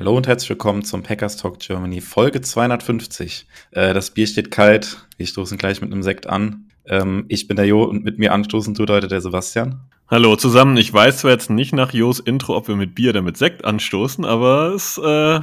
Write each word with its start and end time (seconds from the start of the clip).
Hallo 0.00 0.16
und 0.16 0.26
herzlich 0.26 0.48
willkommen 0.48 0.82
zum 0.82 1.02
Packers 1.02 1.36
Talk 1.36 1.58
Germany, 1.58 2.00
Folge 2.00 2.40
250. 2.40 3.46
Äh, 3.72 3.92
das 3.92 4.12
Bier 4.12 4.26
steht 4.26 4.50
kalt, 4.50 5.06
wir 5.18 5.26
stoßen 5.26 5.58
gleich 5.58 5.82
mit 5.82 5.92
einem 5.92 6.02
Sekt 6.02 6.26
an. 6.26 6.70
Ähm, 6.86 7.26
ich 7.28 7.46
bin 7.48 7.58
der 7.58 7.66
Jo 7.66 7.82
und 7.82 8.02
mit 8.02 8.18
mir 8.18 8.32
anstoßen 8.32 8.74
tut 8.74 8.88
heute 8.88 9.08
der 9.08 9.20
Sebastian. 9.20 9.78
Hallo 10.08 10.36
zusammen. 10.36 10.78
Ich 10.78 10.90
weiß 10.90 11.18
zwar 11.18 11.32
jetzt 11.32 11.50
nicht 11.50 11.74
nach 11.74 11.92
Jos 11.92 12.18
Intro, 12.18 12.56
ob 12.56 12.66
wir 12.66 12.76
mit 12.76 12.94
Bier 12.94 13.10
oder 13.10 13.20
mit 13.20 13.36
Sekt 13.36 13.66
anstoßen, 13.66 14.24
aber 14.24 14.72
es 14.74 14.96
ist 14.96 15.04
äh, 15.04 15.40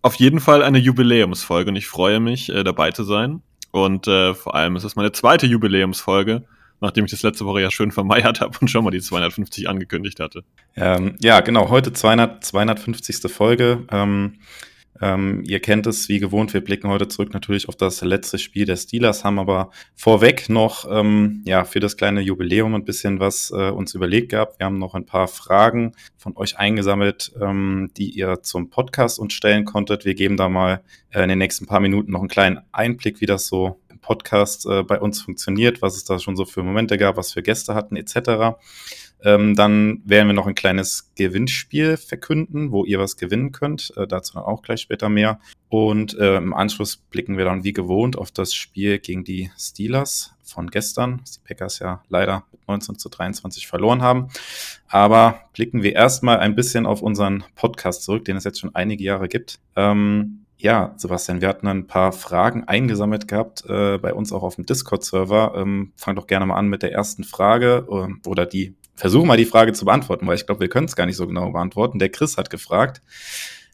auf 0.00 0.14
jeden 0.14 0.40
Fall 0.40 0.62
eine 0.62 0.78
Jubiläumsfolge 0.78 1.68
und 1.68 1.76
ich 1.76 1.86
freue 1.86 2.18
mich, 2.18 2.48
äh, 2.48 2.64
dabei 2.64 2.92
zu 2.92 3.04
sein. 3.04 3.42
Und 3.72 4.08
äh, 4.08 4.32
vor 4.32 4.54
allem 4.54 4.76
ist 4.76 4.84
es 4.84 4.96
meine 4.96 5.12
zweite 5.12 5.46
Jubiläumsfolge, 5.46 6.44
nachdem 6.80 7.04
ich 7.04 7.10
das 7.10 7.22
letzte 7.22 7.44
Woche 7.44 7.62
ja 7.62 7.70
schön 7.70 7.92
vermeiert 7.92 8.40
habe 8.40 8.56
und 8.60 8.68
schon 8.68 8.84
mal 8.84 8.90
die 8.90 9.00
250 9.00 9.68
angekündigt 9.68 10.20
hatte. 10.20 10.44
Ähm, 10.76 11.16
ja, 11.20 11.40
genau, 11.40 11.70
heute 11.70 11.92
200, 11.92 12.44
250. 12.44 13.30
Folge. 13.32 13.84
Ähm, 13.90 14.34
ähm, 15.00 15.44
ihr 15.46 15.60
kennt 15.60 15.86
es 15.86 16.08
wie 16.08 16.18
gewohnt, 16.18 16.52
wir 16.54 16.60
blicken 16.62 16.88
heute 16.88 17.08
zurück 17.08 17.32
natürlich 17.32 17.68
auf 17.68 17.76
das 17.76 18.00
letzte 18.00 18.38
Spiel 18.38 18.64
der 18.64 18.76
Steelers, 18.76 19.24
haben 19.24 19.38
aber 19.38 19.70
vorweg 19.94 20.48
noch 20.48 20.86
ähm, 20.90 21.42
ja, 21.44 21.64
für 21.64 21.80
das 21.80 21.96
kleine 21.96 22.20
Jubiläum 22.20 22.74
ein 22.74 22.84
bisschen 22.84 23.20
was 23.20 23.50
äh, 23.50 23.70
uns 23.70 23.94
überlegt 23.94 24.30
gehabt. 24.30 24.58
Wir 24.58 24.66
haben 24.66 24.78
noch 24.78 24.94
ein 24.94 25.06
paar 25.06 25.28
Fragen 25.28 25.92
von 26.16 26.36
euch 26.36 26.58
eingesammelt, 26.58 27.32
ähm, 27.40 27.90
die 27.96 28.10
ihr 28.10 28.42
zum 28.42 28.70
Podcast 28.70 29.18
uns 29.18 29.34
stellen 29.34 29.64
konntet. 29.64 30.04
Wir 30.04 30.14
geben 30.14 30.36
da 30.36 30.48
mal 30.48 30.80
äh, 31.10 31.22
in 31.22 31.28
den 31.28 31.38
nächsten 31.38 31.66
paar 31.66 31.80
Minuten 31.80 32.12
noch 32.12 32.20
einen 32.20 32.28
kleinen 32.28 32.60
Einblick, 32.72 33.20
wie 33.20 33.26
das 33.26 33.46
so 33.46 33.80
Podcast 34.08 34.64
äh, 34.64 34.82
bei 34.84 34.98
uns 34.98 35.20
funktioniert, 35.20 35.82
was 35.82 35.94
es 35.94 36.04
da 36.04 36.18
schon 36.18 36.34
so 36.34 36.46
für 36.46 36.62
Momente 36.62 36.96
gab, 36.96 37.18
was 37.18 37.34
für 37.34 37.42
Gäste 37.42 37.74
hatten 37.74 37.94
etc. 37.94 38.56
Ähm, 39.22 39.54
dann 39.54 40.00
werden 40.06 40.28
wir 40.28 40.32
noch 40.32 40.46
ein 40.46 40.54
kleines 40.54 41.12
Gewinnspiel 41.14 41.98
verkünden, 41.98 42.72
wo 42.72 42.86
ihr 42.86 42.98
was 42.98 43.18
gewinnen 43.18 43.52
könnt. 43.52 43.92
Äh, 43.98 44.06
dazu 44.06 44.32
dann 44.32 44.44
auch 44.44 44.62
gleich 44.62 44.80
später 44.80 45.10
mehr. 45.10 45.40
Und 45.68 46.16
äh, 46.18 46.38
im 46.38 46.54
Anschluss 46.54 46.96
blicken 46.96 47.36
wir 47.36 47.44
dann 47.44 47.64
wie 47.64 47.74
gewohnt 47.74 48.16
auf 48.16 48.30
das 48.30 48.54
Spiel 48.54 48.98
gegen 48.98 49.24
die 49.24 49.50
Steelers 49.58 50.32
von 50.42 50.70
gestern. 50.70 51.18
was 51.20 51.32
Die 51.32 51.46
Packers 51.46 51.78
ja 51.78 52.02
leider 52.08 52.44
mit 52.50 52.66
19 52.66 52.98
zu 52.98 53.10
23 53.10 53.66
verloren 53.66 54.00
haben. 54.00 54.28
Aber 54.88 55.42
blicken 55.52 55.82
wir 55.82 55.94
erstmal 55.94 56.38
ein 56.38 56.54
bisschen 56.54 56.86
auf 56.86 57.02
unseren 57.02 57.44
Podcast 57.56 58.04
zurück, 58.04 58.24
den 58.24 58.38
es 58.38 58.44
jetzt 58.44 58.60
schon 58.60 58.74
einige 58.74 59.04
Jahre 59.04 59.28
gibt. 59.28 59.58
Ähm, 59.76 60.46
ja, 60.58 60.92
Sebastian, 60.96 61.40
wir 61.40 61.48
hatten 61.48 61.68
ein 61.68 61.86
paar 61.86 62.12
Fragen 62.12 62.64
eingesammelt 62.64 63.28
gehabt, 63.28 63.64
äh, 63.68 63.98
bei 63.98 64.12
uns 64.12 64.32
auch 64.32 64.42
auf 64.42 64.56
dem 64.56 64.66
Discord-Server. 64.66 65.54
Ähm, 65.56 65.92
fang 65.96 66.16
doch 66.16 66.26
gerne 66.26 66.46
mal 66.46 66.56
an 66.56 66.66
mit 66.66 66.82
der 66.82 66.92
ersten 66.92 67.22
Frage 67.22 67.86
ähm, 67.90 68.20
oder 68.26 68.44
die, 68.44 68.74
versuch 68.96 69.24
mal 69.24 69.36
die 69.36 69.44
Frage 69.44 69.72
zu 69.72 69.84
beantworten, 69.84 70.26
weil 70.26 70.34
ich 70.34 70.46
glaube, 70.46 70.60
wir 70.60 70.68
können 70.68 70.86
es 70.86 70.96
gar 70.96 71.06
nicht 71.06 71.16
so 71.16 71.28
genau 71.28 71.52
beantworten. 71.52 72.00
Der 72.00 72.08
Chris 72.08 72.36
hat 72.36 72.50
gefragt, 72.50 73.02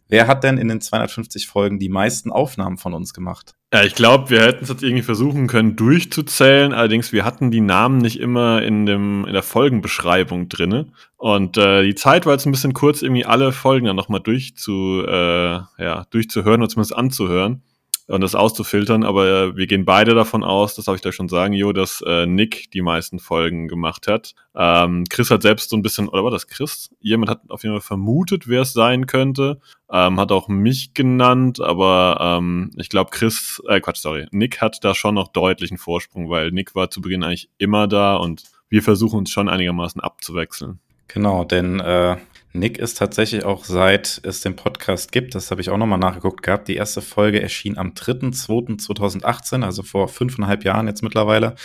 wer 0.09 0.27
hat 0.27 0.45
denn 0.45 0.59
in 0.59 0.69
den 0.69 0.81
250 0.81 1.47
Folgen 1.47 1.79
die 1.79 1.89
meisten 1.89 2.31
Aufnahmen 2.31 2.79
von 2.79 2.95
uns 2.95 3.15
gemacht? 3.15 3.55
Ja, 3.73 3.83
ich 3.83 3.95
glaube, 3.95 4.31
wir 4.31 4.43
hätten 4.43 4.65
es 4.65 4.71
jetzt 4.71 4.83
irgendwie 4.83 5.03
versuchen 5.03 5.47
können, 5.47 5.77
durchzuzählen. 5.77 6.73
Allerdings, 6.73 7.13
wir 7.13 7.25
hatten 7.25 7.51
die 7.51 7.61
Namen 7.61 7.99
nicht 7.99 8.21
immer 8.21 8.63
in, 8.63 8.87
dem, 8.87 9.25
in 9.27 9.33
der 9.33 9.43
Folgenbeschreibung 9.43 10.49
drinne. 10.49 10.87
Und 11.17 11.57
äh, 11.57 11.83
die 11.83 11.95
Zeit 11.95 12.27
war 12.27 12.35
jetzt 12.35 12.47
ein 12.47 12.53
bisschen 12.53 12.75
kurz, 12.75 13.03
irgendwie 13.03 13.25
alle 13.25 13.53
Folgen 13.53 13.87
dann 13.87 13.97
nochmal 13.97 14.21
durchzu, 14.21 15.03
äh, 15.07 15.61
ja, 15.79 16.07
durchzuhören 16.11 16.61
oder 16.61 16.69
zumindest 16.69 16.97
anzuhören 16.97 17.63
und 18.07 18.21
das 18.21 18.35
auszufiltern, 18.35 19.03
aber 19.03 19.57
wir 19.57 19.67
gehen 19.67 19.85
beide 19.85 20.15
davon 20.15 20.45
aus, 20.45 20.75
das 20.75 20.85
darf 20.85 20.97
ich 20.97 21.03
gleich 21.03 21.15
schon 21.15 21.29
sagen, 21.29 21.55
Jo, 21.55 21.73
dass 21.73 22.03
äh, 22.07 22.27
Nick 22.27 22.71
die 22.73 22.83
meisten 22.83 23.19
Folgen 23.19 23.67
gemacht 23.67 24.07
hat. 24.07 24.35
Ähm, 24.55 25.05
Chris 25.09 25.31
hat 25.31 25.43
selbst 25.43 25.71
so 25.71 25.77
ein 25.77 25.83
bisschen, 25.83 26.09
oder 26.09 26.25
war 26.25 26.31
das 26.31 26.47
Chris? 26.47 26.91
Jemand 27.01 27.31
hat 27.31 27.41
auf 27.49 27.63
jeden 27.63 27.75
Fall 27.75 27.87
vermutet, 27.87 28.47
wer 28.47 28.63
es 28.63 28.73
sein 28.73 29.07
könnte. 29.07 29.61
Ähm, 29.91 30.21
hat 30.21 30.33
auch 30.33 30.49
mich 30.49 30.93
genannt, 30.93 31.61
aber 31.61 32.19
ähm, 32.21 32.71
ich 32.77 32.89
glaube, 32.89 33.11
Chris, 33.11 33.63
äh, 33.69 33.81
Quatsch, 33.81 33.99
sorry, 33.99 34.27
Nick 34.33 34.61
hat 34.61 34.85
da 34.85 34.95
schon 34.95 35.15
noch 35.15 35.29
deutlichen 35.29 35.79
Vorsprung, 35.79 36.29
weil 36.29 36.51
Nick 36.51 36.75
war 36.75 36.91
zu 36.91 37.01
Beginn 37.01 37.23
eigentlich 37.23 37.49
immer 37.59 37.87
da 37.87 38.17
und 38.17 38.43
wir 38.69 38.83
versuchen 38.83 39.21
uns 39.21 39.31
schon 39.31 39.49
einigermaßen 39.49 40.01
abzuwechseln. 40.01 40.81
Genau, 41.09 41.45
denn 41.45 41.81
äh, 41.81 42.17
Nick 42.57 42.79
ist 42.79 42.99
tatsächlich 42.99 43.45
auch 43.45 43.65
seit 43.65 44.21
es 44.23 44.41
den 44.41 44.55
Podcast 44.55 45.11
gibt, 45.11 45.35
das 45.35 45.51
habe 45.51 45.61
ich 45.61 45.71
auch 45.71 45.77
nochmal 45.77 45.99
nachgeguckt 45.99 46.45
gehabt, 46.45 46.69
die 46.69 46.77
erste 46.77 47.03
Folge 47.03 47.43
erschien 47.43 47.77
am 47.77 47.95
3.2.2018, 47.95 49.65
also 49.65 49.83
vor 49.83 50.07
fünfeinhalb 50.07 50.65
Jahren 50.65 50.87
jetzt 50.87 51.03
mittlerweile. 51.03 51.57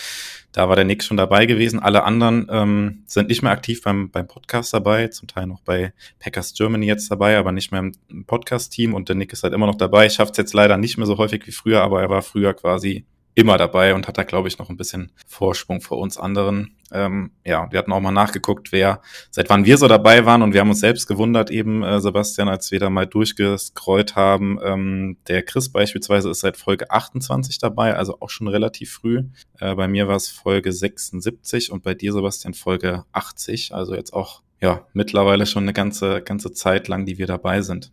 Da 0.51 0.67
war 0.67 0.75
der 0.75 0.85
Nick 0.85 1.03
schon 1.03 1.15
dabei 1.15 1.45
gewesen. 1.45 1.79
Alle 1.79 2.05
anderen 2.05 2.47
ähm, 2.49 3.03
sind 3.05 3.29
nicht 3.29 3.43
mehr 3.43 3.51
aktiv 3.51 3.83
beim, 3.83 4.09
beim 4.09 4.25
Podcast 4.25 4.73
dabei, 4.73 5.09
zum 5.09 5.27
Teil 5.27 5.45
noch 5.45 5.61
bei 5.61 5.93
Packers 6.17 6.55
Germany 6.55 6.87
jetzt 6.87 7.11
dabei, 7.11 7.37
aber 7.37 7.51
nicht 7.51 7.71
mehr 7.71 7.81
im 7.81 8.25
Podcast-Team 8.25 8.95
und 8.95 9.09
der 9.09 9.15
Nick 9.15 9.31
ist 9.31 9.43
halt 9.43 9.53
immer 9.53 9.67
noch 9.67 9.77
dabei. 9.77 10.09
Schafft 10.09 10.31
es 10.31 10.37
jetzt 10.37 10.53
leider 10.55 10.77
nicht 10.77 10.97
mehr 10.97 11.05
so 11.05 11.19
häufig 11.19 11.45
wie 11.45 11.51
früher, 11.51 11.83
aber 11.83 12.01
er 12.01 12.09
war 12.09 12.23
früher 12.23 12.55
quasi 12.55 13.05
immer 13.39 13.57
dabei 13.57 13.93
und 13.95 14.07
hat 14.07 14.17
da, 14.17 14.23
glaube 14.23 14.47
ich, 14.47 14.57
noch 14.59 14.69
ein 14.69 14.77
bisschen 14.77 15.11
Vorsprung 15.27 15.81
vor 15.81 15.97
uns 15.97 16.17
anderen. 16.17 16.75
Ähm, 16.91 17.31
ja, 17.45 17.71
wir 17.71 17.79
hatten 17.79 17.91
auch 17.91 17.99
mal 17.99 18.11
nachgeguckt, 18.11 18.71
wer, 18.71 19.01
seit 19.29 19.49
wann 19.49 19.65
wir 19.65 19.77
so 19.77 19.87
dabei 19.87 20.25
waren 20.25 20.41
und 20.41 20.53
wir 20.53 20.61
haben 20.61 20.69
uns 20.69 20.79
selbst 20.79 21.07
gewundert, 21.07 21.51
eben, 21.51 21.83
äh, 21.83 21.99
Sebastian, 21.99 22.49
als 22.49 22.71
wir 22.71 22.79
da 22.79 22.89
mal 22.89 23.05
durchgescrollt 23.05 24.15
haben. 24.15 24.59
Ähm, 24.63 25.17
der 25.27 25.43
Chris 25.43 25.69
beispielsweise 25.69 26.29
ist 26.29 26.39
seit 26.39 26.57
Folge 26.57 26.89
28 26.89 27.59
dabei, 27.59 27.95
also 27.95 28.17
auch 28.19 28.29
schon 28.29 28.47
relativ 28.47 28.91
früh. 28.91 29.23
Äh, 29.59 29.75
bei 29.75 29.87
mir 29.87 30.07
war 30.07 30.15
es 30.15 30.29
Folge 30.29 30.71
76 30.71 31.71
und 31.71 31.83
bei 31.83 31.93
dir, 31.93 32.13
Sebastian, 32.13 32.53
Folge 32.53 33.05
80, 33.11 33.73
also 33.73 33.93
jetzt 33.95 34.13
auch 34.13 34.41
ja, 34.61 34.85
mittlerweile 34.93 35.45
schon 35.45 35.63
eine 35.63 35.73
ganze, 35.73 36.21
ganze 36.21 36.51
Zeit 36.51 36.87
lang, 36.87 37.05
die 37.05 37.17
wir 37.17 37.27
dabei 37.27 37.61
sind. 37.61 37.91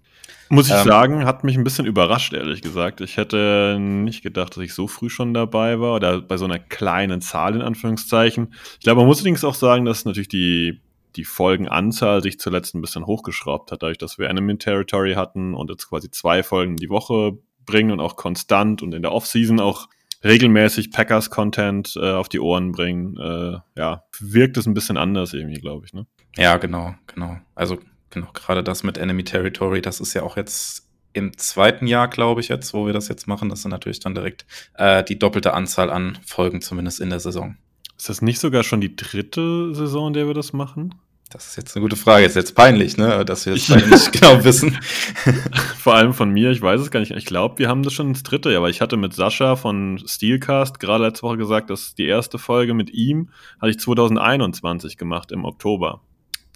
Muss 0.49 0.69
ich 0.69 0.75
Ähm, 0.75 0.85
sagen, 0.85 1.25
hat 1.25 1.45
mich 1.45 1.57
ein 1.57 1.65
bisschen 1.65 1.87
überrascht, 1.87 2.33
ehrlich 2.33 2.63
gesagt. 2.63 3.01
Ich 3.01 3.17
hätte 3.17 3.79
nicht 3.81 4.23
gedacht, 4.23 4.57
dass 4.57 4.63
ich 4.63 4.75
so 4.75 4.87
früh 4.87 5.09
schon 5.09 5.35
dabei 5.35 5.81
war 5.81 5.95
oder 5.95 6.21
bei 6.21 6.37
so 6.37 6.45
einer 6.45 6.59
kleinen 6.59 7.21
Zahl 7.21 7.57
in 7.57 7.63
Anführungszeichen. 7.63 8.55
Ich 8.75 8.85
glaube, 8.85 9.01
man 9.01 9.07
muss 9.09 9.19
allerdings 9.19 9.45
auch 9.45 9.55
sagen, 9.55 9.85
dass 9.85 10.05
natürlich 10.05 10.29
die, 10.29 10.81
die 11.17 11.25
Folgenanzahl 11.25 12.23
sich 12.23 12.39
zuletzt 12.39 12.75
ein 12.75 12.81
bisschen 12.81 13.07
hochgeschraubt 13.07 13.73
hat, 13.73 13.83
dadurch, 13.83 13.99
dass 13.99 14.19
wir 14.19 14.29
Enemy 14.29 14.59
Territory 14.59 15.15
hatten 15.15 15.55
und 15.55 15.71
jetzt 15.71 15.89
quasi 15.89 16.11
zwei 16.11 16.43
Folgen 16.43 16.77
die 16.77 16.91
Woche 16.91 17.39
bringen 17.65 17.91
und 17.91 18.01
auch 18.01 18.17
konstant 18.17 18.83
und 18.83 18.95
in 18.95 19.03
der 19.03 19.13
Offseason 19.13 19.59
auch 19.59 19.89
regelmäßig 20.25 20.93
Packers-Content 20.93 21.95
äh, 21.97 22.13
auf 22.13 22.29
die 22.29 22.41
Ohren 22.41 22.73
bringen. 22.73 23.17
Äh, 23.17 23.59
ja, 23.77 24.05
wirkt 24.21 24.57
es 24.57 24.67
ein 24.67 24.75
bisschen 24.75 24.97
anders 24.97 25.35
irgendwie, 25.35 25.61
glaube 25.61 25.87
ich. 25.87 25.93
Ne? 25.93 26.07
Ja, 26.37 26.57
genau, 26.57 26.95
genau. 27.07 27.39
Also 27.55 27.79
genau, 28.11 28.29
gerade 28.33 28.63
das 28.63 28.83
mit 28.83 28.99
Enemy 28.99 29.25
Territory, 29.25 29.81
das 29.81 30.01
ist 30.01 30.15
ja 30.15 30.23
auch 30.23 30.37
jetzt 30.37 30.87
im 31.13 31.37
zweiten 31.39 31.87
Jahr, 31.87 32.09
glaube 32.09 32.43
ich, 32.43 32.49
jetzt, 32.49 32.75
wo 32.75 32.87
wir 32.87 32.93
das 32.93 33.09
jetzt 33.09 33.27
machen. 33.27 33.49
Das 33.49 33.63
sind 33.63 33.71
natürlich 33.71 34.01
dann 34.01 34.15
direkt 34.15 34.45
äh, 34.75 35.03
die 35.03 35.19
doppelte 35.19 35.55
Anzahl 35.55 35.91
an 35.91 36.19
Folgen, 36.27 36.61
zumindest 36.61 37.01
in 37.01 37.09
der 37.09 37.21
Saison. 37.21 37.57
Ist 37.97 38.11
das 38.11 38.21
nicht 38.21 38.39
sogar 38.39 38.63
schon 38.63 38.83
die 38.83 38.95
dritte 38.95 39.75
Saison, 39.75 40.09
in 40.09 40.13
der 40.13 40.27
wir 40.27 40.35
das 40.35 40.53
machen? 40.53 40.95
Das 41.31 41.49
ist 41.49 41.57
jetzt 41.57 41.75
eine 41.75 41.83
gute 41.83 41.97
Frage. 41.97 42.27
Ist 42.27 42.37
jetzt 42.37 42.55
peinlich, 42.55 42.99
ne, 42.99 43.25
dass 43.25 43.47
wir 43.47 43.55
das 43.55 43.67
beide 43.67 43.89
nicht 43.91 44.13
genau 44.13 44.45
wissen. 44.45 44.79
Vor 45.79 45.95
allem 45.95 46.13
von 46.13 46.31
mir, 46.31 46.51
ich 46.51 46.61
weiß 46.61 46.81
es 46.81 46.91
gar 46.91 47.01
nicht. 47.01 47.13
Ich 47.13 47.25
glaube, 47.25 47.59
wir 47.59 47.69
haben 47.69 47.83
das 47.83 47.95
schon 47.95 48.09
ins 48.09 48.23
dritte 48.23 48.53
Jahr, 48.53 48.63
weil 48.63 48.71
ich 48.71 48.81
hatte 48.81 48.97
mit 48.97 49.15
Sascha 49.15 49.57
von 49.57 49.99
Steelcast 50.07 50.79
gerade 50.79 51.05
letzte 51.05 51.23
Woche 51.23 51.39
gesagt, 51.39 51.71
dass 51.71 51.95
die 51.95 52.07
erste 52.07 52.39
Folge 52.39 52.75
mit 52.75 52.91
ihm 52.91 53.31
hatte 53.61 53.71
ich 53.71 53.81
2021 53.81 54.99
gemacht 54.99 55.33
im 55.33 55.45
Oktober. 55.45 56.03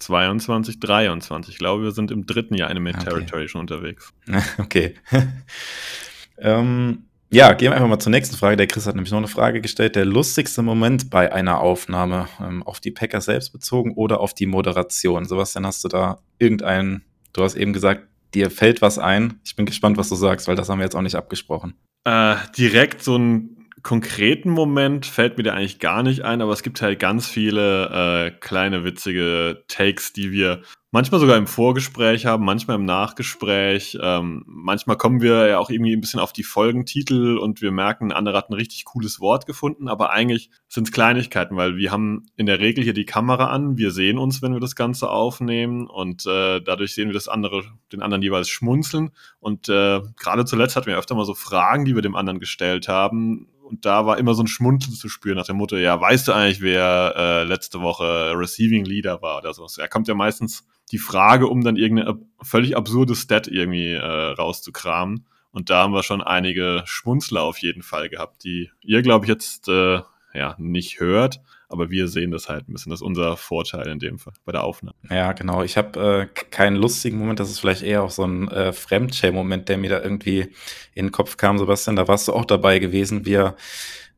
22, 0.01 0.79
23. 0.79 1.53
Ich 1.53 1.59
glaube, 1.59 1.83
wir 1.83 1.91
sind 1.91 2.11
im 2.11 2.25
dritten 2.25 2.55
Jahr 2.55 2.69
Anime 2.69 2.91
Okay. 2.91 3.03
Territory 3.05 3.47
schon 3.47 3.61
unterwegs. 3.61 4.13
okay. 4.57 4.95
ähm, 6.37 7.05
ja, 7.33 7.53
gehen 7.53 7.71
wir 7.71 7.75
einfach 7.75 7.87
mal 7.87 7.99
zur 7.99 8.11
nächsten 8.11 8.35
Frage. 8.35 8.57
Der 8.57 8.67
Chris 8.67 8.87
hat 8.87 8.95
nämlich 8.95 9.11
noch 9.11 9.19
eine 9.19 9.29
Frage 9.29 9.61
gestellt. 9.61 9.95
Der 9.95 10.03
lustigste 10.03 10.61
Moment 10.61 11.09
bei 11.09 11.31
einer 11.31 11.61
Aufnahme, 11.61 12.27
ähm, 12.41 12.61
auf 12.63 12.81
die 12.81 12.91
Packers 12.91 13.25
selbst 13.25 13.53
bezogen 13.53 13.93
oder 13.93 14.19
auf 14.19 14.33
die 14.33 14.47
Moderation? 14.47 15.25
Sebastian, 15.25 15.65
hast 15.65 15.83
du 15.83 15.87
da 15.87 16.19
irgendeinen, 16.39 17.05
du 17.31 17.43
hast 17.43 17.55
eben 17.55 17.71
gesagt, 17.71 18.07
dir 18.33 18.49
fällt 18.49 18.81
was 18.81 18.99
ein. 18.99 19.39
Ich 19.45 19.55
bin 19.55 19.65
gespannt, 19.65 19.97
was 19.97 20.09
du 20.09 20.15
sagst, 20.15 20.47
weil 20.47 20.55
das 20.55 20.67
haben 20.67 20.79
wir 20.79 20.83
jetzt 20.83 20.95
auch 20.95 21.01
nicht 21.01 21.15
abgesprochen. 21.15 21.75
Äh, 22.03 22.35
direkt 22.57 23.01
so 23.01 23.17
ein 23.17 23.60
konkreten 23.83 24.49
Moment 24.49 25.05
fällt 25.05 25.37
mir 25.37 25.43
da 25.43 25.53
eigentlich 25.53 25.79
gar 25.79 26.03
nicht 26.03 26.23
ein, 26.23 26.41
aber 26.41 26.53
es 26.53 26.63
gibt 26.63 26.81
halt 26.81 26.99
ganz 26.99 27.27
viele 27.27 27.89
äh, 27.89 28.31
kleine 28.39 28.83
witzige 28.83 29.63
Takes, 29.67 30.13
die 30.13 30.31
wir 30.31 30.61
manchmal 30.91 31.21
sogar 31.21 31.37
im 31.37 31.47
Vorgespräch 31.47 32.25
haben, 32.25 32.43
manchmal 32.43 32.75
im 32.75 32.85
Nachgespräch. 32.85 33.97
Ähm, 34.01 34.43
manchmal 34.45 34.97
kommen 34.97 35.21
wir 35.21 35.47
ja 35.47 35.57
auch 35.57 35.69
irgendwie 35.69 35.93
ein 35.93 36.01
bisschen 36.01 36.19
auf 36.19 36.33
die 36.33 36.43
Folgentitel 36.43 37.37
und 37.37 37.61
wir 37.61 37.71
merken, 37.71 38.07
ein 38.07 38.11
anderer 38.11 38.37
hat 38.37 38.49
ein 38.49 38.53
richtig 38.53 38.85
cooles 38.85 39.19
Wort 39.19 39.45
gefunden, 39.45 39.87
aber 39.87 40.11
eigentlich 40.11 40.51
sind 40.67 40.87
es 40.87 40.93
Kleinigkeiten, 40.93 41.55
weil 41.55 41.77
wir 41.77 41.91
haben 41.91 42.25
in 42.35 42.45
der 42.45 42.59
Regel 42.59 42.83
hier 42.83 42.93
die 42.93 43.05
Kamera 43.05 43.47
an, 43.47 43.77
wir 43.77 43.91
sehen 43.91 44.17
uns, 44.17 44.41
wenn 44.41 44.53
wir 44.53 44.59
das 44.59 44.75
Ganze 44.75 45.09
aufnehmen 45.09 45.87
und 45.87 46.25
äh, 46.25 46.59
dadurch 46.61 46.93
sehen 46.93 47.07
wir 47.07 47.13
das 47.13 47.29
andere, 47.29 47.63
den 47.91 48.01
anderen 48.01 48.21
jeweils 48.21 48.49
schmunzeln 48.49 49.11
und 49.39 49.69
äh, 49.69 50.01
gerade 50.17 50.45
zuletzt 50.45 50.75
hatten 50.75 50.87
wir 50.87 50.97
öfter 50.97 51.15
mal 51.15 51.25
so 51.25 51.33
Fragen, 51.33 51.85
die 51.85 51.95
wir 51.95 52.01
dem 52.01 52.15
anderen 52.15 52.39
gestellt 52.39 52.89
haben, 52.89 53.47
und 53.71 53.85
da 53.85 54.05
war 54.05 54.17
immer 54.17 54.33
so 54.33 54.43
ein 54.43 54.47
Schmunzeln 54.47 54.95
zu 54.95 55.07
spüren 55.07 55.37
nach 55.37 55.45
dem 55.45 55.55
Motto, 55.55 55.77
ja, 55.77 55.99
weißt 55.99 56.27
du 56.27 56.33
eigentlich, 56.33 56.61
wer 56.61 57.13
äh, 57.15 57.43
letzte 57.45 57.79
Woche 57.79 58.33
Receiving 58.35 58.83
Leader 58.83 59.21
war 59.21 59.37
oder 59.37 59.53
so. 59.53 59.65
Er 59.79 59.87
kommt 59.87 60.09
ja 60.09 60.13
meistens 60.13 60.67
die 60.91 60.97
Frage, 60.97 61.47
um 61.47 61.63
dann 61.63 61.77
irgendeine 61.77 62.19
völlig 62.41 62.75
absurde 62.75 63.15
Stat 63.15 63.47
irgendwie 63.47 63.93
äh, 63.93 64.33
rauszukramen. 64.33 65.25
Und 65.51 65.69
da 65.69 65.83
haben 65.83 65.93
wir 65.93 66.03
schon 66.03 66.21
einige 66.21 66.83
Schmunzler 66.85 67.43
auf 67.43 67.59
jeden 67.59 67.81
Fall 67.81 68.09
gehabt, 68.09 68.43
die 68.43 68.69
ihr, 68.81 69.01
glaube 69.01 69.25
ich, 69.25 69.29
jetzt 69.29 69.69
äh, 69.69 70.01
ja 70.33 70.55
nicht 70.57 70.99
hört. 70.99 71.39
Aber 71.71 71.89
wir 71.89 72.07
sehen 72.07 72.31
das 72.31 72.49
halt 72.49 72.67
ein 72.67 72.73
bisschen. 72.73 72.89
Das 72.89 72.99
ist 72.99 73.05
unser 73.05 73.37
Vorteil 73.37 73.87
in 73.87 73.99
dem 73.99 74.19
Fall 74.19 74.33
bei 74.45 74.51
der 74.51 74.63
Aufnahme. 74.63 74.95
Ja, 75.09 75.33
genau. 75.33 75.63
Ich 75.63 75.77
habe 75.77 76.29
äh, 76.33 76.41
keinen 76.49 76.75
lustigen 76.75 77.17
Moment. 77.17 77.39
Das 77.39 77.49
ist 77.49 77.59
vielleicht 77.59 77.81
eher 77.81 78.03
auch 78.03 78.11
so 78.11 78.23
ein 78.23 78.47
äh, 78.49 78.73
Fremdschäm-Moment, 78.73 79.69
der 79.69 79.77
mir 79.77 79.89
da 79.89 80.01
irgendwie 80.01 80.49
in 80.93 81.07
den 81.07 81.11
Kopf 81.11 81.37
kam. 81.37 81.57
Sebastian, 81.57 81.95
da 81.95 82.07
warst 82.07 82.27
du 82.27 82.33
auch 82.33 82.45
dabei 82.45 82.79
gewesen. 82.79 83.25
Wir 83.25 83.55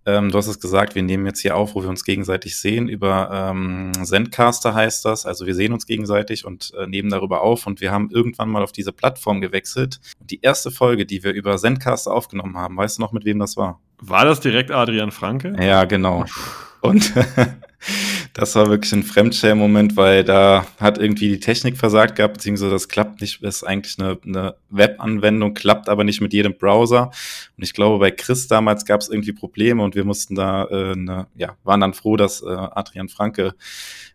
ähm, 0.06 0.32
du 0.32 0.38
hast 0.38 0.48
es 0.48 0.60
gesagt, 0.60 0.96
wir 0.96 1.04
nehmen 1.04 1.26
jetzt 1.26 1.40
hier 1.40 1.56
auf, 1.56 1.76
wo 1.76 1.82
wir 1.82 1.90
uns 1.90 2.04
gegenseitig 2.04 2.58
sehen. 2.58 2.90
Über 2.90 3.30
ähm, 3.32 3.92
Zencaster 4.04 4.74
heißt 4.74 5.06
das. 5.06 5.26
Also 5.26 5.46
wir 5.46 5.56
sehen 5.56 5.72
uns 5.72 5.86
gegenseitig 5.86 6.46
und 6.46 6.74
äh, 6.78 6.88
nehmen 6.88 7.10
darüber 7.10 7.42
auf. 7.42 7.68
Und 7.68 7.80
wir 7.80 7.92
haben 7.92 8.10
irgendwann 8.12 8.50
mal 8.50 8.64
auf 8.64 8.74
diese 8.74 8.92
Plattform 8.92 9.40
gewechselt. 9.40 10.02
Und 10.20 10.32
die 10.32 10.42
erste 10.42 10.72
Folge, 10.72 11.06
die 11.06 11.24
wir 11.24 11.32
über 11.32 11.58
Zencaster 11.58 12.12
aufgenommen 12.12 12.58
haben, 12.58 12.76
weißt 12.76 12.98
du 12.98 13.02
noch, 13.02 13.14
mit 13.14 13.24
wem 13.24 13.40
das 13.40 13.56
war? 13.56 13.80
War 14.00 14.26
das 14.26 14.42
direkt 14.42 14.72
Adrian 14.72 15.12
Franke? 15.12 15.56
Ja, 15.60 15.86
genau. 15.86 16.26
Und 16.84 17.14
das 18.34 18.56
war 18.56 18.70
wirklich 18.70 18.92
ein 18.92 19.04
Fremdschämen-Moment, 19.04 19.96
weil 19.96 20.26
da 20.26 20.66
hat 20.80 20.98
irgendwie 20.98 21.30
die 21.30 21.40
Technik 21.40 21.78
versagt 21.78 22.18
gehabt, 22.18 22.34
beziehungsweise 22.34 22.72
das 22.72 22.90
klappt 22.90 23.22
nicht, 23.22 23.42
ist 23.42 23.64
eigentlich 23.64 23.98
eine, 24.00 24.18
eine 24.26 24.56
Web-Anwendung, 24.70 25.54
klappt 25.54 25.88
aber 25.88 26.04
nicht 26.04 26.20
mit 26.20 26.34
jedem 26.34 26.58
Browser. 26.58 27.12
Und 27.58 27.64
ich 27.64 27.74
glaube, 27.74 28.00
bei 28.00 28.12
Chris 28.12 28.48
damals 28.50 28.86
gab 28.86 29.00
es 29.00 29.08
irgendwie 29.08 29.32
Probleme 29.32 29.82
und 29.82 29.96
wir 29.96 30.04
mussten 30.04 30.36
da, 30.36 30.66
äh, 30.66 30.92
eine, 30.92 31.28
ja, 31.36 31.56
waren 31.64 31.80
dann 31.80 31.94
froh, 31.94 32.18
dass 32.18 32.42
äh, 32.42 32.50
Adrian 32.50 33.08
Franke 33.08 33.56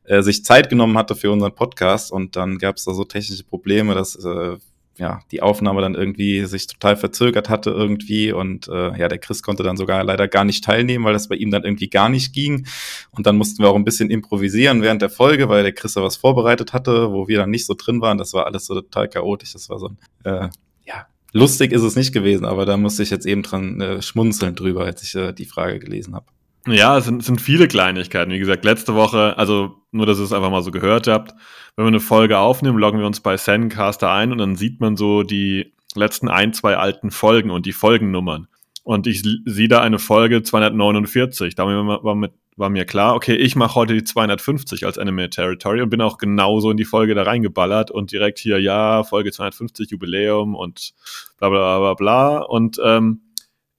äh, 0.05 0.21
sich 0.21 0.45
Zeit 0.45 0.69
genommen 0.69 0.99
hatte 0.99 1.15
für 1.15 1.31
unseren 1.31 1.55
Podcast 1.55 2.13
und 2.13 2.37
dann 2.37 2.59
gab 2.59 2.77
es 2.77 2.85
da 2.85 2.93
so 2.93 3.05
technische 3.05 3.45
Probleme, 3.45 3.95
dass 3.95 4.15
äh, 4.15 4.59
ja, 4.99 5.21
die 5.31 5.43
Aufnahme 5.43 5.81
dann 5.81 5.95
irgendwie 5.95 6.45
sich 6.45 6.67
total 6.67 6.97
verzögert 6.97 7.49
hatte 7.49 7.71
irgendwie 7.71 8.33
und 8.33 8.69
äh, 8.69 8.99
ja, 8.99 9.09
der 9.09 9.19
Chris 9.19 9.43
konnte 9.43 9.63
dann 9.63 9.77
sogar 9.77 10.03
leider 10.03 10.27
gar 10.27 10.45
nicht 10.45 10.65
teilnehmen, 10.65 11.05
weil 11.05 11.13
das 11.13 11.29
bei 11.29 11.37
ihm 11.37 11.51
dann 11.51 11.65
irgendwie 11.65 11.89
gar 11.89 12.09
nicht 12.09 12.33
ging. 12.33 12.67
Und 13.13 13.27
dann 13.27 13.37
mussten 13.37 13.63
wir 13.63 13.71
auch 13.71 13.77
ein 13.77 13.85
bisschen 13.85 14.11
improvisieren 14.11 14.83
während 14.83 15.01
der 15.01 15.11
Folge, 15.11 15.49
weil 15.49 15.63
der 15.63 15.73
Chris 15.73 15.95
da 15.95 16.03
was 16.03 16.17
vorbereitet 16.17 16.73
hatte, 16.73 17.13
wo 17.13 17.29
wir 17.29 17.39
dann 17.39 17.51
nicht 17.51 17.67
so 17.67 17.75
drin 17.75 18.01
waren, 18.01 18.19
das 18.19 18.33
war 18.33 18.47
alles 18.47 18.67
so 18.67 18.75
total 18.75 19.09
chaotisch, 19.09 19.53
das 19.53 19.69
war 19.71 19.79
so 19.79 19.89
ein, 19.89 19.99
äh, 20.25 20.49
ja, 20.85 21.07
lustig 21.33 21.73
ist 21.73 21.83
es 21.83 21.95
nicht 21.95 22.13
gewesen, 22.13 22.45
aber 22.45 22.67
da 22.67 22.77
musste 22.77 23.03
ich 23.05 23.11
jetzt 23.11 23.27
eben 23.27 23.43
dran 23.43 23.81
äh, 23.81 24.03
schmunzeln 24.03 24.57
drüber, 24.57 24.85
als 24.85 25.03
ich 25.03 25.15
äh, 25.15 25.33
die 25.33 25.47
Frage 25.47 25.79
gelesen 25.79 26.15
habe. 26.15 26.27
Ja, 26.73 26.99
es 26.99 27.05
sind, 27.05 27.25
sind 27.25 27.41
viele 27.41 27.69
Kleinigkeiten. 27.69 28.33
Wie 28.33 28.39
gesagt, 28.39 28.65
letzte 28.65 28.95
Woche, 28.95 29.37
also 29.37 29.77
nur, 29.91 30.07
dass 30.07 30.19
ihr 30.19 30.25
es 30.25 30.33
einfach 30.33 30.51
mal 30.51 30.63
so 30.63 30.71
gehört 30.71 31.07
habt, 31.07 31.35
wenn 31.77 31.85
wir 31.85 31.89
eine 31.89 32.01
Folge 32.01 32.39
aufnehmen, 32.39 32.79
loggen 32.79 32.99
wir 32.99 33.07
uns 33.07 33.21
bei 33.21 33.37
Zencaster 33.37 34.11
ein 34.11 34.33
und 34.33 34.39
dann 34.39 34.57
sieht 34.57 34.81
man 34.81 34.97
so 34.97 35.23
die 35.23 35.75
letzten 35.95 36.29
ein, 36.29 36.53
zwei 36.53 36.77
alten 36.77 37.11
Folgen 37.11 37.51
und 37.51 37.67
die 37.67 37.73
Folgennummern. 37.73 38.49
Und 38.85 39.07
ich 39.07 39.23
sehe 39.45 39.69
da 39.69 39.83
eine 39.83 39.99
Folge 39.99 40.43
249. 40.43 41.55
Da 41.55 41.67
war, 41.67 42.15
mit, 42.15 42.33
war 42.57 42.71
mir 42.71 42.85
klar, 42.85 43.15
okay, 43.15 43.37
ich 43.37 43.55
mache 43.55 43.75
heute 43.75 43.95
die 43.95 44.05
250 44.05 44.87
als 44.87 44.97
Enemy 44.97 45.29
Territory 45.29 45.83
und 45.83 45.91
bin 45.91 46.01
auch 46.01 46.19
genauso 46.19 46.71
in 46.71 46.77
die 46.77 46.85
Folge 46.85 47.15
da 47.15 47.25
reingeballert 47.25 47.91
und 47.91 48.13
direkt 48.13 48.39
hier, 48.39 48.59
ja, 48.61 49.05
Folge 49.05 49.31
250, 49.31 49.91
Jubiläum 49.91 50.55
und 50.55 50.95
bla 51.39 51.51
bla 51.51 51.79
bla 51.79 51.95
bla. 51.95 52.39
Und 52.39 52.81
ähm, 52.83 53.21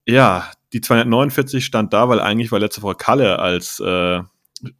ja, 0.08 0.50
die 0.74 0.82
249 0.82 1.66
stand 1.66 1.94
da, 1.94 2.10
weil 2.10 2.20
eigentlich 2.20 2.52
war 2.52 2.60
letzte 2.60 2.82
Woche 2.82 2.96
Kalle 2.96 3.40
als 3.40 3.80
äh, 3.80 4.22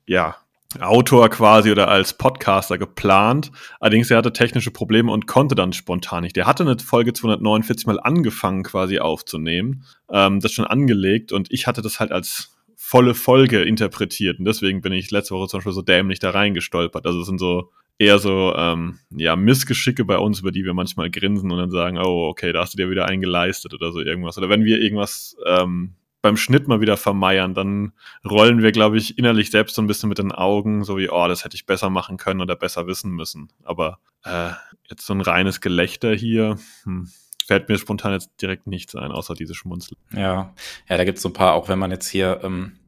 ja, 0.06 0.36
Autor 0.80 1.30
quasi 1.30 1.72
oder 1.72 1.88
als 1.88 2.14
Podcaster 2.14 2.78
geplant. 2.78 3.52
Allerdings 3.80 4.12
er 4.12 4.18
hatte 4.18 4.34
technische 4.34 4.70
Probleme 4.70 5.12
und 5.12 5.26
konnte 5.26 5.56
dann 5.56 5.74
spontan 5.74 6.24
nicht. 6.24 6.36
Der 6.36 6.46
hatte 6.46 6.64
eine 6.64 6.78
Folge 6.78 7.14
249 7.14 7.88
mal 7.88 8.00
angefangen 8.00 8.64
quasi 8.64 9.00
aufzunehmen, 9.00 9.86
ähm, 10.12 10.40
das 10.40 10.52
schon 10.52 10.66
angelegt 10.66 11.32
und 11.32 11.52
ich 11.52 11.66
hatte 11.66 11.82
das 11.82 12.00
halt 12.00 12.12
als 12.12 12.56
volle 12.76 13.16
Folge 13.16 13.64
interpretiert 13.64 14.40
und 14.40 14.46
deswegen 14.46 14.82
bin 14.82 14.94
ich 14.94 15.12
letzte 15.12 15.34
Woche 15.34 15.48
zum 15.48 15.60
Beispiel 15.60 15.74
so 15.74 15.82
dämlich 15.82 16.20
da 16.20 16.30
reingestolpert. 16.30 17.06
Also 17.06 17.22
es 17.22 17.28
sind 17.28 17.40
so 17.40 17.72
eher 18.00 18.18
so 18.18 18.56
ähm, 18.56 18.98
ja 19.12 19.36
Missgeschicke 19.36 20.06
bei 20.06 20.18
uns, 20.18 20.40
über 20.40 20.52
die 20.52 20.66
wir 20.66 20.74
manchmal 20.74 21.12
grinsen 21.12 21.52
und 21.52 21.58
dann 21.58 21.70
sagen, 21.70 22.00
oh 22.00 22.28
okay, 22.30 22.52
da 22.52 22.62
hast 22.62 22.74
du 22.74 22.78
dir 22.78 22.90
wieder 22.90 23.06
eingeleistet 23.06 23.74
oder 23.74 23.92
so 23.92 24.00
irgendwas. 24.00 24.38
Oder 24.38 24.50
wenn 24.50 24.64
wir 24.64 24.82
irgendwas 24.82 25.38
ähm, 25.46 25.96
beim 26.22 26.38
Schnitt 26.38 26.68
mal 26.68 26.82
wieder 26.82 26.98
vermeiern, 26.98 27.54
dann 27.54 27.94
rollen 28.28 28.62
wir, 28.62 28.72
glaube 28.72 28.98
ich, 28.98 29.18
innerlich 29.18 29.52
selbst 29.52 29.76
so 29.76 29.82
ein 29.82 29.88
bisschen 29.88 30.10
mit 30.10 30.18
den 30.18 30.32
Augen, 30.32 30.84
so 30.84 30.98
wie, 30.98 31.10
oh, 31.10 31.28
das 31.28 31.46
hätte 31.46 31.56
ich 31.56 31.66
besser 31.66 31.90
machen 31.90 32.18
können 32.18 32.42
oder 32.42 32.56
besser 32.56 32.88
wissen 32.88 33.12
müssen. 33.12 33.50
Aber 33.64 34.00
äh, 34.24 34.52
jetzt 34.90 35.06
so 35.06 35.14
ein 35.14 35.22
reines 35.22 35.62
Gelächter 35.62 36.14
hier, 36.14 36.58
hm, 36.84 37.10
fällt 37.46 37.70
mir 37.70 37.78
spontan 37.78 38.14
jetzt 38.14 38.32
direkt 38.42 38.68
nichts 38.68 38.96
ein, 38.96 39.12
außer 39.12 39.34
diese 39.34 39.56
Schmunzel. 39.56 39.98
Ja, 40.14 40.54
ja, 40.90 40.98
da 40.98 41.04
gibt 41.04 41.18
es 41.18 41.22
so 41.22 41.30
ein 41.30 41.34
paar, 41.34 41.54
auch 41.54 41.70
wenn 41.70 41.80
man 41.80 41.92
jetzt 41.92 42.08
hier 42.08 42.42
ähm, 42.44 42.79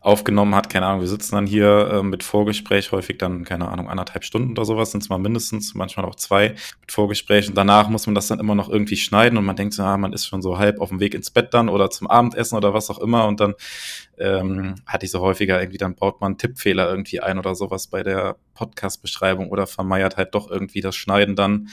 aufgenommen 0.00 0.54
hat, 0.54 0.70
keine 0.70 0.86
Ahnung, 0.86 1.00
wir 1.00 1.08
sitzen 1.08 1.34
dann 1.34 1.46
hier 1.46 1.90
äh, 1.92 2.02
mit 2.02 2.22
Vorgespräch, 2.22 2.92
häufig 2.92 3.18
dann, 3.18 3.44
keine 3.44 3.68
Ahnung, 3.68 3.88
anderthalb 3.88 4.24
Stunden 4.24 4.52
oder 4.52 4.64
sowas, 4.64 4.92
sind 4.92 5.02
es 5.02 5.08
mal 5.08 5.18
mindestens, 5.18 5.74
manchmal 5.74 6.06
auch 6.06 6.14
zwei 6.14 6.54
mit 6.80 6.92
Vorgespräch. 6.92 7.48
Und 7.48 7.56
danach 7.56 7.88
muss 7.88 8.06
man 8.06 8.14
das 8.14 8.28
dann 8.28 8.38
immer 8.38 8.54
noch 8.54 8.68
irgendwie 8.68 8.96
schneiden 8.96 9.38
und 9.38 9.44
man 9.44 9.56
denkt 9.56 9.74
so, 9.74 9.82
ah, 9.82 9.96
man 9.96 10.12
ist 10.12 10.26
schon 10.26 10.40
so 10.40 10.58
halb 10.58 10.80
auf 10.80 10.90
dem 10.90 11.00
Weg 11.00 11.14
ins 11.14 11.30
Bett 11.30 11.52
dann 11.52 11.68
oder 11.68 11.90
zum 11.90 12.06
Abendessen 12.06 12.56
oder 12.56 12.74
was 12.74 12.90
auch 12.90 12.98
immer. 12.98 13.26
Und 13.26 13.40
dann 13.40 13.54
ähm, 14.18 14.76
hatte 14.86 15.06
ich 15.06 15.12
so 15.12 15.20
häufiger 15.20 15.60
irgendwie, 15.60 15.78
dann 15.78 15.94
baut 15.94 16.20
man 16.20 16.38
Tippfehler 16.38 16.88
irgendwie 16.88 17.20
ein 17.20 17.38
oder 17.38 17.54
sowas 17.54 17.86
bei 17.88 18.02
der 18.02 18.36
Podcast-Beschreibung 18.54 19.50
oder 19.50 19.66
vermeiert 19.66 20.16
halt 20.16 20.34
doch 20.34 20.50
irgendwie 20.50 20.80
das 20.80 20.96
Schneiden 20.96 21.36
dann, 21.36 21.68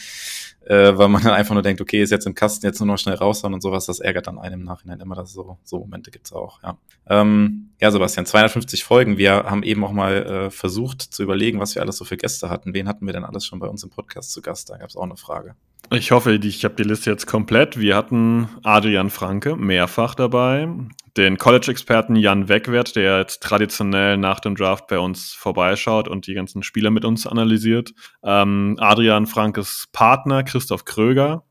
äh, 0.66 0.98
weil 0.98 1.08
man 1.08 1.24
dann 1.24 1.34
einfach 1.34 1.54
nur 1.54 1.64
denkt, 1.64 1.82
okay, 1.82 2.02
ist 2.02 2.12
jetzt 2.12 2.28
im 2.28 2.36
Kasten, 2.36 2.66
jetzt 2.66 2.80
nur 2.80 2.88
noch 2.88 2.98
schnell 2.98 3.16
raushauen 3.16 3.54
und 3.54 3.62
sowas, 3.62 3.86
das 3.88 4.00
ärgert 4.00 4.28
dann 4.28 4.38
einem 4.38 4.62
im 4.62 4.66
Nachhinein 4.66 5.00
immer, 5.00 5.16
dass 5.16 5.34
so, 5.34 5.58
so 5.64 5.80
Momente 5.80 6.12
gibt's 6.12 6.32
auch, 6.32 6.62
ja. 6.64 6.78
Ähm, 7.08 7.72
ja, 7.82 7.85
Sebastian, 7.92 8.26
250 8.26 8.84
Folgen. 8.84 9.18
Wir 9.18 9.44
haben 9.46 9.64
eben 9.64 9.84
auch 9.84 9.92
mal 9.92 10.26
äh, 10.26 10.50
versucht 10.50 11.02
zu 11.02 11.24
überlegen, 11.24 11.60
was 11.60 11.76
wir 11.76 11.82
alles 11.82 11.98
so 11.98 12.06
für 12.06 12.18
Gäste 12.18 12.50
hatten. 12.50 12.74
Wen 12.74 12.88
hatten 12.88 13.06
wir 13.06 13.14
denn 13.14 13.26
alles 13.26 13.46
schon 13.46 13.60
bei 13.60 13.68
uns 13.68 13.84
im 13.84 13.90
Podcast 13.90 14.32
zu 14.32 14.42
Gast? 14.42 14.70
Da 14.70 14.78
gab's 14.78 14.96
auch 14.96 15.04
eine 15.04 15.18
Frage. 15.18 15.56
Ich 15.92 16.12
hoffe, 16.12 16.34
ich 16.34 16.66
habe 16.66 16.76
die 16.76 16.84
Liste 16.84 17.12
jetzt 17.12 17.28
komplett. 17.28 17.80
Wir 17.80 17.96
hatten 17.96 18.50
Adrian 18.64 19.12
Franke 19.12 19.56
mehrfach 19.56 20.16
dabei, 20.16 20.68
den 21.16 21.38
College-Experten 21.38 22.16
Jan 22.16 22.50
Wegwert, 22.50 22.96
der 22.96 23.20
jetzt 23.20 23.44
traditionell 23.44 24.18
nach 24.18 24.40
dem 24.40 24.56
Draft 24.56 24.88
bei 24.88 24.98
uns 24.98 25.34
vorbeischaut 25.34 26.08
und 26.08 26.26
die 26.26 26.34
ganzen 26.34 26.64
Spieler 26.64 26.90
mit 26.90 27.06
uns 27.06 27.28
analysiert. 27.28 27.94
Ähm, 28.24 28.78
Adrian 28.80 29.28
Frankes 29.28 29.88
Partner 29.92 30.44
Christoph 30.44 30.86
Kröger, 30.86 31.44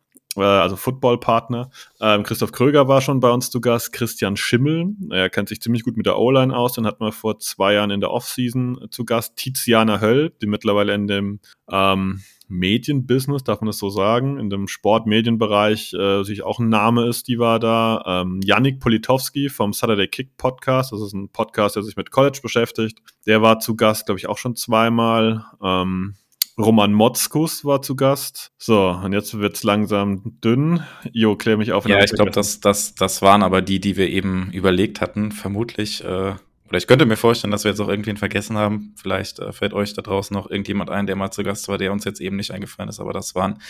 also 0.43 0.77
Football-Partner. 0.77 1.71
Ähm, 2.01 2.23
Christoph 2.23 2.53
Kröger 2.53 2.89
war 2.89 3.01
schon 3.01 3.21
bei 3.21 3.31
uns 3.31 3.51
zu 3.51 3.61
Gast, 3.61 3.93
Christian 3.93 4.37
Schimmel, 4.37 4.95
er 5.11 5.31
kennt 5.31 5.49
sich 5.49 5.61
ziemlich 5.61 5.85
gut 5.85 5.97
mit 5.97 6.07
der 6.07 6.19
O-Line 6.19 6.57
aus, 6.57 6.73
den 6.73 6.87
hatten 6.87 7.05
wir 7.05 7.13
vor 7.13 7.39
zwei 7.39 7.75
Jahren 7.75 7.91
in 7.91 8.01
der 8.01 8.11
Offseason 8.11 8.87
zu 8.91 9.05
Gast, 9.05 9.37
Tiziana 9.37 10.01
Höll, 10.01 10.33
die 10.43 10.47
mittlerweile 10.47 10.95
in 10.95 11.07
dem 11.07 11.41
ähm, 11.71 12.21
Medienbusiness, 12.49 13.43
darf 13.43 13.61
man 13.61 13.69
das 13.69 13.79
so 13.79 13.89
sagen, 13.89 14.39
in 14.39 14.51
dem 14.51 14.69
Sportmedienbereich 14.69 15.95
äh, 15.95 16.23
sich 16.25 16.43
auch 16.43 16.59
ein 16.59 16.69
Name 16.69 17.07
ist, 17.07 17.29
die 17.29 17.39
war 17.39 17.59
da. 17.59 18.03
Ähm, 18.07 18.41
Yannick 18.45 18.81
Politowski 18.81 19.49
vom 19.49 19.73
Saturday 19.73 20.09
Kick 20.09 20.37
Podcast, 20.37 20.93
das 20.93 21.01
ist 21.01 21.15
ein 21.15 21.31
Podcast, 21.31 21.77
der 21.77 21.83
sich 21.83 21.97
mit 21.97 22.11
College 22.11 22.41
beschäftigt. 22.43 22.99
Der 23.27 23.41
war 23.41 23.61
zu 23.61 23.77
Gast, 23.77 24.07
glaube 24.07 24.19
ich, 24.19 24.29
auch 24.29 24.39
schon 24.39 24.57
zweimal. 24.57 25.45
Ähm, 25.63 26.15
Roman 26.59 26.93
Motzkus 26.93 27.65
war 27.65 27.83
zu 27.83 27.97
Gast. 27.97 28.53
So, 28.59 28.91
und 28.91 29.13
jetzt 29.13 29.39
wird's 29.39 29.65
langsam 29.65 30.39
dünn. 30.41 30.85
Jo, 31.13 31.37
klär 31.37 31.57
mich 31.57 31.73
auf. 31.73 31.89
Ja, 31.89 32.03
ich 32.03 32.13
glaube, 32.13 32.31
das, 32.31 32.61
das, 32.61 32.95
das 32.95 33.23
waren 33.23 33.43
aber 33.43 33.61
die, 33.61 33.81
die 33.81 33.97
wir 33.97 34.09
eben 34.09 34.51
überlegt 34.53 35.01
hatten, 35.01 35.33
vermutlich. 35.33 36.05
Äh 36.05 36.35
oder 36.69 36.79
ich 36.79 36.87
könnte 36.87 37.07
mir 37.07 37.17
vorstellen, 37.17 37.51
dass 37.51 37.65
wir 37.65 37.71
jetzt 37.71 37.81
auch 37.81 37.89
irgendwen 37.89 38.17
vergessen 38.17 38.57
haben. 38.57 38.95
Vielleicht 38.97 39.39
äh, 39.39 39.53
fällt 39.53 39.75
euch 39.75 39.93
da 39.93 40.03
draußen 40.03 40.35
noch 40.35 40.51
irgendjemand 40.51 40.91
ein, 40.91 41.07
der 41.07 41.15
mal 41.15 41.31
zu 41.31 41.43
Gast 41.43 41.69
war, 41.69 41.79
der 41.79 41.93
uns 41.93 42.05
jetzt 42.05 42.21
eben 42.21 42.37
nicht 42.37 42.53
eingefallen 42.53 42.89
ist. 42.89 43.01
Aber 43.01 43.13
das 43.13 43.35
waren 43.35 43.61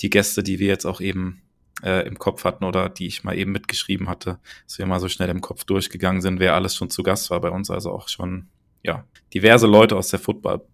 die 0.00 0.10
Gäste, 0.10 0.42
die 0.42 0.58
wir 0.58 0.66
jetzt 0.66 0.84
auch 0.84 1.00
eben 1.00 1.42
äh, 1.82 2.06
im 2.06 2.18
Kopf 2.18 2.44
hatten 2.44 2.64
oder 2.64 2.88
die 2.88 3.06
ich 3.06 3.24
mal 3.24 3.36
eben 3.38 3.52
mitgeschrieben 3.52 4.08
hatte, 4.08 4.38
dass 4.66 4.78
wir 4.78 4.86
mal 4.86 5.00
so 5.00 5.08
schnell 5.08 5.28
im 5.28 5.40
Kopf 5.40 5.64
durchgegangen 5.64 6.20
sind, 6.20 6.40
wer 6.40 6.54
alles 6.54 6.74
schon 6.74 6.90
zu 6.90 7.02
Gast 7.02 7.30
war 7.30 7.40
bei 7.40 7.50
uns. 7.50 7.70
Also 7.70 7.92
auch 7.92 8.08
schon, 8.08 8.48
ja, 8.82 9.04
diverse 9.32 9.66
Leute 9.66 9.96
aus 9.96 10.10
der 10.10 10.18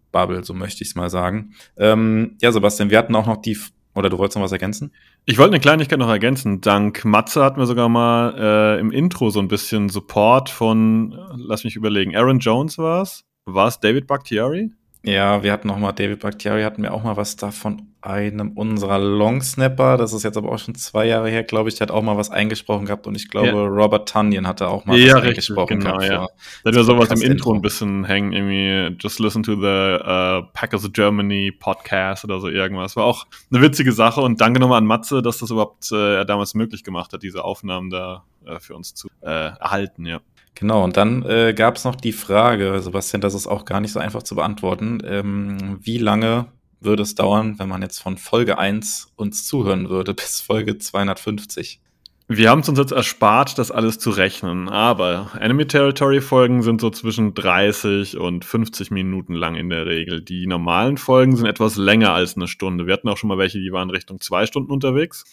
Football-Bubble, 0.09 0.45
so 0.45 0.55
möchte 0.55 0.83
ich 0.83 0.91
es 0.91 0.95
mal 0.95 1.11
sagen. 1.11 1.55
Ähm, 1.77 2.37
ja, 2.41 2.53
Sebastian, 2.53 2.91
wir 2.91 2.99
hatten 2.99 3.15
auch 3.15 3.27
noch 3.27 3.37
die, 3.39 3.59
oder 3.95 4.11
du 4.11 4.19
wolltest 4.19 4.37
noch 4.37 4.45
was 4.45 4.53
ergänzen? 4.53 4.93
Ich 5.25 5.39
wollte 5.39 5.53
eine 5.53 5.61
Kleinigkeit 5.61 5.99
noch 5.99 6.09
ergänzen. 6.09 6.61
Dank 6.61 7.05
Matze 7.05 7.43
hatten 7.43 7.59
wir 7.59 7.67
sogar 7.67 7.89
mal 7.89 8.35
äh, 8.39 8.81
im 8.81 8.91
Intro 8.91 9.31
so 9.31 9.41
ein 9.41 9.49
bisschen 9.49 9.89
Support 9.89 10.51
von, 10.51 11.19
lass 11.37 11.65
mich 11.65 11.77
überlegen, 11.77 12.17
Aaron 12.17 12.39
Jones 12.39 12.79
war 12.79 13.03
es? 13.03 13.25
War 13.45 13.69
es 13.69 13.81
David 13.81 14.07
Bakhtiari? 14.07 14.73
Ja, 15.03 15.43
wir 15.43 15.53
hatten 15.53 15.69
noch 15.69 15.79
mal 15.79 15.93
David 15.93 16.21
Bakhtiari, 16.21 16.63
hatten 16.63 16.83
wir 16.83 16.93
auch 16.93 17.05
mal 17.05 17.17
was 17.17 17.37
davon 17.37 17.89
einem 18.01 18.53
unserer 18.53 18.99
Longsnapper. 18.99 19.97
Das 19.97 20.13
ist 20.13 20.23
jetzt 20.23 20.37
aber 20.37 20.51
auch 20.51 20.59
schon 20.59 20.75
zwei 20.75 21.07
Jahre 21.07 21.29
her, 21.31 21.43
glaube 21.43 21.69
ich. 21.69 21.77
Der 21.77 21.87
hat 21.87 21.91
auch 21.91 22.03
mal 22.03 22.17
was 22.17 22.31
eingesprochen 22.31 22.87
gehabt 22.87 23.07
und 23.07 23.15
ich 23.15 23.29
glaube, 23.29 23.49
ja. 23.49 23.55
Robert 23.55 24.09
Tunyon 24.09 24.47
hatte 24.47 24.69
auch 24.69 24.87
mal 24.87 24.97
ja, 24.97 25.09
was 25.09 25.15
richtig, 25.23 25.29
eingesprochen 25.29 25.81
genau, 25.81 25.97
gehabt. 25.99 26.11
Ja. 26.11 26.29
Da 26.65 26.71
hat 26.71 26.77
ja 26.77 26.83
sowas 26.83 27.11
im 27.11 27.23
Intro 27.23 27.53
ein 27.55 27.63
bisschen 27.63 28.05
hängen, 28.05 28.33
irgendwie 28.33 28.97
Just 29.01 29.19
Listen 29.19 29.43
to 29.43 29.55
the 29.55 29.99
uh, 30.03 30.49
Packers 30.53 30.91
Germany 30.93 31.53
Podcast 31.53 32.25
oder 32.25 32.41
so 32.41 32.49
irgendwas. 32.49 32.97
War 32.97 33.05
auch 33.05 33.27
eine 33.51 33.63
witzige 33.63 33.93
Sache 33.93 34.21
und 34.21 34.41
danke 34.41 34.61
nochmal 34.61 34.79
an 34.79 34.87
Matze, 34.87 35.23
dass 35.23 35.39
das 35.39 35.51
überhaupt 35.51 35.91
äh, 35.93 36.25
damals 36.25 36.55
möglich 36.55 36.85
gemacht 36.85 37.13
hat, 37.13 37.23
diese 37.23 37.45
Aufnahmen 37.45 37.91
da 37.91 38.25
äh, 38.47 38.61
für 38.61 38.75
uns 38.75 38.95
zu 38.95 39.09
äh, 39.23 39.29
erhalten, 39.29 40.07
ja. 40.07 40.21
Genau, 40.59 40.83
und 40.83 40.97
dann 40.97 41.23
äh, 41.23 41.55
gab 41.55 41.77
es 41.77 41.85
noch 41.85 41.95
die 41.95 42.11
Frage, 42.11 42.81
Sebastian, 42.81 43.21
das 43.21 43.35
ist 43.35 43.47
auch 43.47 43.65
gar 43.65 43.81
nicht 43.81 43.93
so 43.93 44.01
einfach 44.01 44.25
zu 44.25 44.35
beantworten. 44.35 44.99
Ähm, 45.05 45.79
wie 45.81 45.99
lange 45.99 46.47
würde 46.81 47.05
es 47.05 47.15
dauern, 47.15 47.61
wenn 47.61 47.69
man 47.69 47.81
jetzt 47.81 48.01
von 48.01 48.17
Folge 48.17 48.59
1 48.59 49.13
uns 49.15 49.47
zuhören 49.47 49.89
würde 49.89 50.15
bis 50.15 50.41
Folge 50.41 50.77
250? 50.77 51.81
Wir 52.27 52.51
haben 52.51 52.59
es 52.59 52.69
uns 52.69 52.79
jetzt 52.81 52.91
erspart, 52.91 53.57
das 53.57 53.71
alles 53.71 54.01
zu 54.01 54.11
rechnen, 54.11 54.69
aber 54.69 55.31
Enemy 55.39 55.69
Territory 55.69 56.21
Folgen 56.21 56.63
sind 56.65 56.81
so 56.81 56.91
zwischen 56.91 57.35
30 57.35 58.19
und 58.19 58.45
50 58.45 58.91
Minuten 58.91 59.35
lang 59.35 59.55
in 59.55 59.71
der 59.71 59.87
Regel. 59.87 60.23
Die 60.23 60.49
normalen 60.49 60.97
Folgen 60.97 61.37
sind 61.37 61.47
etwas 61.47 61.77
länger 61.77 62.15
als 62.15 62.35
eine 62.35 62.49
Stunde. 62.49 62.89
Wir 62.89 62.95
hatten 62.95 63.09
auch 63.09 63.17
schon 63.17 63.29
mal 63.29 63.39
welche, 63.39 63.61
die 63.61 63.71
waren 63.71 63.91
Richtung 63.91 64.21
zwei 64.21 64.45
Stunden 64.45 64.73
unterwegs. 64.73 65.25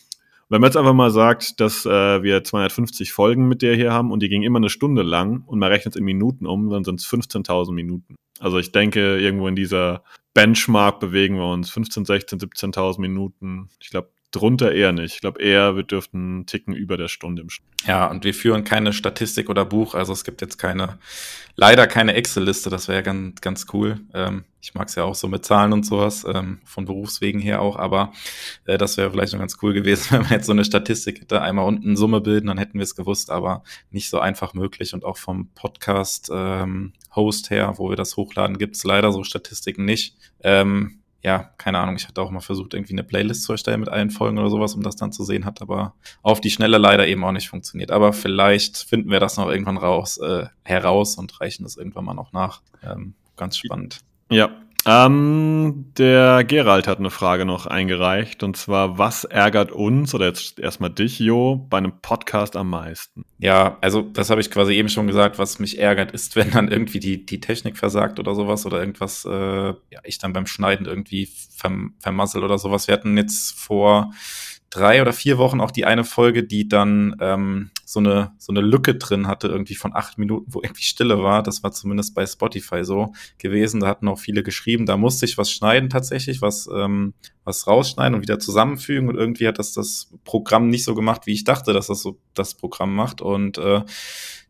Wenn 0.50 0.62
man 0.62 0.68
jetzt 0.70 0.78
einfach 0.78 0.94
mal 0.94 1.10
sagt, 1.10 1.60
dass 1.60 1.86
äh, 1.86 2.22
wir 2.22 2.44
250 2.44 3.12
Folgen 3.12 3.48
mit 3.48 3.62
der 3.62 3.75
hier 3.75 3.92
haben 3.92 4.12
und 4.12 4.22
die 4.22 4.30
ging 4.30 4.44
immer 4.44 4.58
eine 4.60 4.70
Stunde 4.70 5.02
lang 5.02 5.44
und 5.46 5.58
man 5.58 5.72
rechnet 5.72 5.96
es 5.96 6.00
in 6.00 6.06
Minuten 6.06 6.46
um, 6.46 6.70
dann 6.70 6.84
sind 6.84 7.00
es 7.00 7.08
15.000 7.08 7.72
Minuten. 7.72 8.16
Also 8.40 8.60
ich 8.60 8.72
denke, 8.72 9.18
irgendwo 9.18 9.48
in 9.48 9.56
dieser 9.56 10.04
Benchmark 10.36 11.00
bewegen 11.00 11.38
wir 11.38 11.48
uns 11.52 11.72
15, 11.72 12.06
16, 12.06 12.40
17.000 12.40 13.02
Minuten. 13.02 13.70
Ich 13.80 13.90
glaube, 13.90 14.10
drunter 14.32 14.72
eher 14.72 14.92
nicht. 14.92 15.16
Ich 15.16 15.22
glaube 15.22 15.42
eher, 15.42 15.75
wir 15.75 15.84
dürften 15.84 16.46
Ticken 16.46 16.74
über 16.74 16.98
der 16.98 17.08
Stunde 17.08 17.42
im 17.42 17.50
Schnitt. 17.50 17.70
Ja, 17.88 18.08
und 18.08 18.24
wir 18.24 18.34
führen 18.34 18.64
keine 18.64 18.94
Statistik 18.94 19.50
oder 19.50 19.66
Buch, 19.66 19.96
also 19.96 20.14
es 20.14 20.24
gibt 20.24 20.42
jetzt 20.42 20.58
keine, 20.58 21.00
leider 21.56 21.88
keine 21.88 22.14
Excel-Liste, 22.14 22.70
das 22.70 22.88
wäre 22.88 23.02
ganz, 23.02 23.42
ganz 23.42 23.66
cool. 23.74 24.02
Ähm, 24.14 24.44
ich 24.65 24.74
mag 24.74 24.88
es 24.88 24.95
ja 24.95 25.03
auch 25.03 25.13
so 25.13 25.27
mit 25.27 25.45
Zahlen 25.45 25.74
und 25.74 25.86
sowas, 25.86 26.25
ähm, 26.27 26.60
von 26.65 26.86
Berufswegen 26.86 27.39
her 27.39 27.62
auch, 27.62 27.75
aber 27.75 28.13
äh, 28.65 28.79
das 28.79 28.98
wäre 28.98 29.12
vielleicht 29.12 29.34
noch 29.34 29.39
ganz 29.39 29.57
cool 29.62 29.74
gewesen, 29.74 30.07
wenn 30.10 30.24
wir 30.27 30.38
jetzt 30.38 30.48
so 30.48 30.53
eine 30.53 30.65
Statistik 30.65 31.22
hätte, 31.22 31.39
einmal 31.39 31.67
unten 31.67 31.95
Summe 31.95 32.19
bilden, 32.19 32.48
dann 32.48 32.57
hätten 32.57 32.79
wir 32.79 32.84
es 32.84 32.95
gewusst, 32.95 33.29
aber 33.29 33.63
nicht 33.91 34.10
so 34.10 34.17
einfach 34.17 34.55
möglich 34.55 34.95
und 34.95 35.05
auch 35.05 35.17
vom 35.17 35.50
Podcast 35.53 36.31
ähm, 36.34 36.93
Host 37.15 37.51
her, 37.51 37.75
wo 37.77 37.89
wir 37.89 37.95
das 37.95 38.17
hochladen, 38.17 38.57
gibt 38.57 38.75
es 38.75 38.84
leider 38.84 39.12
so 39.12 39.24
Statistiken 39.24 39.86
nicht. 39.86 40.17
Ähm, 40.41 41.00
ja, 41.22 41.51
keine 41.60 41.77
Ahnung, 41.77 41.95
ich 41.95 42.07
hatte 42.07 42.22
auch 42.24 42.31
mal 42.31 42.39
versucht, 42.39 42.74
irgendwie 42.74 42.93
eine 42.93 43.03
Playlist 43.03 43.43
zu 43.43 43.51
erstellen 43.51 43.81
mit 43.81 43.89
allen 43.89 44.10
Folgen 44.10 44.39
oder 44.39 44.50
sowas, 44.50 44.74
um 44.74 44.81
das 44.81 44.95
dann 44.95 45.12
zu 45.12 45.24
sehen, 45.24 45.45
hat 45.45 45.62
aber 45.62 45.93
auf 46.24 46.41
die 46.41 46.50
Schnelle 46.51 46.79
leider 46.79 47.07
eben 47.07 47.24
auch 47.24 47.31
nicht 47.31 47.50
funktioniert. 47.50 47.91
Aber 47.91 48.13
vielleicht 48.13 48.77
finden 48.77 49.12
wir 49.12 49.19
das 49.19 49.38
noch 49.38 49.48
irgendwann 49.48 49.77
raus, 49.77 50.17
äh, 50.17 50.48
heraus 50.63 51.17
und 51.17 51.39
reichen 51.39 51.63
das 51.63 51.77
irgendwann 51.77 52.05
mal 52.05 52.13
noch 52.15 52.34
nach. 52.34 52.63
Ähm, 52.84 53.13
ganz 53.36 53.57
spannend. 53.57 54.00
Ja, 54.29 54.50
ähm, 54.88 55.91
der 55.98 56.44
Gerald 56.44 56.88
hat 56.88 57.00
eine 57.00 57.10
Frage 57.10 57.44
noch 57.44 57.65
eingereicht 57.65 58.44
und 58.44 58.55
zwar, 58.55 59.00
was 59.00 59.24
ärgert 59.24 59.72
uns 59.72 60.13
oder 60.13 60.27
jetzt 60.27 60.60
erstmal 60.60 60.91
dich, 60.91 61.17
Jo, 61.17 61.55
bei 61.55 61.79
einem 61.79 62.01
Podcast 62.01 62.55
am 62.55 62.70
meisten? 62.70 63.25
Ja, 63.39 63.79
also 63.82 64.03
das 64.03 64.29
habe 64.29 64.41
ich 64.41 64.51
quasi 64.51 64.74
eben 64.74 64.89
schon 64.89 65.08
gesagt, 65.08 65.39
was 65.39 65.58
mich 65.58 65.79
ärgert, 65.79 66.12
ist, 66.12 66.36
wenn 66.36 66.51
dann 66.51 66.67
irgendwie 66.67 67.00
die, 67.00 67.25
die 67.25 67.39
Technik 67.39 67.77
versagt 67.77 68.20
oder 68.20 68.36
sowas 68.36 68.67
oder 68.67 68.79
irgendwas, 68.79 69.25
äh, 69.25 69.29
ja, 69.70 70.01
ich 70.03 70.20
dann 70.20 70.34
beim 70.34 70.46
Schneiden 70.46 70.86
irgendwie 70.86 71.29
verm 71.55 71.96
vermasselt 72.00 72.44
oder 72.44 72.60
sowas. 72.60 72.88
Wir 72.88 72.94
hatten 72.94 73.17
jetzt 73.17 73.60
vor 73.60 74.12
drei 74.75 75.01
oder 75.01 75.13
vier 75.13 75.38
Wochen 75.38 75.62
auch 75.62 75.72
die 75.72 75.86
eine 75.86 76.03
Folge, 76.03 76.44
die 76.44 76.67
dann 76.67 77.15
ähm, 77.22 77.72
so 77.86 78.00
eine 78.00 78.34
so 78.38 78.51
eine 78.51 78.60
Lücke 78.60 78.96
drin 78.96 79.27
hatte, 79.27 79.48
irgendwie 79.48 79.75
von 79.75 79.96
acht 79.96 80.17
Minuten, 80.17 80.46
wo 80.50 80.62
irgendwie 80.62 80.84
Stille 80.84 81.24
war. 81.24 81.44
Das 81.44 81.63
war 81.63 81.72
zumindest 81.72 82.13
bei 82.13 82.25
Spotify 82.25 82.84
so 82.84 83.13
gewesen. 83.38 83.79
Da 83.79 83.88
hatten 83.88 84.08
auch 84.10 84.20
viele 84.20 84.44
geschrieben. 84.44 84.86
Da 84.86 84.98
musste 84.98 85.25
ich 85.25 85.38
was 85.38 85.50
schneiden 85.50 85.89
tatsächlich, 85.89 86.41
was 86.41 86.67
ähm, 86.74 87.13
was 87.46 87.67
rausschneiden 87.67 88.15
und 88.15 88.22
wieder 88.22 88.38
zusammenfügen. 88.38 89.08
Und 89.08 89.15
irgendwie 89.15 89.48
hat 89.48 89.60
das 89.60 89.72
das 89.72 90.12
Programm 90.25 90.67
nicht 90.67 90.84
so 90.84 90.94
gemacht, 90.94 91.22
wie 91.25 91.34
ich 91.34 91.46
dachte, 91.46 91.72
dass 91.72 91.88
das 91.88 92.01
so 92.01 92.17
das 92.34 92.55
Programm 92.55 92.94
macht. 92.96 93.22
Und 93.22 93.58
äh, 93.58 93.82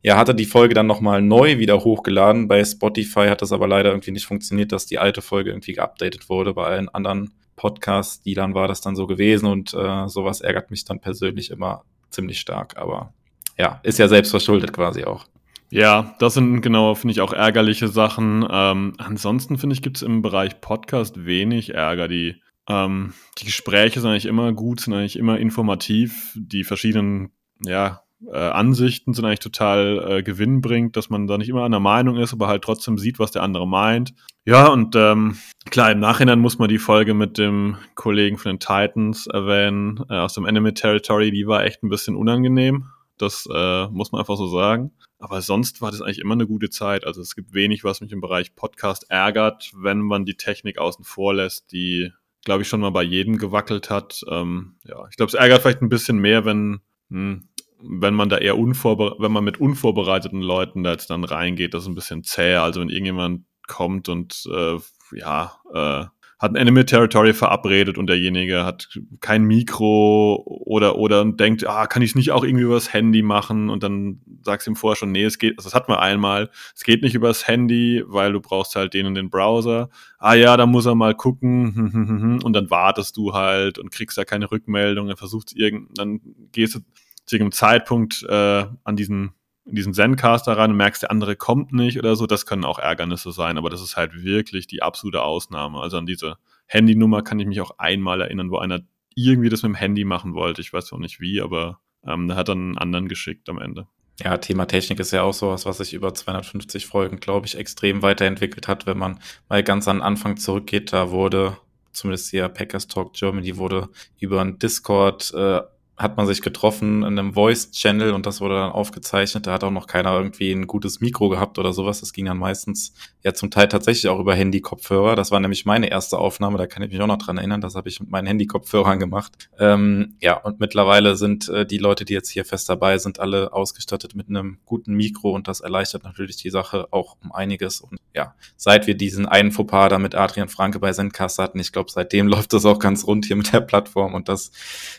ja, 0.02 0.18
hatte 0.18 0.34
die 0.34 0.46
Folge 0.46 0.74
dann 0.74 0.88
nochmal 0.88 1.22
neu 1.22 1.60
wieder 1.60 1.84
hochgeladen. 1.84 2.48
Bei 2.48 2.64
Spotify 2.66 3.28
hat 3.28 3.44
das 3.44 3.52
aber 3.52 3.68
leider 3.68 3.92
irgendwie 3.92 4.12
nicht 4.12 4.26
funktioniert, 4.26 4.72
dass 4.72 4.88
die 4.88 4.98
alte 4.98 5.22
Folge 5.22 5.52
irgendwie 5.52 5.74
geupdatet 5.74 6.30
wurde. 6.30 6.54
Bei 6.54 6.66
allen 6.66 6.90
anderen 6.90 7.32
Podcast, 7.56 8.26
die 8.26 8.34
dann 8.34 8.54
war 8.54 8.68
das 8.68 8.82
dann 8.82 8.96
so 8.96 9.08
gewesen 9.08 9.46
und 9.46 9.74
äh, 9.74 10.08
sowas 10.08 10.42
ärgert 10.42 10.72
mich 10.72 10.86
dann 10.86 11.00
persönlich 11.00 11.52
immer 11.52 11.84
ziemlich 12.10 12.40
stark. 12.40 12.78
Aber 12.78 13.14
ja, 13.58 13.80
ist 13.84 14.00
ja 14.00 14.08
selbst 14.08 14.32
verschuldet 14.32 14.74
quasi 14.74 15.04
auch. 15.04 15.26
Ja, 15.70 16.16
das 16.20 16.36
sind 16.36 16.62
genau, 16.62 16.96
finde 16.96 17.14
ich, 17.14 17.22
auch 17.22 17.34
ärgerliche 17.34 17.88
Sachen. 17.88 18.46
Ähm, 18.50 18.94
ansonsten, 18.98 19.58
finde 19.58 19.74
ich, 19.74 19.82
gibt 19.82 19.98
es 19.98 20.04
im 20.04 20.22
Bereich 20.22 20.62
Podcast 20.62 21.26
wenig 21.26 21.74
Ärger. 21.74 22.08
Die, 22.08 22.42
ähm, 22.68 23.14
die 23.40 23.46
Gespräche 23.46 24.00
sind 24.00 24.12
eigentlich 24.12 24.28
immer 24.28 24.54
gut, 24.54 24.82
sind 24.82 24.94
eigentlich 24.94 25.18
immer 25.18 25.40
informativ. 25.40 26.34
Die 26.36 26.64
verschiedenen 26.64 27.32
ja, 27.62 28.02
äh, 28.32 28.38
Ansichten 28.38 29.14
sind 29.14 29.26
eigentlich 29.26 29.40
total 29.40 30.06
äh, 30.08 30.24
gewinnbringend, 30.24 30.96
dass 30.96 31.10
man 31.10 31.28
da 31.28 31.38
nicht 31.38 31.50
immer 31.50 31.68
der 31.70 31.80
Meinung 31.80 32.18
ist, 32.18 32.34
aber 32.34 32.48
halt 32.48 32.64
trotzdem 32.64 32.98
sieht, 32.98 33.20
was 33.20 33.32
der 33.32 33.44
andere 33.44 33.68
meint. 33.68 34.14
Ja, 34.46 34.68
und 34.68 34.96
ähm, 34.96 35.38
klar, 35.70 35.92
im 35.92 36.00
Nachhinein 36.00 36.40
muss 36.40 36.60
man 36.60 36.70
die 36.70 36.78
Folge 36.78 37.14
mit 37.14 37.38
dem 37.38 37.78
Kollegen 37.96 38.38
von 38.38 38.52
den 38.52 38.60
Titans 38.60 39.28
erwähnen, 39.28 40.04
äh, 40.10 40.18
aus 40.18 40.34
dem 40.34 40.46
Enemy 40.46 40.74
Territory, 40.74 41.32
die 41.32 41.48
war 41.48 41.64
echt 41.64 41.84
ein 41.84 41.90
bisschen 41.90 42.16
unangenehm. 42.16 42.86
Das 43.18 43.48
äh, 43.52 43.88
muss 43.88 44.12
man 44.12 44.20
einfach 44.20 44.38
so 44.38 44.48
sagen. 44.48 44.92
Aber 45.20 45.42
sonst 45.42 45.82
war 45.82 45.92
das 45.92 46.02
eigentlich 46.02 46.20
immer 46.20 46.34
eine 46.34 46.48
gute 46.48 46.70
Zeit. 46.70 47.06
Also 47.06 47.22
es 47.22 47.36
gibt 47.36 47.54
wenig, 47.54 47.84
was 47.84 48.02
mich 48.02 48.12
im 48.12 48.22
Bereich 48.22 48.56
Podcast 48.56 49.10
ärgert, 49.10 49.72
wenn 49.76 50.02
man 50.02 50.26
die 50.26 50.36
Technik 50.36 50.78
außen 50.78 51.06
vor 51.06 51.34
lässt, 51.34 51.72
die, 51.72 52.12
glaube 52.44 52.64
ich, 52.64 52.68
schon 52.68 52.82
mal 52.82 52.92
bei 52.92 53.04
jedem 53.04 53.38
gewackelt 53.38 53.90
hat. 53.90 54.22
Ähm, 54.30 54.76
ja, 54.84 55.08
ich 55.10 55.16
glaube, 55.16 55.30
es 55.30 55.34
ärgert 55.34 55.62
vielleicht 55.62 55.82
ein 55.82 55.90
bisschen 55.90 56.20
mehr, 56.20 56.46
wenn 56.46 56.82
hm, 57.10 57.48
wenn 57.88 58.14
man 58.14 58.30
da 58.30 58.38
eher 58.38 58.58
unvorbereitet, 58.58 59.20
wenn 59.22 59.32
man 59.32 59.44
mit 59.44 59.60
unvorbereiteten 59.60 60.42
Leuten 60.42 60.84
da 60.84 60.92
jetzt 60.92 61.10
dann 61.10 61.24
reingeht, 61.24 61.74
das 61.74 61.84
ist 61.84 61.90
ein 61.90 61.96
bisschen 61.96 62.24
zäh. 62.24 62.56
Also 62.56 62.82
wenn 62.82 62.90
irgendjemand 62.90 63.46
kommt 63.68 64.10
und 64.10 64.48
äh, 64.52 64.78
ja, 65.14 65.54
äh, 65.74 66.06
hat 66.38 66.52
ein 66.52 66.58
Enemy 66.58 66.86
Territory 66.86 67.34
verabredet 67.34 67.98
und 67.98 68.08
derjenige 68.08 68.66
hat 68.66 68.90
kein 69.22 69.44
Mikro 69.44 70.44
oder 70.46 70.98
oder 70.98 71.24
denkt, 71.26 71.66
ah, 71.66 71.88
kann 71.88 72.02
ich 72.02 72.12
es 72.12 72.16
nicht 72.16 72.32
auch 72.32 72.44
irgendwie 72.44 72.66
übers 72.66 72.92
Handy 72.92 73.22
machen 73.22 73.70
und 73.70 73.84
dann 73.84 74.22
sagst 74.44 74.68
du 74.68 74.72
ihm 74.72 74.76
vorher 74.76 74.98
schon, 74.98 75.12
nee, 75.12 75.24
es 75.24 75.40
geht, 75.40 75.58
also 75.58 75.68
das 75.68 75.74
hat 75.74 75.88
man 75.88 75.98
einmal, 75.98 76.50
es 76.76 76.84
geht 76.84 77.04
nicht 77.04 77.16
übers 77.16 77.48
Handy, 77.48 78.04
weil 78.06 78.34
du 78.34 78.42
brauchst 78.42 78.76
halt 78.76 78.94
den 78.94 79.06
und 79.06 79.16
den 79.16 79.30
Browser. 79.30 79.90
Ah 80.20 80.34
ja, 80.34 80.58
da 80.58 80.66
muss 80.66 80.86
er 80.86 80.96
mal 80.96 81.16
gucken 81.16 82.40
und 82.44 82.54
dann 82.54 82.70
wartest 82.70 83.16
du 83.16 83.34
halt 83.34 83.80
und 83.80 83.92
kriegst 83.92 84.18
da 84.18 84.26
keine 84.26 84.52
Rückmeldung, 84.52 85.08
dann 85.08 85.18
versuchst 85.18 85.56
irgend, 85.56 85.98
dann 85.98 86.20
gehst 86.52 86.76
du 86.76 86.80
zu 87.26 87.36
irgendeinem 87.36 87.54
Zeitpunkt 87.54 88.24
äh, 88.28 88.66
an 88.84 88.96
diesen 88.96 89.34
in 89.66 89.76
diesen 89.76 89.96
Zencaster 89.96 90.56
rein 90.56 90.72
und 90.72 90.78
merkst, 90.78 91.02
der 91.02 91.12
andere 91.12 91.36
kommt 91.36 91.74
nicht 91.74 91.98
oder 91.98 92.16
so, 92.16 92.28
das 92.28 92.46
können 92.46 92.66
auch 92.66 92.78
Ärgernisse 92.78 93.32
sein, 93.32 93.58
aber 93.58 93.72
das 93.72 93.82
ist 93.82 93.98
halt 93.98 94.24
wirklich 94.24 94.68
die 94.68 94.84
absolute 94.84 95.24
Ausnahme. 95.24 95.80
Also 95.80 95.98
an 95.98 96.06
diese 96.06 96.38
Handynummer 96.68 97.24
kann 97.24 97.40
ich 97.40 97.48
mich 97.48 97.62
auch 97.62 97.80
einmal 97.80 98.22
erinnern, 98.22 98.52
wo 98.52 98.60
einer 98.60 98.82
irgendwie 99.16 99.50
das 99.50 99.64
mit 99.64 99.72
dem 99.72 99.76
Handy 99.76 100.04
machen 100.04 100.36
wollte. 100.36 100.62
Ich 100.62 100.72
weiß 100.72 100.94
auch 100.94 101.00
nicht 101.00 101.20
wie, 101.20 101.42
aber 101.42 101.80
ähm, 102.06 102.28
der 102.28 102.38
hat 102.38 102.50
dann 102.50 102.60
einen 102.60 102.78
anderen 102.78 103.08
geschickt 103.08 103.50
am 103.50 103.60
Ende. 103.60 103.88
Ja, 104.24 104.38
Thema 104.38 104.66
Technik 104.66 105.00
ist 105.00 105.12
ja 105.12 105.24
auch 105.24 105.34
sowas, 105.34 105.66
was 105.66 105.80
sich 105.80 105.94
über 105.94 106.14
250 106.14 106.86
Folgen, 106.86 107.20
glaube 107.20 107.48
ich, 107.48 107.58
extrem 107.58 108.02
weiterentwickelt 108.02 108.68
hat. 108.68 108.86
Wenn 108.86 108.98
man 108.98 109.20
mal 109.50 109.64
ganz 109.64 109.88
an 109.88 109.98
den 109.98 110.04
Anfang 110.04 110.38
zurückgeht, 110.38 110.94
da 110.94 111.12
wurde 111.12 111.58
zumindest 111.92 112.30
hier 112.30 112.48
Packers 112.50 112.88
Talk 112.88 113.14
Germany 113.14 113.58
wurde 113.58 113.90
über 114.20 114.42
ein 114.42 114.60
Discord 114.60 115.34
äh, 115.34 115.62
hat 115.98 116.18
man 116.18 116.28
sich 116.28 116.42
getroffen 116.42 117.04
in 117.04 117.18
einem 117.18 117.34
Voice-Channel 117.34 118.12
und 118.12 118.26
das 118.26 118.42
wurde 118.42 118.56
dann 118.56 118.72
aufgezeichnet. 118.72 119.48
Da 119.48 119.54
hat 119.54 119.64
auch 119.64 119.72
noch 119.72 119.88
keiner 119.88 120.14
irgendwie 120.14 120.52
ein 120.52 120.68
gutes 120.68 121.00
Mikro 121.00 121.30
gehabt 121.30 121.58
oder 121.58 121.72
sowas. 121.72 122.02
Das 122.02 122.12
ging 122.12 122.26
dann 122.26 122.38
meistens 122.38 122.94
ja 123.24 123.34
zum 123.34 123.50
Teil 123.50 123.70
tatsächlich 123.70 124.10
auch 124.10 124.20
über 124.20 124.36
Handy-Kopfhörer. 124.36 125.16
Das 125.16 125.32
war 125.32 125.40
nämlich 125.40 125.66
meine 125.66 125.90
erste 125.90 126.18
Aufnahme, 126.18 126.58
da 126.58 126.68
kann 126.68 126.84
ich 126.84 126.92
mich 126.92 127.02
auch 127.02 127.08
noch 127.08 127.18
dran 127.18 127.38
erinnern. 127.38 127.62
Das 127.62 127.76
habe 127.76 127.88
ich 127.88 128.02
mit 128.02 128.10
meinen 128.10 128.28
Handy-Kopfhörern 128.28 129.00
gemacht. 129.00 129.50
Ähm, 129.58 130.16
ja, 130.20 130.36
und 130.36 130.60
mittlerweile 130.60 131.16
sind 131.16 131.48
äh, 131.48 131.66
die 131.66 131.78
Leute, 131.78 132.04
die 132.04 132.14
jetzt 132.14 132.30
hier 132.30 132.44
fest 132.44 132.68
dabei 132.68 132.98
sind, 132.98 133.20
alle 133.20 133.54
ausgestattet 133.54 134.16
mit 134.16 134.28
einem 134.28 134.58
guten 134.66 134.96
Mikro 134.96 135.32
und 135.32 135.48
das 135.48 135.62
erleichtert 135.62 136.04
natürlich 136.04 136.36
die 136.36 136.50
Sache 136.50 136.88
auch 136.92 137.16
um 137.24 137.32
einiges. 137.32 137.80
Und 137.80 138.00
ja, 138.16 138.34
seit 138.56 138.88
wir 138.88 138.96
diesen 138.96 139.26
einen 139.26 139.52
Fauxpas 139.52 139.90
da 139.90 140.00
mit 140.00 140.16
Adrian 140.16 140.50
Franke 140.50 140.80
bei 140.80 140.94
Sendcast 140.94 141.38
hatten, 141.38 141.60
ich 141.60 141.72
glaube, 141.72 141.92
seitdem 141.92 142.28
läuft 142.30 142.54
das 142.54 142.66
auch 142.66 142.80
ganz 142.80 143.06
rund 143.06 143.26
hier 143.26 143.36
mit 143.36 143.54
der 143.54 143.62
Plattform 143.62 144.14
und 144.14 144.30
das 144.30 144.52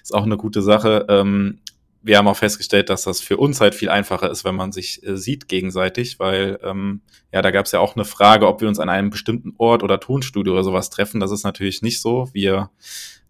ist 0.02 0.14
auch 0.14 0.24
eine 0.24 0.36
gute 0.36 0.62
Sache. 0.62 1.06
Ähm, 1.08 1.60
wir 2.06 2.18
haben 2.18 2.28
auch 2.28 2.36
festgestellt, 2.36 2.88
dass 2.88 3.02
das 3.02 3.20
für 3.20 3.36
uns 3.36 3.60
halt 3.60 3.74
viel 3.74 3.88
einfacher 3.88 4.30
ist, 4.30 4.44
wenn 4.44 4.54
man 4.54 4.70
sich 4.70 5.04
äh, 5.04 5.16
sieht 5.16 5.48
gegenseitig, 5.48 6.20
weil 6.20 6.56
ähm, 6.62 7.00
ja, 7.32 7.42
da 7.42 7.50
gab 7.50 7.66
es 7.66 7.72
ja 7.72 7.80
auch 7.80 7.96
eine 7.96 8.04
Frage, 8.04 8.46
ob 8.46 8.60
wir 8.60 8.68
uns 8.68 8.78
an 8.78 8.88
einem 8.88 9.10
bestimmten 9.10 9.54
Ort 9.58 9.82
oder 9.82 9.98
Tonstudio 9.98 10.52
oder 10.52 10.62
sowas 10.62 10.88
treffen. 10.88 11.18
Das 11.18 11.32
ist 11.32 11.42
natürlich 11.42 11.82
nicht 11.82 12.00
so. 12.00 12.28
Wir 12.32 12.70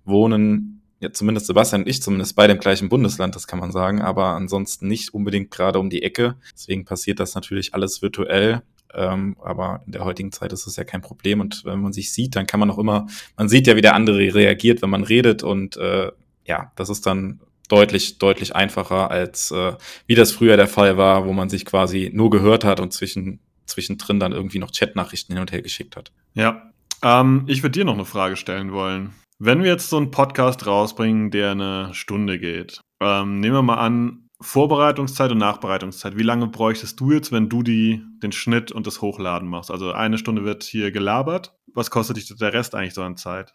wohnen, 0.05 0.83
ja, 1.01 1.11
zumindest 1.11 1.47
Sebastian 1.47 1.83
und 1.83 1.89
ich 1.89 2.03
zumindest 2.03 2.37
bei 2.37 2.47
dem 2.47 2.59
gleichen 2.59 2.91
Bundesland, 2.91 3.35
das 3.35 3.47
kann 3.47 3.61
man 3.61 3.73
sagen, 3.73 4.03
aber 4.03 4.27
ansonsten 4.27 4.89
nicht 4.89 5.15
unbedingt 5.15 5.51
gerade 5.51 5.79
um 5.79 5.89
die 5.89 6.03
Ecke. 6.03 6.37
Deswegen 6.53 6.85
passiert 6.85 7.19
das 7.19 7.35
natürlich 7.35 7.73
alles 7.73 8.03
virtuell. 8.03 8.61
Ähm, 8.97 9.37
aber 9.43 9.83
in 9.87 9.93
der 9.93 10.05
heutigen 10.05 10.33
Zeit 10.33 10.53
ist 10.53 10.67
das 10.67 10.77
ja 10.77 10.85
kein 10.85 11.03
Problem. 11.03 11.41
Und 11.41 11.65
wenn 11.65 11.81
man 11.81 11.93
sich 11.93 12.13
sieht, 12.13 12.35
dann 12.35 12.47
kann 12.47 12.61
man 12.61 12.71
auch 12.71 12.79
immer, 12.79 13.07
man 13.37 13.49
sieht 13.49 13.67
ja, 13.67 13.77
wie 13.77 13.83
der 13.83 13.95
andere 13.95 14.19
reagiert, 14.35 14.83
wenn 14.83 14.91
man 14.91 15.05
redet 15.05 15.43
und 15.43 15.77
äh, 15.77 16.11
ja, 16.47 16.73
das 16.77 16.89
ist 16.89 17.07
dann 17.07 17.41
deutlich, 17.69 18.19
deutlich 18.19 18.55
einfacher, 18.55 19.11
als 19.11 19.51
äh, 19.51 19.75
wie 20.07 20.15
das 20.15 20.33
früher 20.33 20.57
der 20.57 20.69
Fall 20.69 20.97
war, 20.97 21.27
wo 21.27 21.33
man 21.33 21.49
sich 21.49 21.65
quasi 21.65 22.11
nur 22.13 22.31
gehört 22.31 22.65
hat 22.65 22.81
und 22.81 22.93
zwischen, 22.93 23.41
zwischendrin 23.67 24.21
dann 24.21 24.33
irgendwie 24.33 24.59
noch 24.59 24.71
Chatnachrichten 24.73 25.35
hin 25.35 25.41
und 25.41 25.53
her 25.53 25.63
geschickt 25.63 25.97
hat. 25.97 26.13
Ja, 26.35 26.71
ähm, 27.03 27.45
ich 27.47 27.63
würde 27.63 27.79
dir 27.79 27.85
noch 27.85 27.95
eine 27.95 28.05
Frage 28.05 28.37
stellen 28.37 28.73
wollen. 28.73 29.13
Wenn 29.39 29.63
wir 29.63 29.71
jetzt 29.71 29.91
so 29.91 29.99
einen 29.99 30.11
Podcast 30.11 30.67
rausbringen, 30.67 31.31
der 31.31 31.51
eine 31.51 31.91
Stunde 31.93 32.39
geht, 32.39 32.81
ähm, 33.03 33.41
nehmen 33.41 33.55
wir 33.55 33.63
mal 33.63 33.75
an, 33.75 34.26
Vorbereitungszeit 34.41 35.31
und 35.33 35.39
Nachbereitungszeit. 35.39 36.19
Wie 36.19 36.23
lange 36.23 36.47
bräuchtest 36.47 37.01
du 37.01 37.13
jetzt, 37.13 37.33
wenn 37.33 37.49
du 37.49 37.63
die, 37.63 38.03
den 38.23 38.33
Schnitt 38.33 38.71
und 38.71 38.87
das 38.87 39.01
Hochladen 39.01 39.49
machst? 39.49 39.71
Also 39.71 39.93
eine 39.93 40.19
Stunde 40.19 40.45
wird 40.45 40.63
hier 40.65 40.91
gelabert. 40.91 41.55
Was 41.73 41.91
kostet 41.91 42.17
dich 42.17 42.35
der 42.37 42.53
Rest 42.53 42.75
eigentlich 42.75 42.95
so 42.95 43.03
an 43.03 43.17
Zeit? 43.17 43.55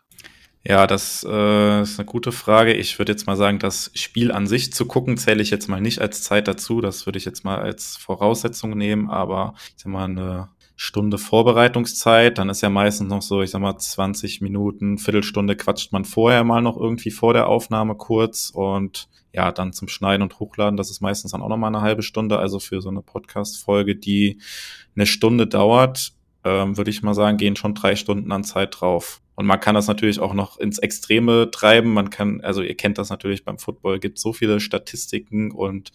Ja, 0.63 0.85
das 0.85 1.25
äh, 1.27 1.81
ist 1.81 1.99
eine 1.99 2.05
gute 2.05 2.31
Frage. 2.31 2.73
Ich 2.73 2.99
würde 2.99 3.11
jetzt 3.11 3.25
mal 3.25 3.35
sagen, 3.35 3.57
das 3.57 3.91
Spiel 3.95 4.31
an 4.31 4.45
sich 4.45 4.73
zu 4.73 4.85
gucken, 4.85 5.17
zähle 5.17 5.41
ich 5.41 5.49
jetzt 5.49 5.67
mal 5.67 5.81
nicht 5.81 6.01
als 6.01 6.21
Zeit 6.21 6.47
dazu. 6.47 6.81
Das 6.81 7.05
würde 7.05 7.17
ich 7.17 7.25
jetzt 7.25 7.43
mal 7.43 7.59
als 7.59 7.97
Voraussetzung 7.97 8.77
nehmen, 8.77 9.09
aber 9.09 9.55
ich 9.75 9.83
sag 9.83 9.91
mal 9.91 10.05
eine 10.05 10.49
Stunde 10.75 11.19
Vorbereitungszeit, 11.19 12.39
dann 12.39 12.49
ist 12.49 12.61
ja 12.61 12.69
meistens 12.69 13.07
noch 13.07 13.21
so, 13.21 13.43
ich 13.43 13.51
sag 13.51 13.61
mal, 13.61 13.77
20 13.77 14.41
Minuten, 14.41 14.97
Viertelstunde 14.97 15.55
quatscht 15.55 15.93
man 15.93 16.05
vorher 16.05 16.43
mal 16.43 16.61
noch 16.61 16.75
irgendwie 16.75 17.11
vor 17.11 17.33
der 17.33 17.47
Aufnahme 17.47 17.95
kurz 17.95 18.51
und 18.51 19.07
ja, 19.33 19.51
dann 19.51 19.73
zum 19.73 19.87
Schneiden 19.87 20.23
und 20.23 20.39
Hochladen, 20.39 20.77
das 20.77 20.91
ist 20.91 21.01
meistens 21.01 21.31
dann 21.31 21.41
auch 21.41 21.49
noch 21.49 21.57
mal 21.57 21.67
eine 21.67 21.81
halbe 21.81 22.03
Stunde. 22.03 22.39
Also 22.39 22.59
für 22.59 22.81
so 22.81 22.89
eine 22.89 23.01
Podcast-Folge, 23.01 23.95
die 23.95 24.39
eine 24.95 25.05
Stunde 25.05 25.47
dauert, 25.47 26.13
ähm, 26.43 26.77
würde 26.77 26.89
ich 26.89 27.03
mal 27.03 27.13
sagen, 27.13 27.37
gehen 27.37 27.55
schon 27.55 27.75
drei 27.75 27.95
Stunden 27.95 28.31
an 28.31 28.43
Zeit 28.43 28.79
drauf. 28.79 29.21
Und 29.35 29.45
man 29.45 29.59
kann 29.59 29.75
das 29.75 29.87
natürlich 29.87 30.19
auch 30.19 30.33
noch 30.33 30.57
ins 30.59 30.79
Extreme 30.79 31.49
treiben. 31.51 31.93
Man 31.93 32.09
kann, 32.09 32.41
also 32.41 32.61
ihr 32.61 32.75
kennt 32.75 32.97
das 32.97 33.09
natürlich 33.09 33.45
beim 33.45 33.57
Football, 33.57 33.99
gibt 33.99 34.19
so 34.19 34.33
viele 34.33 34.59
Statistiken 34.59 35.51
und 35.51 35.91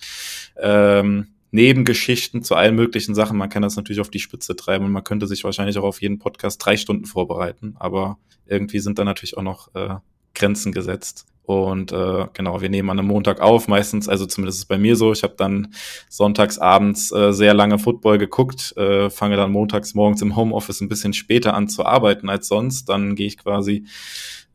ähm, 0.60 1.28
Nebengeschichten 1.50 2.42
zu 2.42 2.54
allen 2.54 2.74
möglichen 2.74 3.14
Sachen. 3.14 3.38
Man 3.38 3.48
kann 3.48 3.62
das 3.62 3.76
natürlich 3.76 4.00
auf 4.00 4.10
die 4.10 4.18
Spitze 4.18 4.56
treiben 4.56 4.84
und 4.84 4.92
man 4.92 5.04
könnte 5.04 5.26
sich 5.26 5.44
wahrscheinlich 5.44 5.78
auch 5.78 5.84
auf 5.84 6.00
jeden 6.00 6.18
Podcast 6.18 6.64
drei 6.64 6.76
Stunden 6.76 7.04
vorbereiten. 7.04 7.76
Aber 7.78 8.18
irgendwie 8.46 8.78
sind 8.80 8.98
da 8.98 9.04
natürlich 9.04 9.36
auch 9.36 9.42
noch 9.42 9.74
äh, 9.74 9.96
Grenzen 10.34 10.72
gesetzt. 10.72 11.26
Und 11.46 11.92
äh, 11.92 12.26
genau, 12.32 12.60
wir 12.60 12.68
nehmen 12.68 12.90
an 12.90 12.98
einem 12.98 13.06
Montag 13.06 13.40
auf, 13.40 13.68
meistens, 13.68 14.08
also 14.08 14.26
zumindest 14.26 14.58
ist 14.58 14.62
es 14.64 14.68
bei 14.68 14.78
mir 14.78 14.96
so. 14.96 15.12
Ich 15.12 15.22
habe 15.22 15.34
dann 15.36 15.72
sonntags 16.08 16.58
abends 16.58 17.12
äh, 17.12 17.32
sehr 17.32 17.54
lange 17.54 17.78
Football 17.78 18.18
geguckt, 18.18 18.76
äh, 18.76 19.10
fange 19.10 19.36
dann 19.36 19.52
montags 19.52 19.94
morgens 19.94 20.20
im 20.22 20.34
Homeoffice 20.34 20.80
ein 20.80 20.88
bisschen 20.88 21.12
später 21.12 21.54
an 21.54 21.68
zu 21.68 21.86
arbeiten 21.86 22.28
als 22.28 22.48
sonst. 22.48 22.88
Dann 22.88 23.14
gehe 23.14 23.28
ich 23.28 23.38
quasi, 23.38 23.86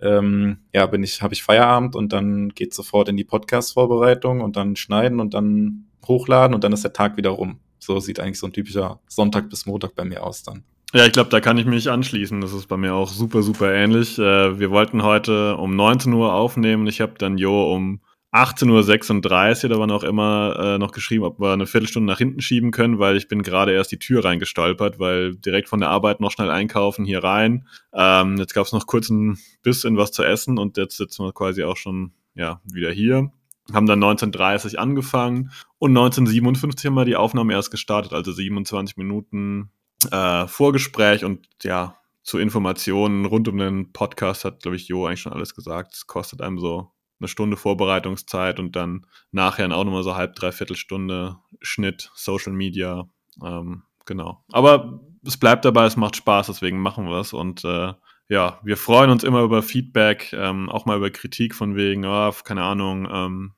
ähm, 0.02 0.58
ja, 0.74 0.86
bin 0.86 1.02
ich, 1.02 1.22
habe 1.22 1.34
ich 1.34 1.44
Feierabend 1.44 1.96
und 1.96 2.12
dann 2.12 2.50
geht 2.50 2.74
sofort 2.74 3.08
in 3.08 3.16
die 3.16 3.24
Podcast-Vorbereitung 3.24 4.42
und 4.42 4.58
dann 4.58 4.76
schneiden 4.76 5.22
und 5.22 5.34
dann 5.34 5.86
hochladen 6.06 6.54
und 6.54 6.66
dann 6.66 6.74
ist 6.74 6.84
der 6.84 6.92
Tag 6.92 7.16
wieder 7.16 7.30
rum. 7.30 7.60
So 7.80 8.02
sieht 8.02 8.20
eigentlich 8.20 8.40
so 8.40 8.48
ein 8.48 8.54
typischer 8.54 9.00
Sonntag 9.08 9.50
bis 9.50 9.66
Montag 9.66 9.96
bei 9.96 10.04
mir 10.04 10.24
aus 10.24 10.44
dann. 10.44 10.66
Ja, 10.94 11.06
ich 11.06 11.14
glaube, 11.14 11.30
da 11.30 11.40
kann 11.40 11.58
ich 11.58 11.66
mich 11.66 11.90
anschließen. 11.90 12.42
Das 12.42 12.52
ist 12.52 12.68
bei 12.68 12.76
mir 12.76 12.94
auch 12.94 13.10
super, 13.10 13.44
super 13.44 13.72
ähnlich. 13.72 14.20
Äh, 14.20 14.60
wir 14.60 14.72
wollten 14.72 15.04
heute 15.04 15.56
um 15.56 15.74
19 15.74 16.12
Uhr 16.12 16.34
aufnehmen. 16.34 16.86
Ich 16.88 17.00
habe 17.00 17.14
dann 17.18 17.38
Jo 17.38 17.74
um 17.74 18.02
18.36 18.34 19.64
Uhr 19.64 19.70
oder 19.72 19.80
wann 19.80 19.92
auch 19.92 20.04
immer 20.04 20.58
äh, 20.60 20.78
noch 20.78 20.92
geschrieben, 20.92 21.24
ob 21.24 21.40
wir 21.40 21.54
eine 21.54 21.66
Viertelstunde 21.66 22.12
nach 22.12 22.18
hinten 22.18 22.42
schieben 22.42 22.72
können, 22.72 23.00
weil 23.00 23.16
ich 23.16 23.30
bin 23.30 23.42
gerade 23.42 23.72
erst 23.72 23.92
die 23.94 24.00
Tür 24.00 24.26
reingestolpert, 24.26 25.00
weil 25.00 25.36
direkt 25.36 25.70
von 25.70 25.80
der 25.80 25.90
Arbeit 25.90 26.20
noch 26.20 26.32
schnell 26.32 26.50
einkaufen 26.50 27.06
hier 27.06 27.24
rein. 27.24 27.68
Ähm, 27.94 28.38
jetzt 28.38 28.54
gab 28.54 28.66
es 28.66 28.74
noch 28.74 28.86
kurz 28.86 29.10
ein 29.10 29.38
bisschen 29.64 29.96
was 29.96 30.12
zu 30.12 30.24
essen 30.24 30.58
und 30.58 30.76
jetzt 30.76 30.98
sitzen 30.98 31.24
wir 31.26 31.34
quasi 31.34 31.64
auch 31.64 31.78
schon 31.78 32.12
ja 32.36 32.62
wieder 32.66 32.92
hier. 32.92 33.32
Haben 33.74 33.86
dann 33.86 34.04
19.30 34.04 34.76
angefangen 34.76 35.52
und 35.78 35.92
1957 35.92 36.86
haben 36.86 36.96
wir 36.96 37.06
die 37.06 37.16
Aufnahme 37.16 37.54
erst 37.54 37.72
gestartet, 37.72 38.12
also 38.12 38.32
27 38.34 38.98
Minuten 38.98 39.72
äh, 40.06 40.48
Vorgespräch 40.48 41.24
und 41.26 41.48
ja, 41.64 41.98
zu 42.24 42.38
Informationen 42.38 43.26
rund 43.26 43.48
um 43.48 43.58
den 43.58 43.92
Podcast 43.94 44.46
hat, 44.46 44.62
glaube 44.62 44.76
ich, 44.76 44.88
Jo 44.88 45.06
eigentlich 45.06 45.22
schon 45.22 45.34
alles 45.34 45.56
gesagt. 45.56 45.94
Es 45.96 46.08
kostet 46.08 46.42
einem 46.42 46.60
so 46.60 46.92
eine 47.20 47.28
Stunde 47.28 47.58
Vorbereitungszeit 47.58 48.60
und 48.60 48.76
dann 48.76 49.06
nachher 49.32 49.66
auch 49.76 49.84
nochmal 49.84 50.04
so 50.04 50.16
halb, 50.16 50.36
dreiviertel 50.36 50.76
Stunde 50.76 51.38
Schnitt, 51.62 52.12
Social 52.16 52.54
Media. 52.54 53.08
Ähm, 53.44 53.84
genau. 54.06 54.44
Aber 54.52 55.00
es 55.26 55.38
bleibt 55.38 55.66
dabei, 55.66 55.86
es 55.86 55.98
macht 55.98 56.16
Spaß, 56.16 56.48
deswegen 56.48 56.80
machen 56.80 57.06
wir 57.06 57.20
es. 57.20 57.34
Und 57.34 57.64
äh, 57.64 57.94
ja, 58.28 58.60
wir 58.64 58.78
freuen 58.78 59.12
uns 59.12 59.24
immer 59.24 59.42
über 59.42 59.62
Feedback, 59.62 60.34
ähm, 60.34 60.70
auch 60.70 60.86
mal 60.86 60.98
über 60.98 61.10
Kritik 61.10 61.54
von 61.54 61.76
wegen, 61.76 62.06
oh, 62.06 62.32
keine 62.44 62.64
Ahnung, 62.64 63.08
ähm, 63.12 63.54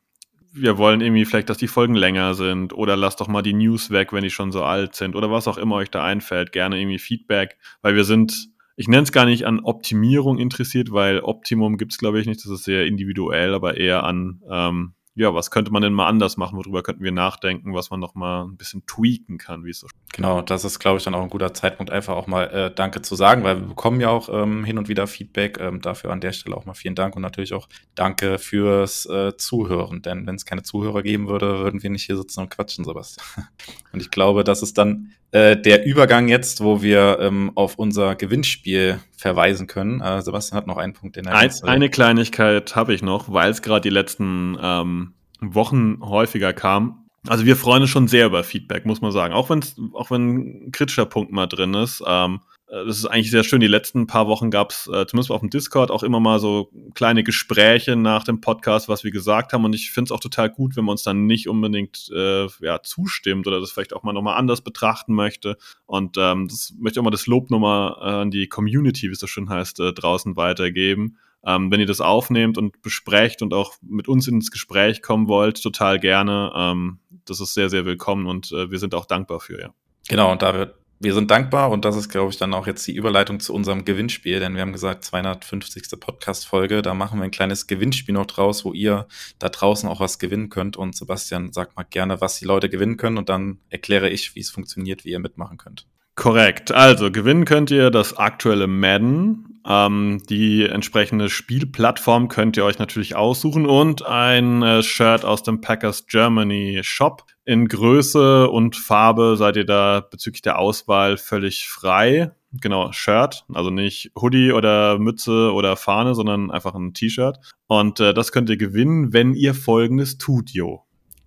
wir 0.54 0.78
wollen 0.78 1.02
irgendwie 1.02 1.26
vielleicht, 1.26 1.50
dass 1.50 1.58
die 1.58 1.68
Folgen 1.68 1.96
länger 1.96 2.36
sind 2.36 2.74
oder 2.74 2.96
lasst 2.96 3.20
doch 3.20 3.28
mal 3.28 3.42
die 3.42 3.54
News 3.54 3.90
weg, 3.90 4.14
wenn 4.14 4.24
die 4.24 4.30
schon 4.30 4.52
so 4.52 4.64
alt 4.64 4.96
sind 4.96 5.16
oder 5.16 5.32
was 5.32 5.48
auch 5.48 5.58
immer 5.58 5.76
euch 5.76 5.90
da 5.90 6.04
einfällt. 6.04 6.52
Gerne 6.52 6.80
irgendwie 6.80 7.00
Feedback, 7.00 7.58
weil 7.82 7.96
wir 7.96 8.04
sind, 8.04 8.50
ich 8.76 8.88
nenne 8.88 9.04
es 9.04 9.12
gar 9.12 9.26
nicht 9.26 9.46
an 9.46 9.62
Optimierung 9.62 10.38
interessiert, 10.38 10.92
weil 10.92 11.22
Optimum 11.22 11.78
gibt 11.78 11.94
es, 11.94 11.98
glaube 11.98 12.20
ich, 12.20 12.28
nicht. 12.28 12.40
Das 12.46 12.52
ist 12.52 12.66
sehr 12.66 12.86
individuell, 12.86 13.54
aber 13.54 13.78
eher 13.78 14.04
an 14.04 14.42
ähm, 14.50 14.94
ja, 15.16 15.34
was 15.34 15.52
könnte 15.52 15.72
man 15.72 15.84
denn 15.84 15.94
mal 15.94 16.08
anders 16.08 16.38
machen? 16.38 16.58
Worüber 16.58 16.82
könnten 16.82 17.04
wir 17.04 17.12
nachdenken, 17.12 17.74
was 17.74 17.92
man 17.92 18.00
noch 18.00 18.16
mal 18.16 18.46
ein 18.46 18.58
bisschen 18.58 18.86
tweaken 18.88 19.38
kann, 19.38 19.64
wie 19.64 19.70
es 19.70 19.80
so 19.80 19.88
Genau, 20.12 20.42
das 20.42 20.64
ist, 20.64 20.80
glaube 20.80 20.98
ich, 20.98 21.04
dann 21.04 21.14
auch 21.16 21.22
ein 21.22 21.30
guter 21.30 21.54
Zeitpunkt, 21.54 21.92
einfach 21.92 22.16
auch 22.16 22.28
mal 22.28 22.46
äh, 22.46 22.74
Danke 22.74 23.02
zu 23.02 23.16
sagen, 23.16 23.44
weil 23.44 23.60
wir 23.60 23.68
bekommen 23.68 24.00
ja 24.02 24.10
auch 24.10 24.30
ähm, 24.32 24.64
hin 24.64 24.78
und 24.78 24.90
wieder 24.90 25.08
Feedback. 25.08 25.60
Ähm, 25.60 25.82
dafür 25.82 26.12
an 26.12 26.22
der 26.22 26.34
Stelle 26.34 26.58
auch 26.58 26.66
mal 26.66 26.74
vielen 26.74 26.96
Dank 26.96 27.16
und 27.16 27.22
natürlich 27.22 27.54
auch 27.54 27.68
Danke 27.96 28.40
fürs 28.40 29.06
äh, 29.06 29.36
Zuhören. 29.38 30.02
Denn 30.02 30.26
wenn 30.26 30.36
es 30.36 30.46
keine 30.46 30.64
Zuhörer 30.64 31.04
geben 31.04 31.28
würde, 31.28 31.60
würden 31.60 31.84
wir 31.84 31.90
nicht 31.90 32.06
hier 32.06 32.18
sitzen 32.18 32.42
und 32.42 32.50
quatschen, 32.50 32.84
sowas. 32.84 33.18
und 33.92 34.02
ich 34.02 34.10
glaube, 34.10 34.44
das 34.44 34.62
ist 34.62 34.78
dann 34.78 35.14
äh, 35.34 35.60
der 35.60 35.84
Übergang 35.84 36.28
jetzt, 36.28 36.64
wo 36.64 36.84
wir 36.84 37.18
ähm, 37.20 37.52
auf 37.56 37.76
unser 37.80 38.14
Gewinnspiel 38.14 39.00
verweisen 39.18 39.66
können. 39.66 40.00
Äh, 40.00 40.22
Sebastian 40.22 40.58
hat 40.58 40.68
noch 40.68 40.78
einen 40.78 40.94
Punkt, 40.94 41.16
den 41.16 41.26
er 41.26 41.36
Ein, 41.36 41.52
Eine 41.64 41.90
Kleinigkeit 41.90 42.76
habe 42.76 42.94
ich 42.94 43.02
noch, 43.02 43.34
weil 43.34 43.50
es 43.50 43.64
gerade 43.64 43.82
die 43.82 43.90
letzten 43.90 44.56
ähm, 44.62 45.14
Wochen 45.42 45.98
häufiger 46.02 46.54
kam. 46.54 47.08
Also 47.28 47.46
wir 47.46 47.56
freuen 47.56 47.82
uns 47.82 47.90
schon 47.90 48.08
sehr 48.08 48.28
über 48.28 48.44
Feedback, 48.44 48.86
muss 48.86 49.02
man 49.02 49.12
sagen. 49.12 49.34
Auch, 49.34 49.50
wenn's, 49.50 49.76
auch 49.94 50.12
wenn 50.12 50.68
ein 50.68 50.72
kritischer 50.72 51.08
Punkt 51.08 51.32
mal 51.32 51.48
drin 51.48 51.74
ist. 51.74 52.04
Ähm, 52.06 52.36
äh, 52.36 52.53
das 52.74 52.98
ist 52.98 53.06
eigentlich 53.06 53.30
sehr 53.30 53.44
schön. 53.44 53.60
Die 53.60 53.68
letzten 53.68 54.08
paar 54.08 54.28
Wochen 54.28 54.50
gab 54.50 54.72
es, 54.72 54.88
äh, 54.88 55.06
zumindest 55.06 55.30
auf 55.30 55.42
dem 55.42 55.52
Discord, 55.52 55.92
auch 55.92 56.02
immer 56.02 56.20
mal 56.20 56.40
so 56.40 56.72
kleine 56.96 57.24
Gespräche 57.24 57.96
nach 57.96 58.24
dem 58.24 58.42
Podcast, 58.42 58.90
was 58.90 59.04
wir 59.04 59.12
gesagt 59.12 59.54
haben. 59.54 59.64
Und 59.64 59.76
ich 59.76 59.92
finde 59.92 60.08
es 60.08 60.12
auch 60.12 60.20
total 60.20 60.50
gut, 60.50 60.76
wenn 60.76 60.86
man 60.86 60.94
uns 60.94 61.04
dann 61.04 61.28
nicht 61.28 61.48
unbedingt 61.48 62.10
äh, 62.12 62.48
ja, 62.62 62.82
zustimmt 62.82 63.46
oder 63.46 63.60
das 63.60 63.72
vielleicht 63.72 63.94
auch 63.94 64.02
mal 64.02 64.14
nochmal 64.14 64.38
anders 64.38 64.62
betrachten 64.62 65.14
möchte. 65.14 65.58
Und 65.86 66.18
ähm, 66.18 66.48
das 66.48 66.74
möchte 66.80 66.98
ich 66.98 67.02
auch 67.02 67.06
mal 67.06 67.12
das 67.12 67.28
Lob 67.28 67.52
nochmal 67.52 67.96
äh, 68.02 68.22
an 68.22 68.32
die 68.32 68.48
Community, 68.48 69.08
wie 69.08 69.14
es 69.14 69.20
so 69.20 69.28
schön 69.28 69.50
heißt, 69.50 69.80
äh, 69.80 69.94
draußen 69.94 70.36
weitergeben. 70.36 71.18
Ähm, 71.46 71.70
wenn 71.70 71.80
ihr 71.80 71.86
das 71.86 72.02
aufnehmt 72.02 72.58
und 72.58 72.82
besprecht 72.82 73.44
und 73.44 73.54
auch 73.54 73.76
mit 73.82 74.08
uns 74.08 74.28
ins 74.28 74.50
Gespräch 74.50 75.04
kommen 75.04 75.28
wollt, 75.28 75.62
total 75.62 76.00
gerne. 76.00 76.52
Ähm, 76.56 77.00
das 77.26 77.40
ist 77.40 77.54
sehr, 77.54 77.70
sehr 77.70 77.86
willkommen 77.86 78.26
und 78.26 78.52
äh, 78.52 78.72
wir 78.72 78.80
sind 78.80 78.96
auch 78.96 79.06
dankbar 79.06 79.42
für, 79.42 79.62
ja. 79.62 79.74
Genau, 80.10 80.32
und 80.32 80.42
da 80.42 80.54
wird 80.54 80.76
wir 81.00 81.14
sind 81.14 81.32
dankbar 81.32 81.70
und 81.72 81.84
das 81.86 81.96
ist, 81.96 82.10
glaube 82.10 82.32
ich, 82.32 82.38
dann 82.38 82.54
auch 82.54 82.66
jetzt 82.66 82.88
die 82.88 82.96
Überleitung 82.96 83.40
zu 83.40 83.54
unserem 83.54 83.84
Gewinnspiel, 83.86 84.40
denn 84.40 84.56
wir 84.56 84.62
haben 84.62 84.72
gesagt, 84.72 85.04
250. 85.04 86.00
Podcast-Folge, 86.00 86.82
da 86.82 86.94
machen 86.94 87.20
wir 87.20 87.26
ein 87.26 87.32
kleines 87.32 87.68
Gewinnspiel 87.68 88.14
noch 88.14 88.26
draus, 88.26 88.64
wo 88.64 88.74
ihr 88.74 89.08
da 89.40 89.50
draußen 89.50 89.90
auch 89.90 90.00
was 90.00 90.20
gewinnen 90.20 90.50
könnt. 90.50 90.78
Und 90.78 90.96
Sebastian, 90.96 91.52
sag 91.52 91.76
mal 91.76 91.84
gerne, 91.84 92.22
was 92.22 92.40
die 92.40 92.46
Leute 92.46 92.70
gewinnen 92.70 92.98
können 92.98 93.18
und 93.18 93.30
dann 93.30 93.60
erkläre 93.70 94.10
ich, 94.10 94.36
wie 94.36 94.40
es 94.40 94.50
funktioniert, 94.50 95.04
wie 95.06 95.12
ihr 95.12 95.20
mitmachen 95.20 95.58
könnt. 95.58 95.86
Korrekt. 96.16 96.72
Also 96.72 97.12
gewinnen 97.12 97.46
könnt 97.46 97.72
ihr 97.72 97.90
das 97.90 98.18
aktuelle 98.18 98.68
Madden. 98.68 99.60
Ähm, 99.66 100.22
die 100.30 100.66
entsprechende 100.66 101.30
Spielplattform 101.30 102.28
könnt 102.28 102.58
ihr 102.58 102.66
euch 102.66 102.80
natürlich 102.80 103.16
aussuchen 103.16 103.66
und 103.66 104.06
ein 104.06 104.62
äh, 104.62 104.84
Shirt 104.84 105.24
aus 105.26 105.42
dem 105.44 105.62
Packers 105.62 106.06
Germany 106.08 106.82
Shop. 106.84 107.24
In 107.46 107.68
Größe 107.68 108.50
und 108.50 108.76
Farbe 108.76 109.36
seid 109.38 109.56
ihr 109.56 109.66
da 109.66 110.02
bezüglich 110.02 110.42
der 110.42 110.60
Auswahl 110.60 111.18
völlig 111.18 111.68
frei. 111.68 112.32
Genau, 112.62 112.92
Shirt, 112.92 113.46
also 113.52 113.70
nicht 113.70 114.12
Hoodie 114.20 114.52
oder 114.52 115.00
Mütze 115.00 115.52
oder 115.54 115.76
Fahne, 115.76 116.14
sondern 116.14 116.52
einfach 116.52 116.76
ein 116.76 116.94
T-Shirt. 116.94 117.40
Und 117.68 118.00
äh, 118.00 118.14
das 118.14 118.32
könnt 118.32 118.50
ihr 118.50 118.58
gewinnen, 118.58 119.14
wenn 119.14 119.34
ihr 119.34 119.56
folgendes 119.56 120.18
tut, 120.18 120.52
Jo. 120.52 120.83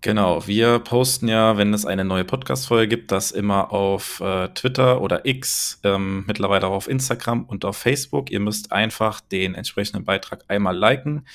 Genau, 0.07 0.47
wir 0.47 0.79
posten 0.79 1.27
ja, 1.27 1.57
wenn 1.57 1.75
es 1.75 1.85
eine 1.85 2.05
neue 2.05 2.25
Podcast-Folge 2.25 2.87
gibt, 2.87 3.11
das 3.11 3.33
immer 3.33 3.73
auf 3.73 4.21
äh, 4.21 4.47
Twitter 4.51 5.01
oder 5.01 5.27
X, 5.27 5.81
ähm, 5.83 6.23
mittlerweile 6.29 6.69
auch 6.69 6.75
auf 6.75 6.89
Instagram 6.89 7.43
und 7.43 7.65
auf 7.65 7.77
Facebook. 7.77 8.31
Ihr 8.31 8.39
müsst 8.39 8.71
einfach 8.71 9.21
den 9.21 9.57
entsprechenden 9.57 10.05
Beitrag 10.05 10.45
einmal 10.47 10.77
liken 10.77 11.27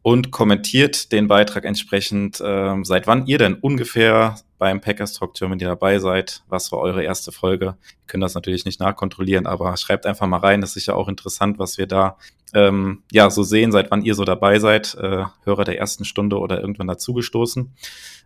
und 0.00 0.30
kommentiert 0.30 1.12
den 1.12 1.28
Beitrag 1.28 1.66
entsprechend, 1.66 2.40
äh, 2.40 2.74
seit 2.82 3.06
wann 3.06 3.26
ihr 3.26 3.36
denn 3.36 3.56
ungefähr 3.56 4.36
beim 4.56 4.80
Packers 4.80 5.12
Talk 5.12 5.34
Germany 5.34 5.62
dabei 5.62 5.98
seid. 5.98 6.44
Was 6.48 6.72
war 6.72 6.78
eure 6.78 7.04
erste 7.04 7.30
Folge? 7.30 7.76
Wir 7.82 8.06
können 8.06 8.22
das 8.22 8.32
natürlich 8.32 8.64
nicht 8.64 8.80
nachkontrollieren, 8.80 9.46
aber 9.46 9.76
schreibt 9.76 10.06
einfach 10.06 10.26
mal 10.26 10.38
rein. 10.38 10.62
Das 10.62 10.70
ist 10.70 10.74
sicher 10.76 10.96
auch 10.96 11.08
interessant, 11.08 11.58
was 11.58 11.76
wir 11.76 11.86
da 11.86 12.16
ähm, 12.54 13.02
ja 13.10 13.30
so 13.30 13.42
sehen, 13.42 13.72
seit 13.72 13.90
wann 13.90 14.02
ihr 14.02 14.14
so 14.14 14.24
dabei 14.24 14.58
seid, 14.58 14.94
äh, 14.94 15.24
Hörer 15.44 15.64
der 15.64 15.78
ersten 15.78 16.04
Stunde 16.04 16.38
oder 16.38 16.60
irgendwann 16.60 16.86
dazugestoßen. 16.86 17.74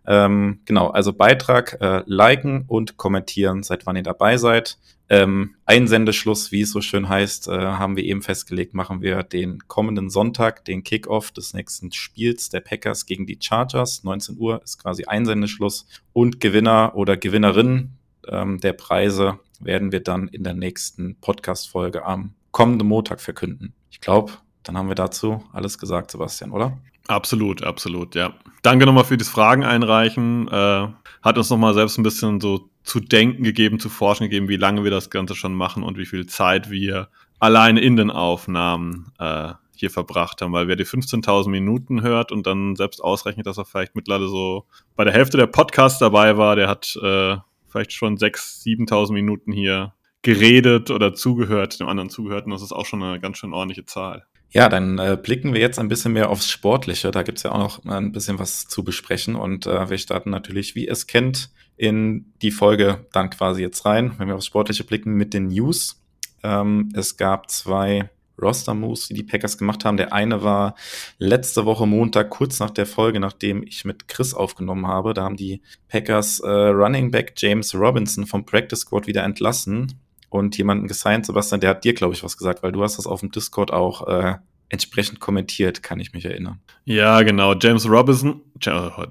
Ähm, 0.07 0.61
genau, 0.65 0.89
also 0.89 1.13
Beitrag 1.13 1.79
äh, 1.81 2.03
liken 2.07 2.65
und 2.67 2.97
kommentieren, 2.97 3.63
seit 3.63 3.87
wann 3.87 3.97
ihr 3.97 4.03
dabei 4.03 4.37
seid. 4.37 4.79
Ähm, 5.11 5.55
Einsendeschluss, 5.65 6.53
wie 6.53 6.61
es 6.61 6.71
so 6.71 6.83
schön 6.83 7.09
heißt, 7.09 7.49
äh, 7.49 7.53
haben 7.53 7.97
wir 7.97 8.05
eben 8.05 8.21
festgelegt, 8.21 8.75
machen 8.75 9.01
wir 9.01 9.23
den 9.23 9.67
kommenden 9.67 10.11
Sonntag, 10.11 10.67
den 10.67 10.85
Kickoff 10.85 11.31
des 11.31 11.55
nächsten 11.55 11.93
Spiels 11.93 12.51
der 12.51 12.61
Packers 12.61 13.07
gegen 13.07 13.27
die 13.27 13.39
Chargers. 13.41 14.05
19 14.05 14.37
Uhr 14.39 14.63
ist 14.63 14.83
quasi 14.83 15.05
Einsendeschluss. 15.05 15.87
Und 16.13 16.41
Gewinner 16.41 16.93
oder 16.95 17.17
Gewinnerin 17.17 17.93
ähm, 18.29 18.61
der 18.61 18.75
Preise 18.75 19.39
werden 19.61 19.93
wir 19.93 20.01
dann 20.01 20.29
in 20.29 20.45
der 20.45 20.55
nächsten 20.55 21.17
Podcast-Folge 21.21 22.05
am 22.05 22.35
kommenden 22.51 22.89
Montag 22.89 23.21
verkünden. 23.21 23.75
Ich 23.91 24.01
glaube, 24.01 24.33
dann 24.63 24.77
haben 24.77 24.89
wir 24.89 24.95
dazu 24.95 25.45
alles 25.53 25.79
gesagt, 25.79 26.11
Sebastian, 26.11 26.51
oder? 26.51 26.79
Absolut, 27.07 27.63
absolut, 27.63 28.15
ja. 28.15 28.35
Danke 28.63 28.85
nochmal 28.85 29.05
für 29.05 29.17
das 29.17 29.29
Fragen 29.29 29.65
einreichen. 29.65 30.47
Äh, 30.49 30.89
hat 31.23 31.39
uns 31.39 31.49
nochmal 31.49 31.75
selbst 31.75 31.99
ein 31.99 32.03
bisschen 32.03 32.41
so 32.41 32.69
zu 32.83 33.01
denken 33.01 33.43
gegeben, 33.43 33.81
zu 33.81 33.89
forschen 33.89 34.25
gegeben, 34.25 34.49
wie 34.49 34.57
lange 34.57 34.85
wir 34.85 34.91
das 34.91 35.11
Ganze 35.11 35.35
schon 35.35 35.55
machen 35.55 35.83
und 35.83 35.97
wie 35.97 36.07
viel 36.07 36.27
Zeit 36.27 36.71
wir 36.71 37.09
allein 37.39 37.77
in 37.77 37.97
den 37.97 38.11
Aufnahmen 38.11 39.13
äh, 39.19 39.53
hier 39.75 39.91
verbracht 39.91 40.43
haben, 40.43 40.53
weil 40.53 40.69
wer 40.69 40.77
die 40.77 40.85
15.000 40.85 41.49
Minuten 41.49 42.03
hört 42.03 42.33
und 42.33 42.47
dann 42.47 42.77
selbst 42.77 43.03
ausrechnet, 43.03 43.47
dass 43.47 43.59
er 43.59 43.65
vielleicht 43.65 43.95
mittlerweile 43.95 44.29
so 44.29 44.67
bei 44.97 45.05
der 45.05 45.13
Hälfte 45.13 45.37
der 45.37 45.47
Podcasts 45.47 45.99
dabei 45.99 46.37
war, 46.37 46.57
der 46.57 46.69
hat 46.69 46.97
äh, 47.03 47.37
vielleicht 47.69 47.93
schon 47.93 48.17
6.000, 48.17 48.89
7.000 48.89 49.13
Minuten 49.13 49.53
hier 49.53 49.95
geredet 50.29 50.91
oder 50.91 51.15
zugehört, 51.15 51.81
dem 51.81 51.89
anderen 51.89 52.11
zugehört 52.11 52.45
und 52.45 52.51
das 52.51 52.61
ist 52.61 52.73
auch 52.73 52.85
schon 52.85 53.03
eine 53.03 53.19
ganz 53.19 53.39
schön 53.39 53.55
ordentliche 53.55 53.87
Zahl. 53.87 54.27
Ja, 54.51 54.69
dann 54.69 54.99
äh, 54.99 55.17
blicken 55.21 55.55
wir 55.55 55.61
jetzt 55.63 55.79
ein 55.79 55.89
bisschen 55.89 56.13
mehr 56.13 56.29
aufs 56.29 56.51
Sportliche. 56.51 57.11
Da 57.11 57.23
gibt's 57.23 57.45
ja 57.45 57.53
auch 57.53 57.59
noch 57.59 57.85
ein 57.87 58.13
bisschen 58.13 58.39
was 58.39 58.67
zu 58.67 58.85
besprechen. 58.85 59.37
Und 59.37 59.67
äh, 59.67 59.89
wir 59.89 59.97
starten 59.97 60.29
natürlich, 60.29 60.75
wie 60.75 60.87
es 60.87 61.07
kennt, 61.07 61.51
in 61.77 62.33
die 62.43 62.51
Folge 62.51 63.07
dann 63.13 63.31
quasi 63.31 63.63
jetzt 63.63 63.87
rein, 63.87 64.13
wenn 64.19 64.29
wir 64.29 64.37
aufs 64.37 64.47
Sportliche 64.47 64.85
blicken, 64.85 65.15
mit 65.15 65.33
den 65.33 65.49
News. 65.49 66.03
Ähm, 66.43 66.91
es 66.95 67.17
gab 67.17 67.51
zwei 67.51 68.11
Roster-Moves, 68.41 69.09
die 69.09 69.15
die 69.15 69.23
Packers 69.23 69.57
gemacht 69.57 69.87
haben. 69.87 69.97
Der 69.97 70.13
eine 70.13 70.43
war 70.43 70.75
letzte 71.19 71.65
Woche 71.65 71.87
Montag, 71.87 72.29
kurz 72.29 72.61
nach 72.61 72.71
der 72.71 72.87
Folge, 72.87 73.21
nachdem 73.21 73.63
ich 73.63 73.87
mit 73.87 74.09
Chris 74.09 74.35
aufgenommen 74.35 74.87
habe. 74.87 75.15
Da 75.15 75.25
haben 75.25 75.37
die 75.37 75.63
Packers 75.89 76.41
äh, 76.41 76.49
Running 76.49 77.11
Back 77.11 77.33
James 77.37 77.75
Robinson 77.75 78.27
vom 78.27 78.45
Practice 78.45 78.81
Squad 78.81 79.07
wieder 79.07 79.25
entlassen 79.25 79.99
und 80.29 80.57
jemanden 80.59 80.87
gesigned. 80.87 81.27
Sebastian, 81.27 81.61
der 81.61 81.71
hat 81.71 81.85
dir, 81.85 81.95
glaube 81.95 82.15
ich, 82.15 82.23
was 82.23 82.37
gesagt, 82.37 82.63
weil 82.63 82.73
du 82.73 82.83
hast 82.83 82.99
das 82.99 83.07
auf 83.07 83.21
dem 83.21 83.31
Discord 83.31 83.73
auch 83.73 84.07
äh, 84.07 84.35
entsprechend 84.69 85.21
kommentiert, 85.21 85.83
kann 85.83 86.01
ich 86.01 86.13
mich 86.13 86.25
erinnern. 86.25 86.61
Ja, 86.85 87.23
genau. 87.23 87.55
James 87.55 87.89
Robinson, 87.89 88.43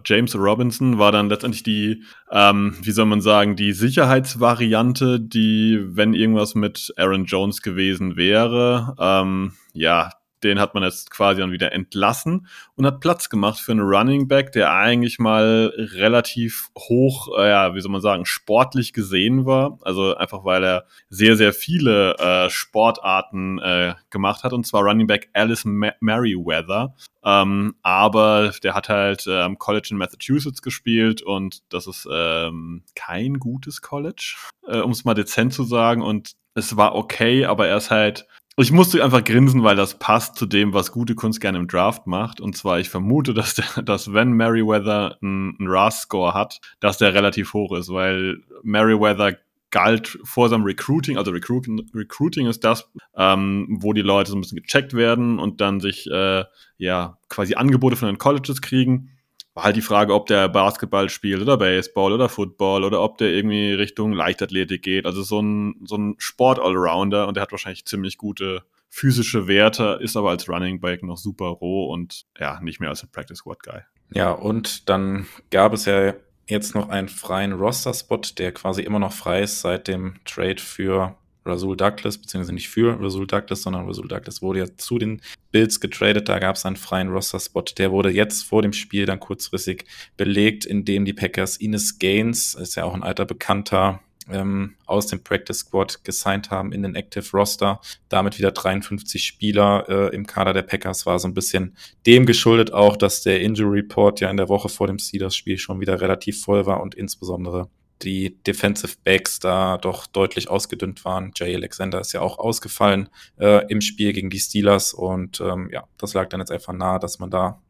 James 0.05 0.35
Robinson 0.35 0.99
war 0.99 1.11
dann 1.11 1.29
letztendlich 1.29 1.63
die, 1.63 2.03
ähm, 2.31 2.75
wie 2.81 2.91
soll 2.91 3.05
man 3.05 3.21
sagen, 3.21 3.55
die 3.55 3.73
Sicherheitsvariante, 3.73 5.19
die, 5.19 5.79
wenn 5.83 6.13
irgendwas 6.13 6.53
mit 6.53 6.93
Aaron 6.97 7.25
Jones 7.25 7.61
gewesen 7.61 8.15
wäre, 8.15 8.95
ähm, 8.99 9.53
ja, 9.73 10.11
den 10.43 10.59
hat 10.59 10.73
man 10.73 10.83
jetzt 10.83 11.11
quasi 11.11 11.41
dann 11.41 11.51
wieder 11.51 11.71
entlassen 11.71 12.47
und 12.75 12.85
hat 12.85 12.99
Platz 12.99 13.29
gemacht 13.29 13.59
für 13.59 13.71
einen 13.71 13.81
Running 13.81 14.27
Back, 14.27 14.51
der 14.51 14.71
eigentlich 14.71 15.19
mal 15.19 15.73
relativ 15.75 16.69
hoch, 16.77 17.29
äh, 17.37 17.49
ja, 17.49 17.75
wie 17.75 17.81
soll 17.81 17.91
man 17.91 18.01
sagen, 18.01 18.25
sportlich 18.25 18.93
gesehen 18.93 19.45
war. 19.45 19.79
Also 19.81 20.15
einfach 20.15 20.45
weil 20.45 20.63
er 20.63 20.85
sehr, 21.09 21.35
sehr 21.35 21.53
viele 21.53 22.15
äh, 22.17 22.49
Sportarten 22.49 23.59
äh, 23.59 23.95
gemacht 24.09 24.43
hat, 24.43 24.53
und 24.53 24.65
zwar 24.65 24.83
Running 24.83 25.07
Back 25.07 25.29
Alice 25.33 25.65
Merriweather. 25.65 26.95
Ähm, 27.23 27.75
aber 27.81 28.53
der 28.63 28.73
hat 28.73 28.89
halt 28.89 29.27
am 29.27 29.57
College 29.57 29.89
in 29.91 29.97
Massachusetts 29.97 30.61
gespielt 30.61 31.21
und 31.21 31.61
das 31.73 31.87
ist 31.87 32.07
ähm, 32.09 32.83
kein 32.95 33.39
gutes 33.39 33.81
College, 33.81 34.35
äh, 34.67 34.79
um 34.79 34.91
es 34.91 35.03
mal 35.03 35.13
dezent 35.13 35.53
zu 35.53 35.63
sagen. 35.63 36.01
Und 36.01 36.33
es 36.53 36.77
war 36.77 36.95
okay, 36.95 37.45
aber 37.45 37.67
er 37.67 37.77
ist 37.77 37.91
halt 37.91 38.27
ich 38.59 38.71
musste 38.71 39.03
einfach 39.03 39.23
grinsen, 39.23 39.63
weil 39.63 39.75
das 39.75 39.99
passt 39.99 40.35
zu 40.35 40.47
dem, 40.47 40.73
was 40.73 40.91
gute 40.91 41.13
Kunst 41.13 41.39
gerne 41.39 41.59
im 41.59 41.67
Draft 41.67 42.07
macht. 42.07 42.41
Und 42.41 42.57
zwar, 42.57 42.79
ich 42.79 42.89
vermute, 42.89 43.33
dass, 43.35 43.53
der, 43.55 43.83
dass 43.83 44.13
wenn 44.13 44.31
Meriwether 44.31 45.17
einen, 45.21 45.55
RAS-Score 45.59 46.33
hat, 46.33 46.59
dass 46.79 46.97
der 46.97 47.13
relativ 47.13 47.53
hoch 47.53 47.75
ist, 47.77 47.89
weil 47.89 48.37
Meriwether 48.63 49.37
galt 49.69 50.17
vor 50.23 50.49
seinem 50.49 50.63
Recruiting, 50.63 51.17
also 51.17 51.31
Recruiting, 51.31 51.87
Recruiting 51.93 52.47
ist 52.47 52.63
das, 52.63 52.89
ähm, 53.15 53.77
wo 53.81 53.93
die 53.93 54.01
Leute 54.01 54.31
so 54.31 54.37
ein 54.37 54.41
bisschen 54.41 54.61
gecheckt 54.61 54.93
werden 54.93 55.39
und 55.39 55.59
dann 55.61 55.81
sich 55.81 56.09
äh, 56.09 56.45
ja 56.77 57.17
quasi 57.29 57.55
Angebote 57.55 57.97
von 57.97 58.07
den 58.07 58.17
Colleges 58.17 58.61
kriegen 58.61 59.16
war 59.57 59.63
halt 59.63 59.75
die 59.75 59.81
Frage, 59.81 60.13
ob 60.13 60.27
der 60.27 60.49
Basketball 60.49 61.09
spielt 61.09 61.41
oder 61.41 61.57
Baseball 61.57 62.13
oder 62.13 62.29
Football 62.29 62.83
oder 62.83 63.01
ob 63.01 63.17
der 63.17 63.31
irgendwie 63.31 63.73
Richtung 63.73 64.13
Leichtathletik 64.13 64.83
geht. 64.83 65.07
Also 65.07 65.23
so 65.23 65.41
ein, 65.41 65.77
so 65.83 65.97
ein 65.97 66.13
Sport-Allrounder 66.19 67.27
und 67.27 67.35
der 67.35 67.41
hat 67.41 67.51
wahrscheinlich 67.51 67.83
ziemlich 67.85 68.19
gute 68.19 68.61
physische 68.87 69.47
Werte, 69.47 69.97
ist 69.99 70.15
aber 70.15 70.29
als 70.29 70.47
Running 70.47 70.79
Back 70.79 71.01
noch 71.01 71.17
super 71.17 71.47
roh 71.47 71.91
und 71.91 72.27
ja, 72.39 72.59
nicht 72.61 72.79
mehr 72.79 72.89
als 72.89 73.01
ein 73.01 73.09
Practice 73.11 73.39
Squad 73.39 73.63
Guy. 73.63 73.79
Ja, 74.13 74.29
und 74.29 74.89
dann 74.89 75.25
gab 75.49 75.73
es 75.73 75.85
ja 75.85 76.13
jetzt 76.45 76.75
noch 76.75 76.89
einen 76.89 77.09
freien 77.09 77.53
Roster-Spot, 77.53 78.21
der 78.37 78.51
quasi 78.51 78.83
immer 78.83 78.99
noch 78.99 79.11
frei 79.11 79.41
ist 79.41 79.61
seit 79.61 79.87
dem 79.87 80.19
Trade 80.23 80.61
für 80.61 81.17
Rasul 81.47 81.77
Douglas, 81.77 82.17
beziehungsweise 82.17 82.53
nicht 82.53 82.69
für 82.69 82.99
Rasul 82.99 83.27
Douglas, 83.27 83.61
sondern 83.61 83.85
Rasul 83.85 84.07
Douglas 84.07 84.41
wurde 84.41 84.59
ja 84.59 84.65
zu 84.77 84.99
den 84.99 85.21
Bills 85.51 85.79
getradet. 85.79 86.29
Da 86.29 86.39
gab 86.39 86.55
es 86.55 86.65
einen 86.65 86.75
freien 86.75 87.09
Roster-Spot. 87.09 87.63
Der 87.77 87.91
wurde 87.91 88.09
jetzt 88.09 88.43
vor 88.43 88.61
dem 88.61 88.73
Spiel 88.73 89.05
dann 89.05 89.19
kurzfristig 89.19 89.85
belegt, 90.17 90.65
indem 90.65 91.05
die 91.05 91.13
Packers 91.13 91.57
Ines 91.57 91.99
Gaines, 91.99 92.55
ist 92.55 92.75
ja 92.75 92.83
auch 92.83 92.93
ein 92.93 93.03
alter 93.03 93.25
Bekannter, 93.25 94.01
ähm, 94.29 94.75
aus 94.85 95.07
dem 95.07 95.23
Practice 95.23 95.59
Squad 95.59 96.03
gesigned 96.03 96.51
haben 96.51 96.71
in 96.71 96.83
den 96.83 96.95
Active 96.95 97.25
Roster. 97.33 97.79
Damit 98.09 98.37
wieder 98.37 98.51
53 98.51 99.23
Spieler 99.23 99.85
äh, 99.87 100.15
im 100.15 100.25
Kader 100.25 100.53
der 100.53 100.63
Packers 100.63 101.05
war 101.05 101.19
so 101.19 101.27
ein 101.27 101.33
bisschen 101.33 101.75
dem 102.05 102.25
geschuldet 102.25 102.73
auch, 102.73 102.97
dass 102.97 103.23
der 103.23 103.41
Injury 103.41 103.79
Report 103.79 104.19
ja 104.19 104.29
in 104.29 104.37
der 104.37 104.49
Woche 104.49 104.69
vor 104.69 104.87
dem 104.87 104.99
Steelers-Spiel 104.99 105.57
schon 105.57 105.79
wieder 105.79 106.01
relativ 106.01 106.41
voll 106.41 106.65
war 106.65 106.81
und 106.81 106.95
insbesondere 106.95 107.69
die 108.01 108.37
Defensive 108.43 108.95
Backs 109.03 109.39
da 109.39 109.77
doch 109.77 110.07
deutlich 110.07 110.49
ausgedünnt 110.49 111.03
waren. 111.05 111.31
Jay 111.35 111.55
Alexander 111.55 111.99
ist 111.99 112.13
ja 112.13 112.21
auch 112.21 112.39
ausgefallen 112.39 113.09
äh, 113.39 113.65
im 113.67 113.81
Spiel 113.81 114.13
gegen 114.13 114.29
die 114.29 114.39
Steelers 114.39 114.93
und 114.93 115.41
ähm, 115.41 115.69
ja, 115.71 115.85
das 115.97 116.13
lag 116.13 116.29
dann 116.29 116.39
jetzt 116.39 116.51
einfach 116.51 116.73
nahe, 116.73 116.99
dass 116.99 117.19
man 117.19 117.29
da 117.29 117.61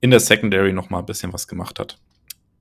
in 0.00 0.10
der 0.10 0.20
Secondary 0.20 0.72
noch 0.72 0.90
mal 0.90 1.00
ein 1.00 1.06
bisschen 1.06 1.32
was 1.32 1.48
gemacht 1.48 1.78
hat. 1.78 1.98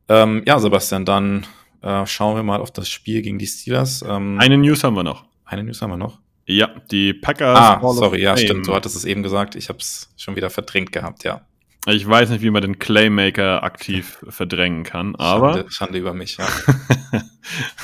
Ähm, 0.09 0.43
ja, 0.45 0.59
Sebastian, 0.59 1.05
dann 1.05 1.45
äh, 1.81 2.05
schauen 2.05 2.35
wir 2.35 2.43
mal 2.43 2.59
auf 2.59 2.71
das 2.71 2.89
Spiel 2.89 3.21
gegen 3.21 3.37
die 3.37 3.47
Steelers. 3.47 4.03
Ähm, 4.07 4.37
eine 4.39 4.57
News 4.57 4.83
haben 4.83 4.95
wir 4.95 5.03
noch. 5.03 5.25
Eine 5.45 5.63
News 5.63 5.81
haben 5.81 5.91
wir 5.91 5.97
noch. 5.97 6.19
Ja, 6.45 6.69
die 6.91 7.13
Packers. 7.13 7.57
Ah, 7.57 7.79
sorry, 7.93 8.21
ja, 8.21 8.35
stimmt. 8.35 8.67
Du 8.67 8.73
hattest 8.73 8.95
es 8.95 9.05
eben 9.05 9.23
gesagt. 9.23 9.55
Ich 9.55 9.69
habe 9.69 9.79
es 9.79 10.09
schon 10.17 10.35
wieder 10.35 10.49
verdrängt 10.49 10.91
gehabt, 10.91 11.23
ja. 11.23 11.45
Ich 11.85 12.07
weiß 12.07 12.29
nicht, 12.29 12.41
wie 12.41 12.49
man 12.49 12.61
den 12.61 12.79
Claymaker 12.79 13.61
aktiv 13.63 14.23
verdrängen 14.29 14.83
kann, 14.83 15.15
aber. 15.15 15.53
Schande, 15.53 15.71
Schande 15.71 15.97
über 15.99 16.13
mich, 16.13 16.37
ja. 16.37 16.47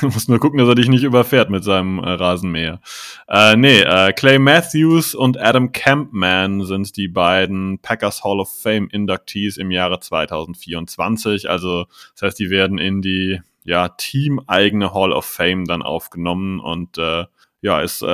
Muss 0.00 0.26
nur 0.26 0.38
gucken, 0.38 0.58
dass 0.58 0.68
er 0.68 0.74
dich 0.74 0.88
nicht 0.88 1.04
überfährt 1.04 1.50
mit 1.50 1.64
seinem 1.64 1.98
äh, 1.98 2.10
Rasenmäher. 2.10 2.80
Äh, 3.28 3.56
nee, 3.56 3.80
äh, 3.80 4.12
Clay 4.14 4.38
Matthews 4.38 5.14
und 5.14 5.38
Adam 5.38 5.72
Campman 5.72 6.64
sind 6.64 6.96
die 6.96 7.08
beiden 7.08 7.78
Packers 7.80 8.24
Hall 8.24 8.40
of 8.40 8.50
Fame 8.62 8.88
Inductees 8.90 9.58
im 9.58 9.70
Jahre 9.70 10.00
2024. 10.00 11.50
Also, 11.50 11.84
das 12.14 12.22
heißt, 12.22 12.38
die 12.38 12.48
werden 12.48 12.78
in 12.78 13.02
die 13.02 13.40
ja, 13.64 13.90
teameigene 13.90 14.94
Hall 14.94 15.12
of 15.12 15.26
Fame 15.26 15.66
dann 15.66 15.82
aufgenommen 15.82 16.60
und 16.60 16.96
äh, 16.96 17.26
ja, 17.60 17.82
ist 17.82 18.02
äh, 18.02 18.06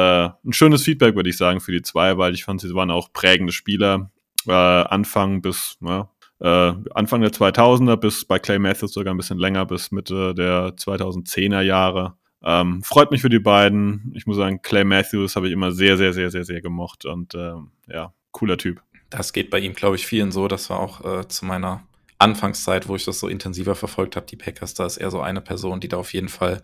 ein 0.44 0.53
schönes 0.53 0.83
Feedback, 0.83 1.14
würde 1.14 1.31
ich 1.31 1.37
sagen, 1.37 1.61
für 1.61 1.70
die 1.70 1.83
zwei, 1.83 2.18
weil 2.18 2.35
ich 2.35 2.44
fand, 2.44 2.61
sie 2.61 2.75
waren 2.75 2.90
auch 2.90 3.12
prägende 3.12 3.53
Spieler. 3.53 4.11
Äh, 4.46 4.52
Anfang 4.52 5.42
bis, 5.42 5.76
ja, 5.80 6.11
äh, 6.40 6.74
Anfang 6.94 7.20
der 7.20 7.32
2000er 7.32 7.96
bis 7.96 8.24
bei 8.24 8.38
Clay 8.38 8.59
Matthews 8.59 8.92
sogar 8.92 9.14
ein 9.14 9.16
bisschen 9.16 9.38
länger, 9.38 9.66
bis 9.66 9.90
Mitte 9.90 10.35
der 10.35 10.76
2010er 10.76 11.62
Jahre. 11.62 12.16
Ähm, 12.42 12.82
freut 12.82 13.11
mich 13.11 13.22
für 13.22 13.28
die 13.28 13.38
beiden. 13.38 14.12
Ich 14.14 14.26
muss 14.26 14.37
sagen, 14.37 14.61
Clay 14.62 14.85
Matthews 14.85 15.37
habe 15.37 15.48
ich 15.48 15.52
immer 15.52 15.72
sehr, 15.72 15.96
sehr, 15.96 16.12
sehr, 16.12 16.30
sehr, 16.30 16.44
sehr 16.44 16.61
gemocht 16.61 17.04
und 17.04 17.35
ähm, 17.35 17.70
ja, 17.88 18.12
cooler 18.32 18.59
Typ. 18.59 18.82
Das 19.11 19.32
geht 19.32 19.50
bei 19.50 19.59
ihm, 19.59 19.74
glaube 19.74 19.96
ich, 19.96 20.06
vielen 20.06 20.32
so. 20.32 20.46
Das 20.46 20.68
war 20.68 20.80
auch 20.80 21.04
äh, 21.04 21.28
zu 21.28 21.44
meiner 21.44 21.82
Anfangszeit, 22.18 22.88
wo 22.88 22.96
ich 22.96 23.04
das 23.04 23.20
so 23.20 23.28
intensiver 23.28 23.74
verfolgt 23.74 24.16
habe, 24.16 24.26
die 24.26 24.37
Packers, 24.37 24.74
da 24.74 24.87
ist 24.87 24.96
er 24.96 25.11
so 25.11 25.20
eine 25.20 25.40
Person, 25.40 25.80
die 25.80 25.88
da 25.88 25.98
auf 25.98 26.12
jeden 26.14 26.28
Fall 26.28 26.62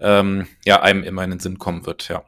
ähm, 0.00 0.46
ja 0.64 0.80
einem 0.82 1.02
immer 1.02 1.24
in 1.24 1.30
den 1.30 1.40
Sinn 1.40 1.58
kommen 1.58 1.84
wird, 1.86 2.08
ja. 2.08 2.24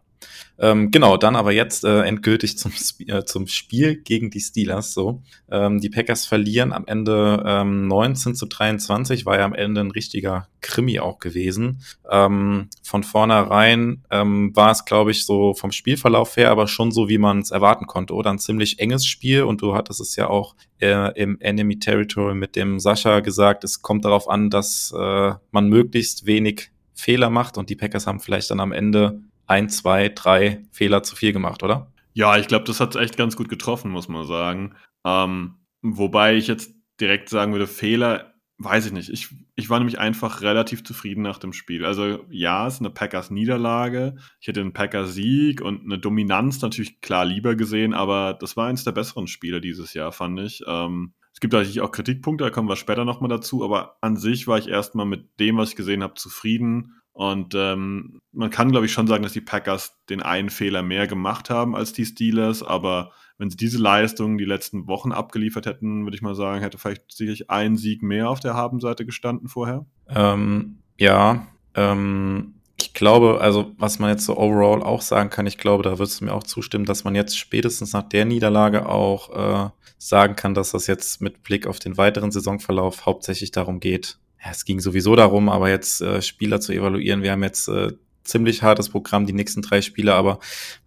Ähm, 0.58 0.90
genau, 0.90 1.16
dann 1.16 1.36
aber 1.36 1.52
jetzt 1.52 1.84
äh, 1.84 2.02
endgültig 2.02 2.58
zum, 2.58 2.72
äh, 3.06 3.24
zum 3.24 3.46
Spiel 3.46 3.96
gegen 3.96 4.30
die 4.30 4.40
Steelers. 4.40 4.92
So, 4.92 5.22
ähm, 5.50 5.80
die 5.80 5.88
Packers 5.88 6.26
verlieren 6.26 6.72
am 6.72 6.86
Ende 6.86 7.42
ähm, 7.46 7.88
19 7.88 8.34
zu 8.34 8.46
23, 8.46 9.24
war 9.24 9.38
ja 9.38 9.44
am 9.46 9.54
Ende 9.54 9.80
ein 9.80 9.90
richtiger 9.90 10.48
Krimi 10.60 11.00
auch 11.00 11.18
gewesen. 11.18 11.80
Ähm, 12.10 12.68
von 12.82 13.02
vornherein 13.04 14.04
ähm, 14.10 14.54
war 14.54 14.70
es, 14.70 14.84
glaube 14.84 15.12
ich, 15.12 15.24
so 15.24 15.54
vom 15.54 15.72
Spielverlauf 15.72 16.36
her, 16.36 16.50
aber 16.50 16.68
schon 16.68 16.92
so, 16.92 17.08
wie 17.08 17.18
man 17.18 17.38
es 17.40 17.50
erwarten 17.50 17.86
konnte, 17.86 18.12
oder 18.14 18.30
ein 18.30 18.38
ziemlich 18.38 18.78
enges 18.78 19.06
Spiel. 19.06 19.44
Und 19.44 19.62
du 19.62 19.74
hattest 19.74 20.00
es 20.00 20.16
ja 20.16 20.28
auch 20.28 20.54
äh, 20.80 21.18
im 21.18 21.40
Enemy 21.40 21.78
Territory 21.78 22.34
mit 22.34 22.54
dem 22.54 22.80
Sascha 22.80 23.20
gesagt, 23.20 23.64
es 23.64 23.80
kommt 23.80 24.04
darauf 24.04 24.28
an, 24.28 24.50
dass 24.50 24.92
äh, 24.94 25.32
man 25.52 25.68
möglichst 25.68 26.26
wenig 26.26 26.70
Fehler 27.00 27.30
macht 27.30 27.56
und 27.56 27.70
die 27.70 27.76
Packers 27.76 28.06
haben 28.06 28.20
vielleicht 28.20 28.50
dann 28.50 28.60
am 28.60 28.72
Ende 28.72 29.20
ein, 29.50 29.68
zwei, 29.68 30.08
drei 30.08 30.62
Fehler 30.70 31.02
zu 31.02 31.16
viel 31.16 31.32
gemacht, 31.32 31.64
oder? 31.64 31.92
Ja, 32.12 32.38
ich 32.38 32.46
glaube, 32.46 32.64
das 32.64 32.78
hat 32.78 32.94
echt 32.94 33.16
ganz 33.16 33.36
gut 33.36 33.48
getroffen, 33.48 33.90
muss 33.90 34.08
man 34.08 34.24
sagen. 34.24 34.76
Ähm, 35.04 35.56
wobei 35.82 36.36
ich 36.36 36.46
jetzt 36.46 36.72
direkt 37.00 37.28
sagen 37.28 37.52
würde, 37.52 37.66
Fehler, 37.66 38.34
weiß 38.58 38.86
ich 38.86 38.92
nicht. 38.92 39.08
Ich, 39.10 39.28
ich 39.56 39.68
war 39.68 39.80
nämlich 39.80 39.98
einfach 39.98 40.42
relativ 40.42 40.84
zufrieden 40.84 41.22
nach 41.22 41.38
dem 41.38 41.52
Spiel. 41.52 41.84
Also 41.84 42.20
ja, 42.30 42.66
es 42.68 42.74
ist 42.74 42.80
eine 42.80 42.90
Packers-Niederlage. 42.90 44.14
Ich 44.40 44.46
hätte 44.46 44.60
einen 44.60 44.72
Packers-Sieg 44.72 45.62
und 45.62 45.82
eine 45.82 45.98
Dominanz 45.98 46.62
natürlich 46.62 47.00
klar 47.00 47.24
lieber 47.24 47.56
gesehen, 47.56 47.92
aber 47.92 48.36
das 48.38 48.56
war 48.56 48.68
eins 48.68 48.84
der 48.84 48.92
besseren 48.92 49.26
Spiele 49.26 49.60
dieses 49.60 49.94
Jahr, 49.94 50.12
fand 50.12 50.38
ich. 50.38 50.62
Ähm, 50.68 51.14
es 51.32 51.40
gibt 51.40 51.54
natürlich 51.54 51.80
auch 51.80 51.90
Kritikpunkte, 51.90 52.44
da 52.44 52.50
kommen 52.50 52.68
wir 52.68 52.76
später 52.76 53.04
nochmal 53.04 53.30
dazu, 53.30 53.64
aber 53.64 53.96
an 54.00 54.16
sich 54.16 54.46
war 54.46 54.58
ich 54.58 54.68
erstmal 54.68 55.06
mit 55.06 55.40
dem, 55.40 55.56
was 55.56 55.70
ich 55.70 55.76
gesehen 55.76 56.02
habe, 56.04 56.14
zufrieden 56.14 56.99
und 57.20 57.54
ähm, 57.54 58.22
man 58.32 58.48
kann, 58.48 58.70
glaube 58.70 58.86
ich, 58.86 58.92
schon 58.92 59.06
sagen, 59.06 59.22
dass 59.22 59.34
die 59.34 59.42
Packers 59.42 59.94
den 60.08 60.22
einen 60.22 60.48
Fehler 60.48 60.80
mehr 60.80 61.06
gemacht 61.06 61.50
haben 61.50 61.76
als 61.76 61.92
die 61.92 62.06
Steelers, 62.06 62.62
aber 62.62 63.12
wenn 63.36 63.50
sie 63.50 63.58
diese 63.58 63.76
Leistung 63.76 64.38
die 64.38 64.46
letzten 64.46 64.86
Wochen 64.86 65.12
abgeliefert 65.12 65.66
hätten, 65.66 66.04
würde 66.04 66.16
ich 66.16 66.22
mal 66.22 66.34
sagen, 66.34 66.62
hätte 66.62 66.78
vielleicht 66.78 67.12
sicherlich 67.12 67.50
ein 67.50 67.76
Sieg 67.76 68.02
mehr 68.02 68.30
auf 68.30 68.40
der 68.40 68.54
Habenseite 68.54 69.04
gestanden 69.04 69.48
vorher. 69.48 69.84
Ähm, 70.08 70.78
ja, 70.96 71.46
ähm, 71.74 72.54
ich 72.80 72.94
glaube, 72.94 73.38
also 73.42 73.72
was 73.76 73.98
man 73.98 74.08
jetzt 74.08 74.24
so 74.24 74.38
overall 74.38 74.82
auch 74.82 75.02
sagen 75.02 75.28
kann, 75.28 75.46
ich 75.46 75.58
glaube, 75.58 75.82
da 75.82 75.98
würdest 75.98 76.22
du 76.22 76.24
mir 76.24 76.32
auch 76.32 76.44
zustimmen, 76.44 76.86
dass 76.86 77.04
man 77.04 77.14
jetzt 77.14 77.36
spätestens 77.36 77.92
nach 77.92 78.08
der 78.08 78.24
Niederlage 78.24 78.88
auch 78.88 79.66
äh, 79.66 79.70
sagen 79.98 80.36
kann, 80.36 80.54
dass 80.54 80.70
das 80.70 80.86
jetzt 80.86 81.20
mit 81.20 81.42
Blick 81.42 81.66
auf 81.66 81.80
den 81.80 81.98
weiteren 81.98 82.30
Saisonverlauf 82.30 83.04
hauptsächlich 83.04 83.50
darum 83.50 83.78
geht, 83.78 84.16
ja, 84.42 84.50
es 84.50 84.64
ging 84.64 84.80
sowieso 84.80 85.16
darum, 85.16 85.48
aber 85.48 85.68
jetzt 85.68 86.00
äh, 86.00 86.22
Spieler 86.22 86.60
zu 86.60 86.72
evaluieren. 86.72 87.22
Wir 87.22 87.32
haben 87.32 87.42
jetzt 87.42 87.68
äh, 87.68 87.92
ziemlich 88.24 88.62
hartes 88.62 88.88
Programm, 88.88 89.26
die 89.26 89.32
nächsten 89.32 89.62
drei 89.62 89.82
Spiele, 89.82 90.14
aber 90.14 90.38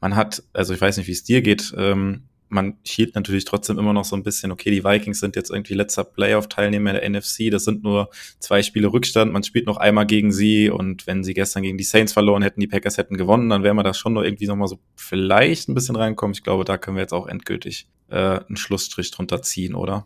man 0.02 0.16
hat, 0.16 0.44
also 0.54 0.74
ich 0.74 0.82
weiß 0.82 0.98
nicht, 0.98 1.08
wie 1.08 1.12
es 1.12 1.24
dir 1.24 1.42
geht, 1.42 1.74
ähm, 1.78 2.24
man 2.54 2.78
schielt 2.84 3.16
natürlich 3.16 3.46
trotzdem 3.46 3.80
immer 3.80 3.94
noch 3.94 4.06
so 4.06 4.16
ein 4.16 4.24
bisschen, 4.24 4.52
okay, 4.52 4.70
die 4.70 4.84
Vikings 4.84 5.20
sind 5.20 5.36
jetzt 5.36 5.50
irgendwie 5.50 5.74
letzter 5.74 6.04
Playoff-Teilnehmer 6.04 6.94
der 6.94 7.10
NFC, 7.10 7.50
das 7.50 7.66
sind 7.66 7.84
nur 7.84 8.10
zwei 8.40 8.62
Spiele 8.62 8.94
Rückstand, 8.94 9.34
man 9.34 9.44
spielt 9.44 9.66
noch 9.66 9.78
einmal 9.78 10.06
gegen 10.06 10.32
sie 10.32 10.70
und 10.70 11.08
wenn 11.08 11.24
sie 11.24 11.34
gestern 11.34 11.64
gegen 11.64 11.80
die 11.80 11.84
Saints 11.84 12.14
verloren 12.14 12.44
hätten, 12.44 12.60
die 12.60 12.68
Packers 12.68 12.98
hätten 12.98 13.18
gewonnen, 13.18 13.50
dann 13.50 13.64
wäre 13.64 13.74
man 13.74 13.84
da 13.84 13.94
schon 13.94 14.14
noch 14.14 14.22
irgendwie 14.22 14.46
nochmal 14.46 14.68
so 14.68 14.80
vielleicht 14.96 15.68
ein 15.68 15.74
bisschen 15.74 15.96
reinkommen. 15.96 16.36
Ich 16.36 16.44
glaube, 16.44 16.64
da 16.64 16.78
können 16.78 16.96
wir 16.96 17.02
jetzt 17.02 17.14
auch 17.14 17.28
endgültig 17.28 17.88
äh, 18.10 18.16
einen 18.16 18.56
Schlussstrich 18.56 19.10
drunter 19.10 19.42
ziehen, 19.42 19.74
oder? 19.74 20.06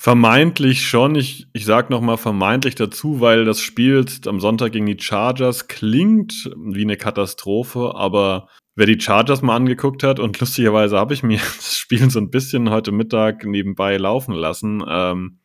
Vermeintlich 0.00 0.86
schon. 0.86 1.16
Ich, 1.16 1.48
ich 1.52 1.64
sag 1.64 1.90
noch 1.90 2.00
mal 2.00 2.16
vermeintlich 2.16 2.76
dazu, 2.76 3.20
weil 3.20 3.44
das 3.44 3.60
Spiel 3.60 4.06
am 4.26 4.38
Sonntag 4.38 4.70
gegen 4.70 4.86
die 4.86 4.96
Chargers 4.96 5.66
klingt 5.66 6.52
wie 6.56 6.82
eine 6.82 6.96
Katastrophe, 6.96 7.96
aber 7.96 8.46
wer 8.76 8.86
die 8.86 9.00
Chargers 9.00 9.42
mal 9.42 9.56
angeguckt 9.56 10.04
hat 10.04 10.20
und 10.20 10.38
lustigerweise 10.38 10.96
habe 10.96 11.14
ich 11.14 11.24
mir 11.24 11.38
das 11.56 11.76
Spiel 11.76 12.08
so 12.10 12.20
ein 12.20 12.30
bisschen 12.30 12.70
heute 12.70 12.92
Mittag 12.92 13.44
nebenbei 13.44 13.96
laufen 13.96 14.34
lassen, 14.34 14.84
ähm, 14.88 15.40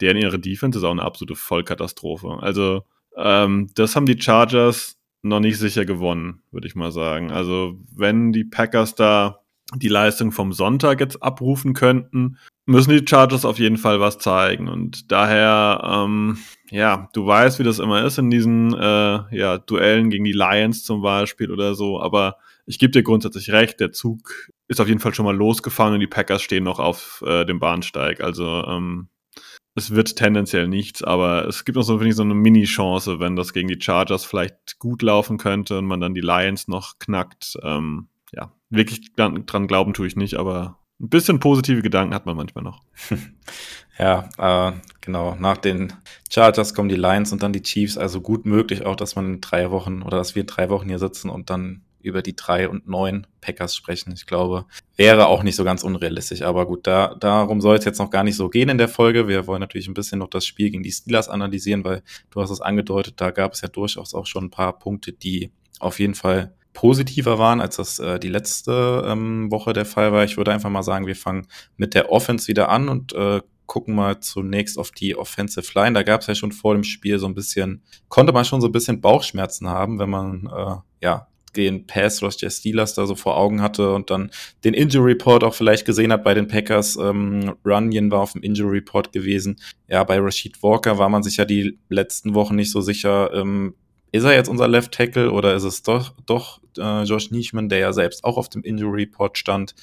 deren 0.00 0.16
ihre 0.16 0.40
Defense 0.40 0.80
ist 0.80 0.84
auch 0.84 0.90
eine 0.90 1.02
absolute 1.02 1.36
Vollkatastrophe. 1.36 2.38
Also 2.40 2.82
ähm, 3.16 3.70
das 3.76 3.94
haben 3.94 4.06
die 4.06 4.20
Chargers 4.20 4.98
noch 5.22 5.38
nicht 5.38 5.58
sicher 5.58 5.84
gewonnen, 5.84 6.42
würde 6.50 6.66
ich 6.66 6.74
mal 6.74 6.90
sagen. 6.90 7.30
Also 7.30 7.78
wenn 7.94 8.32
die 8.32 8.42
Packers 8.42 8.96
da 8.96 9.41
die 9.76 9.88
Leistung 9.88 10.32
vom 10.32 10.52
Sonntag 10.52 11.00
jetzt 11.00 11.22
abrufen 11.22 11.74
könnten, 11.74 12.38
müssen 12.66 12.90
die 12.90 13.04
Chargers 13.06 13.44
auf 13.44 13.58
jeden 13.58 13.76
Fall 13.76 14.00
was 14.00 14.18
zeigen. 14.18 14.68
Und 14.68 15.10
daher, 15.10 15.82
ähm, 15.84 16.38
ja, 16.70 17.08
du 17.12 17.26
weißt, 17.26 17.58
wie 17.58 17.64
das 17.64 17.78
immer 17.78 18.04
ist 18.04 18.18
in 18.18 18.30
diesen 18.30 18.72
äh, 18.74 19.36
ja, 19.36 19.58
Duellen 19.58 20.10
gegen 20.10 20.24
die 20.24 20.32
Lions 20.32 20.84
zum 20.84 21.02
Beispiel 21.02 21.50
oder 21.50 21.74
so. 21.74 22.00
Aber 22.00 22.36
ich 22.66 22.78
gebe 22.78 22.92
dir 22.92 23.02
grundsätzlich 23.02 23.50
recht, 23.50 23.80
der 23.80 23.92
Zug 23.92 24.50
ist 24.68 24.80
auf 24.80 24.88
jeden 24.88 25.00
Fall 25.00 25.14
schon 25.14 25.26
mal 25.26 25.36
losgefahren 25.36 25.94
und 25.94 26.00
die 26.00 26.06
Packers 26.06 26.42
stehen 26.42 26.64
noch 26.64 26.78
auf 26.78 27.22
äh, 27.26 27.44
dem 27.44 27.58
Bahnsteig. 27.58 28.20
Also 28.20 28.64
ähm, 28.66 29.08
es 29.74 29.94
wird 29.94 30.16
tendenziell 30.16 30.68
nichts, 30.68 31.02
aber 31.02 31.48
es 31.48 31.64
gibt 31.64 31.76
noch 31.76 31.82
so, 31.82 32.00
ich, 32.00 32.14
so 32.14 32.22
eine 32.22 32.34
Mini-Chance, 32.34 33.20
wenn 33.20 33.36
das 33.36 33.52
gegen 33.52 33.68
die 33.68 33.80
Chargers 33.80 34.24
vielleicht 34.24 34.78
gut 34.78 35.02
laufen 35.02 35.38
könnte 35.38 35.78
und 35.78 35.86
man 35.86 36.00
dann 36.00 36.14
die 36.14 36.20
Lions 36.20 36.68
noch 36.68 36.98
knackt. 36.98 37.58
Ähm, 37.62 38.08
wirklich 38.72 39.14
dran 39.14 39.66
glauben 39.66 39.94
tue 39.94 40.06
ich 40.06 40.16
nicht, 40.16 40.34
aber 40.34 40.78
ein 41.00 41.08
bisschen 41.08 41.40
positive 41.40 41.82
Gedanken 41.82 42.14
hat 42.14 42.26
man 42.26 42.36
manchmal 42.36 42.64
noch. 42.64 42.80
ja, 43.98 44.28
äh, 44.38 44.72
genau. 45.00 45.34
Nach 45.34 45.56
den 45.56 45.92
Chargers 46.30 46.74
kommen 46.74 46.88
die 46.88 46.96
Lions 46.96 47.32
und 47.32 47.42
dann 47.42 47.52
die 47.52 47.62
Chiefs. 47.62 47.98
Also 47.98 48.20
gut 48.20 48.46
möglich 48.46 48.86
auch, 48.86 48.94
dass 48.94 49.16
man 49.16 49.34
in 49.34 49.40
drei 49.40 49.70
Wochen 49.70 50.02
oder 50.02 50.16
dass 50.16 50.34
wir 50.34 50.42
in 50.42 50.46
drei 50.46 50.70
Wochen 50.70 50.88
hier 50.88 51.00
sitzen 51.00 51.28
und 51.28 51.50
dann 51.50 51.82
über 52.00 52.22
die 52.22 52.36
drei 52.36 52.68
und 52.68 52.88
neun 52.88 53.26
Packers 53.40 53.76
sprechen. 53.76 54.12
Ich 54.12 54.26
glaube, 54.26 54.66
wäre 54.96 55.26
auch 55.26 55.42
nicht 55.42 55.56
so 55.56 55.64
ganz 55.64 55.82
unrealistisch. 55.82 56.42
Aber 56.42 56.66
gut, 56.66 56.86
da, 56.86 57.14
darum 57.14 57.60
soll 57.60 57.76
es 57.76 57.84
jetzt 57.84 57.98
noch 57.98 58.10
gar 58.10 58.24
nicht 58.24 58.36
so 58.36 58.48
gehen 58.48 58.68
in 58.68 58.78
der 58.78 58.88
Folge. 58.88 59.28
Wir 59.28 59.46
wollen 59.46 59.60
natürlich 59.60 59.88
ein 59.88 59.94
bisschen 59.94 60.18
noch 60.18 60.30
das 60.30 60.46
Spiel 60.46 60.70
gegen 60.70 60.82
die 60.82 60.90
Steelers 60.90 61.28
analysieren, 61.28 61.84
weil 61.84 62.02
du 62.30 62.40
hast 62.40 62.50
es 62.50 62.60
angedeutet, 62.60 63.20
da 63.20 63.30
gab 63.30 63.52
es 63.52 63.60
ja 63.60 63.68
durchaus 63.68 64.14
auch 64.14 64.26
schon 64.26 64.44
ein 64.44 64.50
paar 64.50 64.78
Punkte, 64.78 65.12
die 65.12 65.52
auf 65.78 65.98
jeden 66.00 66.14
Fall 66.14 66.54
positiver 66.72 67.38
waren, 67.38 67.60
als 67.60 67.76
das 67.76 67.98
äh, 67.98 68.18
die 68.18 68.28
letzte 68.28 69.04
ähm, 69.06 69.50
Woche 69.50 69.72
der 69.72 69.84
Fall 69.84 70.12
war. 70.12 70.24
Ich 70.24 70.36
würde 70.36 70.52
einfach 70.52 70.70
mal 70.70 70.82
sagen, 70.82 71.06
wir 71.06 71.16
fangen 71.16 71.46
mit 71.76 71.94
der 71.94 72.10
Offense 72.10 72.48
wieder 72.48 72.68
an 72.68 72.88
und 72.88 73.12
äh, 73.12 73.40
gucken 73.66 73.94
mal 73.94 74.20
zunächst 74.20 74.78
auf 74.78 74.90
die 74.90 75.16
Offensive 75.16 75.70
Line. 75.74 75.94
Da 75.94 76.02
gab 76.02 76.20
es 76.20 76.26
ja 76.26 76.34
schon 76.34 76.52
vor 76.52 76.74
dem 76.74 76.84
Spiel 76.84 77.18
so 77.18 77.26
ein 77.26 77.34
bisschen, 77.34 77.82
konnte 78.08 78.32
man 78.32 78.44
schon 78.44 78.60
so 78.60 78.68
ein 78.68 78.72
bisschen 78.72 79.00
Bauchschmerzen 79.00 79.68
haben, 79.68 79.98
wenn 79.98 80.10
man 80.10 80.50
äh, 80.54 80.76
ja 81.02 81.28
den 81.56 81.86
Pass 81.86 82.22
Rush 82.22 82.38
der 82.38 82.50
Steelers 82.50 82.94
da 82.94 83.06
so 83.06 83.14
vor 83.14 83.36
Augen 83.36 83.60
hatte 83.60 83.92
und 83.94 84.10
dann 84.10 84.30
den 84.64 84.74
Injury 84.74 85.12
Report 85.12 85.44
auch 85.44 85.54
vielleicht 85.54 85.84
gesehen 85.84 86.12
hat 86.12 86.24
bei 86.24 86.34
den 86.34 86.48
Packers. 86.48 86.96
Ähm, 86.96 87.54
Runyon 87.64 88.10
war 88.10 88.20
auf 88.20 88.32
dem 88.32 88.42
Injury 88.42 88.78
Report 88.78 89.12
gewesen. 89.12 89.60
Ja, 89.88 90.04
bei 90.04 90.18
Rashid 90.18 90.62
Walker 90.62 90.98
war 90.98 91.08
man 91.08 91.22
sich 91.22 91.36
ja 91.36 91.44
die 91.44 91.78
letzten 91.88 92.34
Wochen 92.34 92.56
nicht 92.56 92.70
so 92.70 92.80
sicher, 92.80 93.32
ähm, 93.34 93.74
ist 94.12 94.24
er 94.24 94.34
jetzt 94.34 94.48
unser 94.48 94.68
Left 94.68 94.92
Tackle 94.92 95.32
oder 95.32 95.54
ist 95.54 95.64
es 95.64 95.82
doch, 95.82 96.12
doch 96.26 96.60
äh, 96.78 97.02
Josh 97.04 97.30
Nischman, 97.30 97.68
der 97.68 97.78
ja 97.78 97.92
selbst 97.92 98.24
auch 98.24 98.36
auf 98.36 98.48
dem 98.48 98.62
Injury 98.62 99.04
Report 99.04 99.36
stand? 99.38 99.74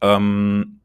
Ähm, 0.00 0.80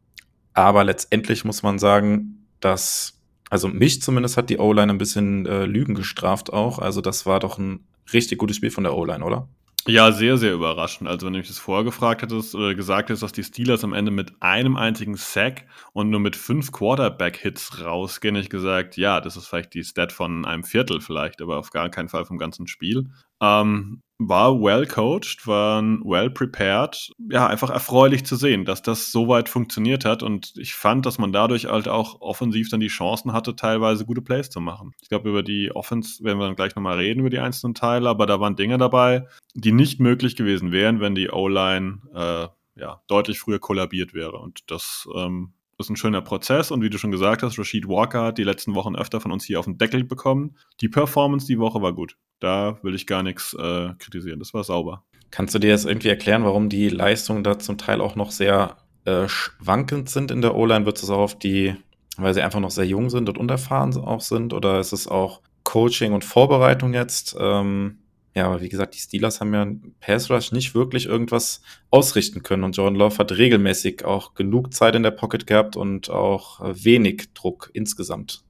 aber 0.54 0.86
letztendlich 0.86 1.44
muss 1.44 1.62
man 1.62 1.78
sagen, 1.78 2.48
dass, 2.62 3.22
also 3.50 3.68
mich 3.68 4.02
zumindest 4.02 4.38
hat 4.38 4.50
die 4.50 4.58
O-Line 4.58 4.92
ein 4.92 4.98
bisschen 4.98 5.46
äh, 5.46 5.66
Lügen 5.66 5.94
gestraft 5.94 6.52
auch. 6.52 6.80
Also 6.80 7.02
das 7.02 7.26
war 7.26 7.42
doch 7.42 7.58
ein 7.58 7.86
richtig 8.14 8.40
gutes 8.40 8.56
Spiel 8.56 8.72
von 8.72 8.86
der 8.86 8.96
O-Line, 8.96 9.24
oder? 9.24 9.48
Ja, 9.90 10.12
sehr, 10.12 10.38
sehr 10.38 10.54
überraschend. 10.54 11.10
Also, 11.10 11.26
wenn 11.26 11.34
du 11.34 11.40
mich 11.40 11.48
das 11.48 11.58
vorgefragt 11.58 12.22
hättest 12.22 12.54
oder 12.54 12.76
gesagt 12.76 13.10
hättest, 13.10 13.24
dass 13.24 13.32
die 13.32 13.44
Steelers 13.44 13.84
am 13.84 13.94
Ende 13.94 14.12
mit 14.12 14.34
einem 14.40 14.76
einzigen 14.76 15.16
Sack 15.16 15.66
und 15.94 16.12
nur 16.12 16.20
mit 16.20 16.36
fünf 16.36 16.72
Quarterback-Hits 16.72 17.84
rausgehen, 17.84 18.36
hätte 18.36 18.44
ich 18.44 18.50
gesagt, 18.52 18.98
ja, 18.98 19.20
das 19.20 19.36
ist 19.36 19.48
vielleicht 19.48 19.74
die 19.74 19.84
Stat 19.84 20.12
von 20.12 20.46
einem 20.46 20.64
Viertel 20.64 21.02
vielleicht, 21.02 21.42
aber 21.42 21.58
auf 21.58 21.72
gar 21.72 21.90
keinen 21.90 22.08
Fall 22.08 22.26
vom 22.26 22.38
ganzen 22.38 22.68
Spiel. 22.68 23.10
Ähm, 23.42 24.04
war 24.20 24.62
well 24.62 24.86
coached, 24.86 25.48
waren 25.48 26.02
well 26.04 26.30
prepared. 26.30 27.10
Ja, 27.30 27.48
einfach 27.48 27.70
erfreulich 27.70 28.26
zu 28.26 28.36
sehen, 28.36 28.66
dass 28.66 28.82
das 28.82 29.12
so 29.14 29.30
weit 29.30 29.48
funktioniert 29.48 30.04
hat. 30.04 30.22
Und 30.24 30.54
ich 30.58 30.76
fand, 30.76 31.06
dass 31.06 31.18
man 31.18 31.32
dadurch 31.32 31.66
halt 31.66 31.88
auch 31.88 32.20
offensiv 32.20 32.70
dann 32.70 32.82
die 32.82 32.88
Chancen 32.88 33.32
hatte, 33.32 33.56
teilweise 33.56 34.06
gute 34.06 34.22
Plays 34.22 34.50
zu 34.50 34.60
machen. 34.60 34.92
Ich 35.02 35.08
glaube, 35.08 35.30
über 35.30 35.42
die 35.42 35.72
Offense 35.74 36.22
werden 36.24 36.38
wir 36.38 36.46
dann 36.46 36.58
gleich 36.58 36.76
nochmal 36.76 36.98
reden, 36.98 37.22
über 37.22 37.30
die 37.30 37.40
einzelnen 37.40 37.76
Teile, 37.76 38.10
aber 38.10 38.26
da 38.26 38.42
waren 38.42 38.58
Dinge 38.58 38.78
dabei, 38.78 39.26
die 39.54 39.72
nicht 39.72 40.02
möglich 40.02 40.36
gewesen 40.36 40.74
wären, 40.74 41.00
wenn 41.00 41.16
die 41.16 41.30
O-Line 41.30 42.02
äh, 42.14 42.48
ja, 42.80 43.02
deutlich 43.08 43.40
früher 43.40 43.60
kollabiert 43.60 44.14
wäre. 44.14 44.38
Und 44.38 44.70
das 44.70 45.08
ähm, 45.16 45.54
ist 45.80 45.90
ein 45.90 45.96
schöner 45.96 46.22
Prozess 46.22 46.72
und 46.72 46.82
wie 46.82 46.90
du 46.90 46.98
schon 46.98 47.12
gesagt 47.12 47.42
hast, 47.42 47.58
Rashid 47.58 47.88
Walker 47.88 48.24
hat 48.26 48.38
die 48.38 48.44
letzten 48.44 48.76
Wochen 48.76 48.96
öfter 48.96 49.22
von 49.22 49.32
uns 49.32 49.46
hier 49.46 49.60
auf 49.60 49.66
den 49.66 49.78
Deckel 49.78 50.04
bekommen. 50.04 50.58
Die 50.82 50.90
Performance 50.90 51.48
die 51.48 51.58
Woche 51.58 51.82
war 51.82 51.94
gut. 51.94 52.18
Da 52.40 52.78
will 52.84 52.96
ich 52.96 53.08
gar 53.08 53.24
nichts 53.24 53.54
äh, 53.54 53.94
kritisieren. 53.98 54.40
Das 54.40 54.54
war 54.54 54.64
sauber. 54.64 55.04
Kannst 55.32 55.56
du 55.56 55.60
dir 55.60 55.70
jetzt 55.70 55.86
irgendwie 55.86 56.10
erklären, 56.10 56.44
warum 56.44 56.70
die 56.70 56.90
Leistungen 56.90 57.44
da 57.44 57.60
zum 57.60 57.78
Teil 57.78 58.02
auch 58.02 58.16
noch 58.16 58.32
sehr 58.32 58.78
äh, 59.06 59.28
schwankend 59.28 60.10
sind 60.10 60.32
in 60.32 60.42
der 60.42 60.56
O-Line? 60.56 60.86
Wird 60.86 61.02
es 61.02 61.10
auch 61.10 61.20
auf 61.20 61.40
die, 61.40 61.76
weil 62.18 62.34
sie 62.34 62.42
einfach 62.42 62.60
noch 62.60 62.72
sehr 62.72 62.86
jung 62.86 63.10
sind 63.10 63.30
und 63.30 63.38
unerfahren 63.38 63.96
auch 63.98 64.22
sind? 64.22 64.54
Oder 64.54 64.80
ist 64.80 64.92
es 64.92 65.08
auch 65.08 65.42
Coaching 65.64 66.12
und 66.12 66.26
Vorbereitung 66.26 66.94
jetzt? 66.94 67.38
Ähm, 67.40 68.00
ja, 68.40 68.48
aber 68.48 68.62
wie 68.62 68.70
gesagt, 68.70 68.96
die 68.96 69.00
Steelers 69.00 69.42
haben 69.42 69.54
ja 69.54 69.68
Pass 70.00 70.30
Rush 70.30 70.54
nicht 70.54 70.74
wirklich 70.74 71.06
irgendwas 71.06 71.62
ausrichten 71.92 72.42
können 72.42 72.64
und 72.64 72.76
Jordan 72.76 72.96
Love 72.96 73.18
hat 73.18 73.34
regelmäßig 73.34 74.06
auch 74.06 74.34
genug 74.34 74.74
Zeit 74.74 74.96
in 74.96 75.04
der 75.04 75.12
Pocket 75.12 75.46
gehabt 75.46 75.76
und 75.76 76.10
auch 76.10 76.62
wenig 76.62 77.34
Druck 77.34 77.70
insgesamt. 77.74 78.44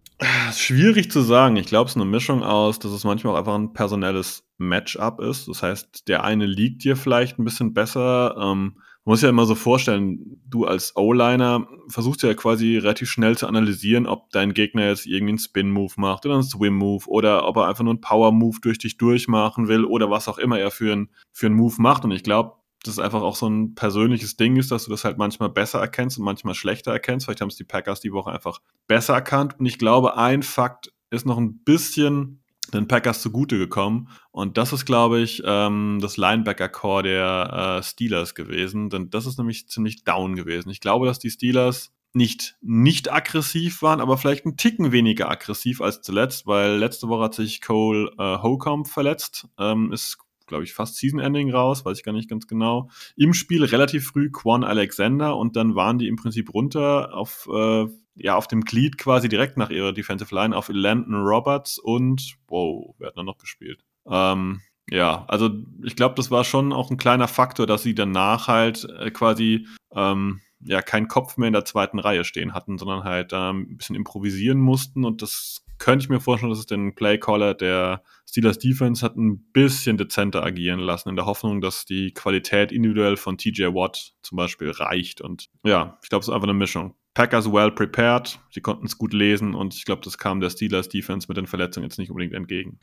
Schwierig 0.54 1.12
zu 1.12 1.21
sagen. 1.21 1.56
Ich 1.56 1.65
glaube, 1.65 1.88
es 1.88 1.95
ist 1.95 2.02
eine 2.02 2.10
Mischung 2.10 2.43
aus, 2.43 2.78
dass 2.78 2.91
es 2.91 3.04
manchmal 3.04 3.34
auch 3.34 3.39
einfach 3.39 3.56
ein 3.56 3.73
personelles 3.73 4.43
Matchup 4.58 5.21
ist. 5.21 5.47
Das 5.47 5.63
heißt, 5.63 6.08
der 6.08 6.23
eine 6.23 6.45
liegt 6.45 6.84
dir 6.84 6.95
vielleicht 6.95 7.39
ein 7.39 7.45
bisschen 7.45 7.73
besser. 7.73 8.36
Ähm, 8.38 8.80
man 9.05 9.13
muss 9.13 9.21
ja 9.21 9.29
immer 9.29 9.45
so 9.45 9.55
vorstellen, 9.55 10.41
du 10.45 10.65
als 10.65 10.95
O-Liner 10.95 11.67
versuchst 11.88 12.21
ja 12.23 12.33
quasi 12.33 12.77
relativ 12.77 13.09
schnell 13.09 13.38
zu 13.38 13.47
analysieren, 13.47 14.05
ob 14.05 14.29
dein 14.31 14.53
Gegner 14.53 14.88
jetzt 14.88 15.05
irgendwie 15.05 15.31
einen 15.31 15.39
Spin-Move 15.39 15.93
macht 15.97 16.25
oder 16.25 16.35
einen 16.35 16.43
Swim-Move 16.43 17.05
oder 17.07 17.47
ob 17.47 17.57
er 17.57 17.67
einfach 17.67 17.83
nur 17.83 17.93
einen 17.93 18.01
Power-Move 18.01 18.57
durch 18.62 18.77
dich 18.77 18.97
durchmachen 18.97 19.67
will 19.67 19.85
oder 19.85 20.09
was 20.09 20.27
auch 20.27 20.38
immer 20.38 20.59
er 20.59 20.69
für 20.69 20.91
einen 20.91 21.09
für 21.31 21.47
einen 21.47 21.55
Move 21.55 21.75
macht. 21.79 22.03
Und 22.03 22.12
ich 22.12 22.23
glaube, 22.23 22.59
dass 22.83 22.93
es 22.93 22.99
einfach 22.99 23.21
auch 23.21 23.35
so 23.35 23.47
ein 23.47 23.73
persönliches 23.75 24.38
Ding 24.38 24.57
ist, 24.57 24.71
dass 24.71 24.85
du 24.85 24.91
das 24.91 25.03
halt 25.03 25.17
manchmal 25.17 25.49
besser 25.49 25.79
erkennst 25.79 26.17
und 26.17 26.25
manchmal 26.25 26.55
schlechter 26.55 26.91
erkennst. 26.91 27.25
Vielleicht 27.25 27.41
haben 27.41 27.49
es 27.49 27.57
die 27.57 27.63
Packers 27.63 28.01
die 28.01 28.13
Woche 28.13 28.31
einfach 28.31 28.59
besser 28.88 29.13
erkannt. 29.13 29.59
Und 29.59 29.65
ich 29.65 29.79
glaube, 29.79 30.17
ein 30.17 30.43
Fakt 30.43 30.93
ist 31.09 31.25
noch 31.25 31.38
ein 31.38 31.63
bisschen 31.63 32.43
den 32.73 32.88
Packers 32.88 33.21
zugute 33.21 33.58
gekommen. 33.58 34.10
Und 34.32 34.58
das 34.58 34.73
ist, 34.73 34.86
glaube 34.86 35.19
ich, 35.19 35.41
ähm, 35.45 35.99
das 36.01 36.17
Linebacker-Core 36.17 37.03
der 37.03 37.77
äh, 37.79 37.84
Steelers 37.84 38.36
gewesen. 38.36 38.89
Denn 38.89 39.10
das 39.10 39.25
ist 39.25 39.38
nämlich 39.38 39.67
ziemlich 39.67 40.03
down 40.03 40.36
gewesen. 40.36 40.69
Ich 40.69 40.82
glaube, 40.82 41.05
dass 41.05 41.19
die 41.19 41.29
Steelers 41.29 41.91
nicht 42.13 42.58
nicht 42.62 43.12
aggressiv 43.12 43.82
waren, 43.82 44.01
aber 44.01 44.17
vielleicht 44.17 44.45
ein 44.45 44.58
Ticken 44.58 44.91
weniger 44.91 45.29
aggressiv 45.29 45.82
als 45.82 46.01
zuletzt, 46.01 46.47
weil 46.47 46.77
letzte 46.77 47.08
Woche 47.08 47.25
hat 47.25 47.36
sich 47.36 47.62
Cole 47.62 48.12
äh, 48.17 48.38
Holcomb 48.39 48.88
verletzt, 48.88 49.47
ähm, 49.60 49.91
ist 49.91 50.17
glaube 50.47 50.63
ich 50.63 50.73
fast 50.73 50.97
Season 50.97 51.19
Ending 51.19 51.51
raus, 51.51 51.86
weiß 51.86 51.99
ich 51.99 52.03
gar 52.03 52.12
nicht 52.12 52.29
ganz 52.29 52.47
genau. 52.47 52.89
Im 53.15 53.34
Spiel 53.34 53.63
relativ 53.63 54.08
früh 54.08 54.32
Quan 54.32 54.63
Alexander 54.63 55.38
und 55.38 55.55
dann 55.55 55.75
waren 55.75 55.99
die 55.99 56.08
im 56.08 56.15
Prinzip 56.15 56.53
runter 56.53 57.13
auf 57.13 57.47
äh, 57.53 57.86
ja, 58.19 58.36
auf 58.36 58.47
dem 58.47 58.62
Glied 58.62 58.97
quasi 58.97 59.29
direkt 59.29 59.58
nach 59.58 59.69
ihrer 59.69 59.93
Defensive 59.93 60.34
Line 60.34 60.55
auf 60.55 60.69
Landon 60.71 61.15
Roberts 61.15 61.79
und, 61.79 62.36
wow, 62.47 62.95
wer 62.97 63.08
hat 63.08 63.17
da 63.17 63.23
noch 63.23 63.38
gespielt? 63.38 63.84
Ähm, 64.08 64.62
ja, 64.91 65.25
also 65.27 65.49
ich 65.84 65.95
glaube, 65.95 66.15
das 66.15 66.32
war 66.32 66.43
schon 66.43 66.73
auch 66.73 66.89
ein 66.89 66.97
kleiner 66.97 67.27
Faktor, 67.27 67.67
dass 67.67 67.84
sie 67.84 67.95
danach 67.95 68.47
halt 68.47 68.88
äh, 68.99 69.12
quasi 69.12 69.67
ähm, 69.93 70.41
ja 70.62 70.82
keinen 70.82 71.08
Kopf 71.08 71.38
mehr 71.38 71.47
in 71.47 71.53
der 71.53 71.65
zweiten 71.65 71.99
Reihe 71.99 72.25
stehen 72.25 72.53
hatten, 72.53 72.77
sondern 72.77 73.03
halt 73.03 73.32
ähm, 73.34 73.67
ein 73.71 73.77
bisschen 73.77 73.95
improvisieren 73.95 74.60
mussten 74.60 75.05
und 75.05 75.21
das 75.21 75.63
könnte 75.79 76.03
ich 76.03 76.10
mir 76.10 76.19
vorstellen, 76.19 76.51
dass 76.51 76.60
es 76.60 76.65
den 76.65 76.93
Playcaller 76.93 77.53
der 77.53 78.03
Steelers 78.27 78.60
Defense 78.60 79.03
hat 79.03 79.15
ein 79.15 79.49
bisschen 79.53 79.97
dezenter 79.97 80.43
agieren 80.43 80.79
lassen, 80.79 81.10
in 81.10 81.15
der 81.15 81.25
Hoffnung, 81.25 81.62
dass 81.62 81.86
die 81.86 82.13
Qualität 82.13 82.71
individuell 82.71 83.17
von 83.17 83.38
TJ 83.38 83.67
Watt 83.67 84.13
zum 84.21 84.36
Beispiel 84.36 84.69
reicht. 84.69 85.21
Und 85.21 85.49
ja, 85.63 85.97
ich 86.03 86.10
glaube, 86.10 86.21
es 86.21 86.27
ist 86.27 86.34
einfach 86.34 86.47
eine 86.47 86.53
Mischung. 86.53 86.95
Packers 87.19 87.51
well 87.51 87.69
prepared, 87.69 88.39
sie 88.49 88.62
konnten 88.62 88.86
es 88.86 88.97
gut 88.97 89.12
lesen 89.12 89.53
und 89.53 89.73
ich 89.73 89.84
glaube, 89.84 90.01
das 90.05 90.17
kam 90.17 90.39
der 90.39 90.49
Steelers 90.49 90.88
Defense 90.88 91.27
mit 91.27 91.36
den 91.36 91.47
Verletzungen 91.47 91.84
jetzt 91.84 91.99
nicht 91.99 92.12
unbedingt 92.12 92.34
entgegen. 92.34 92.79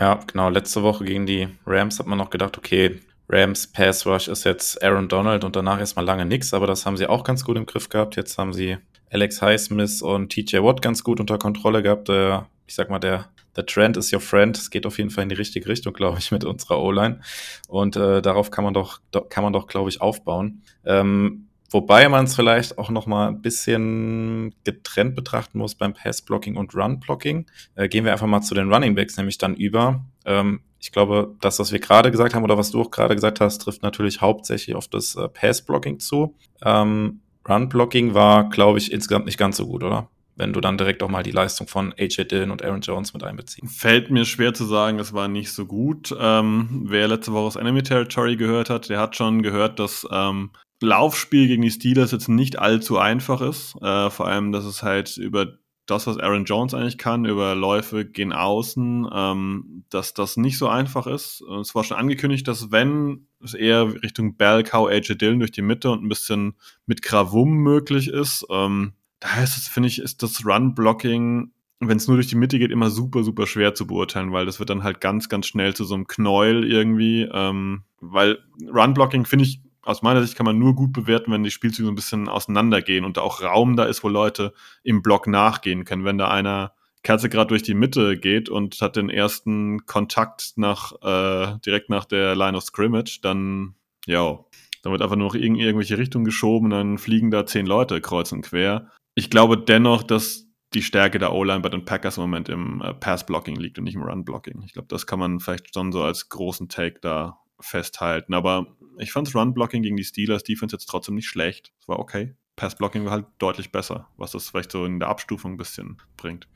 Ja, 0.00 0.20
genau. 0.26 0.48
Letzte 0.48 0.82
Woche 0.82 1.04
gegen 1.04 1.26
die 1.26 1.48
Rams 1.66 1.98
hat 1.98 2.06
man 2.06 2.16
noch 2.16 2.30
gedacht, 2.30 2.56
okay, 2.56 2.98
Rams 3.28 3.66
Pass 3.66 4.06
Rush 4.06 4.28
ist 4.28 4.44
jetzt 4.44 4.82
Aaron 4.82 5.10
Donald 5.10 5.44
und 5.44 5.54
danach 5.54 5.80
erstmal 5.80 6.06
lange 6.06 6.24
nichts, 6.24 6.54
aber 6.54 6.66
das 6.66 6.86
haben 6.86 6.96
sie 6.96 7.06
auch 7.06 7.24
ganz 7.24 7.44
gut 7.44 7.58
im 7.58 7.66
Griff 7.66 7.90
gehabt. 7.90 8.16
Jetzt 8.16 8.38
haben 8.38 8.54
sie 8.54 8.78
Alex 9.10 9.42
Highsmith 9.42 10.00
und 10.00 10.32
TJ 10.32 10.62
Watt 10.62 10.80
ganz 10.80 11.04
gut 11.04 11.20
unter 11.20 11.36
Kontrolle 11.36 11.82
gehabt. 11.82 12.08
Der, 12.08 12.48
ich 12.66 12.76
sag 12.76 12.88
mal, 12.88 13.00
der, 13.00 13.28
der 13.54 13.66
Trend 13.66 13.98
is 13.98 14.10
your 14.10 14.20
friend. 14.20 14.56
Es 14.56 14.70
geht 14.70 14.86
auf 14.86 14.96
jeden 14.96 15.10
Fall 15.10 15.24
in 15.24 15.28
die 15.28 15.34
richtige 15.34 15.68
Richtung, 15.68 15.92
glaube 15.92 16.18
ich, 16.18 16.30
mit 16.30 16.44
unserer 16.44 16.80
O-Line. 16.80 17.20
Und 17.68 17.96
äh, 17.96 18.22
darauf 18.22 18.50
kann 18.50 18.64
man 18.64 18.72
doch, 18.72 19.00
kann 19.28 19.44
man 19.44 19.52
doch, 19.52 19.66
glaube 19.66 19.90
ich, 19.90 20.00
aufbauen. 20.00 20.62
Ähm, 20.86 21.48
Wobei 21.74 22.08
man 22.08 22.26
es 22.26 22.36
vielleicht 22.36 22.78
auch 22.78 22.88
noch 22.88 23.06
mal 23.06 23.26
ein 23.26 23.42
bisschen 23.42 24.54
getrennt 24.62 25.16
betrachten 25.16 25.58
muss 25.58 25.74
beim 25.74 25.92
Pass-Blocking 25.92 26.56
und 26.56 26.72
Run-Blocking. 26.72 27.46
Äh, 27.74 27.88
gehen 27.88 28.04
wir 28.04 28.12
einfach 28.12 28.28
mal 28.28 28.42
zu 28.42 28.54
den 28.54 28.72
Running 28.72 28.94
Backs 28.94 29.16
nämlich 29.16 29.38
dann 29.38 29.56
über. 29.56 30.04
Ähm, 30.24 30.60
ich 30.78 30.92
glaube, 30.92 31.34
das, 31.40 31.58
was 31.58 31.72
wir 31.72 31.80
gerade 31.80 32.12
gesagt 32.12 32.32
haben 32.32 32.44
oder 32.44 32.56
was 32.56 32.70
du 32.70 32.80
auch 32.80 32.92
gerade 32.92 33.16
gesagt 33.16 33.40
hast, 33.40 33.58
trifft 33.58 33.82
natürlich 33.82 34.20
hauptsächlich 34.20 34.76
auf 34.76 34.86
das 34.86 35.16
äh, 35.16 35.28
Pass-Blocking 35.28 35.98
zu. 35.98 36.36
Ähm, 36.62 37.22
Run-Blocking 37.48 38.14
war, 38.14 38.50
glaube 38.50 38.78
ich, 38.78 38.92
insgesamt 38.92 39.26
nicht 39.26 39.38
ganz 39.38 39.56
so 39.56 39.66
gut, 39.66 39.82
oder? 39.82 40.08
wenn 40.36 40.52
du 40.52 40.60
dann 40.60 40.76
direkt 40.76 41.00
auch 41.04 41.08
mal 41.08 41.22
die 41.22 41.30
Leistung 41.30 41.68
von 41.68 41.94
AJ 41.96 42.24
Dillon 42.24 42.50
und 42.50 42.64
Aaron 42.64 42.80
Jones 42.80 43.14
mit 43.14 43.22
einbeziehst. 43.22 43.72
Fällt 43.72 44.10
mir 44.10 44.24
schwer 44.24 44.52
zu 44.52 44.64
sagen, 44.64 44.98
es 44.98 45.12
war 45.12 45.28
nicht 45.28 45.52
so 45.52 45.64
gut. 45.64 46.12
Ähm, 46.18 46.86
wer 46.88 47.06
letzte 47.06 47.32
Woche 47.32 47.46
aus 47.46 47.54
Enemy 47.56 47.84
Territory 47.84 48.34
gehört 48.36 48.68
hat, 48.68 48.88
der 48.88 48.98
hat 48.98 49.14
schon 49.14 49.42
gehört, 49.42 49.78
dass 49.78 50.04
ähm, 50.10 50.50
Laufspiel 50.84 51.48
gegen 51.48 51.62
die 51.62 51.70
Steelers 51.70 52.12
jetzt 52.12 52.28
nicht 52.28 52.58
allzu 52.58 52.98
einfach 52.98 53.40
ist. 53.40 53.74
Äh, 53.82 54.10
vor 54.10 54.26
allem, 54.26 54.52
dass 54.52 54.64
es 54.64 54.82
halt 54.82 55.16
über 55.16 55.58
das, 55.86 56.06
was 56.06 56.18
Aaron 56.18 56.44
Jones 56.44 56.72
eigentlich 56.72 56.98
kann, 56.98 57.24
über 57.24 57.54
Läufe 57.54 58.04
gehen 58.04 58.32
außen, 58.32 59.08
ähm, 59.12 59.84
dass 59.90 60.14
das 60.14 60.36
nicht 60.36 60.56
so 60.56 60.68
einfach 60.68 61.06
ist. 61.06 61.42
Es 61.60 61.74
war 61.74 61.84
schon 61.84 61.98
angekündigt, 61.98 62.48
dass 62.48 62.70
wenn 62.70 63.26
es 63.42 63.54
eher 63.54 63.92
Richtung 64.02 64.36
Bell, 64.36 64.62
Cow, 64.62 64.88
AJ 64.88 65.16
Dillon 65.16 65.40
durch 65.40 65.52
die 65.52 65.62
Mitte 65.62 65.90
und 65.90 66.02
ein 66.02 66.08
bisschen 66.08 66.54
mit 66.86 67.02
Gravum 67.02 67.50
möglich 67.56 68.08
ist, 68.08 68.46
ähm, 68.50 68.94
da 69.20 69.42
ist 69.42 69.56
es, 69.56 69.68
finde 69.68 69.88
ich, 69.88 70.00
ist 70.00 70.22
das 70.22 70.44
Run-Blocking, 70.44 71.52
wenn 71.80 71.96
es 71.96 72.08
nur 72.08 72.16
durch 72.16 72.28
die 72.28 72.36
Mitte 72.36 72.58
geht, 72.58 72.70
immer 72.70 72.90
super, 72.90 73.22
super 73.22 73.46
schwer 73.46 73.74
zu 73.74 73.86
beurteilen, 73.86 74.32
weil 74.32 74.46
das 74.46 74.58
wird 74.58 74.70
dann 74.70 74.82
halt 74.82 75.00
ganz, 75.00 75.28
ganz 75.28 75.46
schnell 75.46 75.74
zu 75.74 75.84
so 75.84 75.94
einem 75.94 76.06
Knäuel 76.06 76.70
irgendwie, 76.70 77.28
ähm, 77.30 77.82
weil 78.00 78.38
Run-Blocking, 78.62 79.26
finde 79.26 79.44
ich, 79.44 79.60
aus 79.84 80.02
meiner 80.02 80.22
Sicht 80.22 80.36
kann 80.36 80.46
man 80.46 80.58
nur 80.58 80.74
gut 80.74 80.92
bewerten, 80.92 81.32
wenn 81.32 81.42
die 81.42 81.50
Spielzüge 81.50 81.86
so 81.86 81.92
ein 81.92 81.96
bisschen 81.96 82.28
auseinandergehen 82.28 83.04
und 83.04 83.16
da 83.16 83.22
auch 83.22 83.42
Raum 83.42 83.76
da 83.76 83.84
ist, 83.84 84.04
wo 84.04 84.08
Leute 84.08 84.52
im 84.82 85.02
Block 85.02 85.26
nachgehen 85.26 85.84
können. 85.84 86.04
Wenn 86.04 86.18
da 86.18 86.28
einer 86.28 86.72
Kerze 87.02 87.28
gerade 87.28 87.48
durch 87.48 87.62
die 87.62 87.74
Mitte 87.74 88.18
geht 88.18 88.48
und 88.48 88.80
hat 88.80 88.96
den 88.96 89.10
ersten 89.10 89.84
Kontakt 89.86 90.54
nach 90.56 90.92
äh, 91.02 91.58
direkt 91.64 91.90
nach 91.90 92.04
der 92.04 92.34
Line 92.34 92.56
of 92.56 92.64
Scrimmage, 92.64 93.20
dann 93.22 93.74
ja, 94.06 94.38
dann 94.82 94.92
wird 94.92 95.02
einfach 95.02 95.16
nur 95.16 95.28
noch 95.28 95.34
in 95.34 95.54
irgendwelche 95.54 95.98
Richtungen 95.98 96.24
geschoben, 96.24 96.70
dann 96.70 96.98
fliegen 96.98 97.30
da 97.30 97.46
zehn 97.46 97.66
Leute 97.66 98.00
kreuz 98.00 98.32
und 98.32 98.42
quer. 98.42 98.90
Ich 99.14 99.30
glaube 99.30 99.58
dennoch, 99.58 100.02
dass 100.02 100.46
die 100.74 100.82
Stärke 100.82 101.18
der 101.18 101.32
O-Line 101.32 101.60
bei 101.60 101.68
den 101.68 101.84
Packers 101.84 102.16
im 102.16 102.24
Moment 102.24 102.48
im 102.48 102.82
äh, 102.82 102.92
Pass-Blocking 102.92 103.56
liegt 103.56 103.78
und 103.78 103.84
nicht 103.84 103.94
im 103.94 104.02
Run-Blocking. 104.02 104.62
Ich 104.66 104.72
glaube, 104.72 104.88
das 104.88 105.06
kann 105.06 105.18
man 105.18 105.40
vielleicht 105.40 105.72
schon 105.72 105.92
so 105.92 106.02
als 106.02 106.28
großen 106.28 106.68
Take 106.68 106.98
da 107.00 107.38
festhalten. 107.64 108.34
Aber 108.34 108.66
ich 108.98 109.12
fand 109.12 109.26
das 109.26 109.34
Run-Blocking 109.34 109.82
gegen 109.82 109.96
die 109.96 110.04
Steelers 110.04 110.44
Defense 110.44 110.74
jetzt 110.74 110.86
trotzdem 110.86 111.14
nicht 111.14 111.28
schlecht. 111.28 111.72
Es 111.80 111.88
war 111.88 111.98
okay. 111.98 112.34
Pass-Blocking 112.56 113.04
war 113.04 113.12
halt 113.12 113.26
deutlich 113.38 113.72
besser, 113.72 114.08
was 114.16 114.32
das 114.32 114.48
vielleicht 114.48 114.70
so 114.70 114.84
in 114.84 115.00
der 115.00 115.08
Abstufung 115.08 115.54
ein 115.54 115.56
bisschen 115.56 116.00
bringt. 116.16 116.46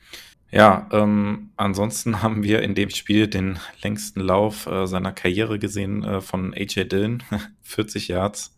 Ja, 0.51 0.89
ähm, 0.93 1.51
ansonsten 1.57 2.23
haben 2.23 2.43
wir 2.43 2.63
in 2.63 2.75
dem 2.75 2.91
Spiel 2.91 3.27
den 3.27 3.59
längsten 3.83 4.21
Lauf 4.21 4.67
äh, 4.67 4.87
seiner 4.87 5.13
Karriere 5.13 5.59
gesehen 5.59 6.05
äh, 6.05 6.21
von 6.21 6.55
AJ 6.55 6.85
Dillon, 6.85 7.23
40 7.63 8.09
Yards. 8.09 8.57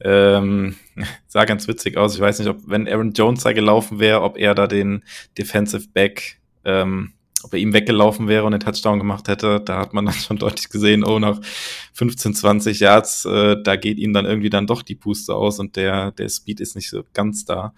Ähm, 0.00 0.76
sah 1.26 1.44
ganz 1.44 1.68
witzig 1.68 1.96
aus. 1.96 2.14
Ich 2.14 2.20
weiß 2.20 2.38
nicht, 2.38 2.48
ob 2.48 2.60
wenn 2.66 2.88
Aaron 2.88 3.12
Jones 3.12 3.42
da 3.42 3.52
gelaufen 3.52 3.98
wäre, 3.98 4.22
ob 4.22 4.36
er 4.38 4.54
da 4.54 4.66
den 4.66 5.04
Defensive 5.36 5.88
Back 5.92 6.40
ähm, 6.64 7.12
ob 7.44 7.52
er 7.52 7.60
ihm 7.60 7.72
weggelaufen 7.72 8.28
wäre 8.28 8.44
und 8.44 8.52
den 8.52 8.60
Touchdown 8.60 8.98
gemacht 8.98 9.28
hätte, 9.28 9.60
da 9.60 9.78
hat 9.78 9.94
man 9.94 10.06
dann 10.06 10.14
schon 10.26 10.38
deutlich 10.38 10.68
gesehen, 10.68 11.04
oh, 11.04 11.18
nach 11.18 11.40
15, 11.94 12.34
20 12.34 12.80
Yards, 12.80 13.24
äh, 13.24 13.56
da 13.62 13.76
geht 13.76 13.98
ihm 13.98 14.12
dann 14.12 14.26
irgendwie 14.26 14.50
dann 14.50 14.66
doch 14.66 14.82
die 14.82 14.94
Puste 14.94 15.34
aus 15.34 15.58
und 15.58 15.76
der, 15.76 16.12
der 16.12 16.28
Speed 16.28 16.60
ist 16.60 16.76
nicht 16.76 16.90
so 16.90 17.04
ganz 17.14 17.44
da. 17.44 17.74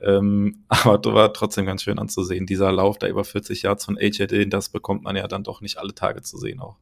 Ähm, 0.00 0.64
aber 0.68 0.98
das 0.98 1.12
war 1.14 1.32
trotzdem 1.32 1.66
ganz 1.66 1.82
schön 1.82 1.98
anzusehen. 1.98 2.46
Dieser 2.46 2.72
Lauf 2.72 2.98
da 2.98 3.08
über 3.08 3.24
40 3.24 3.62
Yards 3.62 3.84
von 3.84 3.98
AJ 3.98 4.48
das 4.48 4.70
bekommt 4.70 5.04
man 5.04 5.16
ja 5.16 5.28
dann 5.28 5.44
doch 5.44 5.60
nicht 5.60 5.78
alle 5.78 5.94
Tage 5.94 6.22
zu 6.22 6.38
sehen 6.38 6.60
auch. 6.60 6.76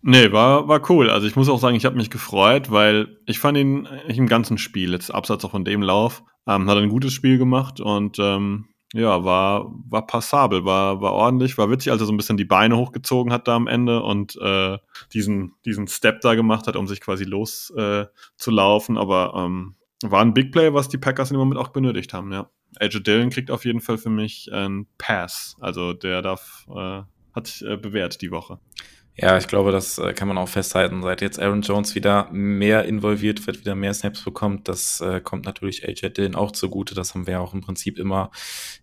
Nee, 0.00 0.30
war, 0.30 0.68
war 0.68 0.88
cool. 0.90 1.10
Also 1.10 1.26
ich 1.26 1.34
muss 1.34 1.48
auch 1.48 1.58
sagen, 1.58 1.76
ich 1.76 1.84
habe 1.84 1.96
mich 1.96 2.08
gefreut, 2.08 2.70
weil 2.70 3.18
ich 3.26 3.40
fand 3.40 3.58
ihn 3.58 3.88
im 4.06 4.28
ganzen 4.28 4.56
Spiel, 4.56 4.92
jetzt 4.92 5.12
abseits 5.12 5.44
auch 5.44 5.50
von 5.50 5.64
dem 5.64 5.82
Lauf, 5.82 6.22
ähm, 6.46 6.70
hat 6.70 6.78
ein 6.78 6.88
gutes 6.88 7.12
Spiel 7.12 7.36
gemacht 7.36 7.80
und 7.80 8.18
ähm, 8.20 8.66
ja, 8.94 9.22
war, 9.24 9.70
war 9.88 10.06
passabel, 10.06 10.64
war, 10.64 11.00
war 11.00 11.12
ordentlich, 11.12 11.58
war 11.58 11.70
witzig, 11.70 11.92
als 11.92 12.00
er 12.00 12.06
so 12.06 12.12
ein 12.12 12.16
bisschen 12.16 12.38
die 12.38 12.44
Beine 12.44 12.76
hochgezogen 12.76 13.32
hat 13.32 13.46
da 13.46 13.54
am 13.54 13.66
Ende 13.66 14.02
und 14.02 14.36
äh, 14.40 14.78
diesen, 15.12 15.54
diesen 15.64 15.88
Step 15.88 16.20
da 16.22 16.34
gemacht 16.34 16.66
hat, 16.66 16.76
um 16.76 16.86
sich 16.86 17.00
quasi 17.00 17.24
loszulaufen. 17.24 18.96
Äh, 18.96 19.00
Aber 19.00 19.34
ähm, 19.36 19.74
war 20.02 20.22
ein 20.22 20.32
Big 20.32 20.52
Play, 20.52 20.72
was 20.72 20.88
die 20.88 20.98
Packers 20.98 21.30
im 21.30 21.36
Moment 21.36 21.60
auch 21.60 21.68
benötigt 21.68 22.14
haben, 22.14 22.32
ja. 22.32 22.50
AJ 22.80 23.00
Dillon 23.00 23.30
kriegt 23.30 23.50
auf 23.50 23.64
jeden 23.64 23.80
Fall 23.80 23.98
für 23.98 24.10
mich 24.10 24.52
einen 24.52 24.86
Pass. 24.98 25.56
Also 25.60 25.92
der 25.94 26.22
darf, 26.22 26.66
äh, 26.68 27.02
hat 27.32 27.46
sich 27.46 27.66
äh, 27.66 27.76
bewährt 27.76 28.20
die 28.20 28.30
Woche. 28.30 28.58
Ja, 29.20 29.36
ich 29.36 29.48
glaube, 29.48 29.72
das 29.72 29.98
äh, 29.98 30.12
kann 30.12 30.28
man 30.28 30.38
auch 30.38 30.48
festhalten. 30.48 31.02
Seit 31.02 31.22
jetzt 31.22 31.40
Aaron 31.40 31.62
Jones 31.62 31.96
wieder 31.96 32.28
mehr 32.30 32.84
involviert 32.84 33.44
wird, 33.48 33.58
wieder 33.58 33.74
mehr 33.74 33.92
Snaps 33.92 34.22
bekommt, 34.22 34.68
das 34.68 35.00
äh, 35.00 35.20
kommt 35.20 35.44
natürlich 35.44 35.86
AJ 35.88 36.10
Dillon 36.10 36.36
auch 36.36 36.52
zugute. 36.52 36.94
Das 36.94 37.14
haben 37.14 37.26
wir 37.26 37.40
auch 37.40 37.52
im 37.52 37.60
Prinzip 37.60 37.98
immer, 37.98 38.30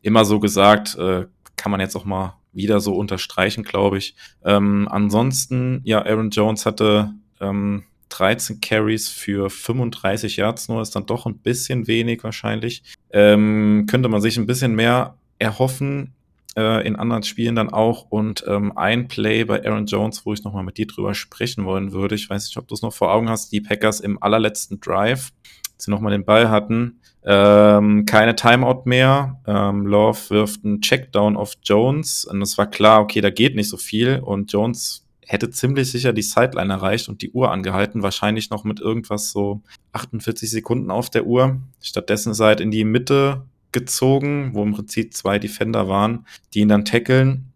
immer 0.02 0.26
so 0.26 0.42
gesagt. 0.42 0.98
Äh, 0.98 1.28
kann 1.56 1.72
man 1.72 1.80
jetzt 1.80 1.96
auch 1.96 2.04
mal 2.04 2.38
wieder 2.52 2.82
so 2.82 2.96
unterstreichen, 2.96 3.64
glaube 3.64 3.98
ich. 3.98 4.16
Ähm, 4.44 4.90
ansonsten, 4.92 5.80
ja, 5.86 6.06
Aaron 6.06 6.32
Jones 6.32 6.66
hatte 6.66 7.14
ähm, 7.40 7.86
13 8.10 8.60
Carries 8.60 9.08
für 9.08 9.50
35 9.50 10.36
Yards 10.36 10.68
nur, 10.68 10.82
ist 10.82 10.98
dann 10.98 11.06
doch 11.06 11.26
ein 11.26 11.38
bisschen 11.38 11.88
wenig 11.88 12.26
wahrscheinlich. 12.26 12.84
Ähm, 13.12 13.86
könnte 13.90 14.10
man 14.10 14.20
sich 14.20 14.38
ein 14.38 14.46
bisschen 14.46 14.76
mehr 14.76 15.18
erhoffen 15.40 16.14
äh, 16.56 16.86
in 16.86 16.96
anderen 16.96 17.24
Spielen 17.24 17.56
dann 17.56 17.70
auch. 17.70 18.06
Und 18.10 18.44
ähm, 18.48 18.78
ein 18.78 19.08
Play 19.08 19.44
bei 19.44 19.66
Aaron 19.66 19.86
Jones, 19.86 20.26
wo 20.26 20.34
ich 20.34 20.44
nochmal 20.44 20.64
mit 20.64 20.78
dir 20.78 20.88
drüber 20.88 21.14
sprechen 21.14 21.66
wollen 21.66 21.92
würde. 21.92 22.16
Ich 22.16 22.30
weiß 22.30 22.46
nicht, 22.46 22.58
ob 22.58 22.68
du 22.68 22.76
es 22.76 22.82
noch 22.82 22.94
vor 22.94 23.12
Augen 23.12 23.30
hast. 23.30 23.52
Die 23.52 23.62
Packers 23.62 24.00
im 24.00 24.22
allerletzten 24.22 24.80
Drive, 24.80 25.32
als 25.74 25.86
sie 25.86 25.92
nochmal 25.92 26.12
den 26.12 26.26
Ball 26.26 26.50
hatten. 26.50 27.00
Ähm, 27.24 28.06
keine 28.06 28.36
Timeout 28.36 28.84
mehr. 28.86 29.42
Ähm, 29.48 29.86
Love 29.86 30.30
wirft 30.30 30.64
einen 30.64 30.82
Checkdown 30.82 31.36
auf 31.36 31.54
Jones. 31.64 32.26
Und 32.26 32.42
es 32.42 32.58
war 32.58 32.68
klar, 32.68 33.02
okay, 33.02 33.22
da 33.22 33.30
geht 33.30 33.56
nicht 33.56 33.70
so 33.70 33.78
viel. 33.78 34.20
Und 34.20 34.52
Jones 34.52 35.06
hätte 35.28 35.50
ziemlich 35.50 35.92
sicher 35.92 36.14
die 36.14 36.22
Sideline 36.22 36.72
erreicht 36.72 37.10
und 37.10 37.22
die 37.22 37.32
Uhr 37.32 37.52
angehalten, 37.52 38.04
wahrscheinlich 38.04 38.50
noch 38.50 38.64
mit 38.64 38.80
irgendwas 38.80 39.32
so 39.32 39.62
48 39.94 40.50
Sekunden 40.50 40.92
auf 40.92 41.10
der 41.10 41.26
Uhr. 41.26 41.58
Stattdessen 41.82 42.34
er 42.34 42.46
halt 42.46 42.60
in 42.60 42.72
die 42.72 42.86
Mitte 42.86 43.42
gezogen, 43.76 44.52
wo 44.54 44.64
im 44.64 44.74
Prinzip 44.74 45.14
zwei 45.14 45.38
Defender 45.38 45.88
waren, 45.88 46.26
die 46.54 46.62
ihn 46.62 46.70
dann 46.70 46.86
tackeln. 46.86 47.52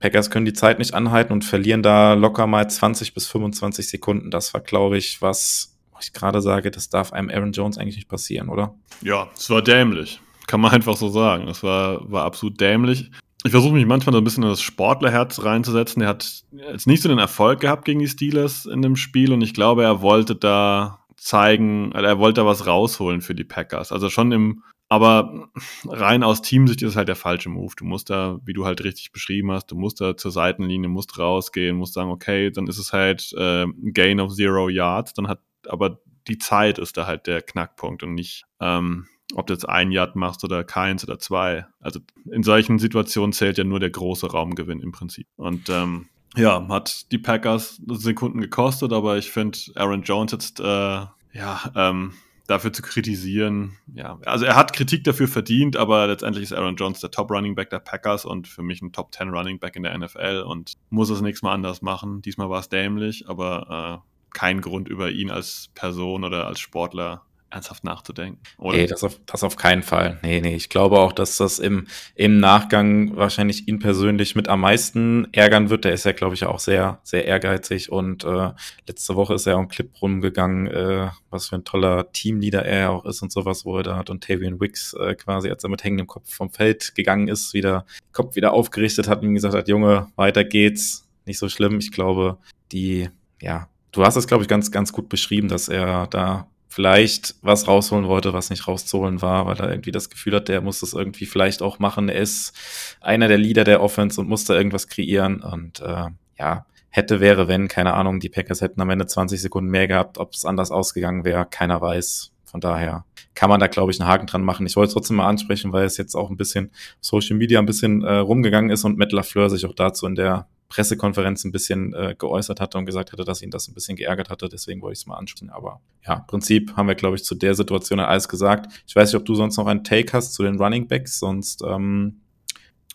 Packers 0.00 0.30
können 0.30 0.46
die 0.46 0.52
Zeit 0.52 0.78
nicht 0.78 0.94
anhalten 0.94 1.32
und 1.32 1.44
verlieren 1.44 1.82
da 1.82 2.14
locker 2.14 2.46
mal 2.46 2.68
20 2.68 3.14
bis 3.14 3.26
25 3.28 3.88
Sekunden. 3.88 4.30
Das 4.30 4.54
war, 4.54 4.60
glaube 4.60 4.96
ich, 4.96 5.20
was 5.20 5.76
ich 6.00 6.12
gerade 6.12 6.40
sage, 6.40 6.70
das 6.70 6.88
darf 6.88 7.12
einem 7.12 7.30
Aaron 7.30 7.52
Jones 7.52 7.76
eigentlich 7.78 7.96
nicht 7.96 8.08
passieren, 8.08 8.48
oder? 8.48 8.74
Ja, 9.02 9.28
es 9.36 9.50
war 9.50 9.62
dämlich. 9.62 10.20
Kann 10.46 10.60
man 10.60 10.72
einfach 10.72 10.96
so 10.96 11.08
sagen. 11.08 11.46
Das 11.46 11.62
war, 11.62 12.10
war 12.10 12.24
absolut 12.24 12.60
dämlich. 12.60 13.10
Ich 13.44 13.50
versuche 13.50 13.74
mich 13.74 13.86
manchmal 13.86 14.12
so 14.14 14.18
ein 14.18 14.24
bisschen 14.24 14.42
in 14.42 14.48
das 14.48 14.60
Sportlerherz 14.60 15.44
reinzusetzen. 15.44 16.02
Er 16.02 16.08
hat 16.08 16.44
jetzt 16.52 16.86
nicht 16.86 17.02
so 17.02 17.08
den 17.08 17.18
Erfolg 17.18 17.60
gehabt 17.60 17.84
gegen 17.84 18.00
die 18.00 18.08
Steelers 18.08 18.66
in 18.66 18.82
dem 18.82 18.96
Spiel 18.96 19.32
und 19.32 19.42
ich 19.42 19.54
glaube, 19.54 19.84
er 19.84 20.00
wollte 20.00 20.34
da 20.34 21.04
zeigen, 21.16 21.92
er 21.92 22.18
wollte 22.18 22.40
da 22.40 22.46
was 22.46 22.66
rausholen 22.66 23.20
für 23.20 23.34
die 23.34 23.44
Packers. 23.44 23.92
Also 23.92 24.08
schon 24.08 24.32
im 24.32 24.62
aber 24.88 25.50
rein 25.86 26.22
aus 26.22 26.40
Teamsicht 26.40 26.82
ist 26.82 26.90
es 26.90 26.96
halt 26.96 27.08
der 27.08 27.16
falsche 27.16 27.50
Move. 27.50 27.74
Du 27.76 27.84
musst 27.84 28.08
da, 28.08 28.38
wie 28.44 28.54
du 28.54 28.64
halt 28.64 28.82
richtig 28.84 29.12
beschrieben 29.12 29.52
hast, 29.52 29.66
du 29.66 29.76
musst 29.76 30.00
da 30.00 30.16
zur 30.16 30.30
Seitenlinie, 30.30 30.88
musst 30.88 31.18
rausgehen, 31.18 31.76
musst 31.76 31.94
sagen, 31.94 32.10
okay, 32.10 32.50
dann 32.50 32.66
ist 32.66 32.78
es 32.78 32.92
halt 32.92 33.32
äh, 33.36 33.66
Gain 33.92 34.20
of 34.20 34.34
Zero 34.34 34.68
Yards. 34.68 35.12
Dann 35.12 35.28
hat, 35.28 35.40
aber 35.66 36.00
die 36.26 36.38
Zeit 36.38 36.78
ist 36.78 36.96
da 36.96 37.06
halt 37.06 37.26
der 37.26 37.42
Knackpunkt 37.42 38.02
und 38.02 38.14
nicht, 38.14 38.44
ähm, 38.60 39.06
ob 39.34 39.46
du 39.46 39.52
jetzt 39.52 39.68
ein 39.68 39.92
Yard 39.92 40.16
machst 40.16 40.42
oder 40.42 40.64
keins 40.64 41.04
oder 41.04 41.18
zwei. 41.18 41.66
Also 41.80 42.00
in 42.30 42.42
solchen 42.42 42.78
Situationen 42.78 43.34
zählt 43.34 43.58
ja 43.58 43.64
nur 43.64 43.80
der 43.80 43.90
große 43.90 44.30
Raumgewinn 44.30 44.80
im 44.80 44.92
Prinzip. 44.92 45.26
Und 45.36 45.68
ähm, 45.68 46.08
ja, 46.34 46.66
hat 46.68 47.12
die 47.12 47.18
Packers 47.18 47.80
Sekunden 47.88 48.40
gekostet, 48.40 48.92
aber 48.92 49.18
ich 49.18 49.30
finde 49.30 49.58
Aaron 49.74 50.02
Jones 50.02 50.32
jetzt, 50.32 50.60
äh, 50.60 50.64
ja, 50.64 51.72
ähm, 51.74 52.14
dafür 52.48 52.72
zu 52.72 52.82
kritisieren. 52.82 53.76
Ja, 53.94 54.18
also 54.24 54.46
er 54.46 54.56
hat 54.56 54.72
Kritik 54.72 55.04
dafür 55.04 55.28
verdient, 55.28 55.76
aber 55.76 56.06
letztendlich 56.06 56.44
ist 56.44 56.52
Aaron 56.54 56.76
Jones 56.76 57.00
der 57.00 57.10
Top 57.10 57.30
Running 57.30 57.54
Back 57.54 57.70
der 57.70 57.78
Packers 57.78 58.24
und 58.24 58.48
für 58.48 58.62
mich 58.62 58.80
ein 58.82 58.90
Top 58.90 59.14
10 59.14 59.28
Running 59.28 59.60
Back 59.60 59.76
in 59.76 59.82
der 59.82 59.96
NFL 59.96 60.44
und 60.46 60.72
muss 60.88 61.10
es 61.10 61.20
nächstes 61.20 61.42
Mal 61.42 61.52
anders 61.52 61.82
machen. 61.82 62.22
Diesmal 62.22 62.48
war 62.48 62.60
es 62.60 62.70
dämlich, 62.70 63.28
aber 63.28 64.02
äh, 64.02 64.34
kein 64.34 64.62
Grund 64.62 64.88
über 64.88 65.10
ihn 65.10 65.30
als 65.30 65.68
Person 65.74 66.24
oder 66.24 66.46
als 66.46 66.58
Sportler 66.58 67.22
ernsthaft 67.50 67.84
nachzudenken. 67.84 68.40
Oder? 68.58 68.76
Nee, 68.76 68.86
das 68.86 69.02
auf, 69.04 69.18
das 69.26 69.42
auf 69.42 69.56
keinen 69.56 69.82
Fall. 69.82 70.18
Nee, 70.22 70.40
nee, 70.40 70.54
ich 70.54 70.68
glaube 70.68 70.98
auch, 70.98 71.12
dass 71.12 71.36
das 71.38 71.58
im, 71.58 71.86
im 72.14 72.40
Nachgang 72.40 73.16
wahrscheinlich 73.16 73.68
ihn 73.68 73.78
persönlich 73.78 74.34
mit 74.34 74.48
am 74.48 74.60
meisten 74.60 75.28
ärgern 75.32 75.70
wird. 75.70 75.84
Der 75.84 75.92
ist 75.92 76.04
ja, 76.04 76.12
glaube 76.12 76.34
ich, 76.34 76.44
auch 76.44 76.58
sehr, 76.58 77.00
sehr 77.02 77.24
ehrgeizig 77.24 77.90
und 77.90 78.24
äh, 78.24 78.50
letzte 78.86 79.16
Woche 79.16 79.34
ist 79.34 79.46
er 79.46 79.56
auch 79.56 79.60
ein 79.60 79.68
Clip 79.68 79.90
rumgegangen, 80.00 80.66
äh, 80.66 81.08
was 81.30 81.48
für 81.48 81.56
ein 81.56 81.64
toller 81.64 82.12
Teamleader 82.12 82.64
er 82.64 82.90
auch 82.90 83.04
ist 83.06 83.22
und 83.22 83.32
sowas, 83.32 83.64
wo 83.64 83.78
er 83.78 83.82
da 83.82 83.96
hat 83.96 84.10
und 84.10 84.24
Tavian 84.24 84.60
Wicks 84.60 84.94
äh, 84.94 85.14
quasi, 85.14 85.48
als 85.48 85.64
er 85.64 85.70
mit 85.70 85.84
hängendem 85.84 86.06
Kopf 86.06 86.34
vom 86.34 86.50
Feld 86.50 86.94
gegangen 86.94 87.28
ist, 87.28 87.54
wieder 87.54 87.86
Kopf 88.12 88.36
wieder 88.36 88.52
aufgerichtet 88.52 89.08
hat 89.08 89.22
und 89.22 89.28
ihm 89.28 89.34
gesagt 89.34 89.54
hat, 89.54 89.68
Junge, 89.68 90.08
weiter 90.16 90.44
geht's, 90.44 91.08
nicht 91.24 91.38
so 91.38 91.48
schlimm. 91.48 91.78
Ich 91.78 91.92
glaube, 91.92 92.38
die, 92.72 93.08
ja, 93.40 93.68
du 93.92 94.04
hast 94.04 94.16
es, 94.16 94.26
glaube 94.26 94.42
ich, 94.42 94.48
ganz, 94.48 94.70
ganz 94.70 94.92
gut 94.92 95.08
beschrieben, 95.08 95.48
dass 95.48 95.68
er 95.68 96.06
da 96.08 96.48
vielleicht 96.68 97.34
was 97.42 97.66
rausholen 97.66 98.06
wollte, 98.06 98.32
was 98.32 98.50
nicht 98.50 98.68
rauszuholen 98.68 99.22
war, 99.22 99.46
weil 99.46 99.58
er 99.58 99.70
irgendwie 99.70 99.90
das 99.90 100.10
Gefühl 100.10 100.34
hat, 100.36 100.48
der 100.48 100.60
muss 100.60 100.80
das 100.80 100.92
irgendwie 100.92 101.26
vielleicht 101.26 101.62
auch 101.62 101.78
machen. 101.78 102.08
Er 102.08 102.20
ist 102.20 102.52
einer 103.00 103.26
der 103.26 103.38
Leader 103.38 103.64
der 103.64 103.82
Offense 103.82 104.20
und 104.20 104.28
muss 104.28 104.44
da 104.44 104.54
irgendwas 104.54 104.86
kreieren. 104.86 105.42
Und 105.42 105.80
äh, 105.80 106.06
ja, 106.38 106.66
hätte, 106.90 107.20
wäre, 107.20 107.48
wenn, 107.48 107.68
keine 107.68 107.94
Ahnung, 107.94 108.20
die 108.20 108.28
Packers 108.28 108.60
hätten 108.60 108.80
am 108.80 108.90
Ende 108.90 109.06
20 109.06 109.40
Sekunden 109.40 109.70
mehr 109.70 109.88
gehabt, 109.88 110.18
ob 110.18 110.34
es 110.34 110.44
anders 110.44 110.70
ausgegangen 110.70 111.24
wäre, 111.24 111.46
keiner 111.46 111.80
weiß. 111.80 112.32
Von 112.44 112.60
daher 112.60 113.04
kann 113.34 113.50
man 113.50 113.60
da, 113.60 113.66
glaube 113.66 113.92
ich, 113.92 114.00
einen 114.00 114.08
Haken 114.08 114.26
dran 114.26 114.42
machen. 114.42 114.66
Ich 114.66 114.76
wollte 114.76 114.88
es 114.88 114.94
trotzdem 114.94 115.16
mal 115.16 115.28
ansprechen, 115.28 115.72
weil 115.72 115.84
es 115.84 115.96
jetzt 115.96 116.14
auch 116.14 116.30
ein 116.30 116.36
bisschen 116.36 116.70
Social 117.00 117.36
Media 117.36 117.58
ein 117.58 117.66
bisschen 117.66 118.02
äh, 118.02 118.14
rumgegangen 118.14 118.70
ist 118.70 118.84
und 118.84 118.98
Matt 118.98 119.12
LaFleur 119.12 119.50
sich 119.50 119.66
auch 119.66 119.74
dazu 119.74 120.06
in 120.06 120.14
der 120.14 120.48
Pressekonferenz 120.68 121.44
ein 121.44 121.52
bisschen 121.52 121.94
äh, 121.94 122.14
geäußert 122.18 122.60
hatte 122.60 122.78
und 122.78 122.84
gesagt 122.84 123.12
hatte, 123.12 123.24
dass 123.24 123.42
ihn 123.42 123.50
das 123.50 123.68
ein 123.68 123.74
bisschen 123.74 123.96
geärgert 123.96 124.28
hatte. 124.28 124.48
Deswegen 124.48 124.82
wollte 124.82 124.94
ich 124.94 125.00
es 125.00 125.06
mal 125.06 125.16
ansprechen. 125.16 125.50
Aber 125.50 125.80
ja, 126.06 126.14
im 126.14 126.26
Prinzip 126.26 126.76
haben 126.76 126.88
wir, 126.88 126.94
glaube 126.94 127.16
ich, 127.16 127.24
zu 127.24 127.34
der 127.34 127.54
Situation 127.54 128.00
alles 128.00 128.28
gesagt. 128.28 128.84
Ich 128.86 128.94
weiß 128.94 129.12
nicht, 129.12 129.20
ob 129.20 129.24
du 129.24 129.34
sonst 129.34 129.56
noch 129.56 129.66
einen 129.66 129.84
Take 129.84 130.12
hast 130.12 130.34
zu 130.34 130.42
den 130.42 130.60
Running 130.60 130.86
Backs, 130.86 131.18
sonst 131.18 131.62
ähm, 131.62 132.20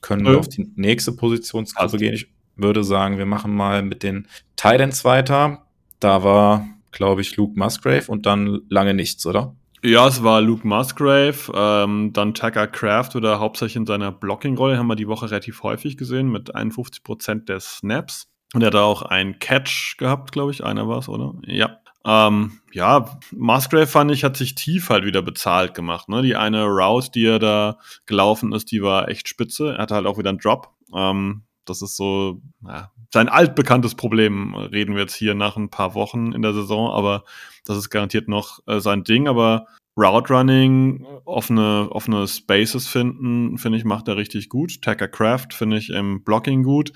können 0.01 0.25
wir 0.25 0.37
auf 0.37 0.49
die 0.49 0.71
nächste 0.75 1.13
Positionsgruppe 1.13 1.97
gehen. 1.97 2.13
Ich 2.13 2.27
würde 2.55 2.83
sagen, 2.83 3.17
wir 3.17 3.25
machen 3.25 3.55
mal 3.55 3.81
mit 3.81 4.03
den 4.03 4.27
Titans 4.55 5.03
weiter. 5.05 5.65
Da 5.99 6.23
war, 6.23 6.67
glaube 6.91 7.21
ich, 7.21 7.35
Luke 7.37 7.57
Musgrave 7.57 8.11
und 8.11 8.25
dann 8.25 8.61
lange 8.69 8.93
nichts, 8.93 9.25
oder? 9.25 9.55
Ja, 9.85 10.07
es 10.07 10.23
war 10.23 10.39
Luke 10.39 10.65
Musgrave, 10.65 11.51
ähm, 11.53 12.13
dann 12.13 12.33
Tucker 12.33 12.67
Craft 12.67 13.15
oder 13.15 13.39
hauptsächlich 13.39 13.75
in 13.75 13.85
seiner 13.85 14.13
Blocking-Rolle, 14.13 14.77
haben 14.77 14.87
wir 14.87 14.95
die 14.95 15.09
Woche 15.09 15.29
relativ 15.29 15.61
häufig 15.61 15.97
gesehen, 15.97 16.31
mit 16.31 16.55
51% 16.55 17.49
der 17.49 17.59
Snaps. 17.59 18.29
Und 18.53 18.61
er 18.61 18.67
hat 18.67 18.75
auch 18.75 19.01
einen 19.01 19.39
Catch 19.39 19.97
gehabt, 19.97 20.31
glaube 20.31 20.51
ich, 20.51 20.63
einer 20.63 20.87
war 20.87 20.99
es, 20.99 21.09
oder? 21.09 21.33
Ja. 21.45 21.79
Ähm, 22.05 22.59
ja, 22.71 23.19
Musgrave 23.31 23.87
fand 23.87 24.11
ich, 24.11 24.23
hat 24.23 24.37
sich 24.37 24.55
tief 24.55 24.89
halt 24.89 25.03
wieder 25.03 25.21
bezahlt 25.21 25.73
gemacht. 25.73 26.07
Ne? 26.07 26.21
Die 26.21 26.37
eine 26.37 26.63
Route, 26.63 27.11
die 27.11 27.25
er 27.25 27.39
da 27.39 27.77
gelaufen 28.05 28.53
ist, 28.53 28.71
die 28.71 28.81
war 28.81 29.09
echt 29.09 29.27
spitze. 29.27 29.73
Er 29.73 29.79
hatte 29.79 29.95
halt 29.95 30.05
auch 30.05 30.17
wieder 30.17 30.29
einen 30.29 30.39
Drop. 30.39 30.69
Ähm, 30.95 31.43
das 31.65 31.81
ist 31.81 31.95
so 31.95 32.41
ja, 32.65 32.91
sein 33.13 33.29
altbekanntes 33.29 33.95
Problem, 33.95 34.55
reden 34.55 34.95
wir 34.95 35.01
jetzt 35.01 35.15
hier 35.15 35.35
nach 35.35 35.55
ein 35.57 35.69
paar 35.69 35.93
Wochen 35.95 36.31
in 36.33 36.41
der 36.41 36.53
Saison, 36.53 36.91
aber 36.91 37.23
das 37.65 37.77
ist 37.77 37.89
garantiert 37.89 38.27
noch 38.27 38.59
äh, 38.67 38.79
sein 38.79 39.03
Ding. 39.03 39.27
Aber 39.27 39.67
Route 39.95 40.33
Running, 40.33 41.05
offene, 41.25 41.87
offene 41.91 42.27
Spaces 42.27 42.87
finden, 42.87 43.59
finde 43.59 43.77
ich, 43.77 43.85
macht 43.85 44.07
er 44.07 44.17
richtig 44.17 44.49
gut. 44.49 44.81
Tacker 44.81 45.07
Craft 45.07 45.49
finde 45.51 45.77
ich 45.77 45.91
im 45.91 46.23
Blocking 46.23 46.63
gut. 46.63 46.91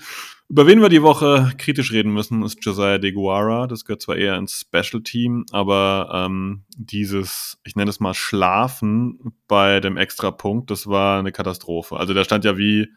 Über 0.48 0.66
wen 0.66 0.80
wir 0.80 0.88
die 0.88 1.02
Woche 1.02 1.52
kritisch 1.58 1.92
reden 1.92 2.12
müssen, 2.12 2.42
ist 2.42 2.64
Josiah 2.64 2.98
DeGuara. 2.98 3.68
Das 3.68 3.84
gehört 3.84 4.02
zwar 4.02 4.16
eher 4.16 4.36
ins 4.36 4.60
Special 4.60 5.02
Team, 5.02 5.44
aber 5.52 6.10
ähm, 6.12 6.64
dieses, 6.76 7.60
ich 7.64 7.76
nenne 7.76 7.90
es 7.90 8.00
mal 8.00 8.14
Schlafen 8.14 9.32
bei 9.46 9.78
dem 9.78 9.96
Extrapunkt, 9.96 10.70
das 10.70 10.88
war 10.88 11.20
eine 11.20 11.30
Katastrophe. 11.30 11.98
Also 11.98 12.14
der 12.14 12.24
stand 12.24 12.44
ja 12.44 12.58
wie 12.58 12.88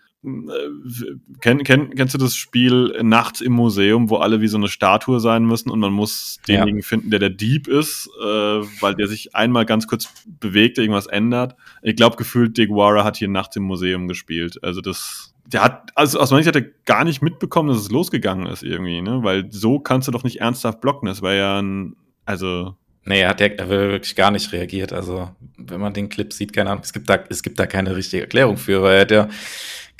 kenn, 1.41 1.63
kenn, 1.63 1.95
kennst 1.95 2.13
du 2.13 2.17
das 2.19 2.35
Spiel 2.35 2.95
nachts 3.01 3.41
im 3.41 3.53
Museum, 3.53 4.09
wo 4.09 4.17
alle 4.17 4.39
wie 4.41 4.47
so 4.47 4.57
eine 4.57 4.67
Statue 4.67 5.19
sein 5.19 5.45
müssen 5.45 5.71
und 5.71 5.79
man 5.79 5.93
muss 5.93 6.39
denjenigen 6.47 6.81
ja. 6.81 6.85
finden, 6.85 7.09
der 7.09 7.19
der 7.19 7.31
Dieb 7.31 7.67
ist, 7.67 8.07
äh, 8.21 8.25
weil 8.25 8.93
der 8.95 9.07
sich 9.07 9.35
einmal 9.35 9.65
ganz 9.65 9.87
kurz 9.87 10.13
bewegt, 10.39 10.77
irgendwas 10.77 11.07
ändert. 11.07 11.55
Ich 11.81 11.95
glaube, 11.95 12.17
gefühlt 12.17 12.57
Deguara 12.57 13.03
hat 13.03 13.17
hier 13.17 13.29
nachts 13.29 13.55
im 13.55 13.63
Museum 13.63 14.07
gespielt. 14.07 14.63
Also 14.63 14.81
das, 14.81 15.33
der 15.45 15.63
hat, 15.63 15.89
also 15.95 16.19
aus 16.19 16.29
meiner 16.29 16.43
Sicht 16.43 16.55
hat 16.55 16.63
er 16.63 16.69
gar 16.85 17.03
nicht 17.03 17.23
mitbekommen, 17.23 17.69
dass 17.69 17.79
es 17.79 17.89
losgegangen 17.89 18.45
ist 18.45 18.61
irgendwie, 18.61 19.01
ne? 19.01 19.23
Weil 19.23 19.51
so 19.51 19.79
kannst 19.79 20.07
du 20.07 20.11
doch 20.11 20.23
nicht 20.23 20.39
ernsthaft 20.39 20.81
blocken. 20.81 21.07
Das 21.07 21.23
war 21.23 21.33
ja 21.33 21.59
ein, 21.59 21.95
also 22.25 22.75
Nee, 23.03 23.21
er 23.21 23.29
hat 23.29 23.41
ja 23.41 23.49
wirklich 23.67 24.15
gar 24.15 24.29
nicht 24.29 24.51
reagiert. 24.53 24.93
Also, 24.93 25.31
wenn 25.57 25.81
man 25.81 25.93
den 25.93 26.09
Clip 26.09 26.31
sieht, 26.31 26.53
keine 26.53 26.69
Ahnung, 26.69 26.83
es 26.83 26.93
gibt 26.93 27.09
da, 27.09 27.17
es 27.29 27.41
gibt 27.41 27.59
da 27.59 27.65
keine 27.65 27.95
richtige 27.95 28.21
Erklärung 28.21 28.57
für, 28.57 28.83
weil 28.83 28.95
er 28.95 29.01
hat 29.01 29.11
ja, 29.11 29.27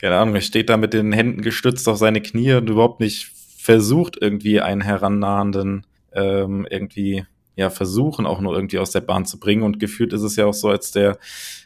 keine 0.02 0.18
Ahnung, 0.18 0.34
er 0.34 0.42
steht 0.42 0.70
da 0.70 0.78
mit 0.78 0.94
den 0.94 1.12
Händen 1.12 1.44
gestützt 1.44 1.88
auf 1.88 1.98
seine 1.98 2.22
Knie 2.22 2.54
und 2.54 2.68
überhaupt 2.68 3.00
nicht 3.00 3.32
versucht, 3.58 4.18
irgendwie 4.20 4.60
einen 4.60 4.82
herannahenden, 4.82 5.86
ähm, 6.12 6.66
irgendwie, 6.68 7.24
ja, 7.56 7.70
versuchen, 7.70 8.26
auch 8.26 8.42
nur 8.42 8.56
irgendwie 8.56 8.80
aus 8.80 8.90
der 8.90 9.02
Bahn 9.02 9.28
zu 9.28 9.40
bringen. 9.40 9.62
Und 9.62 9.80
gefühlt 9.80 10.12
ist 10.12 10.24
es 10.24 10.36
ja 10.38 10.48
auch 10.48 10.56
so, 10.56 10.70
als 10.70 10.92
der 10.92 11.20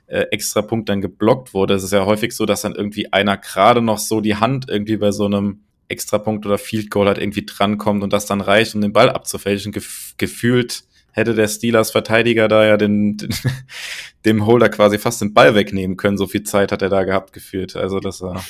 äh, 0.07 0.25
extra 0.31 0.61
Punkt 0.61 0.89
dann 0.89 0.99
geblockt 0.99 1.53
wurde. 1.53 1.75
Es 1.75 1.83
ist 1.83 1.93
ja 1.93 2.05
häufig 2.05 2.33
so, 2.33 2.45
dass 2.45 2.63
dann 2.63 2.75
irgendwie 2.75 3.13
einer 3.13 3.37
gerade 3.37 3.81
noch 3.81 3.99
so 3.99 4.19
die 4.19 4.35
Hand 4.35 4.67
irgendwie 4.67 4.97
bei 4.97 5.13
so 5.13 5.25
einem 5.25 5.61
Extrapunkt 5.87 6.45
oder 6.45 6.57
Field 6.57 6.89
Goal 6.89 7.07
halt 7.07 7.19
irgendwie 7.19 7.45
drankommt 7.45 8.03
und 8.03 8.11
das 8.11 8.25
dann 8.25 8.41
reicht, 8.41 8.75
um 8.75 8.81
den 8.81 8.91
Ball 8.91 9.09
abzufälschen. 9.09 9.71
Gef 9.71 10.13
gefühlt 10.17 10.83
hätte 11.15 11.33
der 11.33 11.47
Steelers 11.47 11.91
Verteidiger 11.91 12.49
da 12.49 12.65
ja 12.65 12.75
den, 12.75 13.15
den, 13.15 13.29
dem 14.25 14.45
Holder 14.45 14.67
quasi 14.67 14.97
fast 14.99 15.21
den 15.21 15.33
Ball 15.33 15.55
wegnehmen 15.55 15.95
können. 15.95 16.17
So 16.17 16.27
viel 16.27 16.43
Zeit 16.43 16.73
hat 16.73 16.81
er 16.81 16.89
da 16.89 17.05
gehabt 17.05 17.31
gefühlt. 17.31 17.77
Also 17.77 18.01
das 18.01 18.21
war. 18.21 18.43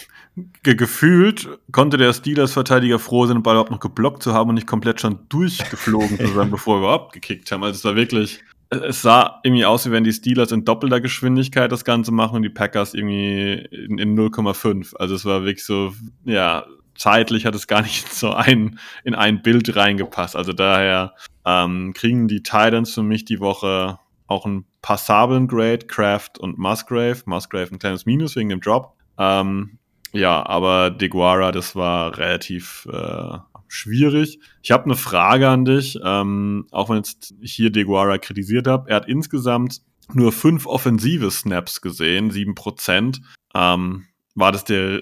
Ge 0.63 0.73
gefühlt 0.73 1.47
konnte 1.71 1.97
der 1.97 2.11
Steelers 2.11 2.53
Verteidiger 2.53 2.97
froh 2.97 3.27
sein, 3.27 3.37
den 3.37 3.43
Ball 3.43 3.53
überhaupt 3.53 3.69
noch 3.69 3.79
geblockt 3.79 4.23
zu 4.23 4.33
haben 4.33 4.49
und 4.49 4.55
nicht 4.55 4.67
komplett 4.67 4.99
schon 4.99 5.19
durchgeflogen 5.29 6.17
zu 6.17 6.27
sein, 6.29 6.49
bevor 6.51 6.77
wir 6.77 6.85
überhaupt 6.85 7.13
gekickt 7.13 7.51
haben. 7.51 7.63
Also 7.63 7.77
es 7.77 7.85
war 7.85 7.95
wirklich, 7.95 8.43
es 8.71 9.03
sah 9.03 9.39
irgendwie 9.43 9.65
aus, 9.65 9.85
wie 9.85 9.91
wenn 9.91 10.03
die 10.03 10.11
Steelers 10.11 10.51
in 10.51 10.65
doppelter 10.65 11.01
Geschwindigkeit 11.01 11.71
das 11.71 11.85
Ganze 11.85 12.11
machen 12.11 12.37
und 12.37 12.41
die 12.41 12.49
Packers 12.49 12.95
irgendwie 12.95 13.67
in, 13.69 13.99
in 13.99 14.17
0,5. 14.17 14.95
Also 14.95 15.13
es 15.13 15.23
war 15.23 15.45
wirklich 15.45 15.63
so, 15.63 15.93
ja, 16.25 16.65
zeitlich 16.95 17.45
hat 17.45 17.55
es 17.55 17.67
gar 17.67 17.81
nicht 17.81 18.11
so 18.13 18.31
ein, 18.31 18.79
in 19.03 19.15
ein 19.15 19.41
Bild 19.41 19.75
reingepasst. 19.75 20.35
Also 20.35 20.53
daher 20.53 21.13
ähm, 21.45 21.93
kriegen 21.93 22.27
die 22.27 22.43
Titans 22.43 22.93
für 22.93 23.03
mich 23.03 23.25
die 23.25 23.39
Woche 23.39 23.99
auch 24.27 24.45
einen 24.45 24.65
passablen 24.81 25.47
Grade, 25.47 25.85
Kraft 25.85 26.39
und 26.39 26.57
Musgrave. 26.57 27.21
Musgrave 27.25 27.71
ein 27.71 27.79
kleines 27.79 28.05
Minus 28.05 28.35
wegen 28.35 28.49
dem 28.49 28.61
Drop. 28.61 28.95
Ähm, 29.17 29.77
ja, 30.11 30.45
aber 30.45 30.91
Deguara, 30.91 31.51
das 31.51 31.75
war 31.75 32.17
relativ 32.17 32.87
äh, 32.91 33.37
schwierig. 33.67 34.39
Ich 34.63 34.71
habe 34.71 34.85
eine 34.85 34.95
Frage 34.95 35.49
an 35.49 35.65
dich, 35.65 35.99
ähm, 36.03 36.67
auch 36.71 36.89
wenn 36.89 36.97
jetzt 36.97 37.33
hier 37.41 37.69
Deguara 37.69 38.17
kritisiert 38.17 38.67
habe. 38.67 38.89
Er 38.89 38.97
hat 38.97 39.07
insgesamt 39.07 39.81
nur 40.13 40.31
fünf 40.31 40.65
offensive 40.65 41.31
Snaps 41.31 41.81
gesehen, 41.81 42.31
sieben 42.31 42.55
Prozent. 42.55 43.21
Ähm, 43.53 44.05
war 44.35 44.51
das 44.51 44.63
der 44.65 45.01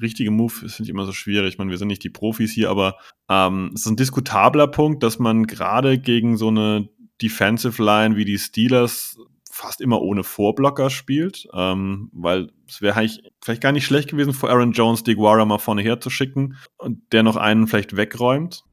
richtige 0.00 0.30
Move? 0.30 0.52
Finde 0.52 0.82
ich 0.82 0.88
immer 0.88 1.06
so 1.06 1.12
schwierig. 1.12 1.54
Ich 1.54 1.58
meine, 1.58 1.70
wir 1.70 1.78
sind 1.78 1.88
nicht 1.88 2.04
die 2.04 2.10
Profis 2.10 2.52
hier, 2.52 2.70
aber 2.70 2.96
ähm, 3.28 3.70
es 3.74 3.82
ist 3.82 3.86
ein 3.86 3.96
diskutabler 3.96 4.66
Punkt, 4.66 5.02
dass 5.02 5.18
man 5.18 5.46
gerade 5.46 5.98
gegen 5.98 6.36
so 6.36 6.48
eine 6.48 6.88
Defensive 7.22 7.82
Line 7.82 8.16
wie 8.16 8.24
die 8.24 8.38
Steelers 8.38 9.18
fast 9.50 9.80
immer 9.80 10.00
ohne 10.00 10.24
Vorblocker 10.24 10.88
spielt, 10.90 11.46
ähm, 11.52 12.08
weil 12.12 12.50
es 12.66 12.80
wäre 12.80 12.96
eigentlich 12.96 13.20
vielleicht 13.42 13.60
gar 13.60 13.72
nicht 13.72 13.84
schlecht 13.84 14.08
gewesen, 14.08 14.32
vor 14.32 14.48
Aaron 14.48 14.72
Jones 14.72 15.02
die 15.02 15.16
Guara 15.16 15.44
mal 15.44 15.58
vorne 15.58 15.82
herzuschicken 15.82 16.56
und 16.78 17.00
der 17.12 17.22
noch 17.22 17.36
einen 17.36 17.66
vielleicht 17.66 17.96
wegräumt. 17.96 18.64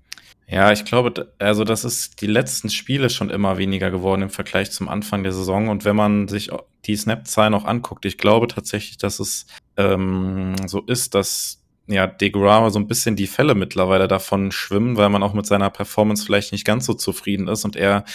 Ja, 0.49 0.71
ich 0.71 0.85
glaube, 0.85 1.33
also 1.39 1.65
das 1.65 1.83
ist 1.83 2.21
die 2.21 2.27
letzten 2.27 2.69
Spiele 2.69 3.09
schon 3.09 3.29
immer 3.29 3.57
weniger 3.57 3.91
geworden 3.91 4.21
im 4.21 4.29
Vergleich 4.29 4.71
zum 4.71 4.87
Anfang 4.87 5.23
der 5.23 5.33
Saison. 5.33 5.67
Und 5.67 5.83
wenn 5.83 5.95
man 5.97 6.29
sich 6.29 6.49
die 6.85 6.95
Snap-Zahlen 6.95 7.53
auch 7.53 7.65
anguckt, 7.65 8.05
ich 8.05 8.17
glaube 8.17 8.47
tatsächlich, 8.47 8.97
dass 8.97 9.19
es 9.19 9.45
ähm, 9.75 10.55
so 10.65 10.81
ist, 10.81 11.15
dass 11.15 11.61
ja 11.87 12.07
DeGrama 12.07 12.69
so 12.69 12.79
ein 12.79 12.87
bisschen 12.87 13.17
die 13.17 13.27
Fälle 13.27 13.55
mittlerweile 13.55 14.07
davon 14.07 14.51
schwimmen, 14.53 14.95
weil 14.95 15.09
man 15.09 15.21
auch 15.23 15.33
mit 15.33 15.45
seiner 15.45 15.69
Performance 15.69 16.25
vielleicht 16.25 16.53
nicht 16.53 16.65
ganz 16.65 16.85
so 16.85 16.93
zufrieden 16.93 17.49
ist 17.49 17.65
und 17.65 17.75
er 17.75 18.05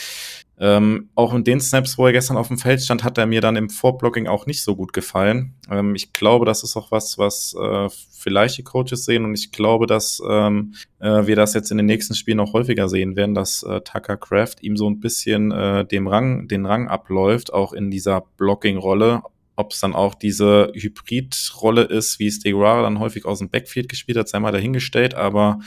ähm, 0.62 1.10
auch 1.16 1.34
in 1.34 1.42
den 1.42 1.60
Snaps, 1.60 1.98
wo 1.98 2.06
er 2.06 2.12
gestern 2.12 2.36
auf 2.36 2.46
dem 2.46 2.56
Feld 2.56 2.80
stand, 2.80 3.02
hat 3.02 3.18
er 3.18 3.26
mir 3.26 3.40
dann 3.40 3.56
im 3.56 3.68
Vorblocking 3.68 4.28
auch 4.28 4.46
nicht 4.46 4.62
so 4.62 4.76
gut 4.76 4.92
gefallen. 4.92 5.54
Ähm, 5.68 5.96
ich 5.96 6.12
glaube, 6.12 6.46
das 6.46 6.62
ist 6.62 6.76
auch 6.76 6.92
was, 6.92 7.18
was 7.18 7.56
äh, 7.60 7.88
vielleicht 7.90 8.58
die 8.58 8.62
Coaches 8.62 9.04
sehen 9.04 9.24
und 9.24 9.34
ich 9.34 9.50
glaube, 9.50 9.88
dass 9.88 10.22
ähm, 10.24 10.74
äh, 11.00 11.26
wir 11.26 11.34
das 11.34 11.54
jetzt 11.54 11.72
in 11.72 11.78
den 11.78 11.86
nächsten 11.86 12.14
Spielen 12.14 12.36
noch 12.36 12.52
häufiger 12.52 12.88
sehen 12.88 13.16
werden, 13.16 13.34
dass 13.34 13.64
äh, 13.64 13.80
Tucker 13.80 14.16
Craft 14.16 14.54
ihm 14.60 14.76
so 14.76 14.88
ein 14.88 15.00
bisschen 15.00 15.50
äh, 15.50 15.84
dem 15.84 16.06
Rang, 16.06 16.46
den 16.46 16.64
Rang 16.64 16.86
abläuft, 16.86 17.52
auch 17.52 17.72
in 17.72 17.90
dieser 17.90 18.22
Blocking-Rolle. 18.36 19.22
Ob 19.56 19.72
es 19.72 19.80
dann 19.80 19.96
auch 19.96 20.14
diese 20.14 20.70
Hybrid-Rolle 20.76 21.82
ist, 21.82 22.20
wie 22.20 22.28
es 22.28 22.38
Deguara 22.38 22.82
dann 22.82 23.00
häufig 23.00 23.24
aus 23.24 23.40
dem 23.40 23.50
Backfield 23.50 23.88
gespielt 23.88 24.16
hat, 24.16 24.28
sei 24.28 24.38
mal 24.38 24.52
dahingestellt, 24.52 25.14
aber 25.14 25.58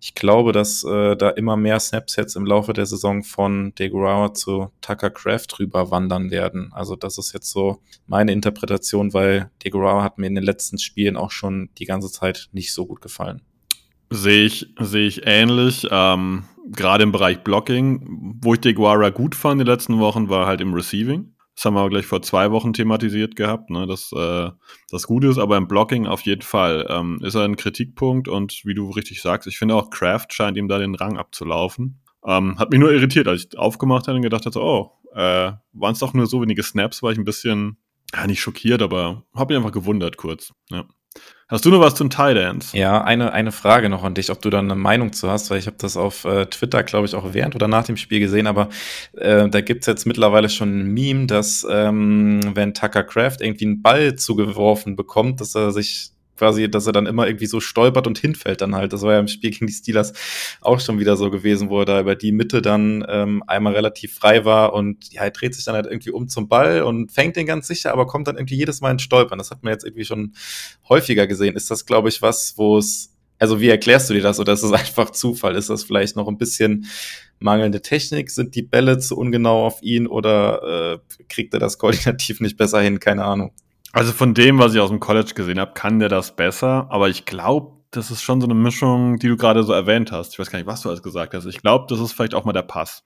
ich 0.00 0.14
glaube, 0.14 0.52
dass 0.52 0.84
äh, 0.84 1.16
da 1.16 1.30
immer 1.30 1.56
mehr 1.56 1.80
Snaps 1.80 2.16
jetzt 2.16 2.36
im 2.36 2.46
Laufe 2.46 2.72
der 2.72 2.86
Saison 2.86 3.24
von 3.24 3.74
Deguara 3.74 4.32
zu 4.32 4.70
Tucker 4.80 5.10
Craft 5.10 5.58
rüber 5.58 5.90
wandern 5.90 6.30
werden. 6.30 6.70
Also 6.72 6.94
das 6.94 7.18
ist 7.18 7.32
jetzt 7.32 7.50
so 7.50 7.80
meine 8.06 8.32
Interpretation, 8.32 9.12
weil 9.12 9.50
Deguara 9.64 10.04
hat 10.04 10.18
mir 10.18 10.26
in 10.26 10.36
den 10.36 10.44
letzten 10.44 10.78
Spielen 10.78 11.16
auch 11.16 11.32
schon 11.32 11.70
die 11.78 11.84
ganze 11.84 12.10
Zeit 12.12 12.48
nicht 12.52 12.72
so 12.72 12.86
gut 12.86 13.00
gefallen. 13.00 13.42
Sehe 14.10 14.44
ich, 14.44 14.72
sehe 14.80 15.06
ich 15.06 15.26
ähnlich. 15.26 15.86
Ähm, 15.90 16.44
Gerade 16.70 17.02
im 17.02 17.12
Bereich 17.12 17.42
Blocking, 17.42 18.36
wo 18.42 18.54
ich 18.54 18.60
Deguara 18.60 19.10
gut 19.10 19.34
fand 19.34 19.60
in 19.60 19.66
den 19.66 19.74
letzten 19.74 19.98
Wochen, 19.98 20.28
war 20.28 20.46
halt 20.46 20.60
im 20.60 20.74
Receiving. 20.74 21.34
Das 21.58 21.64
haben 21.64 21.74
wir 21.74 21.80
aber 21.80 21.90
gleich 21.90 22.06
vor 22.06 22.22
zwei 22.22 22.52
Wochen 22.52 22.72
thematisiert 22.72 23.34
gehabt, 23.34 23.68
ne, 23.68 23.88
dass 23.88 24.12
äh, 24.12 24.48
das 24.92 25.08
Gute 25.08 25.26
ist, 25.26 25.38
aber 25.38 25.56
im 25.56 25.66
Blocking 25.66 26.06
auf 26.06 26.20
jeden 26.20 26.42
Fall 26.42 26.86
ähm, 26.88 27.18
ist 27.20 27.34
er 27.34 27.42
ein 27.42 27.56
Kritikpunkt 27.56 28.28
und 28.28 28.60
wie 28.64 28.74
du 28.74 28.88
richtig 28.90 29.20
sagst, 29.20 29.48
ich 29.48 29.58
finde 29.58 29.74
auch 29.74 29.90
Kraft 29.90 30.32
scheint 30.32 30.56
ihm 30.56 30.68
da 30.68 30.78
den 30.78 30.94
Rang 30.94 31.18
abzulaufen. 31.18 32.00
Ähm, 32.24 32.60
hat 32.60 32.70
mich 32.70 32.78
nur 32.78 32.92
irritiert, 32.92 33.26
als 33.26 33.46
ich 33.46 33.58
aufgemacht 33.58 34.06
habe 34.06 34.14
und 34.14 34.22
gedacht 34.22 34.46
hatte, 34.46 34.62
oh, 34.62 34.92
äh, 35.12 35.50
waren 35.72 35.92
es 35.92 35.98
doch 35.98 36.14
nur 36.14 36.28
so 36.28 36.40
wenige 36.42 36.62
Snaps, 36.62 37.02
war 37.02 37.10
ich 37.10 37.18
ein 37.18 37.24
bisschen, 37.24 37.76
ja, 38.14 38.24
nicht 38.28 38.40
schockiert, 38.40 38.80
aber 38.80 39.24
habe 39.34 39.52
mich 39.52 39.58
einfach 39.60 39.74
gewundert 39.74 40.16
kurz. 40.16 40.52
Ja. 40.70 40.84
Hast 41.50 41.64
du 41.64 41.70
noch 41.70 41.80
was 41.80 41.94
zum 41.94 42.10
Tidance? 42.10 42.76
Ja, 42.76 43.02
eine, 43.02 43.32
eine 43.32 43.52
Frage 43.52 43.88
noch 43.88 44.04
an 44.04 44.12
dich, 44.12 44.30
ob 44.30 44.42
du 44.42 44.50
da 44.50 44.58
eine 44.58 44.74
Meinung 44.74 45.14
zu 45.14 45.30
hast, 45.30 45.50
weil 45.50 45.58
ich 45.58 45.66
habe 45.66 45.78
das 45.78 45.96
auf 45.96 46.26
äh, 46.26 46.44
Twitter, 46.44 46.82
glaube 46.82 47.06
ich, 47.06 47.14
auch 47.14 47.32
während 47.32 47.54
oder 47.54 47.68
nach 47.68 47.84
dem 47.84 47.96
Spiel 47.96 48.20
gesehen, 48.20 48.46
aber 48.46 48.68
äh, 49.16 49.48
da 49.48 49.62
gibt's 49.62 49.86
jetzt 49.86 50.06
mittlerweile 50.06 50.50
schon 50.50 50.80
ein 50.80 50.92
Meme, 50.92 51.26
dass 51.26 51.66
ähm, 51.70 52.40
wenn 52.54 52.74
Tucker 52.74 53.02
Craft 53.02 53.38
irgendwie 53.40 53.64
einen 53.64 53.80
Ball 53.80 54.16
zugeworfen 54.16 54.94
bekommt, 54.94 55.40
dass 55.40 55.54
er 55.54 55.72
sich 55.72 56.10
quasi, 56.38 56.70
dass 56.70 56.86
er 56.86 56.92
dann 56.92 57.06
immer 57.06 57.26
irgendwie 57.26 57.46
so 57.46 57.60
stolpert 57.60 58.06
und 58.06 58.18
hinfällt 58.18 58.60
dann 58.60 58.74
halt. 58.74 58.92
Das 58.92 59.02
war 59.02 59.14
ja 59.14 59.18
im 59.18 59.28
Spiel 59.28 59.50
gegen 59.50 59.66
die 59.66 59.72
Steelers 59.72 60.12
auch 60.60 60.80
schon 60.80 60.98
wieder 60.98 61.16
so 61.16 61.30
gewesen, 61.30 61.68
wo 61.68 61.80
er 61.80 61.84
da 61.84 62.00
über 62.00 62.14
die 62.14 62.32
Mitte 62.32 62.62
dann 62.62 63.04
ähm, 63.08 63.42
einmal 63.46 63.74
relativ 63.74 64.14
frei 64.14 64.44
war 64.44 64.72
und 64.72 65.12
ja, 65.12 65.22
er 65.22 65.30
dreht 65.30 65.54
sich 65.54 65.64
dann 65.64 65.74
halt 65.74 65.86
irgendwie 65.86 66.10
um 66.10 66.28
zum 66.28 66.48
Ball 66.48 66.82
und 66.82 67.12
fängt 67.12 67.36
den 67.36 67.46
ganz 67.46 67.66
sicher, 67.66 67.92
aber 67.92 68.06
kommt 68.06 68.28
dann 68.28 68.36
irgendwie 68.36 68.56
jedes 68.56 68.80
Mal 68.80 68.92
ins 68.92 69.02
Stolpern. 69.02 69.38
Das 69.38 69.50
hat 69.50 69.62
man 69.62 69.72
jetzt 69.72 69.84
irgendwie 69.84 70.04
schon 70.04 70.32
häufiger 70.88 71.26
gesehen. 71.26 71.56
Ist 71.56 71.70
das, 71.70 71.84
glaube 71.84 72.08
ich, 72.08 72.22
was, 72.22 72.54
wo 72.56 72.78
es 72.78 73.12
also 73.40 73.60
wie 73.60 73.68
erklärst 73.68 74.10
du 74.10 74.14
dir 74.14 74.22
das 74.22 74.40
oder 74.40 74.52
ist 74.52 74.62
es 74.62 74.72
einfach 74.72 75.10
Zufall? 75.10 75.56
Ist 75.56 75.70
das 75.70 75.84
vielleicht 75.84 76.16
noch 76.16 76.28
ein 76.28 76.38
bisschen 76.38 76.86
mangelnde 77.38 77.82
Technik? 77.82 78.30
Sind 78.30 78.54
die 78.54 78.62
Bälle 78.62 78.98
zu 78.98 79.16
ungenau 79.16 79.66
auf 79.66 79.82
ihn 79.82 80.06
oder 80.06 80.94
äh, 80.94 81.24
kriegt 81.28 81.54
er 81.54 81.60
das 81.60 81.78
koordinativ 81.78 82.40
nicht 82.40 82.56
besser 82.56 82.80
hin? 82.80 83.00
Keine 83.00 83.24
Ahnung. 83.24 83.52
Also 83.92 84.12
von 84.12 84.34
dem, 84.34 84.58
was 84.58 84.74
ich 84.74 84.80
aus 84.80 84.90
dem 84.90 85.00
College 85.00 85.32
gesehen 85.34 85.58
habe, 85.58 85.72
kann 85.72 85.98
der 85.98 86.08
das 86.08 86.36
besser. 86.36 86.86
Aber 86.90 87.08
ich 87.08 87.24
glaube, 87.24 87.78
das 87.90 88.10
ist 88.10 88.22
schon 88.22 88.40
so 88.40 88.46
eine 88.46 88.54
Mischung, 88.54 89.18
die 89.18 89.28
du 89.28 89.36
gerade 89.36 89.62
so 89.62 89.72
erwähnt 89.72 90.12
hast. 90.12 90.32
Ich 90.32 90.38
weiß 90.38 90.50
gar 90.50 90.58
nicht, 90.58 90.68
was 90.68 90.82
du 90.82 90.88
alles 90.88 91.02
gesagt 91.02 91.34
hast. 91.34 91.46
Ich 91.46 91.62
glaube, 91.62 91.86
das 91.88 92.00
ist 92.00 92.12
vielleicht 92.12 92.34
auch 92.34 92.44
mal 92.44 92.52
der 92.52 92.62
Pass. 92.62 93.04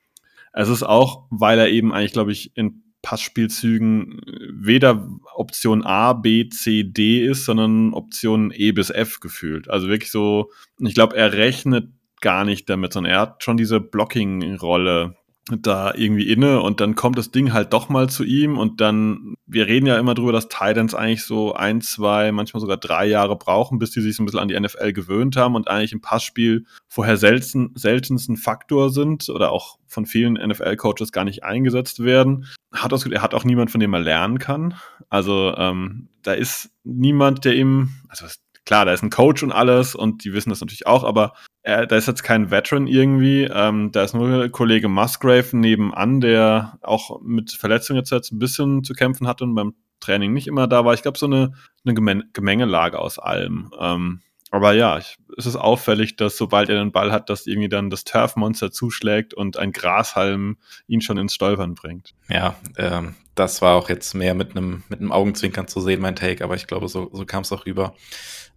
Es 0.53 0.68
ist 0.68 0.83
auch, 0.83 1.26
weil 1.30 1.59
er 1.59 1.68
eben 1.68 1.93
eigentlich, 1.93 2.12
glaube 2.12 2.33
ich, 2.33 2.57
in 2.57 2.83
Passspielzügen 3.01 4.20
weder 4.53 5.09
Option 5.35 5.85
A, 5.85 6.12
B, 6.12 6.49
C, 6.49 6.85
D 6.85 7.24
ist, 7.24 7.45
sondern 7.45 7.95
Option 7.95 8.53
E 8.55 8.72
bis 8.72 8.91
F 8.91 9.18
gefühlt. 9.20 9.68
Also 9.68 9.89
wirklich 9.89 10.11
so, 10.11 10.51
ich 10.78 10.95
glaube, 10.95 11.16
er 11.16 11.33
rechnet 11.33 11.89
gar 12.20 12.45
nicht 12.45 12.70
damit, 12.70 12.93
sondern 12.93 13.12
er 13.12 13.20
hat 13.20 13.43
schon 13.43 13.57
diese 13.57 13.80
Blocking-Rolle 13.80 15.16
da 15.51 15.93
irgendwie 15.95 16.28
inne 16.28 16.61
und 16.61 16.80
dann 16.80 16.95
kommt 16.95 17.18
das 17.18 17.32
Ding 17.32 17.53
halt 17.53 17.72
doch 17.72 17.88
mal 17.88 18.09
zu 18.09 18.22
ihm 18.22 18.59
und 18.59 18.80
dann, 18.80 19.34
wir 19.47 19.66
reden 19.66 19.86
ja 19.86 19.99
immer 19.99 20.14
drüber, 20.14 20.30
dass 20.30 20.49
Titans 20.49 20.95
eigentlich 20.95 21.24
so 21.24 21.53
ein, 21.53 21.80
zwei, 21.80 22.30
manchmal 22.30 22.61
sogar 22.61 22.76
drei 22.76 23.07
Jahre 23.07 23.36
brauchen, 23.36 23.80
bis 23.80 23.90
die 23.90 24.01
sich 24.01 24.14
so 24.14 24.22
ein 24.22 24.26
bisschen 24.26 24.38
an 24.40 24.47
die 24.47 24.59
NFL 24.59 24.93
gewöhnt 24.93 25.36
haben 25.36 25.57
und 25.57 25.68
eigentlich 25.68 25.93
im 25.93 26.01
Passspiel 26.01 26.64
vorher 26.86 27.16
selten, 27.16 27.72
seltensten 27.74 28.36
Faktor 28.36 28.90
sind 28.90 29.28
oder 29.30 29.51
auch 29.51 29.78
von 29.88 30.07
vielen 30.07 30.34
NFL-Coaches 30.34 31.11
gar 31.11 31.24
nicht 31.24 31.43
eingesetzt 31.43 32.05
werden. 32.05 32.47
Hat 32.72 32.93
das, 32.93 33.05
er 33.05 33.22
hat 33.22 33.34
auch 33.34 33.45
niemand, 33.45 33.72
von 33.72 33.80
dem 33.80 33.93
er 33.95 34.01
lernen 34.01 34.38
kann. 34.38 34.74
Also 35.09 35.55
ähm, 35.57 36.09
da 36.22 36.34
ist 36.34 36.70
niemand, 36.84 37.45
der 37.45 37.57
ihm, 37.57 37.90
also 38.09 38.26
klar, 38.65 38.85
da 38.85 38.93
ist 38.93 39.03
ein 39.03 39.11
Coach 39.11 39.43
und 39.43 39.53
alles 39.53 39.95
und 39.95 40.25
die 40.25 40.33
wissen 40.33 40.51
das 40.51 40.61
natürlich 40.61 40.87
auch, 40.87 41.05
aber 41.05 41.35
äh, 41.63 41.87
da 41.87 41.97
ist 41.97 42.09
jetzt 42.09 42.23
kein 42.23 42.51
Veteran 42.51 42.87
irgendwie. 42.87 43.45
Ähm, 43.45 43.93
da 43.93 44.03
ist 44.03 44.15
nur 44.15 44.49
Kollege 44.49 44.89
Musgrave 44.89 45.57
nebenan, 45.57 46.21
der 46.21 46.79
auch 46.83 47.21
mit 47.23 47.53
Verletzungen 47.53 48.03
jetzt 48.03 48.33
ein 48.33 48.39
bisschen 48.39 48.85
zu 48.85 48.95
kämpfen 48.95 49.27
hatte 49.27 49.45
und 49.45 49.55
beim 49.55 49.75
Training 50.01 50.33
nicht 50.33 50.49
immer 50.49 50.67
da 50.67 50.85
war. 50.85 50.95
Ich 50.95 51.03
glaube, 51.03 51.19
so 51.19 51.27
eine, 51.27 51.53
eine 51.85 52.25
Gemengelage 52.33 52.99
aus 52.99 53.19
allem. 53.19 53.71
Ähm, 53.79 54.21
aber 54.53 54.75
ja, 54.75 54.99
ich, 54.99 55.17
es 55.37 55.47
ist 55.47 55.57
auffällig, 55.57 56.17
dass 56.17 56.37
sobald 56.37 56.69
er 56.69 56.77
den 56.77 56.93
Ball 56.93 57.11
hat, 57.11 57.31
dass 57.31 57.47
irgendwie 57.47 57.71
dann 57.71 57.89
das 57.89 58.05
Turfmonster 58.05 58.71
zuschlägt 58.71 59.33
und 59.33 59.57
ein 59.57 59.73
Grashalm 59.73 60.59
ihn 60.87 61.01
schon 61.01 61.17
ins 61.17 61.35
Stolpern 61.35 61.75
bringt. 61.75 62.13
Ja, 62.29 62.55
ähm, 62.77 63.15
das 63.35 63.63
war 63.63 63.77
auch 63.77 63.89
jetzt 63.89 64.15
mehr 64.15 64.35
mit 64.35 64.51
einem 64.51 64.85
mit 64.91 65.01
einem 65.01 65.11
Augenzwinkern 65.11 65.69
zu 65.69 65.81
sehen, 65.81 66.03
mein 66.03 66.17
Take, 66.17 66.45
aber 66.45 66.55
ich 66.55 66.67
glaube, 66.67 66.87
so, 66.89 67.09
so 67.13 67.25
kam 67.25 67.43
es 67.43 67.53
auch 67.53 67.65
rüber. 67.65 67.95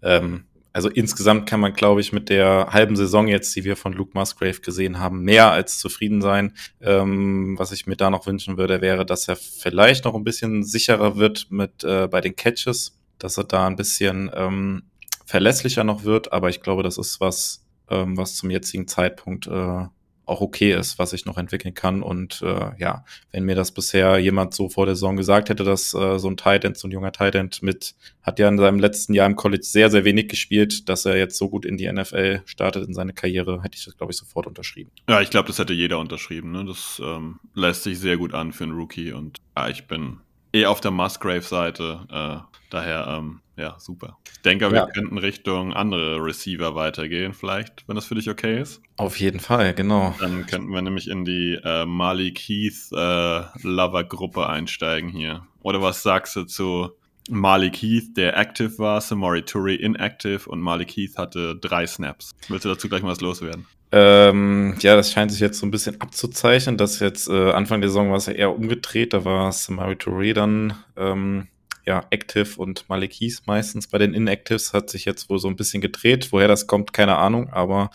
Ähm, 0.02 0.43
also 0.74 0.89
insgesamt 0.89 1.48
kann 1.48 1.62
man, 1.62 1.72
glaube 1.72 2.02
ich, 2.02 2.12
mit 2.12 2.28
der 2.28 2.68
halben 2.72 2.98
Saison 2.98 3.30
jetzt, 3.30 3.56
die 3.56 3.64
wir 3.64 3.78
von 3.78 3.93
Luke 3.93 4.12
Musgrave 4.14 4.60
gesehen 4.60 5.00
haben, 5.00 5.22
mehr 5.22 5.50
als 5.50 5.80
zufrieden 5.80 6.22
sein. 6.22 6.54
Ähm, 6.82 7.58
was 7.58 7.72
ich 7.72 7.88
mir 7.88 7.96
da 7.96 8.10
noch 8.10 8.28
wünschen 8.28 8.58
würde, 8.58 8.82
wäre, 8.82 9.06
dass 9.06 9.30
er 9.30 9.38
vielleicht 9.38 10.04
noch 10.04 10.14
ein 10.14 10.26
bisschen 10.26 10.66
sicherer 10.66 11.16
wird 11.16 11.48
mit 11.50 11.86
äh, 11.86 12.10
bei 12.10 12.20
den 12.20 12.36
Catches, 12.36 13.00
dass 13.18 13.38
er 13.38 13.46
da 13.46 13.68
ein 13.68 13.78
bisschen 13.78 14.30
ähm, 14.36 14.84
verlässlicher 15.26 15.84
noch 15.84 16.03
wird. 16.03 16.32
Aber 16.32 16.49
ich 16.49 16.61
glaube, 16.61 16.84
das 16.84 16.97
ist 16.97 17.19
was, 17.19 17.65
ähm, 17.89 18.17
was 18.17 18.36
zum 18.36 18.49
jetzigen 18.49 18.88
Zeitpunkt 18.88 19.47
äh, 19.47 19.86
auch 20.26 20.41
okay 20.41 20.73
ist, 20.73 20.97
was 20.99 21.13
ich 21.13 21.26
noch 21.26 21.38
entwickeln 21.38 21.73
kann. 21.73 22.01
Und 22.01 22.41
äh, 22.41 22.71
ja, 22.78 23.05
wenn 23.32 23.43
mir 23.43 23.55
das 23.55 23.71
bisher 23.71 24.17
jemand 24.17 24.53
so 24.53 24.69
vor 24.69 24.86
der 24.86 24.95
Saison 24.95 25.15
gesagt 25.15 25.49
hätte, 25.49 25.63
dass 25.63 25.93
äh, 25.93 26.17
so 26.19 26.30
ein 26.30 26.38
Tight 26.38 26.65
so 26.78 26.88
ein 26.88 26.91
junger 26.91 27.11
Tight 27.11 27.61
mit, 27.61 27.95
hat 28.23 28.39
ja 28.39 28.47
in 28.47 28.57
seinem 28.57 28.80
letzten 28.80 29.13
Jahr 29.13 29.28
im 29.28 29.36
College 29.36 29.63
sehr, 29.63 29.89
sehr 29.89 30.05
wenig 30.05 30.28
gespielt, 30.28 30.89
dass 30.89 31.05
er 31.05 31.17
jetzt 31.17 31.38
so 31.38 31.49
gut 31.49 31.65
in 31.65 31.78
die 31.78 31.91
NFL 31.91 32.41
startet 32.45 32.88
in 32.88 32.93
seine 32.93 33.13
Karriere, 33.13 33.61
hätte 33.61 33.78
ich 33.78 33.86
das, 33.86 33.97
glaube 33.97 34.11
ich, 34.11 34.17
sofort 34.17 34.47
unterschrieben. 34.47 34.91
Ja, 35.07 35.21
ich 35.21 35.30
glaube, 35.30 35.47
das 35.47 35.59
hätte 35.59 35.73
jeder 35.73 35.99
unterschrieben. 35.99 36.51
Ne? 36.51 36.65
Das 36.65 37.01
ähm, 37.03 37.39
lässt 37.53 37.84
sich 37.84 37.99
sehr 37.99 38.17
gut 38.17 38.34
an 38.34 38.51
für 38.51 38.63
einen 38.63 38.73
Rookie 38.73 39.11
und 39.11 39.38
ja, 39.55 39.69
ich 39.69 39.88
bin 39.88 40.17
eh 40.53 40.65
auf 40.65 40.82
der 40.82 40.91
Musgrave-Seite. 40.91 42.07
Äh, 42.09 42.57
daher, 42.69 43.07
ähm, 43.19 43.41
ja, 43.58 43.76
super. 43.80 44.18
Ich 44.32 44.41
denke, 44.41 44.72
wir 44.72 44.80
ja. 44.80 44.88
könnten 44.88 45.18
Richtung 45.18 45.74
andere 45.74 46.18
Receiver 46.24 46.76
weitergehen, 46.76 47.34
vielleicht, 47.34 47.88
wenn 47.88 47.95
das 47.95 48.06
für 48.06 48.16
dich 48.16 48.30
okay 48.30 48.62
ist. 48.62 48.82
Auf 48.97 49.20
jeden 49.20 49.39
Fall, 49.39 49.74
genau. 49.74 50.14
Dann 50.20 50.45
könnten 50.45 50.72
wir 50.72 50.82
nämlich 50.82 51.10
in 51.10 51.26
die 51.26 51.60
äh, 51.64 51.86
Malik 51.86 52.39
Heath 52.39 52.91
äh, 52.91 53.41
Lover-Gruppe 53.62 54.47
einsteigen 54.47 55.10
hier. 55.10 55.45
Oder 55.62 55.82
was 55.82 56.03
sagst 56.03 56.36
du 56.36 56.43
zu 56.43 56.91
Malik 57.30 57.78
Heath, 57.78 58.16
der 58.18 58.38
active 58.38 58.78
war, 58.78 59.01
Samori 59.01 59.39
Touré 59.39 59.76
inactive 59.76 60.47
und 60.47 60.62
Malik 60.62 60.91
Heath 60.91 61.18
hatte 61.18 61.56
drei 61.56 61.88
Snaps. 61.88 62.32
Willst 62.49 62.66
du 62.66 62.70
dazu 62.70 62.88
gleich 62.88 63.01
mal 63.01 63.12
was 63.12 63.22
loswerden? 63.22 63.66
Ähm, 63.91 64.76
ja, 64.80 64.95
das 64.95 65.12
scheint 65.12 65.32
sich 65.32 65.39
jetzt 65.39 65.60
so 65.60 65.66
ein 65.66 65.72
bisschen 65.72 66.01
abzuzeichnen, 66.01 66.78
dass 66.78 66.99
jetzt 66.99 67.30
äh, 67.30 67.51
Anfang 67.51 67.82
der 67.82 67.89
Saison 67.89 68.10
war 68.10 68.18
es 68.18 68.26
ja 68.26 68.34
eher 68.34 68.56
umgedreht, 68.56 69.14
da 69.14 69.24
war 69.26 69.51
Samari 69.51 69.93
Touré 69.93 70.34
dann 70.34 70.74
ähm, 70.97 71.47
ja, 71.86 72.05
Active 72.09 72.59
und 72.59 72.86
Heath 72.89 73.41
meistens. 73.45 73.88
Bei 73.88 73.97
den 73.97 74.13
Inactives 74.13 74.73
hat 74.73 74.89
sich 74.89 75.05
jetzt 75.05 75.29
wohl 75.29 75.39
so 75.39 75.47
ein 75.47 75.55
bisschen 75.55 75.81
gedreht. 75.81 76.31
Woher 76.31 76.47
das 76.47 76.67
kommt, 76.67 76.93
keine 76.93 77.17
Ahnung. 77.17 77.49
Aber 77.49 77.91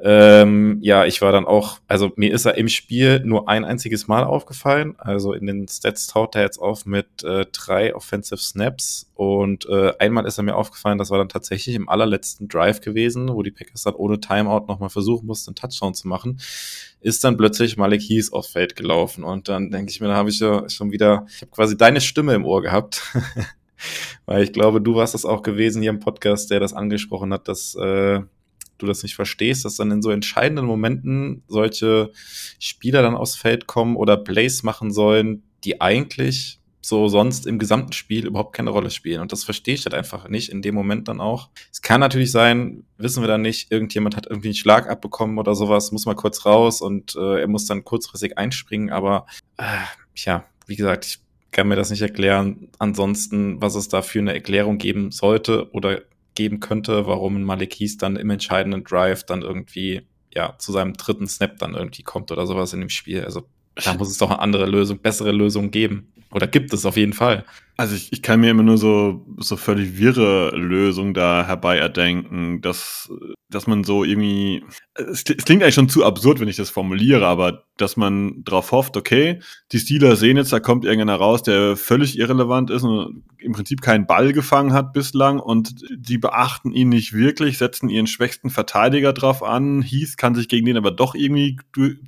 ähm, 0.00 0.78
ja, 0.80 1.04
ich 1.04 1.22
war 1.22 1.32
dann 1.32 1.46
auch, 1.46 1.78
also 1.86 2.12
mir 2.16 2.32
ist 2.32 2.44
er 2.44 2.56
im 2.56 2.68
Spiel 2.68 3.20
nur 3.24 3.48
ein 3.48 3.64
einziges 3.64 4.08
Mal 4.08 4.24
aufgefallen. 4.24 4.94
Also 4.98 5.32
in 5.32 5.46
den 5.46 5.68
Stats 5.68 6.06
taucht 6.08 6.34
er 6.34 6.42
jetzt 6.42 6.58
auf 6.58 6.84
mit 6.84 7.22
äh, 7.22 7.46
drei 7.52 7.94
Offensive 7.94 8.40
Snaps. 8.40 9.10
Und 9.14 9.66
äh, 9.68 9.92
einmal 9.98 10.26
ist 10.26 10.38
er 10.38 10.44
mir 10.44 10.56
aufgefallen, 10.56 10.98
das 10.98 11.10
war 11.10 11.18
dann 11.18 11.28
tatsächlich 11.28 11.76
im 11.76 11.88
allerletzten 11.88 12.48
Drive 12.48 12.80
gewesen, 12.80 13.28
wo 13.28 13.42
die 13.42 13.52
Packers 13.52 13.84
dann 13.84 13.94
ohne 13.94 14.20
Timeout 14.20 14.66
nochmal 14.66 14.90
versuchen 14.90 15.26
mussten, 15.26 15.50
einen 15.50 15.56
Touchdown 15.56 15.94
zu 15.94 16.08
machen 16.08 16.38
ist 17.04 17.22
dann 17.22 17.36
plötzlich 17.36 17.76
Malik 17.76 18.00
Heath 18.00 18.32
aufs 18.32 18.48
Feld 18.48 18.76
gelaufen. 18.76 19.24
Und 19.24 19.48
dann 19.48 19.70
denke 19.70 19.90
ich 19.90 20.00
mir, 20.00 20.08
da 20.08 20.14
habe 20.14 20.30
ich 20.30 20.40
ja 20.40 20.68
schon 20.70 20.90
wieder, 20.90 21.26
ich 21.28 21.42
habe 21.42 21.50
quasi 21.50 21.76
deine 21.76 22.00
Stimme 22.00 22.34
im 22.34 22.46
Ohr 22.46 22.62
gehabt. 22.62 23.02
Weil 24.26 24.42
ich 24.42 24.54
glaube, 24.54 24.80
du 24.80 24.94
warst 24.94 25.12
das 25.12 25.26
auch 25.26 25.42
gewesen 25.42 25.82
hier 25.82 25.90
im 25.90 26.00
Podcast, 26.00 26.50
der 26.50 26.60
das 26.60 26.72
angesprochen 26.72 27.32
hat, 27.34 27.46
dass 27.46 27.74
äh, 27.74 28.22
du 28.78 28.86
das 28.86 29.02
nicht 29.02 29.14
verstehst, 29.14 29.64
dass 29.64 29.76
dann 29.76 29.90
in 29.90 30.02
so 30.02 30.10
entscheidenden 30.10 30.66
Momenten 30.66 31.42
solche 31.48 32.10
Spieler 32.58 33.02
dann 33.02 33.16
aufs 33.16 33.36
Feld 33.36 33.66
kommen 33.66 33.96
oder 33.96 34.16
Plays 34.16 34.62
machen 34.62 34.92
sollen, 34.92 35.42
die 35.64 35.80
eigentlich 35.80 36.60
so 36.84 37.08
sonst 37.08 37.46
im 37.46 37.58
gesamten 37.58 37.92
Spiel 37.92 38.26
überhaupt 38.26 38.54
keine 38.54 38.68
Rolle 38.68 38.90
spielen. 38.90 39.22
Und 39.22 39.32
das 39.32 39.42
verstehe 39.42 39.74
ich 39.74 39.86
halt 39.86 39.94
einfach 39.94 40.28
nicht 40.28 40.50
in 40.50 40.60
dem 40.60 40.74
Moment 40.74 41.08
dann 41.08 41.20
auch. 41.20 41.48
Es 41.72 41.80
kann 41.80 42.00
natürlich 42.00 42.30
sein, 42.30 42.84
wissen 42.98 43.22
wir 43.22 43.26
dann 43.26 43.40
nicht, 43.40 43.72
irgendjemand 43.72 44.16
hat 44.16 44.26
irgendwie 44.28 44.48
einen 44.48 44.54
Schlag 44.54 44.90
abbekommen 44.90 45.38
oder 45.38 45.54
sowas, 45.54 45.92
muss 45.92 46.04
mal 46.04 46.14
kurz 46.14 46.44
raus 46.44 46.82
und 46.82 47.16
äh, 47.16 47.40
er 47.40 47.48
muss 47.48 47.64
dann 47.64 47.84
kurzfristig 47.84 48.36
einspringen. 48.36 48.90
Aber 48.90 49.26
äh, 49.56 49.64
ja, 50.14 50.44
wie 50.66 50.76
gesagt, 50.76 51.06
ich 51.06 51.18
kann 51.52 51.68
mir 51.68 51.76
das 51.76 51.88
nicht 51.88 52.02
erklären. 52.02 52.68
Ansonsten, 52.78 53.62
was 53.62 53.76
es 53.76 53.88
da 53.88 54.02
für 54.02 54.18
eine 54.18 54.34
Erklärung 54.34 54.76
geben 54.76 55.10
sollte 55.10 55.70
oder 55.72 56.02
geben 56.34 56.60
könnte, 56.60 57.06
warum 57.06 57.42
Malekis 57.42 57.96
dann 57.96 58.16
im 58.16 58.30
entscheidenden 58.30 58.84
Drive 58.84 59.24
dann 59.24 59.42
irgendwie 59.42 60.02
ja 60.34 60.56
zu 60.58 60.72
seinem 60.72 60.94
dritten 60.94 61.26
Snap 61.26 61.58
dann 61.58 61.74
irgendwie 61.74 62.02
kommt 62.02 62.32
oder 62.32 62.46
sowas 62.46 62.72
in 62.72 62.80
dem 62.80 62.88
Spiel. 62.88 63.24
Also 63.24 63.46
da 63.76 63.94
muss 63.94 64.10
es 64.10 64.18
doch 64.18 64.30
eine 64.30 64.40
andere 64.40 64.66
Lösung, 64.66 64.98
bessere 64.98 65.32
Lösung 65.32 65.70
geben. 65.70 66.12
Oder 66.34 66.48
gibt 66.48 66.72
es 66.72 66.84
auf 66.84 66.96
jeden 66.96 67.12
Fall. 67.12 67.44
Also 67.76 67.94
ich, 67.94 68.12
ich 68.12 68.22
kann 68.22 68.40
mir 68.40 68.50
immer 68.50 68.64
nur 68.64 68.76
so, 68.76 69.24
so 69.38 69.56
völlig 69.56 69.98
wirre 69.98 70.50
Lösungen 70.56 71.14
da 71.14 71.46
herbei 71.46 71.78
erdenken, 71.78 72.60
dass, 72.60 73.08
dass 73.48 73.68
man 73.68 73.84
so 73.84 74.02
irgendwie, 74.02 74.64
es, 74.94 75.22
klingt 75.22 75.62
eigentlich 75.62 75.76
schon 75.76 75.88
zu 75.88 76.04
absurd, 76.04 76.40
wenn 76.40 76.48
ich 76.48 76.56
das 76.56 76.70
formuliere, 76.70 77.24
aber 77.26 77.64
dass 77.76 77.96
man 77.96 78.42
darauf 78.44 78.72
hofft, 78.72 78.96
okay, 78.96 79.40
die 79.70 79.78
Steelers 79.78 80.18
sehen 80.18 80.36
jetzt, 80.36 80.52
da 80.52 80.58
kommt 80.58 80.84
irgendeiner 80.84 81.16
raus, 81.16 81.44
der 81.44 81.76
völlig 81.76 82.18
irrelevant 82.18 82.70
ist 82.70 82.82
und 82.82 83.22
im 83.38 83.52
Prinzip 83.52 83.80
keinen 83.80 84.06
Ball 84.06 84.32
gefangen 84.32 84.72
hat 84.72 84.92
bislang 84.92 85.38
und 85.38 85.84
die 85.96 86.18
beachten 86.18 86.72
ihn 86.72 86.88
nicht 86.88 87.12
wirklich, 87.12 87.58
setzen 87.58 87.88
ihren 87.88 88.08
schwächsten 88.08 88.50
Verteidiger 88.50 89.12
drauf 89.12 89.44
an. 89.44 89.82
Heath 89.82 90.16
kann 90.16 90.34
sich 90.34 90.48
gegen 90.48 90.66
den 90.66 90.76
aber 90.76 90.90
doch 90.90 91.14
irgendwie 91.14 91.58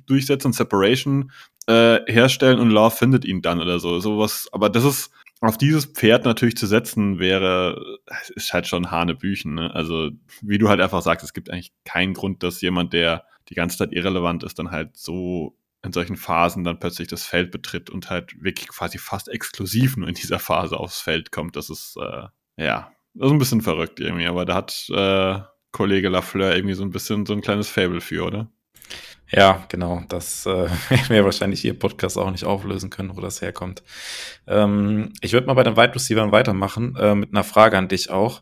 durchsetzen, 0.05 0.51
Separation 0.51 1.31
äh, 1.67 1.99
herstellen 2.11 2.59
und 2.59 2.71
Law 2.71 2.89
findet 2.89 3.25
ihn 3.25 3.41
dann 3.41 3.61
oder 3.61 3.79
so. 3.79 3.99
Sowas, 3.99 4.47
aber 4.51 4.69
das 4.69 4.83
ist 4.83 5.11
auf 5.41 5.57
dieses 5.57 5.85
Pferd 5.85 6.25
natürlich 6.25 6.57
zu 6.57 6.65
setzen 6.65 7.19
wäre, 7.19 7.99
ist 8.35 8.53
halt 8.53 8.67
schon 8.67 8.89
Hanebüchen. 8.89 9.55
Ne? 9.55 9.73
Also, 9.73 10.09
wie 10.41 10.57
du 10.57 10.69
halt 10.69 10.81
einfach 10.81 11.01
sagst, 11.01 11.23
es 11.23 11.33
gibt 11.33 11.51
eigentlich 11.51 11.73
keinen 11.85 12.13
Grund, 12.13 12.41
dass 12.41 12.61
jemand, 12.61 12.93
der 12.93 13.25
die 13.49 13.55
ganze 13.55 13.77
Zeit 13.77 13.93
irrelevant 13.93 14.43
ist, 14.43 14.57
dann 14.59 14.71
halt 14.71 14.97
so 14.97 15.55
in 15.83 15.93
solchen 15.93 16.17
Phasen 16.17 16.63
dann 16.63 16.79
plötzlich 16.79 17.07
das 17.07 17.23
Feld 17.23 17.51
betritt 17.51 17.89
und 17.89 18.09
halt 18.09 18.41
wirklich 18.41 18.67
quasi 18.69 18.97
fast 18.97 19.29
exklusiv 19.29 19.95
nur 19.95 20.07
in 20.07 20.15
dieser 20.15 20.39
Phase 20.39 20.77
aufs 20.77 20.99
Feld 20.99 21.31
kommt. 21.31 21.55
Das 21.55 21.69
ist, 21.69 21.97
äh, 21.97 22.27
ja, 22.57 22.91
das 23.13 23.27
ist 23.27 23.31
ein 23.31 23.39
bisschen 23.39 23.61
verrückt 23.61 23.99
irgendwie, 23.99 24.25
aber 24.25 24.45
da 24.45 24.55
hat 24.55 24.89
äh, 24.89 25.39
Kollege 25.71 26.09
Lafleur 26.09 26.55
irgendwie 26.55 26.73
so 26.73 26.83
ein 26.83 26.89
bisschen 26.89 27.25
so 27.25 27.33
ein 27.33 27.41
kleines 27.41 27.69
Fable 27.69 28.01
für, 28.01 28.25
oder? 28.25 28.51
Ja, 29.31 29.65
genau. 29.69 30.03
Das 30.07 30.45
äh, 30.45 30.49
werden 30.89 31.09
wir 31.09 31.25
wahrscheinlich 31.25 31.61
hier 31.61 31.77
Podcast 31.77 32.17
auch 32.17 32.31
nicht 32.31 32.45
auflösen 32.45 32.89
können, 32.89 33.15
wo 33.15 33.21
das 33.21 33.41
herkommt. 33.41 33.83
Ähm, 34.47 35.13
ich 35.21 35.33
würde 35.33 35.47
mal 35.47 35.53
bei 35.53 35.63
den 35.63 35.75
Wide 35.75 35.95
Receivers 35.95 36.31
weitermachen, 36.31 36.95
äh, 36.95 37.15
mit 37.15 37.31
einer 37.31 37.43
Frage 37.43 37.77
an 37.77 37.87
dich 37.87 38.09
auch. 38.09 38.41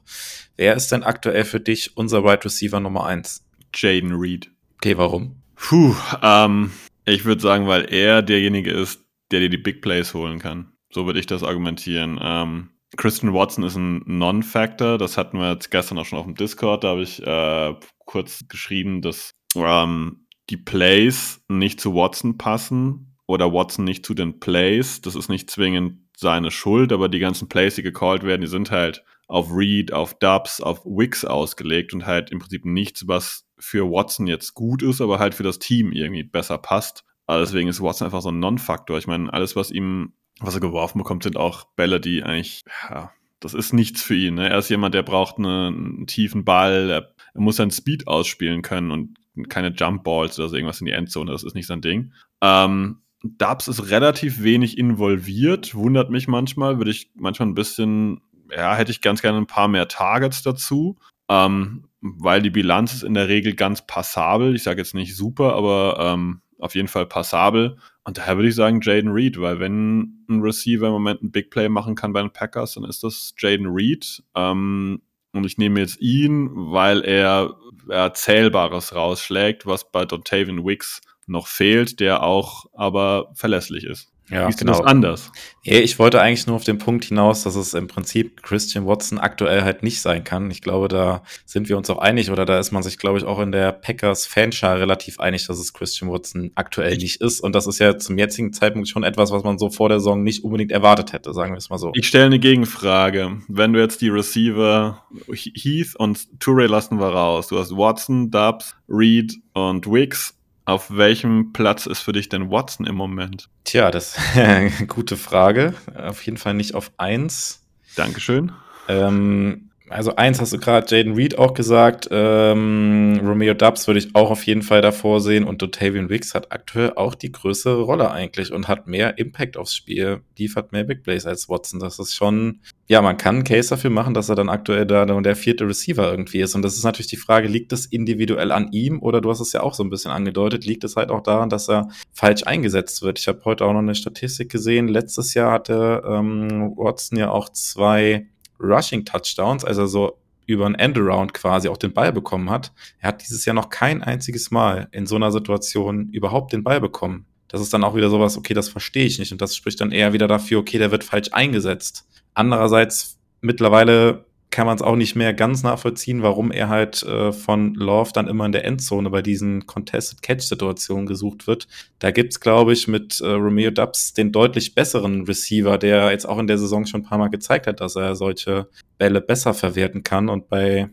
Wer 0.57 0.75
ist 0.75 0.91
denn 0.91 1.03
aktuell 1.03 1.43
für 1.43 1.59
dich 1.59 1.97
unser 1.97 2.23
Wide 2.23 2.45
Receiver 2.45 2.79
Nummer 2.79 3.05
eins? 3.05 3.45
Jaden 3.73 4.13
Reed. 4.13 4.51
Okay, 4.75 4.97
warum? 4.97 5.41
Puh, 5.55 5.95
ähm, 6.21 6.71
ich 7.05 7.25
würde 7.25 7.41
sagen, 7.41 7.67
weil 7.67 7.91
er 7.93 8.21
derjenige 8.21 8.71
ist, 8.71 9.01
der 9.31 9.39
dir 9.39 9.49
die 9.49 9.57
Big 9.57 9.81
Plays 9.81 10.13
holen 10.13 10.39
kann. 10.39 10.71
So 10.91 11.05
würde 11.05 11.19
ich 11.19 11.25
das 11.25 11.43
argumentieren. 11.43 12.19
Ähm, 12.21 12.69
Christian 12.95 13.33
Watson 13.33 13.63
ist 13.63 13.75
ein 13.75 14.03
Non-Factor. 14.05 14.97
Das 14.97 15.17
hatten 15.17 15.39
wir 15.39 15.51
jetzt 15.51 15.71
gestern 15.71 15.97
auch 15.97 16.05
schon 16.05 16.19
auf 16.19 16.25
dem 16.25 16.35
Discord. 16.35 16.83
Da 16.83 16.89
habe 16.89 17.01
ich 17.01 17.21
äh, 17.25 17.73
kurz 18.05 18.47
geschrieben, 18.47 19.01
dass 19.01 19.31
ähm, 19.55 20.24
die 20.49 20.57
Plays 20.57 21.43
nicht 21.47 21.79
zu 21.79 21.93
Watson 21.95 22.37
passen 22.37 23.17
oder 23.27 23.51
Watson 23.53 23.85
nicht 23.85 24.05
zu 24.05 24.13
den 24.13 24.39
Plays. 24.39 25.01
Das 25.01 25.15
ist 25.15 25.29
nicht 25.29 25.49
zwingend 25.49 25.99
seine 26.17 26.51
Schuld, 26.51 26.93
aber 26.93 27.09
die 27.09 27.19
ganzen 27.19 27.49
Plays, 27.49 27.75
die 27.75 27.83
gecallt 27.83 28.23
werden, 28.23 28.41
die 28.41 28.47
sind 28.47 28.71
halt 28.71 29.03
auf 29.27 29.51
Read, 29.51 29.91
auf 29.91 30.13
Dubs, 30.19 30.61
auf 30.61 30.85
Wicks 30.85 31.25
ausgelegt 31.25 31.93
und 31.93 32.05
halt 32.05 32.31
im 32.31 32.39
Prinzip 32.39 32.65
nichts, 32.65 33.07
was 33.07 33.47
für 33.57 33.89
Watson 33.89 34.27
jetzt 34.27 34.53
gut 34.53 34.83
ist, 34.83 35.01
aber 35.01 35.19
halt 35.19 35.33
für 35.33 35.43
das 35.43 35.59
Team 35.59 35.91
irgendwie 35.91 36.23
besser 36.23 36.57
passt. 36.57 37.03
Also 37.25 37.45
deswegen 37.45 37.69
ist 37.69 37.81
Watson 37.81 38.05
einfach 38.05 38.21
so 38.21 38.29
ein 38.29 38.39
Non-Faktor. 38.39 38.97
Ich 38.97 39.07
meine, 39.07 39.33
alles, 39.33 39.55
was 39.55 39.71
ihm, 39.71 40.13
was 40.39 40.53
er 40.53 40.61
geworfen 40.61 40.99
bekommt, 40.99 41.23
sind 41.23 41.37
auch 41.37 41.65
Bälle, 41.75 41.99
die 41.99 42.23
eigentlich, 42.23 42.63
ja, 42.89 43.11
das 43.39 43.53
ist 43.53 43.73
nichts 43.73 44.01
für 44.01 44.15
ihn. 44.15 44.35
Ne? 44.35 44.49
Er 44.49 44.59
ist 44.59 44.69
jemand, 44.69 44.93
der 44.93 45.03
braucht 45.03 45.37
eine, 45.37 45.67
einen 45.67 46.07
tiefen 46.07 46.45
Ball, 46.45 46.89
er, 46.89 47.15
er 47.33 47.41
muss 47.41 47.55
seinen 47.55 47.71
Speed 47.71 48.07
ausspielen 48.07 48.61
können 48.61 48.91
und 48.91 49.17
keine 49.49 49.69
Jump 49.69 50.03
Balls 50.03 50.39
oder 50.39 50.49
so 50.49 50.55
irgendwas 50.55 50.79
in 50.79 50.85
die 50.85 50.93
Endzone, 50.93 51.31
das 51.31 51.43
ist 51.43 51.55
nicht 51.55 51.67
sein 51.67 51.81
Ding. 51.81 52.13
Ähm, 52.41 53.01
Dubs 53.23 53.67
ist 53.67 53.89
relativ 53.89 54.43
wenig 54.43 54.77
involviert, 54.77 55.73
wundert 55.73 56.09
mich 56.09 56.27
manchmal, 56.27 56.77
würde 56.77 56.91
ich 56.91 57.11
manchmal 57.15 57.49
ein 57.49 57.55
bisschen, 57.55 58.21
ja, 58.51 58.75
hätte 58.75 58.91
ich 58.91 59.01
ganz 59.01 59.21
gerne 59.21 59.39
ein 59.39 59.47
paar 59.47 59.67
mehr 59.67 59.87
Targets 59.87 60.43
dazu, 60.43 60.97
ähm, 61.29 61.85
weil 62.01 62.41
die 62.41 62.51
Bilanz 62.51 62.93
ist 62.93 63.03
in 63.03 63.15
der 63.15 63.27
Regel 63.27 63.55
ganz 63.55 63.85
passabel. 63.87 64.55
Ich 64.55 64.63
sage 64.63 64.79
jetzt 64.79 64.93
nicht 64.93 65.15
super, 65.15 65.55
aber 65.55 65.97
ähm, 65.99 66.41
auf 66.59 66.75
jeden 66.75 66.87
Fall 66.87 67.07
passabel. 67.07 67.77
Und 68.03 68.19
daher 68.19 68.37
würde 68.37 68.49
ich 68.49 68.55
sagen 68.55 68.81
Jaden 68.81 69.11
Reed, 69.11 69.39
weil 69.39 69.59
wenn 69.59 70.25
ein 70.29 70.41
Receiver 70.41 70.87
im 70.87 70.93
Moment 70.93 71.23
ein 71.23 71.31
Big 71.31 71.49
Play 71.49 71.69
machen 71.69 71.95
kann 71.95 72.13
bei 72.13 72.21
den 72.21 72.31
Packers, 72.31 72.75
dann 72.75 72.83
ist 72.83 73.03
das 73.03 73.33
Jaden 73.39 73.67
Reed. 73.67 74.23
Ähm, 74.35 75.01
und 75.37 75.45
ich 75.45 75.57
nehme 75.57 75.79
jetzt 75.79 76.01
ihn, 76.01 76.49
weil 76.53 77.03
er, 77.03 77.55
er 77.89 78.13
Zählbares 78.13 78.95
rausschlägt, 78.95 79.65
was 79.65 79.91
bei 79.91 80.05
Dontavian 80.05 80.65
Wicks 80.65 81.01
noch 81.27 81.47
fehlt, 81.47 81.99
der 81.99 82.23
auch 82.23 82.65
aber 82.73 83.31
verlässlich 83.33 83.83
ist. 83.83 84.14
Ja, 84.29 84.45
Wie 84.45 84.49
ist 84.49 84.59
denn 84.59 84.67
genau. 84.67 84.79
das 84.79 84.87
anders? 84.87 85.31
Ja, 85.61 85.77
ich 85.77 85.99
wollte 85.99 86.19
eigentlich 86.19 86.47
nur 86.47 86.55
auf 86.55 86.63
den 86.63 86.79
Punkt 86.79 87.05
hinaus, 87.05 87.43
dass 87.43 87.55
es 87.55 87.75
im 87.75 87.87
Prinzip 87.87 88.41
Christian 88.41 88.87
Watson 88.87 89.19
aktuell 89.19 89.63
halt 89.63 89.83
nicht 89.83 90.01
sein 90.01 90.23
kann. 90.23 90.49
Ich 90.49 90.61
glaube, 90.61 90.87
da 90.87 91.23
sind 91.45 91.69
wir 91.69 91.77
uns 91.77 91.89
auch 91.89 91.99
einig 91.99 92.31
oder 92.31 92.45
da 92.45 92.57
ist 92.57 92.71
man 92.71 92.81
sich, 92.81 92.97
glaube 92.97 93.19
ich, 93.19 93.23
auch 93.23 93.39
in 93.39 93.51
der 93.51 93.71
Packers 93.71 94.25
Fanschar 94.25 94.79
relativ 94.79 95.19
einig, 95.19 95.45
dass 95.45 95.59
es 95.59 95.73
Christian 95.73 96.11
Watson 96.11 96.51
aktuell 96.55 96.97
nicht 96.97 97.21
ist. 97.21 97.39
Und 97.39 97.53
das 97.53 97.67
ist 97.67 97.79
ja 97.79 97.97
zum 97.97 98.17
jetzigen 98.17 98.51
Zeitpunkt 98.51 98.87
schon 98.87 99.03
etwas, 99.03 99.31
was 99.31 99.43
man 99.43 99.59
so 99.59 99.69
vor 99.69 99.89
der 99.89 99.99
Saison 99.99 100.23
nicht 100.23 100.43
unbedingt 100.43 100.71
erwartet 100.71 101.13
hätte, 101.13 101.33
sagen 101.33 101.53
wir 101.53 101.57
es 101.57 101.69
mal 101.69 101.77
so. 101.77 101.91
Ich 101.93 102.07
stelle 102.07 102.25
eine 102.25 102.39
Gegenfrage. 102.39 103.41
Wenn 103.47 103.73
du 103.73 103.79
jetzt 103.79 104.01
die 104.01 104.09
Receiver 104.09 105.03
Heath 105.31 105.95
und 105.97 106.17
Touré 106.39 106.67
lassen 106.67 106.99
wir 106.99 107.07
raus. 107.09 107.47
Du 107.47 107.59
hast 107.59 107.71
Watson, 107.71 108.31
Dubs, 108.31 108.75
Reed 108.89 109.35
und 109.53 109.85
Wicks. 109.85 110.35
Auf 110.65 110.95
welchem 110.95 111.53
Platz 111.53 111.85
ist 111.85 111.99
für 111.99 112.11
dich 112.11 112.27
denn 112.29 112.49
Watson 112.49 112.87
im 112.87 112.95
Moment? 112.95 113.49
Tja, 113.65 113.91
das 113.91 114.17
gute 114.87 115.15
Frage. 115.15 115.75
Auf 115.95 116.25
jeden 116.25 116.37
Fall 116.37 116.55
nicht 116.55 116.73
auf 116.73 116.91
eins. 116.97 117.61
Dankeschön. 117.95 118.51
Ähm, 118.87 119.69
also 119.89 120.15
eins 120.15 120.41
hast 120.41 120.51
du 120.51 120.57
gerade 120.57 120.87
Jaden 120.89 121.13
Reed 121.13 121.37
auch 121.37 121.53
gesagt. 121.53 122.07
Ähm, 122.09 123.21
Romeo 123.23 123.53
Dubs 123.53 123.87
würde 123.87 123.99
ich 123.99 124.15
auch 124.15 124.31
auf 124.31 124.45
jeden 124.45 124.63
Fall 124.63 124.81
davor 124.81 125.21
sehen. 125.21 125.43
Und 125.43 125.61
Dotavian 125.61 126.09
Wicks 126.09 126.33
hat 126.33 126.51
aktuell 126.51 126.93
auch 126.95 127.13
die 127.13 127.31
größere 127.31 127.83
Rolle 127.83 128.09
eigentlich 128.09 128.51
und 128.51 128.67
hat 128.67 128.87
mehr 128.87 129.17
Impact 129.19 129.57
aufs 129.57 129.75
Spiel, 129.75 130.21
liefert 130.37 130.71
mehr 130.71 130.83
Big 130.83 131.03
Plays 131.03 131.25
als 131.25 131.49
Watson. 131.49 131.79
Das 131.79 131.99
ist 131.99 132.15
schon, 132.15 132.61
ja, 132.87 133.01
man 133.01 133.17
kann 133.17 133.35
einen 133.35 133.43
Case 133.43 133.69
dafür 133.69 133.91
machen, 133.91 134.15
dass 134.15 134.29
er 134.29 134.35
dann 134.35 134.49
aktuell 134.49 134.85
da 134.87 135.05
der 135.05 135.35
vierte 135.35 135.67
Receiver 135.67 136.09
irgendwie 136.09 136.41
ist. 136.41 136.55
Und 136.55 136.63
das 136.63 136.75
ist 136.75 136.83
natürlich 136.83 137.07
die 137.07 137.17
Frage, 137.17 137.47
liegt 137.47 137.71
es 137.71 137.85
individuell 137.85 138.51
an 138.51 138.71
ihm 138.71 139.01
oder 139.01 139.21
du 139.21 139.29
hast 139.29 139.39
es 139.39 139.53
ja 139.53 139.61
auch 139.61 139.75
so 139.75 139.83
ein 139.83 139.89
bisschen 139.91 140.11
angedeutet, 140.11 140.65
liegt 140.65 140.83
es 140.83 140.95
halt 140.95 141.11
auch 141.11 141.21
daran, 141.21 141.49
dass 141.49 141.69
er 141.69 141.89
falsch 142.11 142.43
eingesetzt 142.43 143.03
wird. 143.03 143.19
Ich 143.19 143.27
habe 143.27 143.41
heute 143.45 143.65
auch 143.65 143.73
noch 143.73 143.79
eine 143.79 143.95
Statistik 143.95 144.51
gesehen. 144.51 144.87
Letztes 144.87 145.35
Jahr 145.35 145.51
hatte 145.51 146.01
ähm, 146.07 146.73
Watson 146.75 147.19
ja 147.19 147.29
auch 147.29 147.49
zwei 147.49 148.27
Rushing 148.59 149.05
Touchdowns, 149.05 149.65
also 149.65 149.85
so 149.85 150.17
über 150.47 150.65
ein 150.65 150.75
Endaround 150.75 151.33
quasi 151.33 151.67
auch 151.69 151.77
den 151.77 151.93
Ball 151.93 152.11
bekommen 152.13 152.49
hat. 152.49 152.71
Er 152.99 153.09
hat 153.09 153.21
dieses 153.21 153.45
Jahr 153.45 153.55
noch 153.55 153.69
kein 153.69 154.03
einziges 154.03 154.51
Mal 154.51 154.87
in 154.91 155.07
so 155.07 155.15
einer 155.15 155.31
Situation 155.31 156.09
überhaupt 156.09 156.53
den 156.53 156.63
Ball 156.63 156.79
bekommen. 156.79 157.25
Das 157.47 157.61
ist 157.61 157.73
dann 157.73 157.83
auch 157.83 157.95
wieder 157.95 158.09
sowas, 158.09 158.37
okay, 158.37 158.53
das 158.53 158.69
verstehe 158.69 159.05
ich 159.05 159.17
nicht. 159.19 159.31
Und 159.31 159.41
das 159.41 159.55
spricht 159.55 159.81
dann 159.81 159.91
eher 159.91 160.13
wieder 160.13 160.27
dafür, 160.27 160.59
okay, 160.59 160.77
der 160.77 160.91
wird 160.91 161.03
falsch 161.03 161.29
eingesetzt. 161.31 162.07
Andererseits, 162.33 163.17
mittlerweile 163.41 164.25
kann 164.55 164.67
man 164.67 164.77
es 164.77 164.81
auch 164.81 164.95
nicht 164.95 165.17
mehr 165.17 165.33
ganz 165.33 165.63
nachvollziehen, 165.63 166.21
warum 166.21 166.49
er 166.49 166.69
halt 166.69 167.03
äh, 167.03 167.33
von 167.33 167.73
Love 167.73 168.11
dann 168.13 168.29
immer 168.29 168.45
in 168.45 168.53
der 168.53 168.63
Endzone 168.63 169.09
bei 169.09 169.21
diesen 169.21 169.65
Contested 169.65 170.21
Catch-Situationen 170.21 171.07
gesucht 171.07 171.45
wird. 171.45 171.67
Da 171.99 172.11
gibt's, 172.11 172.39
glaube 172.39 172.71
ich, 172.71 172.87
mit 172.87 173.19
äh, 173.19 173.27
Romeo 173.27 173.69
Dubs 173.69 174.13
den 174.13 174.31
deutlich 174.31 174.73
besseren 174.73 175.25
Receiver, 175.25 175.77
der 175.77 176.09
jetzt 176.11 176.25
auch 176.25 176.39
in 176.39 176.47
der 176.47 176.57
Saison 176.57 176.85
schon 176.85 177.01
ein 177.01 177.03
paar 177.03 177.17
Mal 177.17 177.27
gezeigt 177.27 177.67
hat, 177.67 177.81
dass 177.81 177.97
er 177.97 178.15
solche 178.15 178.69
Bälle 178.97 179.19
besser 179.19 179.53
verwerten 179.53 180.03
kann. 180.03 180.29
Und 180.29 180.47
bei, 180.47 180.87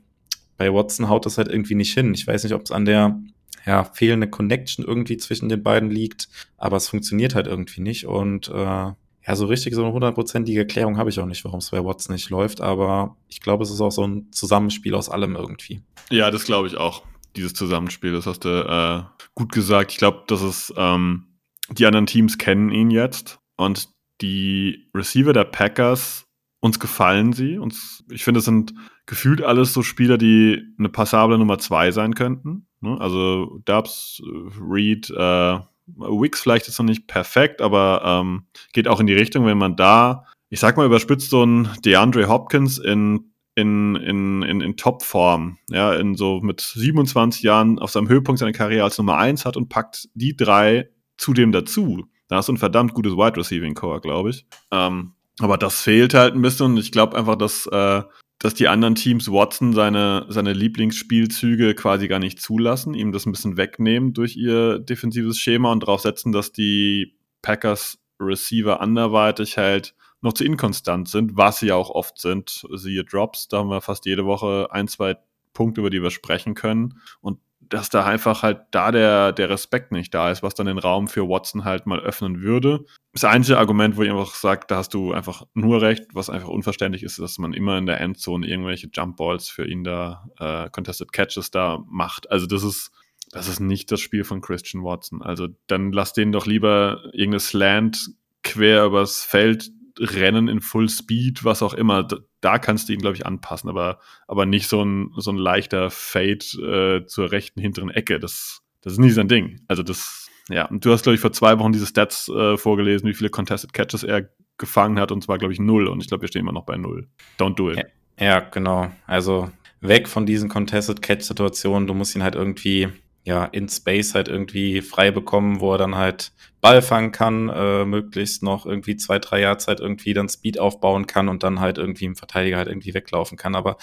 bei 0.56 0.74
Watson 0.74 1.08
haut 1.08 1.24
das 1.24 1.38
halt 1.38 1.46
irgendwie 1.46 1.76
nicht 1.76 1.94
hin. 1.94 2.14
Ich 2.14 2.26
weiß 2.26 2.42
nicht, 2.42 2.54
ob 2.54 2.62
es 2.62 2.72
an 2.72 2.84
der 2.84 3.16
ja, 3.64 3.84
fehlende 3.84 4.28
Connection 4.28 4.84
irgendwie 4.84 5.18
zwischen 5.18 5.48
den 5.48 5.62
beiden 5.62 5.88
liegt, 5.88 6.28
aber 6.58 6.78
es 6.78 6.88
funktioniert 6.88 7.36
halt 7.36 7.46
irgendwie 7.46 7.80
nicht. 7.80 8.06
Und 8.06 8.48
äh, 8.48 8.90
ja, 9.26 9.36
so 9.36 9.46
richtig 9.46 9.74
so 9.74 9.84
eine 9.84 9.92
hundertprozentige 9.92 10.60
Erklärung 10.60 10.98
habe 10.98 11.10
ich 11.10 11.20
auch 11.20 11.26
nicht, 11.26 11.44
warum 11.44 11.58
es 11.58 11.70
bei 11.70 11.84
Watson 11.84 12.14
nicht 12.14 12.30
läuft, 12.30 12.60
aber 12.60 13.16
ich 13.28 13.40
glaube, 13.40 13.62
es 13.62 13.70
ist 13.70 13.80
auch 13.80 13.92
so 13.92 14.06
ein 14.06 14.32
Zusammenspiel 14.32 14.94
aus 14.94 15.08
allem 15.08 15.36
irgendwie. 15.36 15.82
Ja, 16.10 16.30
das 16.30 16.44
glaube 16.44 16.68
ich 16.68 16.76
auch. 16.76 17.02
Dieses 17.36 17.54
Zusammenspiel, 17.54 18.12
das 18.12 18.26
hast 18.26 18.44
du 18.44 18.48
äh, 18.48 19.02
gut 19.34 19.52
gesagt. 19.52 19.92
Ich 19.92 19.98
glaube, 19.98 20.24
dass 20.26 20.42
es 20.42 20.72
ähm, 20.76 21.38
die 21.70 21.86
anderen 21.86 22.06
Teams 22.06 22.36
kennen 22.36 22.70
ihn 22.70 22.90
jetzt 22.90 23.38
und 23.56 23.88
die 24.20 24.90
Receiver 24.94 25.32
der 25.32 25.44
Packers 25.44 26.26
uns 26.60 26.78
gefallen 26.78 27.32
sie. 27.32 27.58
Uns, 27.58 28.04
ich 28.10 28.24
finde, 28.24 28.38
es 28.38 28.44
sind 28.44 28.74
gefühlt 29.06 29.42
alles 29.42 29.72
so 29.72 29.82
Spieler, 29.82 30.16
die 30.16 30.62
eine 30.78 30.88
passable 30.88 31.38
Nummer 31.38 31.58
zwei 31.58 31.90
sein 31.90 32.14
könnten. 32.14 32.68
Ne? 32.80 33.00
Also 33.00 33.60
Dubs, 33.64 34.22
Reed, 34.60 35.10
äh, 35.10 35.58
Wix 35.96 36.40
vielleicht 36.40 36.68
ist 36.68 36.78
noch 36.78 36.86
nicht 36.86 37.06
perfekt, 37.06 37.60
aber 37.60 38.02
ähm, 38.04 38.44
geht 38.72 38.88
auch 38.88 39.00
in 39.00 39.06
die 39.06 39.14
Richtung, 39.14 39.46
wenn 39.46 39.58
man 39.58 39.76
da, 39.76 40.26
ich 40.48 40.60
sag 40.60 40.76
mal, 40.76 40.86
überspitzt 40.86 41.30
so 41.30 41.44
ein 41.44 41.68
DeAndre 41.84 42.28
Hopkins 42.28 42.78
in 42.78 43.32
in, 43.54 43.96
in, 43.96 44.42
in, 44.42 44.60
in 44.62 44.76
Topform, 44.76 45.58
ja, 45.68 45.92
in 45.94 46.14
so 46.14 46.40
mit 46.40 46.60
27 46.60 47.42
Jahren 47.42 47.78
auf 47.78 47.90
seinem 47.90 48.08
Höhepunkt 48.08 48.38
seiner 48.38 48.52
Karriere 48.52 48.84
als 48.84 48.96
Nummer 48.96 49.18
eins 49.18 49.44
hat 49.44 49.56
und 49.56 49.68
packt 49.68 50.08
die 50.14 50.36
drei 50.36 50.88
zudem 51.18 51.52
dazu. 51.52 52.06
Da 52.28 52.36
hast 52.36 52.48
du 52.48 52.54
ein 52.54 52.58
verdammt 52.58 52.94
gutes 52.94 53.12
Wide 53.12 53.36
Receiving 53.36 53.74
Core, 53.74 54.00
glaube 54.00 54.30
ich. 54.30 54.46
Ähm, 54.70 55.12
aber 55.38 55.58
das 55.58 55.82
fehlt 55.82 56.14
halt 56.14 56.34
ein 56.34 56.42
bisschen 56.42 56.66
und 56.66 56.76
ich 56.78 56.92
glaube 56.92 57.16
einfach, 57.16 57.36
dass, 57.36 57.66
äh, 57.66 58.02
dass 58.42 58.54
die 58.54 58.66
anderen 58.66 58.96
Teams 58.96 59.30
Watson 59.30 59.72
seine, 59.72 60.26
seine 60.28 60.52
Lieblingsspielzüge 60.52 61.76
quasi 61.76 62.08
gar 62.08 62.18
nicht 62.18 62.40
zulassen, 62.40 62.92
ihm 62.92 63.12
das 63.12 63.24
ein 63.24 63.30
bisschen 63.30 63.56
wegnehmen 63.56 64.14
durch 64.14 64.36
ihr 64.36 64.80
defensives 64.80 65.38
Schema 65.38 65.70
und 65.70 65.84
darauf 65.84 66.00
setzen, 66.00 66.32
dass 66.32 66.50
die 66.50 67.14
Packers 67.40 68.00
Receiver 68.20 68.80
anderweitig 68.80 69.58
halt 69.58 69.94
noch 70.22 70.32
zu 70.32 70.44
inkonstant 70.44 71.08
sind, 71.08 71.36
was 71.36 71.60
sie 71.60 71.68
ja 71.68 71.76
auch 71.76 71.90
oft 71.90 72.18
sind. 72.18 72.66
Siehe 72.74 73.04
Drops, 73.04 73.46
da 73.46 73.58
haben 73.58 73.68
wir 73.68 73.80
fast 73.80 74.06
jede 74.06 74.24
Woche 74.24 74.66
ein, 74.72 74.88
zwei 74.88 75.16
Punkte, 75.52 75.80
über 75.80 75.90
die 75.90 76.02
wir 76.02 76.10
sprechen 76.10 76.54
können. 76.54 77.00
Und 77.20 77.38
dass 77.68 77.88
da 77.88 78.04
einfach 78.04 78.42
halt 78.42 78.60
da 78.70 78.90
der, 78.90 79.32
der 79.32 79.48
Respekt 79.50 79.92
nicht 79.92 80.12
da 80.12 80.30
ist, 80.30 80.42
was 80.42 80.54
dann 80.54 80.66
den 80.66 80.78
Raum 80.78 81.08
für 81.08 81.28
Watson 81.28 81.64
halt 81.64 81.86
mal 81.86 82.00
öffnen 82.00 82.40
würde. 82.42 82.84
Das 83.12 83.24
einzige 83.24 83.58
Argument, 83.58 83.96
wo 83.96 84.02
ich 84.02 84.10
einfach 84.10 84.34
sage, 84.34 84.66
da 84.68 84.76
hast 84.76 84.94
du 84.94 85.12
einfach 85.12 85.44
nur 85.54 85.80
recht, 85.80 86.06
was 86.12 86.30
einfach 86.30 86.48
unverständlich 86.48 87.02
ist, 87.02 87.18
dass 87.18 87.38
man 87.38 87.52
immer 87.52 87.78
in 87.78 87.86
der 87.86 88.00
Endzone 88.00 88.46
irgendwelche 88.46 88.88
Jump 88.92 89.16
Balls 89.16 89.48
für 89.48 89.66
ihn 89.66 89.84
da, 89.84 90.28
äh, 90.38 90.70
Contested 90.70 91.12
Catches 91.12 91.50
da 91.50 91.82
macht. 91.88 92.30
Also 92.30 92.46
das 92.46 92.62
ist, 92.62 92.90
das 93.30 93.48
ist 93.48 93.60
nicht 93.60 93.90
das 93.90 94.00
Spiel 94.00 94.24
von 94.24 94.40
Christian 94.40 94.82
Watson. 94.84 95.22
Also 95.22 95.48
dann 95.66 95.92
lass 95.92 96.12
den 96.12 96.32
doch 96.32 96.46
lieber 96.46 97.02
irgendeine 97.12 97.40
Slant 97.40 98.10
quer 98.42 98.84
übers 98.84 99.22
Feld 99.22 99.70
rennen 99.98 100.48
in 100.48 100.60
Full 100.60 100.88
Speed, 100.88 101.44
was 101.44 101.62
auch 101.62 101.74
immer. 101.74 102.06
Da, 102.40 102.58
kannst 102.58 102.88
du 102.88 102.92
ihn, 102.92 103.00
glaube 103.00 103.16
ich, 103.16 103.26
anpassen, 103.26 103.70
aber, 103.70 103.98
aber 104.26 104.46
nicht 104.46 104.68
so 104.68 104.84
ein, 104.84 105.10
so 105.16 105.30
ein 105.30 105.36
leichter 105.36 105.90
Fade 105.90 107.02
äh, 107.02 107.06
zur 107.06 107.30
rechten 107.30 107.60
hinteren 107.60 107.90
Ecke. 107.90 108.18
Das, 108.18 108.62
das 108.80 108.94
ist 108.94 108.98
nicht 108.98 109.14
sein 109.14 109.28
Ding. 109.28 109.60
Also 109.68 109.82
das, 109.82 110.28
ja, 110.48 110.66
und 110.66 110.84
du 110.84 110.92
hast, 110.92 111.02
glaube 111.02 111.14
ich, 111.14 111.20
vor 111.20 111.32
zwei 111.32 111.58
Wochen 111.58 111.72
diese 111.72 111.86
Stats 111.86 112.28
äh, 112.28 112.56
vorgelesen, 112.56 113.08
wie 113.08 113.14
viele 113.14 113.30
Contested 113.30 113.72
Catches 113.72 114.02
er 114.02 114.28
gefangen 114.58 114.98
hat, 114.98 115.12
und 115.12 115.22
zwar, 115.22 115.38
glaube 115.38 115.52
ich, 115.52 115.60
null. 115.60 115.86
Und 115.88 116.00
ich 116.00 116.08
glaube, 116.08 116.22
wir 116.22 116.28
stehen 116.28 116.40
immer 116.40 116.52
noch 116.52 116.66
bei 116.66 116.76
null. 116.76 117.08
Don't 117.38 117.54
do 117.54 117.70
it. 117.70 117.84
Ja, 118.18 118.40
genau. 118.40 118.90
Also 119.06 119.50
weg 119.80 120.08
von 120.08 120.26
diesen 120.26 120.48
Contested 120.48 121.02
Catch-Situationen. 121.02 121.86
Du 121.86 121.94
musst 121.94 122.14
ihn 122.14 122.22
halt 122.22 122.34
irgendwie 122.34 122.88
ja, 123.24 123.44
in 123.44 123.68
Space 123.68 124.14
halt 124.14 124.28
irgendwie 124.28 124.80
frei 124.80 125.10
bekommen, 125.10 125.60
wo 125.60 125.72
er 125.72 125.78
dann 125.78 125.94
halt 125.96 126.32
Ball 126.60 126.82
fangen 126.82 127.12
kann, 127.12 127.48
äh, 127.48 127.84
möglichst 127.84 128.42
noch 128.42 128.66
irgendwie 128.66 128.96
zwei, 128.96 129.18
drei 129.18 129.40
Jahre 129.40 129.58
Zeit 129.58 129.80
irgendwie 129.80 130.14
dann 130.14 130.28
Speed 130.28 130.58
aufbauen 130.58 131.06
kann 131.06 131.28
und 131.28 131.42
dann 131.42 131.60
halt 131.60 131.78
irgendwie 131.78 132.04
im 132.04 132.16
Verteidiger 132.16 132.56
halt 132.56 132.68
irgendwie 132.68 132.94
weglaufen 132.94 133.36
kann. 133.36 133.54
Aber 133.54 133.76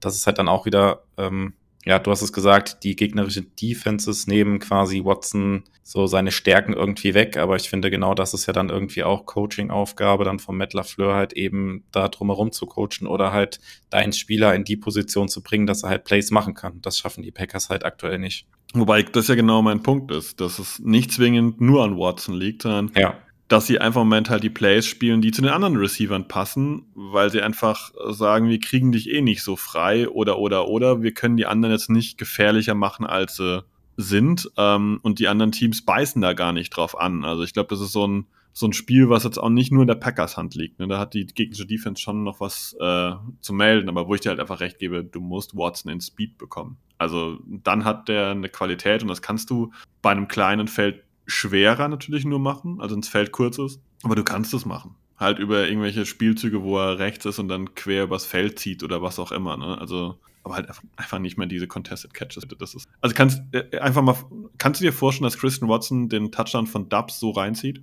das 0.00 0.16
ist 0.16 0.26
halt 0.26 0.38
dann 0.38 0.48
auch 0.48 0.66
wieder, 0.66 1.02
ähm, 1.18 1.54
ja, 1.86 2.00
du 2.00 2.10
hast 2.10 2.20
es 2.20 2.32
gesagt, 2.32 2.82
die 2.82 2.96
gegnerischen 2.96 3.52
Defenses 3.62 4.26
nehmen 4.26 4.58
quasi 4.58 5.04
Watson 5.04 5.62
so 5.84 6.08
seine 6.08 6.32
Stärken 6.32 6.72
irgendwie 6.72 7.14
weg, 7.14 7.36
aber 7.36 7.54
ich 7.54 7.70
finde 7.70 7.92
genau 7.92 8.12
das 8.12 8.34
ist 8.34 8.46
ja 8.46 8.52
dann 8.52 8.70
irgendwie 8.70 9.04
auch 9.04 9.24
Coaching-Aufgabe 9.24 10.24
dann 10.24 10.40
von 10.40 10.56
Matt 10.56 10.74
LaFleur 10.74 11.14
halt 11.14 11.32
eben 11.34 11.84
da 11.92 12.08
drumherum 12.08 12.50
zu 12.50 12.66
coachen 12.66 13.06
oder 13.06 13.32
halt 13.32 13.60
deinen 13.88 14.12
Spieler 14.12 14.52
in 14.56 14.64
die 14.64 14.76
Position 14.76 15.28
zu 15.28 15.44
bringen, 15.44 15.68
dass 15.68 15.84
er 15.84 15.90
halt 15.90 16.02
Plays 16.02 16.32
machen 16.32 16.54
kann. 16.54 16.80
Das 16.82 16.98
schaffen 16.98 17.22
die 17.22 17.30
Packers 17.30 17.70
halt 17.70 17.84
aktuell 17.84 18.18
nicht. 18.18 18.48
Wobei 18.74 19.04
das 19.04 19.28
ja 19.28 19.36
genau 19.36 19.62
mein 19.62 19.84
Punkt 19.84 20.10
ist, 20.10 20.40
dass 20.40 20.58
es 20.58 20.80
nicht 20.80 21.12
zwingend 21.12 21.60
nur 21.60 21.84
an 21.84 21.96
Watson 21.96 22.34
liegt, 22.34 22.62
sondern 22.62 22.90
ja 22.96 23.14
dass 23.48 23.66
sie 23.66 23.80
einfach 23.80 24.02
im 24.02 24.08
Moment 24.08 24.30
halt 24.30 24.42
die 24.42 24.50
Plays 24.50 24.86
spielen, 24.86 25.20
die 25.20 25.30
zu 25.30 25.42
den 25.42 25.50
anderen 25.50 25.76
Receivern 25.76 26.26
passen, 26.26 26.86
weil 26.94 27.30
sie 27.30 27.42
einfach 27.42 27.92
sagen, 28.10 28.48
wir 28.48 28.58
kriegen 28.58 28.92
dich 28.92 29.10
eh 29.10 29.20
nicht 29.20 29.42
so 29.42 29.56
frei 29.56 30.08
oder 30.08 30.38
oder 30.38 30.68
oder 30.68 31.02
wir 31.02 31.14
können 31.14 31.36
die 31.36 31.46
anderen 31.46 31.72
jetzt 31.72 31.90
nicht 31.90 32.18
gefährlicher 32.18 32.74
machen, 32.74 33.06
als 33.06 33.36
sie 33.36 33.64
sind 33.96 34.50
ähm, 34.56 34.98
und 35.02 35.18
die 35.20 35.28
anderen 35.28 35.52
Teams 35.52 35.84
beißen 35.84 36.20
da 36.20 36.32
gar 36.32 36.52
nicht 36.52 36.70
drauf 36.70 36.98
an. 36.98 37.24
Also 37.24 37.44
ich 37.44 37.52
glaube, 37.52 37.68
das 37.68 37.80
ist 37.80 37.92
so 37.92 38.06
ein 38.06 38.26
so 38.52 38.66
ein 38.66 38.72
Spiel, 38.72 39.10
was 39.10 39.24
jetzt 39.24 39.36
auch 39.36 39.50
nicht 39.50 39.70
nur 39.70 39.82
in 39.82 39.86
der 39.86 39.96
Packers 39.96 40.38
Hand 40.38 40.54
liegt. 40.54 40.78
Ne? 40.78 40.88
Da 40.88 40.98
hat 40.98 41.12
die 41.12 41.26
gegnerische 41.26 41.66
Defense 41.66 42.00
schon 42.00 42.24
noch 42.24 42.40
was 42.40 42.74
äh, 42.80 43.12
zu 43.42 43.52
melden, 43.52 43.90
aber 43.90 44.08
wo 44.08 44.14
ich 44.14 44.22
dir 44.22 44.30
halt 44.30 44.40
einfach 44.40 44.60
recht 44.60 44.78
gebe, 44.78 45.04
du 45.04 45.20
musst 45.20 45.54
Watson 45.54 45.92
in 45.92 46.00
Speed 46.00 46.38
bekommen. 46.38 46.78
Also 46.96 47.38
dann 47.44 47.84
hat 47.84 48.08
der 48.08 48.30
eine 48.30 48.48
Qualität 48.48 49.02
und 49.02 49.08
das 49.08 49.20
kannst 49.20 49.50
du 49.50 49.72
bei 50.00 50.10
einem 50.10 50.26
kleinen 50.26 50.68
Feld 50.68 51.04
schwerer 51.26 51.88
natürlich 51.88 52.24
nur 52.24 52.38
machen, 52.38 52.80
also 52.80 52.94
ins 52.94 53.08
Feld 53.08 53.32
kurz 53.32 53.58
ist. 53.58 53.80
Aber 54.02 54.14
du 54.14 54.24
kannst 54.24 54.54
es 54.54 54.64
machen. 54.64 54.94
Halt 55.18 55.38
über 55.38 55.66
irgendwelche 55.66 56.04
Spielzüge, 56.06 56.62
wo 56.62 56.78
er 56.78 56.98
rechts 56.98 57.24
ist 57.24 57.38
und 57.38 57.48
dann 57.48 57.74
quer 57.74 58.04
übers 58.04 58.26
Feld 58.26 58.58
zieht 58.58 58.82
oder 58.82 59.02
was 59.02 59.18
auch 59.18 59.32
immer. 59.32 59.56
Ne? 59.56 59.78
Also, 59.78 60.18
aber 60.42 60.56
halt 60.56 60.68
einfach 60.96 61.18
nicht 61.18 61.38
mehr 61.38 61.46
diese 61.46 61.66
Contested 61.66 62.12
Catches. 62.12 62.46
Das 62.58 62.74
ist, 62.74 62.86
also 63.00 63.14
kannst 63.14 63.42
äh, 63.52 63.78
einfach 63.78 64.02
mal, 64.02 64.16
kannst 64.58 64.80
du 64.80 64.84
dir 64.84 64.92
vorstellen, 64.92 65.24
dass 65.24 65.38
Christian 65.38 65.70
Watson 65.70 66.08
den 66.08 66.30
Touchdown 66.30 66.66
von 66.66 66.88
Dubs 66.88 67.18
so 67.18 67.30
reinzieht? 67.30 67.82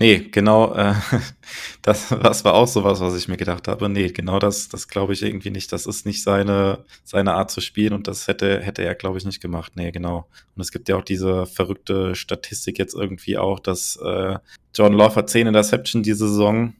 Nee, 0.00 0.28
genau, 0.30 0.74
äh, 0.74 0.94
das, 1.82 2.10
das 2.22 2.44
war 2.44 2.54
auch 2.54 2.68
sowas, 2.68 3.00
was 3.00 3.16
ich 3.16 3.26
mir 3.26 3.36
gedacht 3.36 3.66
habe. 3.66 3.88
Nee, 3.88 4.10
genau 4.12 4.38
das, 4.38 4.68
das 4.68 4.86
glaube 4.86 5.12
ich 5.12 5.22
irgendwie 5.24 5.50
nicht. 5.50 5.72
Das 5.72 5.86
ist 5.86 6.06
nicht 6.06 6.22
seine, 6.22 6.84
seine 7.02 7.34
Art 7.34 7.50
zu 7.50 7.60
spielen 7.60 7.92
und 7.94 8.06
das 8.06 8.28
hätte, 8.28 8.60
hätte 8.60 8.84
er, 8.84 8.94
glaube 8.94 9.18
ich, 9.18 9.24
nicht 9.24 9.40
gemacht. 9.40 9.72
Nee, 9.74 9.90
genau. 9.90 10.28
Und 10.54 10.62
es 10.62 10.70
gibt 10.70 10.88
ja 10.88 10.96
auch 10.96 11.02
diese 11.02 11.46
verrückte 11.46 12.14
Statistik 12.14 12.78
jetzt 12.78 12.94
irgendwie 12.94 13.38
auch, 13.38 13.58
dass 13.58 13.96
äh, 13.96 14.38
John 14.72 14.92
Love 14.92 15.16
hat 15.16 15.30
zehn 15.30 15.48
Interception 15.48 16.04
diese 16.04 16.28
Saison. 16.28 16.74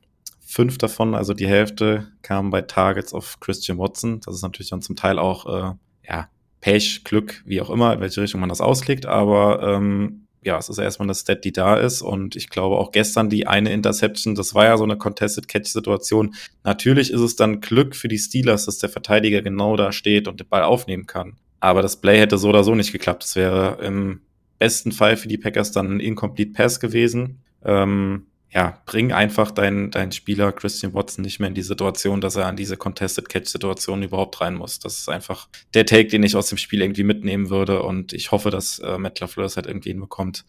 Fünf 0.46 0.78
davon, 0.78 1.16
also 1.16 1.34
die 1.34 1.48
Hälfte, 1.48 2.06
kamen 2.22 2.50
bei 2.50 2.62
Targets 2.62 3.12
auf 3.12 3.40
Christian 3.40 3.78
Watson. 3.78 4.20
Das 4.20 4.36
ist 4.36 4.42
natürlich 4.42 4.70
dann 4.70 4.80
zum 4.80 4.94
Teil 4.94 5.18
auch, 5.18 5.46
äh, 5.46 5.74
ja, 6.08 6.28
Pech, 6.60 7.02
Glück, 7.02 7.42
wie 7.44 7.60
auch 7.60 7.70
immer, 7.70 7.92
in 7.94 8.00
welche 8.00 8.22
Richtung 8.22 8.40
man 8.40 8.48
das 8.48 8.60
auslegt, 8.60 9.06
aber 9.06 9.60
ähm, 9.62 10.27
ja, 10.42 10.58
es 10.58 10.68
ist 10.68 10.78
erstmal 10.78 11.06
eine 11.06 11.14
Stat, 11.14 11.44
die 11.44 11.52
da 11.52 11.76
ist. 11.76 12.02
Und 12.02 12.36
ich 12.36 12.48
glaube 12.48 12.76
auch 12.76 12.92
gestern 12.92 13.28
die 13.28 13.46
eine 13.46 13.72
Interception, 13.72 14.34
das 14.34 14.54
war 14.54 14.64
ja 14.64 14.76
so 14.76 14.84
eine 14.84 14.96
Contested 14.96 15.48
Catch-Situation. 15.48 16.34
Natürlich 16.64 17.12
ist 17.12 17.20
es 17.20 17.36
dann 17.36 17.60
Glück 17.60 17.96
für 17.96 18.08
die 18.08 18.18
Steelers, 18.18 18.66
dass 18.66 18.78
der 18.78 18.88
Verteidiger 18.88 19.42
genau 19.42 19.76
da 19.76 19.92
steht 19.92 20.28
und 20.28 20.40
den 20.40 20.48
Ball 20.48 20.62
aufnehmen 20.62 21.06
kann. 21.06 21.36
Aber 21.60 21.82
das 21.82 22.00
Play 22.00 22.18
hätte 22.18 22.38
so 22.38 22.48
oder 22.48 22.64
so 22.64 22.74
nicht 22.74 22.92
geklappt. 22.92 23.24
Es 23.24 23.36
wäre 23.36 23.78
im 23.82 24.20
besten 24.58 24.92
Fall 24.92 25.16
für 25.16 25.28
die 25.28 25.38
Packers 25.38 25.72
dann 25.72 25.96
ein 25.96 26.00
Incomplete 26.00 26.52
Pass 26.52 26.80
gewesen. 26.80 27.40
Ähm, 27.64 28.26
ja, 28.50 28.80
bring 28.86 29.12
einfach 29.12 29.50
deinen 29.50 29.90
dein 29.90 30.10
Spieler 30.10 30.52
Christian 30.52 30.94
Watson 30.94 31.22
nicht 31.22 31.38
mehr 31.38 31.48
in 31.48 31.54
die 31.54 31.62
Situation, 31.62 32.20
dass 32.20 32.36
er 32.36 32.46
an 32.46 32.56
diese 32.56 32.78
Contested 32.78 33.28
Catch-Situation 33.28 34.02
überhaupt 34.02 34.40
rein 34.40 34.54
muss. 34.54 34.78
Das 34.78 34.98
ist 34.98 35.08
einfach 35.08 35.48
der 35.74 35.84
Take, 35.84 36.08
den 36.08 36.22
ich 36.22 36.34
aus 36.34 36.48
dem 36.48 36.56
Spiel 36.56 36.80
irgendwie 36.80 37.04
mitnehmen 37.04 37.50
würde 37.50 37.82
und 37.82 38.14
ich 38.14 38.32
hoffe, 38.32 38.50
dass 38.50 38.78
äh, 38.78 38.96
Matt 38.96 39.20
LaFleur 39.20 39.46
es 39.46 39.56
halt 39.56 39.66
irgendwie 39.66 39.90
hinbekommt, 39.90 40.46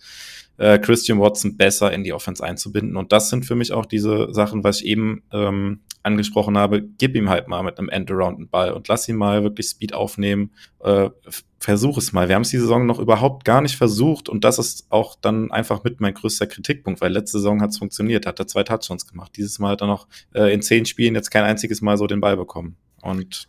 äh, 0.59 0.77
Christian 0.77 1.19
Watson 1.19 1.57
besser 1.57 1.91
in 1.91 2.03
die 2.03 2.13
Offense 2.13 2.43
einzubinden. 2.43 2.97
Und 2.97 3.11
das 3.11 3.29
sind 3.29 3.45
für 3.45 3.55
mich 3.55 3.71
auch 3.71 3.85
diese 3.85 4.33
Sachen, 4.33 4.63
was 4.63 4.81
ich 4.81 4.87
eben 4.87 5.23
ähm, 5.31 5.79
angesprochen 6.03 6.57
habe, 6.57 6.81
gib 6.81 7.15
ihm 7.15 7.29
halt 7.29 7.47
mal 7.47 7.63
mit 7.63 7.79
einem 7.79 7.89
Endaround 7.89 8.37
einen 8.37 8.49
Ball 8.49 8.73
und 8.73 8.87
lass 8.87 9.07
ihn 9.07 9.15
mal 9.15 9.43
wirklich 9.43 9.67
Speed 9.67 9.93
aufnehmen. 9.93 10.51
Äh, 10.83 11.09
versuch 11.59 11.97
es 11.97 12.13
mal. 12.13 12.27
Wir 12.27 12.35
haben 12.35 12.43
es 12.43 12.49
die 12.49 12.57
Saison 12.57 12.85
noch 12.85 12.99
überhaupt 12.99 13.45
gar 13.45 13.61
nicht 13.61 13.75
versucht 13.75 14.29
und 14.29 14.43
das 14.43 14.59
ist 14.59 14.87
auch 14.89 15.15
dann 15.19 15.51
einfach 15.51 15.83
mit 15.83 15.99
mein 16.01 16.13
größter 16.13 16.47
Kritikpunkt, 16.47 17.01
weil 17.01 17.11
letzte 17.11 17.39
Saison 17.39 17.61
hat 17.61 17.71
es 17.71 17.77
funktioniert, 17.77 18.25
hat 18.25 18.39
er 18.39 18.47
zwei 18.47 18.63
Touchdowns 18.63 19.07
gemacht. 19.07 19.33
Dieses 19.37 19.59
Mal 19.59 19.71
hat 19.71 19.81
er 19.81 19.87
noch 19.87 20.07
äh, 20.33 20.53
in 20.53 20.61
zehn 20.61 20.85
Spielen 20.85 21.15
jetzt 21.15 21.31
kein 21.31 21.43
einziges 21.43 21.81
Mal 21.81 21.97
so 21.97 22.05
den 22.07 22.21
Ball 22.21 22.37
bekommen. 22.37 22.75
Und. 23.01 23.47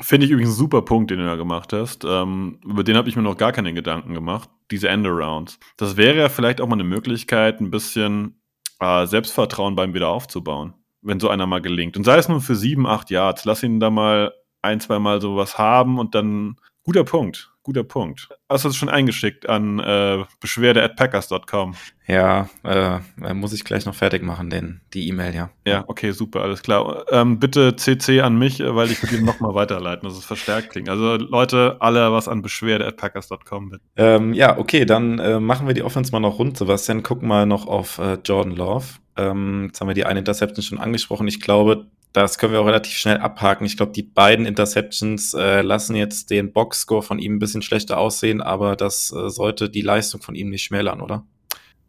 Finde 0.00 0.26
ich 0.26 0.32
übrigens 0.32 0.50
einen 0.50 0.58
super 0.58 0.82
Punkt, 0.82 1.10
den 1.10 1.18
du 1.18 1.26
da 1.26 1.36
gemacht 1.36 1.72
hast. 1.72 2.04
Ähm, 2.04 2.58
über 2.64 2.84
den 2.84 2.96
habe 2.96 3.08
ich 3.08 3.16
mir 3.16 3.22
noch 3.22 3.36
gar 3.36 3.52
keine 3.52 3.74
Gedanken 3.74 4.14
gemacht. 4.14 4.48
Diese 4.70 4.88
Endarounds. 4.88 5.58
Das 5.76 5.96
wäre 5.96 6.16
ja 6.16 6.28
vielleicht 6.28 6.60
auch 6.60 6.68
mal 6.68 6.74
eine 6.74 6.84
Möglichkeit, 6.84 7.60
ein 7.60 7.70
bisschen 7.70 8.40
äh, 8.80 9.06
Selbstvertrauen 9.06 9.74
beim 9.74 9.94
wieder 9.94 10.08
aufzubauen 10.08 10.74
wenn 11.02 11.20
so 11.20 11.28
einer 11.28 11.46
mal 11.46 11.60
gelingt. 11.60 11.96
Und 11.96 12.04
sei 12.04 12.18
es 12.18 12.28
nur 12.28 12.40
für 12.40 12.56
sieben, 12.56 12.86
acht 12.86 13.10
Yards, 13.10 13.44
lass 13.44 13.62
ihn 13.62 13.80
da 13.80 13.90
mal 13.90 14.32
ein, 14.62 14.80
zwei 14.80 14.98
Mal 14.98 15.20
sowas 15.20 15.58
haben 15.58 15.98
und 15.98 16.14
dann 16.14 16.56
guter 16.84 17.04
Punkt, 17.04 17.52
guter 17.68 17.84
Punkt. 17.84 18.30
Hast 18.48 18.64
du 18.64 18.70
das 18.70 18.76
schon 18.76 18.88
eingeschickt 18.88 19.46
an 19.46 19.78
äh, 19.78 20.24
beschwerde 20.40 20.82
at 20.82 20.96
packers.com? 20.96 21.74
Ja, 22.06 22.48
äh, 22.64 23.34
muss 23.34 23.52
ich 23.52 23.62
gleich 23.62 23.84
noch 23.84 23.94
fertig 23.94 24.22
machen, 24.22 24.48
den, 24.48 24.80
die 24.94 25.06
E-Mail, 25.06 25.34
ja. 25.34 25.50
Ja, 25.66 25.84
okay, 25.86 26.12
super, 26.12 26.40
alles 26.40 26.62
klar. 26.62 27.04
Ähm, 27.10 27.38
bitte 27.38 27.76
CC 27.76 28.22
an 28.22 28.38
mich, 28.38 28.60
äh, 28.60 28.74
weil 28.74 28.90
ich 28.90 29.02
ihn 29.12 29.24
nochmal 29.26 29.54
weiterleiten, 29.54 30.08
dass 30.08 30.16
es 30.16 30.24
verstärkt 30.24 30.70
klingt. 30.70 30.88
Also 30.88 31.16
Leute, 31.16 31.76
alle 31.80 32.10
was 32.10 32.26
an 32.26 32.40
beschwerde 32.40 32.86
at 32.86 32.96
packers.com 32.96 33.68
bitte. 33.68 33.82
Ähm, 33.96 34.32
ja, 34.32 34.56
okay, 34.56 34.86
dann 34.86 35.18
äh, 35.18 35.38
machen 35.38 35.66
wir 35.66 35.74
die 35.74 35.82
Offense 35.82 36.10
mal 36.10 36.20
noch 36.20 36.38
rund, 36.38 36.56
Sebastian. 36.56 37.02
Guck 37.02 37.22
mal 37.22 37.44
noch 37.44 37.66
auf 37.66 37.98
äh, 37.98 38.16
Jordan 38.24 38.56
Love. 38.56 38.86
Ähm, 39.18 39.64
jetzt 39.66 39.78
haben 39.82 39.88
wir 39.88 39.94
die 39.94 40.06
eine 40.06 40.20
Interception 40.20 40.62
schon 40.62 40.78
angesprochen. 40.78 41.28
Ich 41.28 41.42
glaube, 41.42 41.84
das 42.12 42.38
können 42.38 42.52
wir 42.52 42.60
auch 42.60 42.66
relativ 42.66 42.96
schnell 42.96 43.18
abhaken. 43.18 43.66
Ich 43.66 43.76
glaube, 43.76 43.92
die 43.92 44.02
beiden 44.02 44.46
Interceptions 44.46 45.34
äh, 45.34 45.60
lassen 45.62 45.94
jetzt 45.94 46.30
den 46.30 46.52
Boxscore 46.52 47.02
von 47.02 47.18
ihm 47.18 47.36
ein 47.36 47.38
bisschen 47.38 47.62
schlechter 47.62 47.98
aussehen, 47.98 48.40
aber 48.40 48.76
das 48.76 49.12
äh, 49.12 49.28
sollte 49.28 49.70
die 49.70 49.82
Leistung 49.82 50.20
von 50.22 50.34
ihm 50.34 50.48
nicht 50.48 50.64
schmälern, 50.64 51.00
oder? 51.00 51.26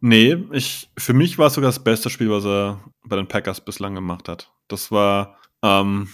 Nee, 0.01 0.37
ich, 0.51 0.89
für 0.97 1.13
mich 1.13 1.37
war 1.37 1.47
es 1.47 1.53
sogar 1.53 1.69
das 1.69 1.83
beste 1.83 2.09
Spiel, 2.09 2.29
was 2.29 2.45
er 2.45 2.79
bei 3.03 3.15
den 3.15 3.27
Packers 3.27 3.61
bislang 3.61 3.95
gemacht 3.95 4.29
hat. 4.29 4.51
Das 4.67 4.91
war, 4.91 5.37
ähm, 5.61 6.09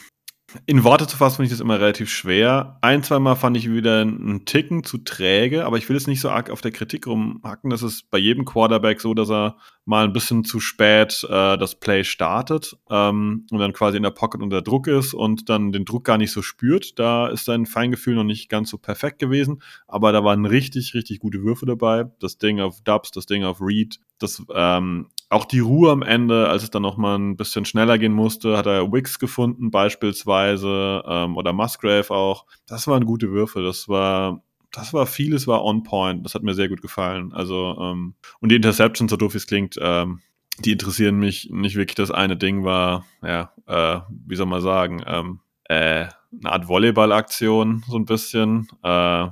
in 0.66 0.84
Worte 0.84 1.08
zu 1.08 1.18
fassen, 1.18 1.38
finde 1.38 1.48
ich 1.48 1.52
das 1.52 1.60
immer 1.60 1.80
relativ 1.80 2.10
schwer. 2.10 2.78
Ein, 2.82 3.04
zweimal 3.04 3.36
fand 3.36 3.58
ich 3.58 3.70
wieder 3.70 4.02
einen 4.02 4.46
Ticken 4.46 4.84
zu 4.84 4.98
träge, 5.00 5.66
aber 5.66 5.78
ich 5.78 5.88
will 5.88 5.96
jetzt 5.96 6.08
nicht 6.08 6.22
so 6.22 6.30
arg 6.30 6.50
auf 6.50 6.62
der 6.62 6.72
Kritik 6.72 7.08
rumhacken. 7.08 7.70
Das 7.70 7.84
ist 7.84 8.10
bei 8.10 8.18
jedem 8.18 8.46
Quarterback 8.46 9.02
so, 9.02 9.14
dass 9.14 9.30
er 9.30 9.58
mal 9.86 10.04
ein 10.04 10.14
bisschen 10.14 10.44
zu 10.44 10.60
spät 10.60 11.24
äh, 11.30 11.58
das 11.58 11.76
Play 11.76 12.04
startet 12.04 12.76
ähm, 12.90 13.46
und 13.52 13.60
dann 13.60 13.74
quasi 13.74 13.98
in 13.98 14.04
der 14.04 14.12
Pocket 14.12 14.42
unter 14.42 14.62
Druck 14.62 14.88
ist 14.88 15.14
und 15.14 15.50
dann 15.50 15.72
den 15.72 15.86
Druck 15.86 16.04
gar 16.04 16.18
nicht 16.18 16.32
so 16.32 16.42
spürt. 16.42 16.98
Da 17.00 17.28
ist 17.28 17.46
sein 17.46 17.66
Feingefühl 17.66 18.16
noch 18.16 18.24
nicht 18.24 18.50
ganz 18.50 18.70
so 18.70 18.78
perfekt 18.78 19.20
gewesen, 19.20 19.62
aber 19.88 20.12
da 20.12 20.24
waren 20.24 20.46
richtig, 20.46 20.94
richtig 20.96 21.20
gute 21.20 21.44
Würfe 21.44 21.66
dabei. 21.66 22.06
Das 22.20 22.38
Ding 22.38 22.60
auf 22.60 22.82
Dubs, 22.82 23.12
das 23.12 23.28
Ding 23.28 23.44
auf 23.44 23.62
Reed, 23.62 24.00
das 24.20 24.44
ähm, 24.54 25.08
auch 25.30 25.46
die 25.46 25.60
Ruhe 25.60 25.92
am 25.92 26.02
Ende, 26.02 26.50
als 26.50 26.64
es 26.64 26.72
dann 26.72 26.84
noch 26.84 26.98
mal 26.98 27.18
ein 27.18 27.36
bisschen 27.36 27.66
schneller 27.66 27.98
gehen 27.98 28.14
musste, 28.14 28.58
hat 28.58 28.68
er 28.68 28.92
Wicks 28.92 29.20
gefunden 29.20 29.72
beispielsweise 29.72 31.04
ähm, 31.08 31.36
oder 31.36 31.52
Musgrave 31.54 32.12
auch. 32.12 32.46
Das 32.68 32.88
waren 32.88 33.06
gute 33.06 33.32
Würfe. 33.32 33.62
Das 33.62 33.90
war 33.90 34.44
das 34.72 34.94
war 34.94 35.06
vieles 35.06 35.48
war 35.48 35.64
on 35.64 35.84
point. 35.84 36.26
Das 36.26 36.36
hat 36.36 36.44
mir 36.44 36.54
sehr 36.54 36.70
gut 36.70 36.82
gefallen. 36.82 37.34
Also 37.34 37.78
ähm, 37.80 38.16
und 38.40 38.50
die 38.50 38.56
Interception, 38.56 39.08
so 39.08 39.18
doof 39.18 39.34
wie 39.34 39.38
es 39.38 39.48
klingt, 39.48 39.78
ähm, 39.82 40.22
die 40.60 40.72
interessieren 40.72 41.18
mich 41.18 41.50
nicht 41.52 41.76
wirklich. 41.76 41.96
Das 41.96 42.12
eine 42.12 42.38
Ding 42.38 42.64
war, 42.64 43.06
ja, 43.24 43.52
äh, 43.68 44.02
wie 44.26 44.36
soll 44.36 44.46
man 44.46 44.62
sagen, 44.62 45.02
ähm, 45.06 45.40
äh, 45.66 46.08
eine 46.40 46.52
Art 46.52 46.68
Volleyball-Aktion 46.68 47.84
so 47.88 47.98
ein 47.98 48.06
bisschen. 48.06 48.68
Äh, 48.84 49.28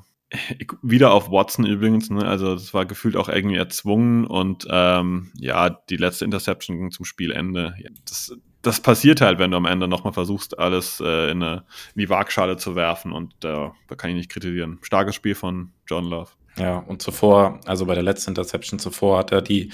wieder 0.82 1.14
auf 1.14 1.30
Watson 1.30 1.66
übrigens, 1.66 2.10
ne? 2.10 2.26
also 2.26 2.54
das 2.54 2.74
war 2.74 2.86
gefühlt 2.86 3.16
auch 3.16 3.30
irgendwie 3.30 3.58
erzwungen 3.58 4.26
und 4.26 4.68
ähm, 4.70 5.32
ja, 5.36 5.70
die 5.70 5.98
letzte 5.98 6.26
Interception 6.26 6.78
ging 6.78 6.92
zum 6.92 7.06
Spielende. 7.06 7.76
Das, 8.06 8.36
das 8.62 8.80
passiert 8.80 9.22
halt, 9.22 9.40
wenn 9.40 9.52
du 9.52 9.58
am 9.58 9.66
Ende 9.66 9.88
nochmal 9.88 10.14
versuchst, 10.14 10.58
alles 10.58 11.00
äh, 11.00 11.32
in, 11.32 11.44
eine, 11.44 11.66
in 11.96 12.00
die 12.00 12.10
Waagschale 12.10 12.58
zu 12.58 12.76
werfen 12.76 13.12
und 13.12 13.34
äh, 13.46 13.70
da 13.88 13.96
kann 13.96 14.10
ich 14.10 14.16
nicht 14.16 14.32
kritisieren. 14.32 14.80
Starkes 14.82 15.16
Spiel 15.16 15.36
von 15.36 15.72
John 15.88 16.06
Love. 16.06 16.32
Ja, 16.58 16.78
und 16.78 17.02
zuvor, 17.02 17.60
also 17.66 17.86
bei 17.86 17.96
der 17.96 18.04
letzten 18.04 18.32
Interception 18.32 18.78
zuvor, 18.78 19.18
hat 19.18 19.32
er 19.32 19.42
die 19.42 19.72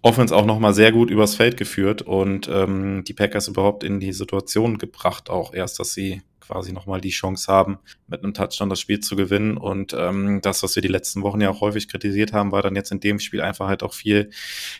Offense 0.00 0.34
auch 0.34 0.46
nochmal 0.46 0.72
sehr 0.72 0.90
gut 0.90 1.10
übers 1.10 1.34
Feld 1.34 1.58
geführt 1.58 2.02
und 2.02 2.48
ähm, 2.48 3.04
die 3.04 3.12
Packers 3.12 3.48
überhaupt 3.48 3.84
in 3.84 4.00
die 4.00 4.14
Situation 4.14 4.78
gebracht, 4.78 5.28
auch 5.28 5.52
erst, 5.52 5.78
dass 5.78 5.92
sie 5.92 6.22
quasi 6.52 6.72
nochmal 6.72 7.00
die 7.00 7.10
Chance 7.10 7.50
haben, 7.50 7.78
mit 8.08 8.22
einem 8.22 8.34
Touchdown 8.34 8.68
das 8.68 8.78
Spiel 8.78 9.00
zu 9.00 9.16
gewinnen. 9.16 9.56
Und 9.56 9.94
ähm, 9.98 10.40
das, 10.42 10.62
was 10.62 10.76
wir 10.76 10.82
die 10.82 10.88
letzten 10.88 11.22
Wochen 11.22 11.40
ja 11.40 11.48
auch 11.48 11.62
häufig 11.62 11.88
kritisiert 11.88 12.34
haben, 12.34 12.52
war 12.52 12.60
dann 12.60 12.76
jetzt 12.76 12.92
in 12.92 13.00
dem 13.00 13.18
Spiel 13.18 13.40
einfach 13.40 13.68
halt 13.68 13.82
auch 13.82 13.94
viel, 13.94 14.28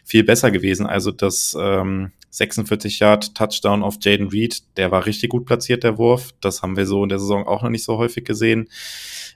viel 0.04 0.22
besser 0.22 0.50
gewesen. 0.50 0.86
Also 0.86 1.12
das 1.12 1.56
ähm, 1.58 2.12
46 2.28 2.98
Yard 2.98 3.34
Touchdown 3.34 3.82
auf 3.82 3.96
Jaden 4.00 4.28
Reed, 4.28 4.62
der 4.76 4.90
war 4.90 5.06
richtig 5.06 5.30
gut 5.30 5.46
platziert, 5.46 5.82
der 5.82 5.96
Wurf. 5.96 6.32
Das 6.42 6.60
haben 6.60 6.76
wir 6.76 6.84
so 6.84 7.02
in 7.02 7.08
der 7.08 7.18
Saison 7.18 7.46
auch 7.46 7.62
noch 7.62 7.70
nicht 7.70 7.84
so 7.84 7.96
häufig 7.96 8.24
gesehen. 8.24 8.68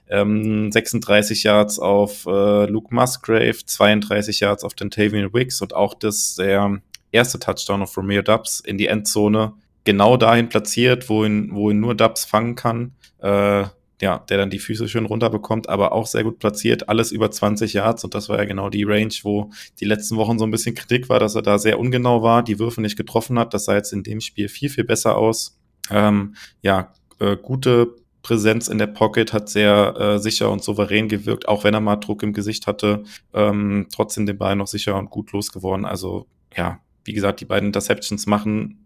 ähm, 0.07 0.71
36 0.71 1.43
Yards 1.43 1.79
auf 1.79 2.27
äh, 2.27 2.65
Luke 2.67 2.93
Musgrave, 2.93 3.57
32 3.65 4.41
Yards 4.41 4.63
auf 4.63 4.75
den 4.75 4.91
Tavian 4.91 5.33
Wicks 5.33 5.61
und 5.61 5.73
auch 5.73 5.95
das 5.95 6.35
der 6.35 6.81
erste 7.11 7.39
Touchdown 7.39 7.81
auf 7.81 7.97
Romeo 7.97 8.21
Dubs 8.21 8.59
in 8.59 8.77
die 8.77 8.87
Endzone 8.87 9.53
genau 9.87 10.17
dahin 10.17 10.49
platziert, 10.49 11.07
wo 11.07 11.23
ihn, 11.23 11.49
wo 11.53 11.71
ihn 11.71 11.79
nur 11.79 11.95
Dubs 11.95 12.25
fangen 12.25 12.55
kann. 12.55 12.91
Äh, 13.19 13.63
ja, 13.99 14.19
der 14.29 14.37
dann 14.37 14.51
die 14.51 14.59
Füße 14.59 14.87
schön 14.87 15.05
runterbekommt, 15.05 15.69
aber 15.69 15.91
auch 15.93 16.05
sehr 16.05 16.23
gut 16.23 16.37
platziert, 16.37 16.87
alles 16.87 17.11
über 17.11 17.31
20 17.31 17.73
Yards 17.73 18.03
und 18.03 18.13
das 18.13 18.29
war 18.29 18.37
ja 18.37 18.45
genau 18.45 18.69
die 18.69 18.83
Range, 18.83 19.13
wo 19.23 19.49
die 19.79 19.85
letzten 19.85 20.17
Wochen 20.17 20.37
so 20.37 20.45
ein 20.45 20.51
bisschen 20.51 20.75
Kritik 20.75 21.09
war, 21.09 21.19
dass 21.19 21.33
er 21.33 21.41
da 21.41 21.57
sehr 21.57 21.79
ungenau 21.79 22.21
war, 22.21 22.43
die 22.43 22.59
Würfe 22.59 22.79
nicht 22.81 22.95
getroffen 22.95 23.39
hat. 23.39 23.55
Das 23.55 23.65
sah 23.65 23.73
jetzt 23.73 23.93
in 23.93 24.03
dem 24.03 24.21
Spiel 24.21 24.49
viel, 24.49 24.69
viel 24.69 24.83
besser 24.83 25.17
aus. 25.17 25.57
Ähm, 25.89 26.35
ja, 26.61 26.93
äh, 27.19 27.37
gute 27.37 27.95
Präsenz 28.21 28.67
in 28.67 28.77
der 28.77 28.87
Pocket, 28.87 29.33
hat 29.33 29.49
sehr 29.49 29.95
äh, 29.97 30.19
sicher 30.19 30.51
und 30.51 30.63
souverän 30.63 31.07
gewirkt, 31.07 31.47
auch 31.47 31.63
wenn 31.63 31.73
er 31.73 31.79
mal 31.79 31.95
Druck 31.95 32.21
im 32.21 32.33
Gesicht 32.33 32.67
hatte, 32.67 33.03
ähm, 33.33 33.87
trotzdem 33.91 34.27
den 34.27 34.37
Ball 34.37 34.55
noch 34.57 34.67
sicher 34.67 34.95
und 34.95 35.09
gut 35.09 35.31
losgeworden. 35.31 35.85
Also 35.85 36.27
ja, 36.55 36.81
wie 37.05 37.13
gesagt, 37.13 37.39
die 37.39 37.45
beiden 37.45 37.69
Interceptions 37.69 38.27
machen 38.27 38.85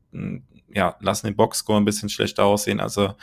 ja, 0.74 0.96
lassen 1.00 1.28
den 1.28 1.36
Boxscore 1.36 1.80
ein 1.80 1.86
bisschen 1.86 2.10
schlechter 2.10 2.46
aussehen, 2.46 2.80
also 2.80 3.14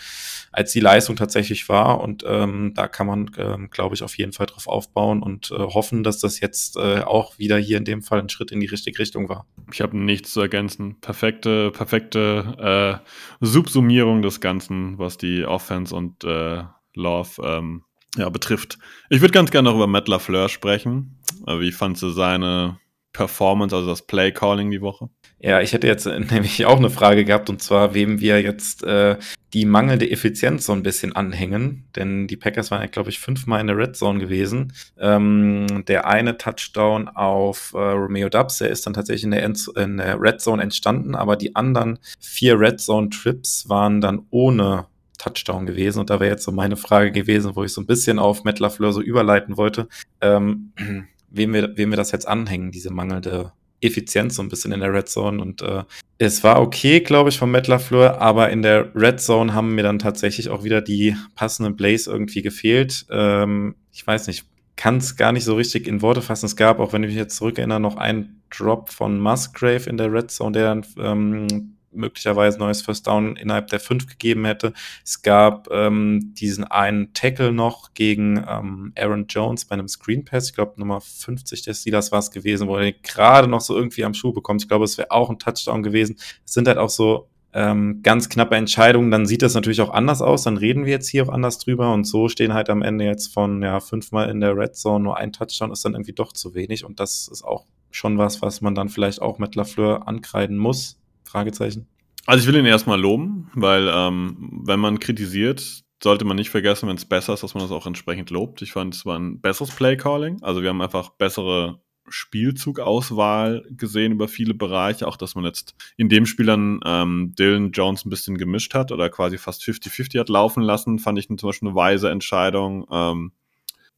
als 0.53 0.73
die 0.73 0.81
Leistung 0.81 1.17
tatsächlich 1.17 1.69
war. 1.69 2.01
Und 2.01 2.25
ähm, 2.27 2.73
da 2.75 2.89
kann 2.89 3.07
man, 3.07 3.31
ähm, 3.37 3.71
glaube 3.71 3.95
ich, 3.95 4.03
auf 4.03 4.17
jeden 4.17 4.33
Fall 4.33 4.47
drauf 4.47 4.67
aufbauen 4.67 5.23
und 5.23 5.51
äh, 5.51 5.59
hoffen, 5.59 6.03
dass 6.03 6.19
das 6.19 6.41
jetzt 6.41 6.77
äh, 6.77 7.01
auch 7.01 7.39
wieder 7.39 7.59
hier 7.59 7.79
in 7.79 7.85
dem 7.85 8.03
Fall 8.03 8.21
ein 8.21 8.29
Schritt 8.29 8.51
in 8.51 8.61
die 8.61 8.67
richtige 8.67 8.99
Richtung 8.99 9.29
war. 9.29 9.47
Ich 9.73 9.81
habe 9.81 9.97
nichts 9.97 10.33
zu 10.33 10.41
ergänzen. 10.41 11.01
Perfekte, 11.01 11.71
perfekte 11.71 13.01
äh, 13.41 13.45
Subsumierung 13.45 14.23
des 14.23 14.41
Ganzen, 14.41 14.99
was 14.99 15.19
die 15.19 15.45
Offense 15.45 15.95
und 15.95 16.25
äh, 16.25 16.65
Love 16.95 17.43
ähm, 17.43 17.85
ja, 18.17 18.29
betrifft. 18.29 18.79
Ich 19.11 19.21
würde 19.21 19.33
ganz 19.33 19.51
gerne 19.51 19.69
noch 19.69 19.77
über 19.77 19.87
Matt 19.87 20.09
LaFleur 20.09 20.49
sprechen. 20.49 21.19
Äh, 21.47 21.61
wie 21.61 21.73
fandst 21.73 22.03
du 22.03 22.11
seine 22.11 22.79
Performance, 23.19 23.75
also 23.75 23.89
das 23.89 24.03
Play 24.03 24.31
Calling 24.31 24.71
die 24.71 24.81
Woche? 24.81 25.09
Ja, 25.41 25.61
ich 25.61 25.73
hätte 25.73 25.89
jetzt 25.89 26.07
nämlich 26.31 26.65
auch 26.67 26.77
eine 26.77 26.89
Frage 26.89 27.25
gehabt, 27.25 27.51
und 27.51 27.61
zwar, 27.61 27.93
wem 27.93 28.21
wir 28.21 28.41
jetzt 28.41 28.85
äh, 28.85 29.17
die 29.53 29.65
mangelnde 29.65 30.09
Effizienz 30.09 30.67
so 30.67 30.73
ein 30.73 30.85
bisschen 30.85 31.17
anhängen. 31.17 31.89
Denn 31.97 32.29
die 32.29 32.37
Packers 32.37 32.71
waren 32.71 32.81
ja, 32.81 32.87
glaube 32.87 33.11
ich, 33.11 33.19
fünfmal 33.19 33.61
in 33.61 33.67
der 33.67 33.77
Red 33.77 33.97
Zone 33.97 34.21
gewesen. 34.21 34.73
Ähm, 35.01 35.85
der 35.89 36.07
eine 36.07 36.39
Touchdown 36.39 37.09
auf 37.09 37.73
äh, 37.75 37.79
Romeo 37.79 38.29
Dubs, 38.29 38.59
der 38.59 38.71
ist 38.71 38.87
dann 38.87 38.95
tatsächlich 38.95 39.25
in 39.25 39.33
der, 39.33 39.45
in 39.45 39.97
der 39.97 40.21
Red 40.21 40.41
Zone 40.41 40.63
entstanden, 40.63 41.17
aber 41.17 41.35
die 41.35 41.57
anderen 41.57 41.99
vier 42.21 42.61
Red 42.61 42.81
Zone 42.81 43.09
Trips 43.09 43.69
waren 43.69 44.01
dann 44.01 44.27
ohne 44.31 44.87
Touchdown 45.19 45.67
gewesen. 45.67 45.99
Und 45.99 46.11
da 46.11 46.21
wäre 46.21 46.31
jetzt 46.31 46.45
so 46.45 46.53
meine 46.53 46.77
Frage 46.77 47.11
gewesen, 47.11 47.57
wo 47.57 47.65
ich 47.65 47.73
so 47.73 47.81
ein 47.81 47.87
bisschen 47.87 48.21
auf 48.21 48.45
Matt 48.45 48.61
LaFleur 48.61 48.93
so 48.93 49.01
überleiten 49.01 49.57
wollte. 49.57 49.89
Ähm, 50.21 50.73
wem 51.31 51.53
wir, 51.53 51.77
wem 51.77 51.91
wir 51.91 51.97
das 51.97 52.13
jetzt 52.13 52.29
anhängen, 52.29 52.71
diese 52.71 52.91
mangelnde 52.91 53.53
Effizienz 53.81 54.35
so 54.35 54.43
ein 54.43 54.49
bisschen 54.49 54.73
in 54.73 54.81
der 54.81 54.93
Red 54.93 55.09
Zone 55.09 55.41
und 55.41 55.63
äh, 55.63 55.85
es 56.19 56.43
war 56.43 56.61
okay, 56.61 57.01
glaube 57.01 57.29
ich, 57.29 57.39
vom 57.39 57.53
Matt 57.53 57.69
LaFleur, 57.69 58.21
aber 58.21 58.51
in 58.51 58.63
der 58.63 58.93
Red 58.95 59.21
Zone 59.21 59.55
haben 59.55 59.77
mir 59.77 59.85
dann 59.85 60.01
tatsächlich 60.01 60.49
auch 60.49 60.65
wieder 60.65 60.81
die 60.81 61.17
passenden 61.37 61.77
Plays 61.77 62.09
irgendwie 62.09 62.43
gefehlt. 62.43 63.07
Ähm, 63.09 63.77
ich 63.93 64.05
weiß 64.05 64.27
nicht, 64.27 64.45
kann 64.75 64.97
es 64.97 65.17
gar 65.17 65.33
nicht 65.33 65.45
so 65.45 65.55
richtig 65.55 65.87
in 65.87 66.03
Worte 66.03 66.23
fassen. 66.23 66.47
Es 66.47 66.57
gab, 66.57 66.81
auch 66.81 66.93
wenn 66.93 67.05
ich 67.05 67.11
mich 67.11 67.17
jetzt 67.17 67.37
zurückerinnere, 67.37 67.81
noch 67.81 67.97
einen 67.97 68.43
Drop 68.51 68.91
von 68.91 69.21
Musgrave 69.21 69.89
in 69.89 69.97
der 69.97 70.13
Red 70.13 70.31
Zone, 70.31 70.53
der 70.53 70.65
dann 70.65 70.87
ähm, 70.99 71.77
möglicherweise 71.93 72.59
neues 72.59 72.83
First 72.83 73.07
Down 73.07 73.37
innerhalb 73.37 73.69
der 73.69 73.81
fünf 73.81 74.07
gegeben 74.07 74.45
hätte. 74.45 74.73
Es 75.05 75.23
gab 75.23 75.69
ähm, 75.71 76.35
diesen 76.35 76.65
einen 76.65 77.13
Tackle 77.15 77.53
noch 77.53 77.95
gegen 77.95 78.45
ähm, 78.49 78.93
Aaron 78.97 79.27
Jones 79.29 79.65
bei 79.65 79.75
einem 79.75 79.89
Screen 79.89 80.25
Pass. 80.25 80.49
Ich 80.49 80.55
glaube, 80.55 80.75
Nummer 80.77 81.01
50 81.01 81.63
der 81.63 81.75
Steelers 81.75 82.13
war 82.13 82.21
es 82.21 82.31
gewesen, 82.31 82.69
wo 82.69 82.77
er 82.77 82.93
gerade 82.93 83.49
noch 83.49 83.61
so 83.61 83.77
irgendwie 83.77 84.05
am 84.05 84.15
Schuh 84.15 84.33
bekommt. 84.33 84.63
Ich 84.63 84.69
glaube, 84.69 84.85
es 84.85 84.99
wäre 84.99 85.11
auch 85.11 85.31
ein 85.31 85.39
Touchdown 85.39 85.83
gewesen. 85.83 86.17
Es 86.45 86.53
sind 86.53 86.69
halt 86.69 86.79
auch 86.79 86.91
so 86.91 87.29
ähm, 87.55 88.01
ganz 88.03 88.29
knappe 88.29 88.57
Entscheidungen. 88.57 89.11
Dann 89.11 89.27
sieht 89.27 89.43
das 89.43 89.55
natürlich 89.55 89.81
auch 89.81 89.91
anders 89.91 90.23
aus. 90.23 90.45
Dann 90.45 90.59
reden 90.59 90.85
wir 90.85 90.93
jetzt 90.93 91.09
hier 91.09 91.25
auch 91.25 91.33
anders 91.33 91.59
drüber. 91.59 91.93
Und 91.93 92.05
so 92.05 92.29
stehen 92.29 92.53
halt 92.53 92.71
am 92.71 92.83
Ende 92.83 93.05
jetzt 93.05 93.33
von 93.33 93.63
ja 93.63 93.81
fünfmal 93.81 94.29
in 94.29 94.41
der 94.41 94.57
Red 94.57 94.77
Zone 94.77 95.05
nur 95.05 95.17
ein 95.17 95.33
Touchdown 95.33 95.73
ist 95.73 95.85
dann 95.85 95.95
irgendwie 95.95 96.13
doch 96.13 96.33
zu 96.33 96.55
wenig. 96.55 96.85
Und 96.85 97.01
das 97.01 97.29
ist 97.29 97.43
auch 97.43 97.67
schon 97.91 98.19
was, 98.19 98.43
was 98.43 98.61
man 98.61 98.75
dann 98.75 98.91
vielleicht 98.91 99.23
auch 99.23 99.39
mit 99.39 99.55
Lafleur 99.55 100.07
ankreiden 100.07 100.59
muss 100.59 100.98
Fragezeichen. 101.29 101.87
Also 102.27 102.43
ich 102.43 102.47
will 102.47 102.61
ihn 102.61 102.67
erstmal 102.67 103.01
loben, 103.01 103.51
weil 103.55 103.89
ähm, 103.91 104.61
wenn 104.65 104.81
man 104.81 104.99
kritisiert, 104.99 105.85
sollte 106.03 106.25
man 106.25 106.37
nicht 106.37 106.51
vergessen, 106.51 106.89
wenn 106.89 106.97
es 106.97 107.05
besser 107.05 107.35
ist, 107.35 107.43
dass 107.43 107.55
man 107.55 107.63
das 107.63 107.73
auch 107.73 107.87
entsprechend 107.87 108.31
lobt. 108.31 108.63
Ich 108.63 108.73
fand, 108.73 108.95
es 108.95 109.07
war 109.07 109.19
ein 109.19 109.41
besseres 109.41 109.75
Play-Calling. 109.75 110.43
Also 110.43 110.63
wir 110.63 110.69
haben 110.69 110.83
einfach 110.83 111.11
bessere 111.11 111.81
Spielzugauswahl 112.09 113.67
gesehen 113.71 114.13
über 114.13 114.29
viele 114.29 114.55
Bereiche. 114.55 115.07
Auch, 115.07 115.17
dass 115.17 115.35
man 115.35 115.45
jetzt 115.45 115.75
in 115.97 116.09
dem 116.09 116.27
Spiel 116.27 116.47
dann 116.47 116.81
ähm, 116.85 117.35
Dylan 117.39 117.73
Jones 117.73 118.05
ein 118.05 118.11
bisschen 118.11 118.39
gemischt 118.39 118.75
hat 118.75 118.93
oder 118.93 119.11
quasi 119.11 119.39
fast 119.39 119.63
50-50 119.63 120.21
hat 120.21 120.29
laufen 120.29 120.63
lassen, 120.63 120.99
fand 120.99 121.19
ich 121.19 121.29
zum 121.29 121.37
Beispiel 121.37 121.69
eine 121.69 121.77
weise 121.77 122.11
Entscheidung. 122.11 122.87
Ähm, 122.91 123.33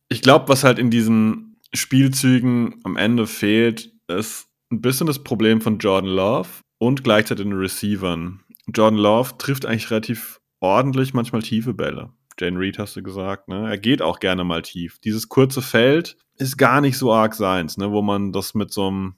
ich 0.09 0.23
glaube, 0.23 0.49
was 0.49 0.65
halt 0.65 0.79
in 0.79 0.91
diesen 0.91 1.57
Spielzügen 1.73 2.81
am 2.85 2.97
Ende 2.97 3.27
fehlt, 3.27 3.93
ist 4.09 4.49
ein 4.73 4.81
bisschen 4.81 5.07
das 5.07 5.23
Problem 5.23 5.61
von 5.61 5.79
Jordan 5.79 6.11
Love 6.11 6.49
und 6.81 7.05
gleichzeitig 7.05 7.45
den 7.45 7.53
Receivern. 7.53 8.41
Jordan 8.75 8.99
Love 8.99 9.37
trifft 9.39 9.67
eigentlich 9.67 9.91
relativ 9.91 10.41
ordentlich 10.61 11.15
manchmal 11.15 11.43
tiefe 11.43 11.75
Bälle. 11.75 12.11
Jane 12.39 12.59
Reed 12.59 12.79
hast 12.79 12.97
du 12.97 13.03
gesagt, 13.03 13.49
ne? 13.49 13.69
Er 13.69 13.77
geht 13.77 14.01
auch 14.01 14.19
gerne 14.19 14.45
mal 14.45 14.63
tief. 14.63 14.99
Dieses 14.99 15.29
kurze 15.29 15.61
Feld 15.61 16.17
ist 16.37 16.57
gar 16.57 16.81
nicht 16.81 16.97
so 16.97 17.13
arg 17.13 17.35
seins, 17.35 17.77
ne? 17.77 17.93
Wo 17.93 18.01
man 18.01 18.33
das 18.33 18.55
mit 18.55 18.73
so 18.73 18.89
einem 18.89 19.15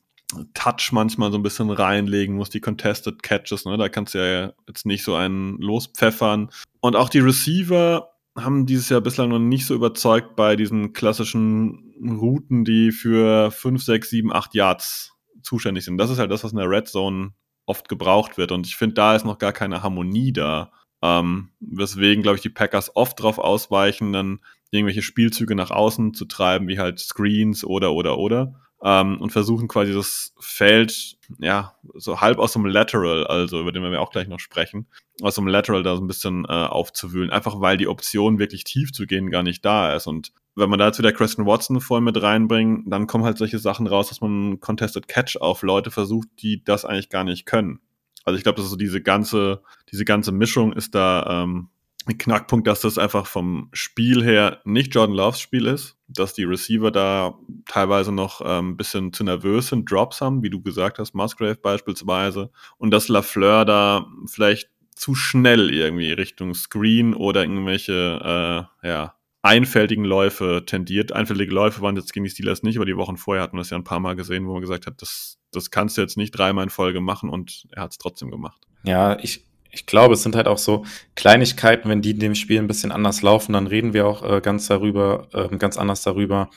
Touch 0.54 0.90
manchmal 0.90 1.30
so 1.30 1.38
ein 1.38 1.42
bisschen 1.42 1.70
reinlegen 1.70 2.34
muss, 2.34 2.50
die 2.50 2.60
Contested 2.60 3.22
Catches, 3.22 3.64
ne? 3.64 3.76
Da 3.78 3.88
kannst 3.88 4.14
du 4.14 4.18
ja 4.18 4.52
jetzt 4.66 4.84
nicht 4.84 5.04
so 5.04 5.14
einen 5.14 5.56
lospfeffern. 5.58 6.50
Und 6.80 6.96
auch 6.96 7.08
die 7.08 7.20
Receiver 7.20 8.08
haben 8.36 8.66
dieses 8.66 8.88
Jahr 8.88 9.02
bislang 9.02 9.28
noch 9.28 9.38
nicht 9.38 9.66
so 9.66 9.74
überzeugt 9.74 10.34
bei 10.34 10.56
diesen 10.56 10.92
klassischen 10.92 11.94
Routen, 12.02 12.64
die 12.64 12.90
für 12.90 13.52
5, 13.52 13.84
6, 13.84 14.10
7, 14.10 14.32
8 14.32 14.54
Yards 14.54 15.12
zuständig 15.42 15.84
sind. 15.84 15.98
Das 15.98 16.10
ist 16.10 16.18
halt 16.18 16.32
das, 16.32 16.42
was 16.42 16.52
in 16.52 16.58
der 16.58 16.68
Red 16.68 16.88
Zone 16.88 17.34
oft 17.66 17.88
gebraucht 17.88 18.38
wird. 18.38 18.52
Und 18.52 18.66
ich 18.66 18.76
finde, 18.76 18.94
da 18.94 19.14
ist 19.14 19.24
noch 19.24 19.38
gar 19.38 19.52
keine 19.52 19.82
Harmonie 19.82 20.32
da. 20.32 20.72
Ähm, 21.02 21.50
weswegen, 21.60 22.22
glaube 22.22 22.36
ich, 22.36 22.42
die 22.42 22.48
Packers 22.48 22.94
oft 22.94 23.18
darauf 23.18 23.38
ausweichen, 23.38 24.12
dann 24.12 24.40
irgendwelche 24.70 25.02
Spielzüge 25.02 25.54
nach 25.54 25.70
außen 25.70 26.14
zu 26.14 26.24
treiben, 26.24 26.68
wie 26.68 26.78
halt 26.78 26.98
Screens 26.98 27.64
oder, 27.64 27.92
oder, 27.92 28.18
oder. 28.18 28.54
Ähm, 28.84 29.20
und 29.20 29.30
versuchen 29.30 29.68
quasi 29.68 29.92
das 29.92 30.34
Feld, 30.40 31.16
ja, 31.38 31.76
so 31.94 32.20
halb 32.20 32.38
aus 32.38 32.52
dem 32.52 32.66
Lateral, 32.66 33.26
also 33.26 33.60
über 33.60 33.70
den 33.70 33.82
wir 33.82 34.00
auch 34.00 34.10
gleich 34.10 34.26
noch 34.26 34.40
sprechen, 34.40 34.86
aus 35.20 35.36
dem 35.36 35.46
Lateral 35.46 35.84
da 35.84 35.94
so 35.94 36.02
ein 36.02 36.08
bisschen 36.08 36.44
äh, 36.46 36.52
aufzuwühlen. 36.52 37.30
Einfach 37.30 37.60
weil 37.60 37.76
die 37.76 37.86
Option, 37.86 38.40
wirklich 38.40 38.64
tief 38.64 38.92
zu 38.92 39.06
gehen, 39.06 39.30
gar 39.30 39.44
nicht 39.44 39.64
da 39.64 39.94
ist. 39.94 40.08
Und 40.08 40.32
wenn 40.54 40.68
man 40.68 40.78
da 40.78 40.86
jetzt 40.86 40.98
wieder 40.98 41.12
Christian 41.12 41.46
Watson 41.46 41.80
voll 41.80 42.00
mit 42.00 42.20
reinbringt, 42.20 42.90
dann 42.92 43.06
kommen 43.06 43.24
halt 43.24 43.38
solche 43.38 43.58
Sachen 43.58 43.86
raus, 43.86 44.08
dass 44.08 44.20
man 44.20 44.60
Contested 44.60 45.08
Catch 45.08 45.36
auf 45.40 45.62
Leute 45.62 45.90
versucht, 45.90 46.28
die 46.40 46.62
das 46.64 46.84
eigentlich 46.84 47.08
gar 47.08 47.24
nicht 47.24 47.46
können. 47.46 47.80
Also 48.24 48.36
ich 48.36 48.42
glaube, 48.42 48.60
dass 48.60 48.70
so 48.70 48.76
diese 48.76 49.00
ganze, 49.00 49.62
diese 49.90 50.04
ganze 50.04 50.32
Mischung 50.32 50.72
ist 50.72 50.94
da 50.94 51.42
ähm, 51.44 51.68
Knackpunkt, 52.06 52.66
dass 52.66 52.80
das 52.80 52.98
einfach 52.98 53.26
vom 53.26 53.68
Spiel 53.72 54.22
her 54.22 54.60
nicht 54.64 54.94
Jordan 54.94 55.16
Loves 55.16 55.40
Spiel 55.40 55.66
ist, 55.66 55.96
dass 56.08 56.34
die 56.34 56.44
Receiver 56.44 56.90
da 56.90 57.38
teilweise 57.66 58.12
noch 58.12 58.40
ähm, 58.44 58.70
ein 58.70 58.76
bisschen 58.76 59.12
zu 59.12 59.24
nervös 59.24 59.68
sind, 59.68 59.90
Drops 59.90 60.20
haben, 60.20 60.42
wie 60.42 60.50
du 60.50 60.60
gesagt 60.60 60.98
hast, 60.98 61.14
Musgrave 61.14 61.56
beispielsweise, 61.56 62.50
und 62.78 62.90
dass 62.90 63.08
Lafleur 63.08 63.64
da 63.64 64.06
vielleicht 64.26 64.70
zu 64.94 65.14
schnell 65.14 65.70
irgendwie 65.70 66.12
Richtung 66.12 66.54
Screen 66.54 67.14
oder 67.14 67.42
irgendwelche 67.42 68.68
äh, 68.82 68.88
ja, 68.88 69.14
einfältigen 69.42 70.04
Läufe 70.04 70.62
tendiert. 70.66 71.12
Einfältige 71.12 71.52
Läufe 71.52 71.82
waren 71.82 71.96
jetzt 71.96 72.12
gegen 72.12 72.24
die 72.24 72.30
Steelers 72.30 72.62
nicht, 72.62 72.76
aber 72.76 72.86
die 72.86 72.96
Wochen 72.96 73.16
vorher 73.16 73.42
hatten 73.42 73.56
wir 73.56 73.60
das 73.60 73.70
ja 73.70 73.76
ein 73.76 73.84
paar 73.84 74.00
Mal 74.00 74.14
gesehen, 74.14 74.46
wo 74.46 74.52
man 74.52 74.60
gesagt 74.60 74.86
hat, 74.86 75.02
das, 75.02 75.38
das 75.50 75.70
kannst 75.70 75.96
du 75.96 76.00
jetzt 76.00 76.16
nicht 76.16 76.30
dreimal 76.30 76.64
in 76.64 76.70
Folge 76.70 77.00
machen 77.00 77.28
und 77.28 77.66
er 77.72 77.82
hat 77.82 77.92
es 77.92 77.98
trotzdem 77.98 78.30
gemacht. 78.30 78.62
Ja, 78.84 79.18
ich, 79.18 79.44
ich 79.72 79.86
glaube, 79.86 80.14
es 80.14 80.22
sind 80.22 80.36
halt 80.36 80.46
auch 80.46 80.58
so 80.58 80.84
Kleinigkeiten, 81.16 81.88
wenn 81.88 82.02
die 82.02 82.10
in 82.12 82.20
dem 82.20 82.34
Spiel 82.34 82.58
ein 82.58 82.66
bisschen 82.66 82.92
anders 82.92 83.22
laufen, 83.22 83.54
dann 83.54 83.66
reden 83.66 83.94
wir 83.94 84.06
auch 84.06 84.22
äh, 84.22 84.40
ganz 84.40 84.68
darüber, 84.68 85.28
äh, 85.32 85.56
ganz 85.56 85.78
anders 85.78 86.02
darüber. 86.02 86.50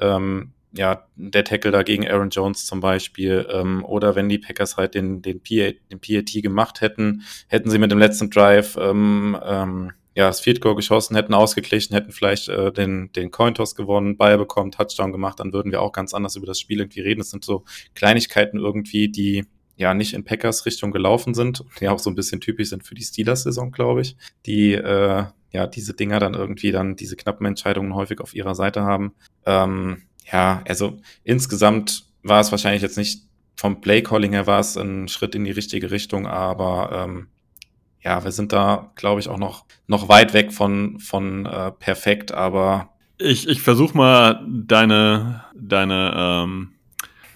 Ähm, 0.00 0.52
ja, 0.74 1.06
der 1.16 1.44
Tackle 1.44 1.70
da 1.70 1.82
gegen 1.82 2.08
Aaron 2.08 2.30
Jones 2.30 2.64
zum 2.64 2.80
Beispiel, 2.80 3.46
ähm, 3.50 3.84
oder 3.84 4.14
wenn 4.14 4.30
die 4.30 4.38
Packers 4.38 4.78
halt 4.78 4.94
den, 4.94 5.20
den, 5.20 5.40
PA, 5.40 5.72
den 5.90 6.00
PAT 6.00 6.42
gemacht 6.42 6.80
hätten, 6.80 7.22
hätten 7.48 7.68
sie 7.68 7.78
mit 7.78 7.90
dem 7.90 7.98
letzten 7.98 8.30
Drive 8.30 8.78
ähm, 8.80 9.38
ähm, 9.44 9.92
ja, 10.14 10.26
das 10.26 10.40
Field 10.40 10.60
Goal 10.60 10.74
geschossen, 10.74 11.14
hätten 11.14 11.34
ausgeglichen, 11.34 11.94
hätten 11.94 12.12
vielleicht 12.12 12.48
äh, 12.48 12.72
den, 12.72 13.12
den 13.12 13.30
Cointoss 13.30 13.74
gewonnen, 13.74 14.16
Ball 14.16 14.38
bekommen, 14.38 14.70
Touchdown 14.70 15.12
gemacht, 15.12 15.40
dann 15.40 15.52
würden 15.52 15.72
wir 15.72 15.82
auch 15.82 15.92
ganz 15.92 16.14
anders 16.14 16.36
über 16.36 16.46
das 16.46 16.58
Spiel 16.58 16.80
irgendwie 16.80 17.00
reden. 17.00 17.20
Das 17.20 17.30
sind 17.30 17.44
so 17.44 17.64
Kleinigkeiten 17.94 18.58
irgendwie, 18.58 19.10
die 19.10 19.44
ja 19.76 19.94
nicht 19.94 20.14
in 20.14 20.24
Packers 20.24 20.66
Richtung 20.66 20.90
gelaufen 20.92 21.34
sind, 21.34 21.64
die 21.80 21.88
auch 21.88 21.98
so 21.98 22.10
ein 22.10 22.14
bisschen 22.14 22.40
typisch 22.40 22.68
sind 22.68 22.84
für 22.84 22.94
die 22.94 23.02
Steelers-Saison, 23.02 23.72
glaube 23.72 24.02
ich, 24.02 24.16
die 24.46 24.74
äh, 24.74 25.24
ja 25.50 25.66
diese 25.66 25.94
Dinger 25.94 26.20
dann 26.20 26.34
irgendwie 26.34 26.72
dann 26.72 26.96
diese 26.96 27.16
knappen 27.16 27.46
Entscheidungen 27.46 27.94
häufig 27.94 28.20
auf 28.20 28.34
ihrer 28.34 28.54
Seite 28.54 28.82
haben. 28.82 29.14
Ähm, 29.46 30.02
ja, 30.30 30.62
also 30.68 30.98
insgesamt 31.24 32.04
war 32.22 32.40
es 32.40 32.50
wahrscheinlich 32.50 32.82
jetzt 32.82 32.98
nicht 32.98 33.22
vom 33.56 33.80
Play-Calling 33.80 34.32
her 34.32 34.46
war 34.46 34.60
es 34.60 34.76
ein 34.76 35.08
Schritt 35.08 35.34
in 35.34 35.44
die 35.44 35.50
richtige 35.50 35.90
Richtung, 35.90 36.26
aber 36.26 37.04
ähm, 37.04 37.28
ja, 38.00 38.24
wir 38.24 38.32
sind 38.32 38.52
da, 38.52 38.90
glaube 38.96 39.20
ich, 39.20 39.28
auch 39.28 39.38
noch, 39.38 39.64
noch 39.86 40.08
weit 40.08 40.32
weg 40.32 40.52
von, 40.52 40.98
von 40.98 41.46
äh, 41.46 41.70
perfekt, 41.72 42.32
aber. 42.32 42.88
Ich, 43.18 43.46
ich 43.48 43.62
versuche 43.62 43.96
mal 43.96 44.44
deine, 44.48 45.44
deine, 45.54 46.12
ähm, 46.16 46.72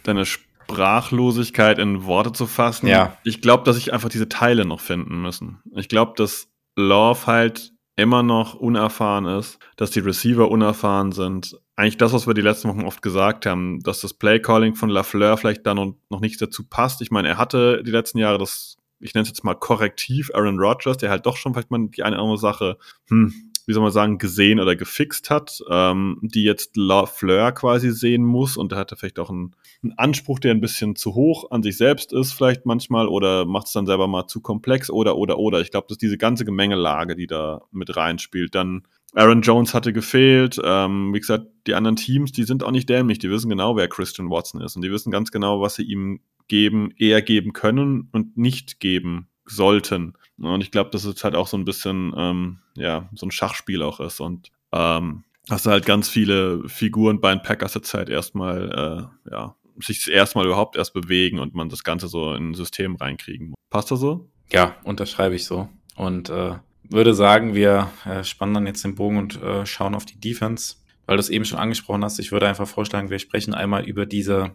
deine 0.02 0.24
Sprachlosigkeit 0.68 1.78
in 1.78 2.04
Worte 2.04 2.32
zu 2.32 2.46
fassen. 2.46 2.86
Ja. 2.88 3.16
Ich 3.24 3.40
glaube, 3.40 3.64
dass 3.64 3.76
ich 3.76 3.92
einfach 3.92 4.08
diese 4.08 4.28
Teile 4.28 4.64
noch 4.64 4.80
finden 4.80 5.22
müssen. 5.22 5.62
Ich 5.74 5.88
glaube, 5.88 6.14
dass 6.16 6.48
Love 6.76 7.26
halt 7.26 7.72
immer 7.96 8.22
noch 8.22 8.54
unerfahren 8.54 9.24
ist, 9.24 9.58
dass 9.76 9.90
die 9.90 10.00
Receiver 10.00 10.50
unerfahren 10.50 11.12
sind. 11.12 11.58
Eigentlich 11.76 11.96
das, 11.96 12.12
was 12.12 12.26
wir 12.26 12.34
die 12.34 12.42
letzten 12.42 12.68
Wochen 12.68 12.84
oft 12.84 13.00
gesagt 13.00 13.46
haben, 13.46 13.80
dass 13.80 14.00
das 14.00 14.14
Playcalling 14.14 14.74
von 14.74 14.90
Lafleur 14.90 15.36
vielleicht 15.36 15.66
da 15.66 15.74
noch, 15.74 15.94
noch 16.10 16.20
nichts 16.20 16.38
dazu 16.38 16.68
passt. 16.68 17.00
Ich 17.00 17.10
meine, 17.10 17.28
er 17.28 17.38
hatte 17.38 17.82
die 17.82 17.90
letzten 17.90 18.18
Jahre 18.18 18.38
das, 18.38 18.76
ich 19.00 19.14
nenne 19.14 19.22
es 19.22 19.28
jetzt 19.28 19.44
mal 19.44 19.54
korrektiv, 19.54 20.30
Aaron 20.34 20.58
Rodgers, 20.58 20.98
der 20.98 21.10
halt 21.10 21.24
doch 21.24 21.38
schon 21.38 21.54
vielleicht 21.54 21.70
mal 21.70 21.88
die 21.88 22.02
eine 22.02 22.16
oder 22.16 22.22
andere 22.24 22.38
Sache, 22.38 22.76
hm, 23.08 23.45
wie 23.66 23.72
soll 23.72 23.82
man 23.82 23.92
sagen, 23.92 24.18
gesehen 24.18 24.60
oder 24.60 24.76
gefixt 24.76 25.28
hat, 25.28 25.60
ähm, 25.68 26.18
die 26.22 26.44
jetzt 26.44 26.76
Lafleur 26.76 27.52
quasi 27.52 27.90
sehen 27.90 28.24
muss 28.24 28.56
und 28.56 28.72
er 28.72 28.78
hatte 28.78 28.96
vielleicht 28.96 29.18
auch 29.18 29.28
einen, 29.28 29.54
einen, 29.82 29.92
Anspruch, 29.98 30.38
der 30.38 30.52
ein 30.52 30.60
bisschen 30.60 30.94
zu 30.94 31.14
hoch 31.14 31.50
an 31.50 31.62
sich 31.62 31.76
selbst 31.76 32.12
ist, 32.12 32.32
vielleicht 32.32 32.64
manchmal, 32.64 33.08
oder 33.08 33.44
macht 33.44 33.66
es 33.66 33.72
dann 33.72 33.86
selber 33.86 34.06
mal 34.06 34.28
zu 34.28 34.40
komplex 34.40 34.88
oder, 34.88 35.16
oder, 35.16 35.38
oder. 35.38 35.60
Ich 35.60 35.72
glaube, 35.72 35.88
dass 35.88 35.98
diese 35.98 36.16
ganze 36.16 36.44
Gemengelage, 36.44 37.16
die 37.16 37.26
da 37.26 37.62
mit 37.72 37.96
reinspielt, 37.96 38.54
dann 38.54 38.86
Aaron 39.14 39.42
Jones 39.42 39.74
hatte 39.74 39.92
gefehlt. 39.92 40.60
Ähm, 40.62 41.12
wie 41.14 41.20
gesagt, 41.20 41.46
die 41.66 41.74
anderen 41.74 41.96
Teams, 41.96 42.32
die 42.32 42.44
sind 42.44 42.62
auch 42.62 42.70
nicht 42.70 42.88
dämlich. 42.88 43.18
Die 43.18 43.30
wissen 43.30 43.48
genau, 43.48 43.74
wer 43.74 43.88
Christian 43.88 44.30
Watson 44.30 44.60
ist. 44.60 44.76
Und 44.76 44.82
die 44.82 44.90
wissen 44.90 45.10
ganz 45.10 45.30
genau, 45.30 45.60
was 45.60 45.76
sie 45.76 45.84
ihm 45.84 46.20
geben, 46.48 46.92
eher 46.98 47.22
geben 47.22 47.52
können 47.52 48.08
und 48.12 48.36
nicht 48.36 48.78
geben 48.78 49.28
sollten. 49.46 50.14
Und 50.38 50.60
ich 50.60 50.70
glaube, 50.70 50.90
dass 50.90 51.04
es 51.04 51.24
halt 51.24 51.34
auch 51.34 51.46
so 51.46 51.56
ein 51.56 51.64
bisschen, 51.64 52.12
ähm, 52.16 52.58
ja, 52.74 53.08
so 53.14 53.26
ein 53.26 53.30
Schachspiel 53.30 53.82
auch 53.82 54.00
ist. 54.00 54.20
Und 54.20 54.50
ähm, 54.72 55.24
hast 55.48 55.66
du 55.66 55.70
halt 55.70 55.86
ganz 55.86 56.08
viele 56.08 56.68
Figuren 56.68 57.20
bei 57.20 57.34
den 57.34 57.42
Packers 57.42 57.74
jetzt 57.74 57.94
halt 57.94 58.08
erstmal, 58.08 59.10
äh, 59.26 59.30
ja, 59.30 59.56
sich 59.78 60.10
erstmal 60.10 60.46
überhaupt 60.46 60.76
erst 60.76 60.94
bewegen 60.94 61.38
und 61.38 61.54
man 61.54 61.68
das 61.68 61.84
Ganze 61.84 62.08
so 62.08 62.34
in 62.34 62.50
ein 62.50 62.54
System 62.54 62.96
reinkriegen 62.96 63.48
muss. 63.48 63.56
Passt 63.70 63.90
das 63.90 64.00
so? 64.00 64.28
Ja, 64.50 64.76
unterschreibe 64.84 65.34
ich 65.34 65.44
so. 65.44 65.68
Und 65.96 66.30
äh, 66.30 66.54
würde 66.88 67.14
sagen, 67.14 67.54
wir 67.54 67.90
äh, 68.04 68.24
spannen 68.24 68.54
dann 68.54 68.66
jetzt 68.66 68.84
den 68.84 68.94
Bogen 68.94 69.18
und 69.18 69.42
äh, 69.42 69.66
schauen 69.66 69.94
auf 69.94 70.06
die 70.06 70.20
Defense, 70.20 70.76
weil 71.06 71.16
du 71.16 71.20
es 71.20 71.30
eben 71.30 71.44
schon 71.44 71.58
angesprochen 71.58 72.04
hast. 72.04 72.18
Ich 72.18 72.32
würde 72.32 72.48
einfach 72.48 72.68
vorschlagen, 72.68 73.10
wir 73.10 73.18
sprechen 73.18 73.54
einmal 73.54 73.84
über 73.84 74.06
diese 74.06 74.52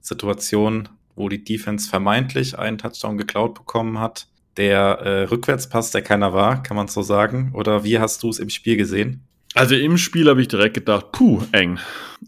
Situation, 0.00 0.88
wo 1.14 1.28
die 1.28 1.44
Defense 1.44 1.88
vermeintlich 1.88 2.58
einen 2.58 2.78
Touchdown 2.78 3.16
geklaut 3.16 3.54
bekommen 3.54 3.98
hat 3.98 4.28
der 4.56 4.98
äh, 5.00 5.22
Rückwärtspass, 5.24 5.90
der 5.90 6.02
keiner 6.02 6.32
war, 6.32 6.62
kann 6.62 6.76
man 6.76 6.88
so 6.88 7.02
sagen? 7.02 7.52
Oder 7.54 7.84
wie 7.84 7.98
hast 7.98 8.22
du 8.22 8.28
es 8.28 8.38
im 8.38 8.50
Spiel 8.50 8.76
gesehen? 8.76 9.26
Also 9.54 9.74
im 9.76 9.98
Spiel 9.98 10.28
habe 10.28 10.42
ich 10.42 10.48
direkt 10.48 10.74
gedacht, 10.74 11.12
puh, 11.12 11.42
eng. 11.52 11.78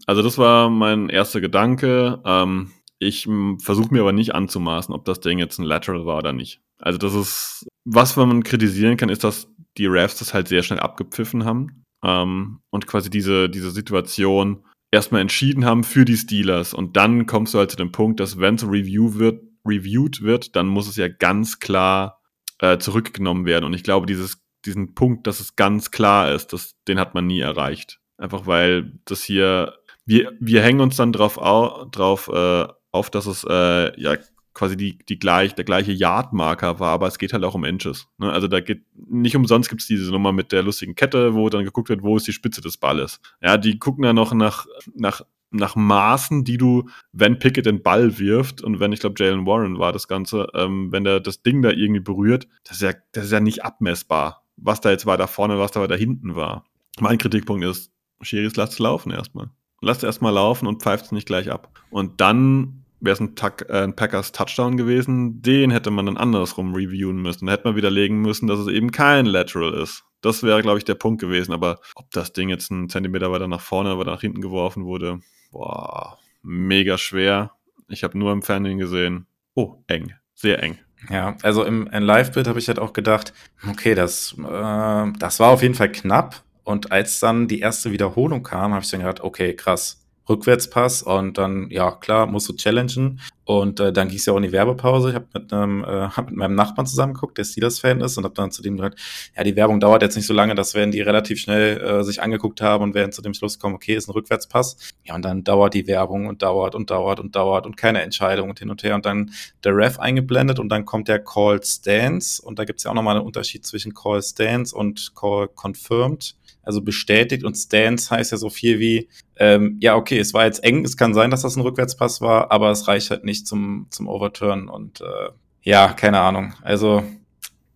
Also 0.05 0.21
das 0.23 0.37
war 0.37 0.69
mein 0.69 1.09
erster 1.09 1.41
Gedanke. 1.41 2.21
Ähm, 2.25 2.71
ich 2.99 3.27
versuche 3.59 3.93
mir 3.93 4.01
aber 4.01 4.13
nicht 4.13 4.33
anzumaßen, 4.33 4.93
ob 4.93 5.05
das 5.05 5.19
Ding 5.19 5.37
jetzt 5.37 5.59
ein 5.59 5.65
Lateral 5.65 6.05
war 6.05 6.17
oder 6.17 6.33
nicht. 6.33 6.61
Also 6.79 6.97
das 6.97 7.13
ist, 7.13 7.67
was 7.85 8.15
man 8.15 8.43
kritisieren 8.43 8.97
kann, 8.97 9.09
ist, 9.09 9.23
dass 9.23 9.49
die 9.77 9.87
Refs 9.87 10.19
das 10.19 10.33
halt 10.33 10.47
sehr 10.47 10.63
schnell 10.63 10.79
abgepfiffen 10.79 11.45
haben 11.45 11.83
ähm, 12.03 12.59
und 12.71 12.87
quasi 12.87 13.09
diese, 13.09 13.49
diese 13.49 13.71
Situation 13.71 14.63
erstmal 14.91 15.21
entschieden 15.21 15.65
haben 15.65 15.83
für 15.83 16.05
die 16.05 16.17
Steelers. 16.17 16.73
Und 16.73 16.97
dann 16.97 17.25
kommst 17.25 17.53
du 17.53 17.59
halt 17.59 17.71
zu 17.71 17.77
dem 17.77 17.91
Punkt, 17.91 18.19
dass 18.19 18.39
wenn 18.39 18.55
es 18.55 18.63
Review 18.63 19.15
wird, 19.15 19.43
reviewed 19.65 20.21
wird, 20.21 20.55
dann 20.55 20.67
muss 20.67 20.87
es 20.87 20.95
ja 20.95 21.07
ganz 21.09 21.59
klar 21.59 22.16
äh, 22.59 22.77
zurückgenommen 22.77 23.45
werden. 23.45 23.65
Und 23.65 23.73
ich 23.73 23.83
glaube, 23.83 24.05
dieses, 24.05 24.43
diesen 24.65 24.95
Punkt, 24.95 25.27
dass 25.27 25.39
es 25.39 25.55
ganz 25.55 25.91
klar 25.91 26.31
ist, 26.33 26.53
das, 26.53 26.75
den 26.87 26.99
hat 26.99 27.13
man 27.13 27.27
nie 27.27 27.39
erreicht. 27.39 27.99
Einfach 28.17 28.47
weil 28.47 28.99
das 29.05 29.23
hier, 29.23 29.77
wir, 30.05 30.31
wir 30.39 30.61
hängen 30.61 30.81
uns 30.81 30.95
dann 30.95 31.11
drauf, 31.11 31.37
au, 31.37 31.85
drauf 31.85 32.29
äh, 32.33 32.67
auf, 32.91 33.09
dass 33.09 33.27
es 33.27 33.45
äh, 33.47 33.99
ja 33.99 34.17
quasi 34.57 34.75
die, 34.75 34.97
die 34.97 35.19
gleich, 35.19 35.53
der 35.53 35.65
gleiche 35.65 35.91
Yard-Marker 35.91 36.79
war, 36.79 36.91
aber 36.91 37.05
es 37.05 37.19
geht 37.19 37.31
halt 37.31 37.43
auch 37.43 37.53
um 37.53 37.63
Inches. 37.63 38.07
Ne? 38.17 38.31
Also 38.31 38.47
da 38.47 38.59
geht, 38.59 38.81
nicht 38.95 39.35
umsonst 39.35 39.69
gibt 39.69 39.81
es 39.83 39.87
diese 39.87 40.11
Nummer 40.11 40.31
mit 40.31 40.51
der 40.51 40.63
lustigen 40.63 40.95
Kette, 40.95 41.35
wo 41.35 41.47
dann 41.49 41.63
geguckt 41.63 41.89
wird, 41.89 42.01
wo 42.01 42.17
ist 42.17 42.25
die 42.25 42.33
Spitze 42.33 42.59
des 42.59 42.77
Balles. 42.77 43.19
Ja, 43.39 43.57
die 43.57 43.77
gucken 43.77 44.03
ja 44.03 44.13
noch 44.13 44.33
nach, 44.33 44.65
nach 44.95 45.21
nach 45.51 45.75
Maßen, 45.75 46.43
die 46.43 46.57
du, 46.57 46.89
wenn 47.11 47.39
Pickett 47.39 47.65
den 47.65 47.81
Ball 47.81 48.19
wirft 48.19 48.61
und 48.61 48.79
wenn, 48.79 48.91
ich 48.91 48.99
glaube, 48.99 49.15
Jalen 49.17 49.45
Warren 49.45 49.79
war 49.79 49.93
das 49.93 50.07
Ganze, 50.07 50.47
ähm, 50.53 50.91
wenn 50.91 51.03
der 51.03 51.19
das 51.19 51.41
Ding 51.41 51.61
da 51.61 51.69
irgendwie 51.69 52.01
berührt, 52.01 52.47
das 52.63 52.77
ist, 52.77 52.81
ja, 52.81 52.93
das 53.13 53.25
ist 53.25 53.31
ja 53.31 53.39
nicht 53.39 53.63
abmessbar, 53.63 54.43
was 54.57 54.81
da 54.81 54.91
jetzt 54.91 55.05
da 55.05 55.27
vorne, 55.27 55.59
was 55.59 55.71
da 55.71 55.85
da 55.87 55.95
hinten 55.95 56.35
war. 56.35 56.65
Mein 56.99 57.17
Kritikpunkt 57.17 57.63
ist, 57.63 57.91
Schiris, 58.21 58.55
lasst 58.55 58.79
laufen 58.79 59.11
erstmal. 59.11 59.49
Lasst 59.81 60.03
erstmal 60.03 60.33
laufen 60.33 60.67
und 60.67 60.81
pfeift 60.81 61.05
es 61.05 61.11
nicht 61.11 61.27
gleich 61.27 61.51
ab. 61.51 61.69
Und 61.91 62.19
dann 62.19 62.83
wäre 62.99 63.13
es 63.13 63.19
ein, 63.19 63.35
äh, 63.69 63.83
ein, 63.83 63.95
Packers 63.95 64.31
Touchdown 64.31 64.75
gewesen, 64.75 65.41
den 65.41 65.69
hätte 65.71 65.91
man 65.91 66.07
dann 66.07 66.17
andersrum 66.17 66.73
reviewen 66.73 67.21
müssen. 67.21 67.45
Da 67.45 67.53
hätte 67.53 67.67
man 67.67 67.75
widerlegen 67.75 68.21
müssen, 68.21 68.47
dass 68.47 68.59
es 68.59 68.67
eben 68.67 68.91
kein 68.91 69.27
Lateral 69.27 69.73
ist. 69.75 70.03
Das 70.21 70.41
wäre, 70.41 70.63
glaube 70.63 70.79
ich, 70.79 70.85
der 70.85 70.95
Punkt 70.95 71.21
gewesen. 71.21 71.53
Aber 71.53 71.79
ob 71.95 72.09
das 72.11 72.33
Ding 72.33 72.49
jetzt 72.49 72.71
einen 72.71 72.89
Zentimeter 72.89 73.31
weiter 73.31 73.47
nach 73.47 73.61
vorne 73.61 73.95
oder 73.95 74.11
nach 74.11 74.21
hinten 74.21 74.41
geworfen 74.41 74.85
wurde, 74.85 75.19
boah, 75.51 76.17
mega 76.41 76.97
schwer. 76.97 77.51
Ich 77.87 78.03
habe 78.03 78.17
nur 78.17 78.31
im 78.31 78.41
Fernsehen 78.41 78.77
gesehen, 78.77 79.27
oh, 79.53 79.83
eng, 79.87 80.13
sehr 80.33 80.61
eng. 80.61 80.77
Ja, 81.09 81.37
also 81.43 81.63
im, 81.63 81.87
im 81.87 82.03
Live-Bild 82.03 82.47
habe 82.47 82.59
ich 82.59 82.67
halt 82.67 82.79
auch 82.79 82.93
gedacht, 82.93 83.33
okay, 83.69 83.95
das, 83.95 84.35
äh, 84.37 85.11
das 85.19 85.39
war 85.39 85.51
auf 85.51 85.61
jeden 85.61 85.75
Fall 85.75 85.91
knapp. 85.91 86.43
Und 86.63 86.91
als 86.91 87.19
dann 87.19 87.47
die 87.47 87.59
erste 87.59 87.91
Wiederholung 87.91 88.43
kam, 88.43 88.73
habe 88.73 88.83
ich 88.83 88.91
dann 88.91 89.01
gedacht, 89.01 89.21
okay, 89.21 89.55
krass, 89.55 90.06
Rückwärtspass 90.29 91.03
und 91.03 91.37
dann, 91.37 91.69
ja, 91.69 91.91
klar, 91.91 92.27
musst 92.27 92.49
du 92.49 92.53
challengen. 92.53 93.19
Und 93.45 93.79
äh, 93.79 93.93
dann 93.93 94.09
ging 94.09 94.17
es 94.17 94.25
ja 94.25 94.33
auch 94.33 94.37
in 94.37 94.43
die 94.43 94.51
Werbepause. 94.51 95.09
Ich 95.09 95.15
habe 95.15 95.27
mit, 95.33 95.53
einem, 95.53 95.81
äh, 95.85 96.09
hab 96.09 96.25
mit 96.29 96.35
meinem 96.35 96.55
Nachbarn 96.55 96.85
zusammengeguckt, 96.85 97.37
der 97.37 97.45
Steelers-Fan 97.45 98.01
ist, 98.01 98.17
und 98.17 98.25
habe 98.25 98.33
dann 98.35 98.51
zu 98.51 98.61
dem 98.61 98.75
gesagt, 98.75 98.99
ja, 99.37 99.43
die 99.43 99.55
Werbung 99.55 99.79
dauert 99.79 100.01
jetzt 100.01 100.17
nicht 100.17 100.27
so 100.27 100.33
lange, 100.33 100.53
das 100.53 100.73
werden 100.73 100.91
die 100.91 100.99
relativ 100.99 101.39
schnell 101.39 101.77
äh, 101.77 102.03
sich 102.03 102.21
angeguckt 102.21 102.61
haben 102.61 102.83
und 102.83 102.93
werden 102.93 103.13
zu 103.13 103.21
dem 103.21 103.33
Schluss 103.33 103.57
kommen, 103.57 103.75
okay, 103.75 103.95
ist 103.95 104.09
ein 104.09 104.11
Rückwärtspass. 104.11 104.77
Ja, 105.05 105.15
und 105.15 105.23
dann 105.23 105.45
dauert 105.45 105.73
die 105.73 105.87
Werbung 105.87 106.27
und 106.27 106.41
dauert 106.41 106.75
und 106.75 106.91
dauert 106.91 107.21
und 107.21 107.37
dauert 107.37 107.65
und 107.65 107.77
keine 107.77 108.01
Entscheidung 108.01 108.49
und 108.49 108.59
hin 108.59 108.69
und 108.69 108.83
her. 108.83 108.95
Und 108.95 109.05
dann 109.05 109.31
der 109.63 109.75
Ref 109.77 109.97
eingeblendet 109.97 110.59
und 110.59 110.67
dann 110.67 110.83
kommt 110.83 111.07
der 111.07 111.19
Call 111.23 111.63
Stance. 111.63 112.41
Und 112.41 112.59
da 112.59 112.65
gibt 112.65 112.79
es 112.79 112.83
ja 112.83 112.91
auch 112.91 112.95
nochmal 112.95 113.15
einen 113.15 113.25
Unterschied 113.25 113.65
zwischen 113.65 113.93
Call 113.93 114.21
Stance 114.21 114.75
und 114.75 115.13
Call 115.15 115.47
Confirmed 115.47 116.35
also 116.67 116.81
bestätigt. 116.81 117.43
Und 117.43 117.55
Stance 117.55 118.11
heißt 118.11 118.31
ja 118.31 118.37
so 118.37 118.49
viel 118.49 118.79
wie, 118.79 119.07
ähm, 119.37 119.77
ja, 119.79 119.95
okay, 119.95 120.19
es 120.19 120.33
war 120.33 120.45
jetzt 120.45 120.63
eng, 120.63 120.83
es 120.83 120.97
kann 120.97 121.13
sein, 121.13 121.31
dass 121.31 121.41
das 121.41 121.55
ein 121.55 121.61
Rückwärtspass 121.61 122.21
war, 122.21 122.51
aber 122.51 122.69
es 122.71 122.87
reicht 122.87 123.09
halt 123.09 123.23
nicht 123.23 123.47
zum, 123.47 123.87
zum 123.89 124.07
Overturn. 124.07 124.67
Und 124.67 125.01
äh, 125.01 125.29
ja, 125.61 125.93
keine 125.93 126.19
Ahnung. 126.19 126.53
Also 126.61 127.03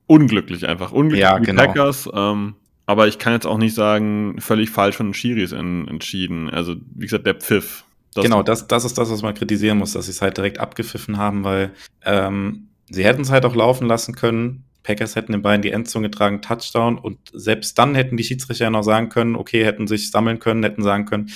unglücklich 0.08 0.68
einfach. 0.68 0.92
Unglücklich 0.92 1.22
ja, 1.22 1.40
genau. 1.40 1.66
Packers. 1.66 2.10
Ähm, 2.14 2.56
aber 2.86 3.08
ich 3.08 3.18
kann 3.18 3.34
jetzt 3.34 3.48
auch 3.48 3.58
nicht 3.58 3.74
sagen, 3.74 4.36
völlig 4.40 4.70
falsch 4.70 4.98
von 4.98 5.08
den 5.08 5.14
Schiris 5.14 5.54
in, 5.54 5.88
entschieden. 5.88 6.50
Also, 6.50 6.76
wie 6.94 7.06
gesagt, 7.06 7.26
der 7.26 7.36
Pfiff. 7.36 7.86
Das 8.14 8.26
genau, 8.26 8.44
das, 8.44 8.68
das 8.68 8.84
ist 8.84 8.98
das, 8.98 9.10
was 9.10 9.22
man 9.22 9.34
kritisieren 9.34 9.78
muss, 9.78 9.94
dass 9.94 10.06
sie 10.06 10.12
es 10.12 10.22
halt 10.22 10.36
direkt 10.36 10.60
abgepfiffen 10.60 11.18
haben, 11.18 11.46
weil 11.46 11.72
ähm, 12.04 12.68
sie 12.90 13.06
hätten 13.06 13.22
es 13.22 13.32
halt 13.32 13.46
auch 13.46 13.56
laufen 13.56 13.88
lassen 13.88 14.16
können. 14.16 14.66
Packers 14.84 15.16
hätten 15.16 15.32
den 15.32 15.42
beiden 15.42 15.62
die 15.62 15.72
Endzone 15.72 16.10
getragen, 16.10 16.42
Touchdown. 16.42 16.98
Und 16.98 17.20
selbst 17.34 17.78
dann 17.78 17.96
hätten 17.96 18.18
die 18.18 18.24
Schiedsrichter 18.24 18.66
ja 18.66 18.70
noch 18.70 18.84
sagen 18.84 19.10
können, 19.10 19.36
okay, 19.36 19.64
hätten 19.64 19.88
sich 19.88 20.12
sammeln 20.12 20.40
können, 20.40 20.64
hätten 20.64 20.84
sagen 20.84 21.06
können, 21.06 21.30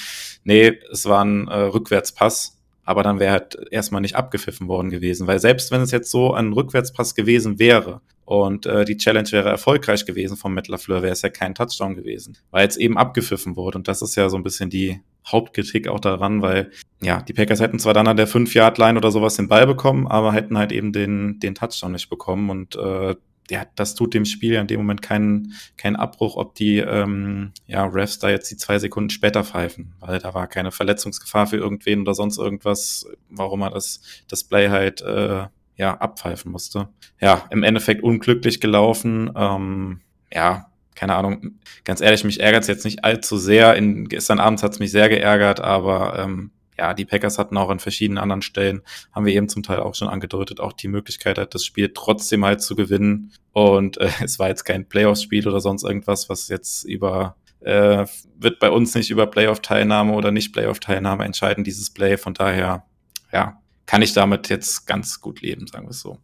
nee, 0.43 0.79
es 0.91 1.05
war 1.05 1.23
ein 1.23 1.47
äh, 1.47 1.55
Rückwärtspass. 1.55 2.59
Aber 2.83 3.01
dann 3.01 3.19
wäre 3.19 3.31
halt 3.31 3.57
erstmal 3.71 4.01
nicht 4.01 4.15
abgepfiffen 4.15 4.67
worden 4.67 4.91
gewesen. 4.91 5.25
Weil 5.25 5.39
selbst 5.39 5.71
wenn 5.71 5.81
es 5.81 5.91
jetzt 5.91 6.11
so 6.11 6.33
ein 6.33 6.53
Rückwärtspass 6.53 7.15
gewesen 7.15 7.57
wäre 7.57 8.01
und 8.25 8.67
äh, 8.67 8.85
die 8.85 8.97
Challenge 8.97 9.31
wäre 9.31 9.49
erfolgreich 9.49 10.05
gewesen 10.05 10.37
vom 10.37 10.53
Matt 10.53 10.67
LaFleur, 10.67 11.01
wäre 11.01 11.13
es 11.13 11.23
ja 11.23 11.29
kein 11.29 11.55
Touchdown 11.55 11.95
gewesen. 11.95 12.37
Weil 12.51 12.63
jetzt 12.63 12.77
eben 12.77 12.97
abgepfiffen 12.97 13.55
wurde. 13.55 13.79
Und 13.79 13.87
das 13.87 14.03
ist 14.03 14.15
ja 14.15 14.29
so 14.29 14.37
ein 14.37 14.43
bisschen 14.43 14.69
die 14.69 15.01
Hauptkritik 15.27 15.87
auch 15.87 15.99
daran, 15.99 16.43
weil 16.43 16.71
ja, 17.01 17.21
die 17.21 17.33
Packers 17.33 17.59
hätten 17.59 17.79
zwar 17.79 17.95
dann 17.95 18.07
an 18.07 18.17
der 18.17 18.27
5-Yard-Line 18.27 18.97
oder 18.97 19.11
sowas 19.11 19.35
den 19.35 19.47
Ball 19.47 19.65
bekommen, 19.65 20.07
aber 20.07 20.33
hätten 20.33 20.57
halt 20.57 20.71
eben 20.71 20.93
den, 20.93 21.39
den 21.39 21.55
Touchdown 21.55 21.93
nicht 21.93 22.09
bekommen. 22.09 22.51
Und 22.51 22.75
äh, 22.75 23.15
ja, 23.49 23.65
das 23.75 23.95
tut 23.95 24.13
dem 24.13 24.25
Spiel 24.25 24.53
ja 24.53 24.61
in 24.61 24.67
dem 24.67 24.79
Moment 24.79 25.01
keinen, 25.01 25.53
keinen 25.77 25.95
Abbruch, 25.95 26.35
ob 26.35 26.55
die 26.55 26.77
ähm, 26.77 27.51
ja, 27.67 27.85
Refs 27.85 28.19
da 28.19 28.29
jetzt 28.29 28.49
die 28.49 28.57
zwei 28.57 28.79
Sekunden 28.79 29.09
später 29.09 29.43
pfeifen, 29.43 29.93
weil 29.99 30.19
da 30.19 30.33
war 30.33 30.47
keine 30.47 30.71
Verletzungsgefahr 30.71 31.47
für 31.47 31.57
irgendwen 31.57 32.01
oder 32.01 32.13
sonst 32.13 32.37
irgendwas, 32.37 33.07
warum 33.29 33.61
er 33.61 33.71
das, 33.71 34.01
das 34.27 34.43
Play 34.43 34.69
halt 34.69 35.01
äh, 35.01 35.45
ja, 35.77 35.97
abpfeifen 35.97 36.51
musste. 36.51 36.89
Ja, 37.19 37.45
im 37.51 37.63
Endeffekt 37.63 38.01
unglücklich 38.03 38.61
gelaufen. 38.61 39.31
Ähm, 39.35 40.01
ja, 40.33 40.67
keine 40.95 41.15
Ahnung, 41.15 41.59
ganz 41.83 42.01
ehrlich, 42.01 42.23
mich 42.23 42.39
ärgert 42.39 42.63
es 42.63 42.67
jetzt 42.67 42.85
nicht 42.85 43.03
allzu 43.03 43.37
sehr. 43.37 43.75
In, 43.75 44.07
gestern 44.07 44.39
Abend 44.39 44.63
hat 44.63 44.71
es 44.71 44.79
mich 44.79 44.91
sehr 44.91 45.09
geärgert, 45.09 45.59
aber 45.59 46.17
ähm, 46.17 46.51
ja, 46.77 46.93
die 46.93 47.05
Packers 47.05 47.37
hatten 47.37 47.57
auch 47.57 47.69
an 47.69 47.79
verschiedenen 47.79 48.17
anderen 48.17 48.41
Stellen, 48.41 48.81
haben 49.13 49.25
wir 49.25 49.33
eben 49.33 49.49
zum 49.49 49.63
Teil 49.63 49.79
auch 49.79 49.95
schon 49.95 50.07
angedeutet, 50.07 50.59
auch 50.59 50.73
die 50.73 50.87
Möglichkeit 50.87 51.37
hat, 51.37 51.55
das 51.55 51.65
Spiel 51.65 51.91
trotzdem 51.93 52.43
halt 52.45 52.61
zu 52.61 52.75
gewinnen. 52.75 53.31
Und 53.53 53.97
äh, 53.97 54.09
es 54.23 54.39
war 54.39 54.49
jetzt 54.49 54.65
kein 54.65 54.87
Playoff-Spiel 54.87 55.47
oder 55.47 55.61
sonst 55.61 55.83
irgendwas, 55.83 56.29
was 56.29 56.47
jetzt 56.49 56.83
über 56.83 57.35
äh, 57.61 58.05
wird 58.37 58.59
bei 58.59 58.69
uns 58.69 58.93
nicht 58.93 59.09
über 59.09 59.25
Playoff-Teilnahme 59.27 60.13
oder 60.13 60.31
nicht 60.31 60.53
Playoff-Teilnahme 60.53 61.25
entscheiden, 61.25 61.63
dieses 61.63 61.89
Play. 61.89 62.17
Von 62.17 62.33
daher, 62.33 62.85
ja, 63.31 63.59
kann 63.85 64.01
ich 64.01 64.13
damit 64.13 64.49
jetzt 64.49 64.85
ganz 64.85 65.19
gut 65.19 65.41
leben, 65.41 65.67
sagen 65.67 65.85
wir 65.85 65.91
es 65.91 65.99
so. 65.99 66.19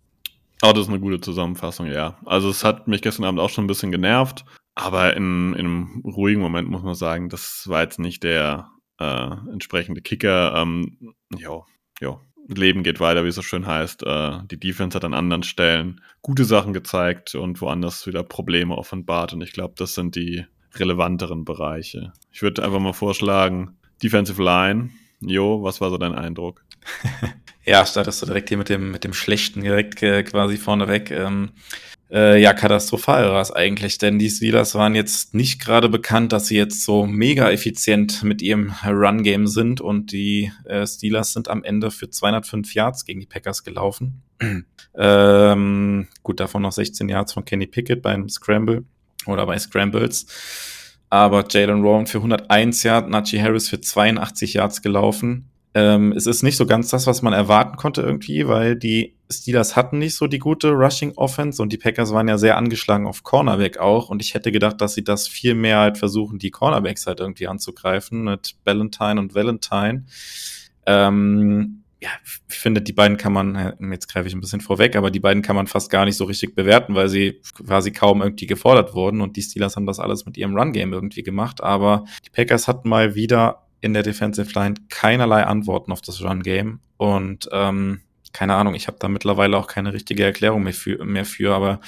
Oh, 0.61 0.71
das 0.71 0.83
ist 0.83 0.89
eine 0.89 0.99
gute 0.99 1.19
Zusammenfassung, 1.19 1.87
ja. 1.87 2.17
Also 2.25 2.49
es 2.49 2.63
hat 2.63 2.87
mich 2.87 3.01
gestern 3.01 3.25
Abend 3.25 3.39
auch 3.39 3.49
schon 3.49 3.63
ein 3.63 3.67
bisschen 3.67 3.91
genervt, 3.91 4.45
aber 4.75 5.15
in, 5.15 5.53
in 5.53 5.65
einem 5.65 6.03
ruhigen 6.05 6.39
Moment 6.39 6.69
muss 6.69 6.83
man 6.83 6.93
sagen, 6.93 7.29
das 7.29 7.67
war 7.67 7.81
jetzt 7.81 7.97
nicht 7.97 8.23
der 8.23 8.69
äh, 9.01 9.51
entsprechende 9.51 10.01
Kicker. 10.01 10.53
Ähm, 10.55 11.15
jo, 11.35 11.65
jo. 11.99 12.19
Leben 12.47 12.83
geht 12.83 12.99
weiter, 12.99 13.23
wie 13.23 13.29
es 13.29 13.35
so 13.35 13.41
schön 13.41 13.65
heißt. 13.65 14.03
Äh, 14.03 14.39
die 14.49 14.59
Defense 14.59 14.95
hat 14.95 15.05
an 15.05 15.13
anderen 15.13 15.43
Stellen 15.43 16.01
gute 16.21 16.43
Sachen 16.43 16.73
gezeigt 16.73 17.35
und 17.35 17.61
woanders 17.61 18.07
wieder 18.07 18.23
Probleme 18.23 18.75
offenbart. 18.77 19.33
Und 19.33 19.41
ich 19.41 19.53
glaube, 19.53 19.75
das 19.77 19.93
sind 19.93 20.15
die 20.15 20.45
relevanteren 20.75 21.45
Bereiche. 21.45 22.13
Ich 22.31 22.41
würde 22.41 22.63
einfach 22.63 22.79
mal 22.79 22.93
vorschlagen, 22.93 23.77
Defensive 24.01 24.41
Line. 24.41 24.89
Jo, 25.21 25.63
was 25.63 25.81
war 25.81 25.89
so 25.89 25.97
dein 25.97 26.15
Eindruck? 26.15 26.65
ja, 27.65 27.85
startest 27.85 28.21
du 28.21 28.25
direkt 28.25 28.49
hier 28.49 28.57
mit 28.57 28.69
dem, 28.69 28.91
mit 28.91 29.03
dem 29.03 29.13
Schlechten 29.13 29.61
direkt 29.61 30.01
äh, 30.01 30.23
quasi 30.23 30.57
vorneweg. 30.57 31.11
Ähm, 31.11 31.51
äh, 32.11 32.41
ja, 32.41 32.53
katastrophal 32.53 33.29
war 33.31 33.41
es 33.41 33.51
eigentlich, 33.51 33.97
denn 33.97 34.19
die 34.19 34.29
Steelers 34.29 34.75
waren 34.75 34.95
jetzt 34.95 35.33
nicht 35.33 35.61
gerade 35.61 35.87
bekannt, 35.87 36.33
dass 36.33 36.47
sie 36.47 36.57
jetzt 36.57 36.83
so 36.83 37.05
mega 37.05 37.49
effizient 37.49 38.21
mit 38.23 38.41
ihrem 38.41 38.73
Run-Game 38.85 39.47
sind 39.47 39.79
und 39.79 40.11
die 40.11 40.51
äh, 40.65 40.85
Steelers 40.85 41.31
sind 41.31 41.47
am 41.47 41.63
Ende 41.63 41.89
für 41.89 42.09
205 42.09 42.73
Yards 42.73 43.05
gegen 43.05 43.21
die 43.21 43.27
Packers 43.27 43.63
gelaufen. 43.63 44.23
ähm, 44.97 46.07
gut, 46.21 46.39
davon 46.41 46.63
noch 46.63 46.73
16 46.73 47.07
Yards 47.07 47.31
von 47.31 47.45
Kenny 47.45 47.67
Pickett 47.67 48.01
beim 48.01 48.27
Scramble 48.27 48.83
oder 49.25 49.45
bei 49.45 49.57
Scrambles. 49.57 50.25
Aber 51.09 51.45
Jalen 51.49 51.81
Rowan 51.81 52.07
für 52.07 52.17
101 52.17 52.83
Yards, 52.83 53.09
Najee 53.09 53.41
Harris 53.41 53.69
für 53.69 53.79
82 53.79 54.53
Yards 54.55 54.81
gelaufen. 54.81 55.50
Ähm, 55.73 56.11
es 56.11 56.25
ist 56.25 56.43
nicht 56.43 56.57
so 56.57 56.65
ganz 56.65 56.89
das, 56.89 57.07
was 57.07 57.21
man 57.21 57.31
erwarten 57.31 57.77
konnte 57.77 58.01
irgendwie, 58.01 58.47
weil 58.47 58.75
die 58.75 59.15
Steelers 59.31 59.77
hatten 59.77 59.99
nicht 59.99 60.15
so 60.15 60.27
die 60.27 60.39
gute 60.39 60.71
Rushing 60.71 61.13
Offense 61.15 61.61
und 61.61 61.71
die 61.71 61.77
Packers 61.77 62.11
waren 62.11 62.27
ja 62.27 62.37
sehr 62.37 62.57
angeschlagen 62.57 63.07
auf 63.07 63.23
Cornerback 63.23 63.77
auch 63.77 64.09
und 64.09 64.21
ich 64.21 64.33
hätte 64.33 64.51
gedacht, 64.51 64.81
dass 64.81 64.95
sie 64.95 65.03
das 65.03 65.29
viel 65.29 65.55
mehr 65.55 65.79
halt 65.79 65.97
versuchen, 65.97 66.39
die 66.39 66.51
Cornerbacks 66.51 67.07
halt 67.07 67.21
irgendwie 67.21 67.47
anzugreifen 67.47 68.25
mit 68.25 68.55
Valentine 68.65 69.19
und 69.19 69.33
Valentine. 69.33 70.03
Ähm, 70.85 71.83
ja, 72.01 72.09
ich 72.49 72.57
finde, 72.57 72.81
die 72.81 72.93
beiden 72.93 73.15
kann 73.15 73.31
man, 73.31 73.75
jetzt 73.91 74.11
greife 74.11 74.27
ich 74.27 74.33
ein 74.33 74.41
bisschen 74.41 74.59
vorweg, 74.59 74.95
aber 74.95 75.11
die 75.11 75.19
beiden 75.19 75.43
kann 75.43 75.55
man 75.55 75.67
fast 75.67 75.91
gar 75.91 76.03
nicht 76.03 76.17
so 76.17 76.25
richtig 76.25 76.55
bewerten, 76.55 76.95
weil 76.95 77.09
sie 77.09 77.39
quasi 77.53 77.91
kaum 77.91 78.23
irgendwie 78.23 78.47
gefordert 78.47 78.95
wurden 78.95 79.21
und 79.21 79.37
die 79.37 79.43
Steelers 79.43 79.75
haben 79.75 79.85
das 79.85 79.99
alles 79.99 80.25
mit 80.25 80.35
ihrem 80.35 80.57
Run-Game 80.57 80.91
irgendwie 80.91 81.21
gemacht, 81.21 81.61
aber 81.61 82.05
die 82.25 82.31
Packers 82.31 82.67
hatten 82.67 82.89
mal 82.89 83.13
wieder 83.13 83.67
in 83.81 83.93
der 83.93 84.03
Defensive 84.03 84.51
Line 84.53 84.75
keinerlei 84.89 85.43
Antworten 85.45 85.91
auf 85.91 86.01
das 86.01 86.23
Run-Game. 86.23 86.79
Und 86.97 87.49
ähm, 87.51 88.01
keine 88.31 88.55
Ahnung, 88.55 88.75
ich 88.75 88.87
habe 88.87 88.97
da 88.99 89.07
mittlerweile 89.07 89.57
auch 89.57 89.67
keine 89.67 89.93
richtige 89.93 90.23
Erklärung 90.23 90.63
mehr 90.63 90.73
für, 90.73 91.03
mehr 91.03 91.25
für 91.25 91.53
aber 91.53 91.81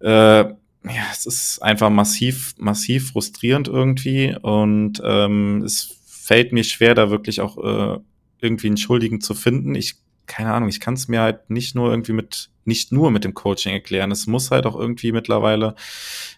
äh, 0.00 0.54
ja, 0.84 1.02
es 1.12 1.26
ist 1.26 1.62
einfach 1.62 1.90
massiv, 1.90 2.54
massiv 2.56 3.10
frustrierend 3.10 3.68
irgendwie 3.68 4.34
und 4.40 5.02
ähm, 5.04 5.62
es 5.64 5.96
fällt 6.06 6.52
mir 6.52 6.64
schwer, 6.64 6.94
da 6.94 7.10
wirklich 7.10 7.40
auch 7.40 7.58
äh, 7.58 8.00
irgendwie 8.40 8.68
einen 8.68 8.76
Schuldigen 8.76 9.20
zu 9.20 9.34
finden. 9.34 9.74
Ich 9.74 9.96
keine 10.28 10.52
Ahnung, 10.52 10.68
ich 10.68 10.78
kann 10.78 10.94
es 10.94 11.08
mir 11.08 11.22
halt 11.22 11.50
nicht 11.50 11.74
nur 11.74 11.90
irgendwie 11.90 12.12
mit, 12.12 12.50
nicht 12.68 12.92
nur 12.92 13.10
mit 13.10 13.24
dem 13.24 13.34
Coaching 13.34 13.72
erklären. 13.72 14.12
Es 14.12 14.28
muss 14.28 14.52
halt 14.52 14.66
auch 14.66 14.78
irgendwie 14.78 15.10
mittlerweile 15.10 15.74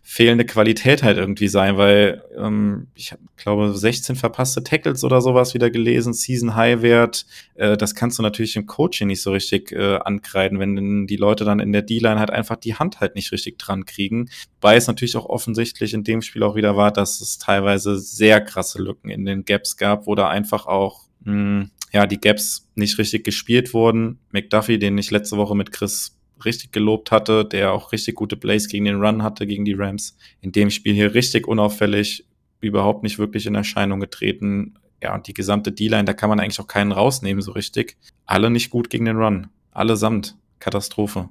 fehlende 0.02 0.46
Qualität 0.46 1.02
halt 1.02 1.18
irgendwie 1.18 1.48
sein, 1.48 1.76
weil 1.76 2.24
ähm, 2.38 2.86
ich 2.94 3.14
glaube 3.36 3.74
16 3.74 4.16
verpasste 4.16 4.64
Tackles 4.64 5.04
oder 5.04 5.20
sowas 5.20 5.52
wieder 5.52 5.70
gelesen, 5.70 6.14
Season 6.14 6.54
High 6.54 6.80
Wert. 6.82 7.26
Äh, 7.56 7.76
das 7.76 7.94
kannst 7.94 8.18
du 8.18 8.22
natürlich 8.22 8.56
im 8.56 8.66
Coaching 8.66 9.08
nicht 9.08 9.22
so 9.22 9.32
richtig 9.32 9.72
äh, 9.72 9.96
ankreiden, 9.96 10.58
wenn 10.58 11.06
die 11.06 11.16
Leute 11.16 11.44
dann 11.44 11.60
in 11.60 11.72
der 11.72 11.82
D-Line 11.82 12.18
halt 12.18 12.30
einfach 12.30 12.56
die 12.56 12.76
Hand 12.76 13.00
halt 13.00 13.16
nicht 13.16 13.32
richtig 13.32 13.58
dran 13.58 13.84
kriegen. 13.84 14.30
Weil 14.60 14.78
es 14.78 14.86
natürlich 14.86 15.16
auch 15.16 15.26
offensichtlich 15.26 15.92
in 15.92 16.04
dem 16.04 16.22
Spiel 16.22 16.44
auch 16.44 16.54
wieder 16.54 16.76
war, 16.76 16.92
dass 16.92 17.20
es 17.20 17.38
teilweise 17.38 17.98
sehr 17.98 18.40
krasse 18.40 18.80
Lücken 18.80 19.10
in 19.10 19.24
den 19.26 19.44
Gaps 19.44 19.76
gab, 19.76 20.06
wo 20.06 20.14
da 20.14 20.28
einfach 20.28 20.66
auch 20.66 21.02
mh, 21.24 21.32
hm, 21.32 21.70
ja, 21.92 22.06
die 22.06 22.20
Gaps 22.20 22.68
nicht 22.74 22.98
richtig 22.98 23.24
gespielt 23.24 23.74
wurden. 23.74 24.20
McDuffie, 24.30 24.78
den 24.78 24.96
ich 24.98 25.10
letzte 25.10 25.36
Woche 25.36 25.56
mit 25.56 25.72
Chris 25.72 26.16
richtig 26.44 26.72
gelobt 26.72 27.10
hatte, 27.10 27.44
der 27.44 27.72
auch 27.72 27.92
richtig 27.92 28.14
gute 28.14 28.36
Plays 28.36 28.68
gegen 28.68 28.84
den 28.84 29.02
Run 29.02 29.22
hatte, 29.22 29.46
gegen 29.46 29.64
die 29.64 29.74
Rams. 29.74 30.16
In 30.40 30.52
dem 30.52 30.70
Spiel 30.70 30.94
hier 30.94 31.14
richtig 31.14 31.46
unauffällig, 31.46 32.26
überhaupt 32.60 33.02
nicht 33.02 33.18
wirklich 33.18 33.46
in 33.46 33.54
Erscheinung 33.54 34.00
getreten. 34.00 34.74
Ja, 35.02 35.14
und 35.14 35.26
die 35.26 35.34
gesamte 35.34 35.72
D-Line, 35.72 36.04
da 36.04 36.12
kann 36.12 36.28
man 36.28 36.40
eigentlich 36.40 36.60
auch 36.60 36.66
keinen 36.66 36.92
rausnehmen 36.92 37.42
so 37.42 37.52
richtig. 37.52 37.96
Alle 38.26 38.50
nicht 38.50 38.70
gut 38.70 38.90
gegen 38.90 39.06
den 39.06 39.16
Run. 39.16 39.48
Allesamt. 39.72 40.36
Katastrophe. 40.58 41.30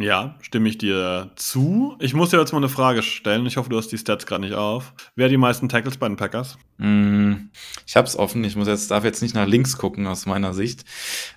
Ja, 0.00 0.36
stimme 0.42 0.68
ich 0.68 0.78
dir 0.78 1.32
zu. 1.34 1.96
Ich 1.98 2.14
muss 2.14 2.30
dir 2.30 2.38
jetzt 2.38 2.52
mal 2.52 2.58
eine 2.58 2.68
Frage 2.68 3.02
stellen. 3.02 3.46
Ich 3.46 3.56
hoffe, 3.56 3.68
du 3.68 3.76
hast 3.76 3.88
die 3.88 3.98
Stats 3.98 4.26
gerade 4.26 4.42
nicht 4.42 4.54
auf. 4.54 4.94
Wer 5.16 5.24
hat 5.24 5.32
die 5.32 5.36
meisten 5.36 5.68
Tackles 5.68 5.96
bei 5.96 6.06
den 6.06 6.16
Packers? 6.16 6.56
Mm, 6.76 7.50
ich 7.84 7.96
habe 7.96 8.06
es 8.06 8.16
offen. 8.16 8.44
Ich 8.44 8.54
muss 8.54 8.68
jetzt, 8.68 8.92
darf 8.92 9.02
jetzt 9.02 9.22
nicht 9.22 9.34
nach 9.34 9.48
links 9.48 9.76
gucken 9.76 10.06
aus 10.06 10.24
meiner 10.24 10.54
Sicht. 10.54 10.84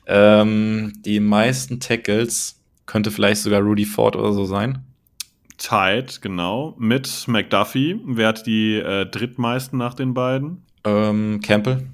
Ähm, 0.05 0.93
die 1.03 1.19
meisten 1.19 1.79
Tackles 1.79 2.60
könnte 2.91 3.09
vielleicht 3.09 3.41
sogar 3.41 3.61
Rudy 3.61 3.85
Ford 3.85 4.17
oder 4.17 4.33
so 4.33 4.43
sein. 4.43 4.83
Tight, 5.57 6.21
genau. 6.21 6.75
Mit 6.77 7.25
McDuffie. 7.25 7.97
Wer 8.05 8.27
hat 8.27 8.45
die 8.45 8.75
äh, 8.75 9.05
drittmeisten 9.05 9.79
nach 9.79 9.93
den 9.93 10.13
beiden? 10.13 10.65
Ähm, 10.83 11.39
Campbell. 11.41 11.87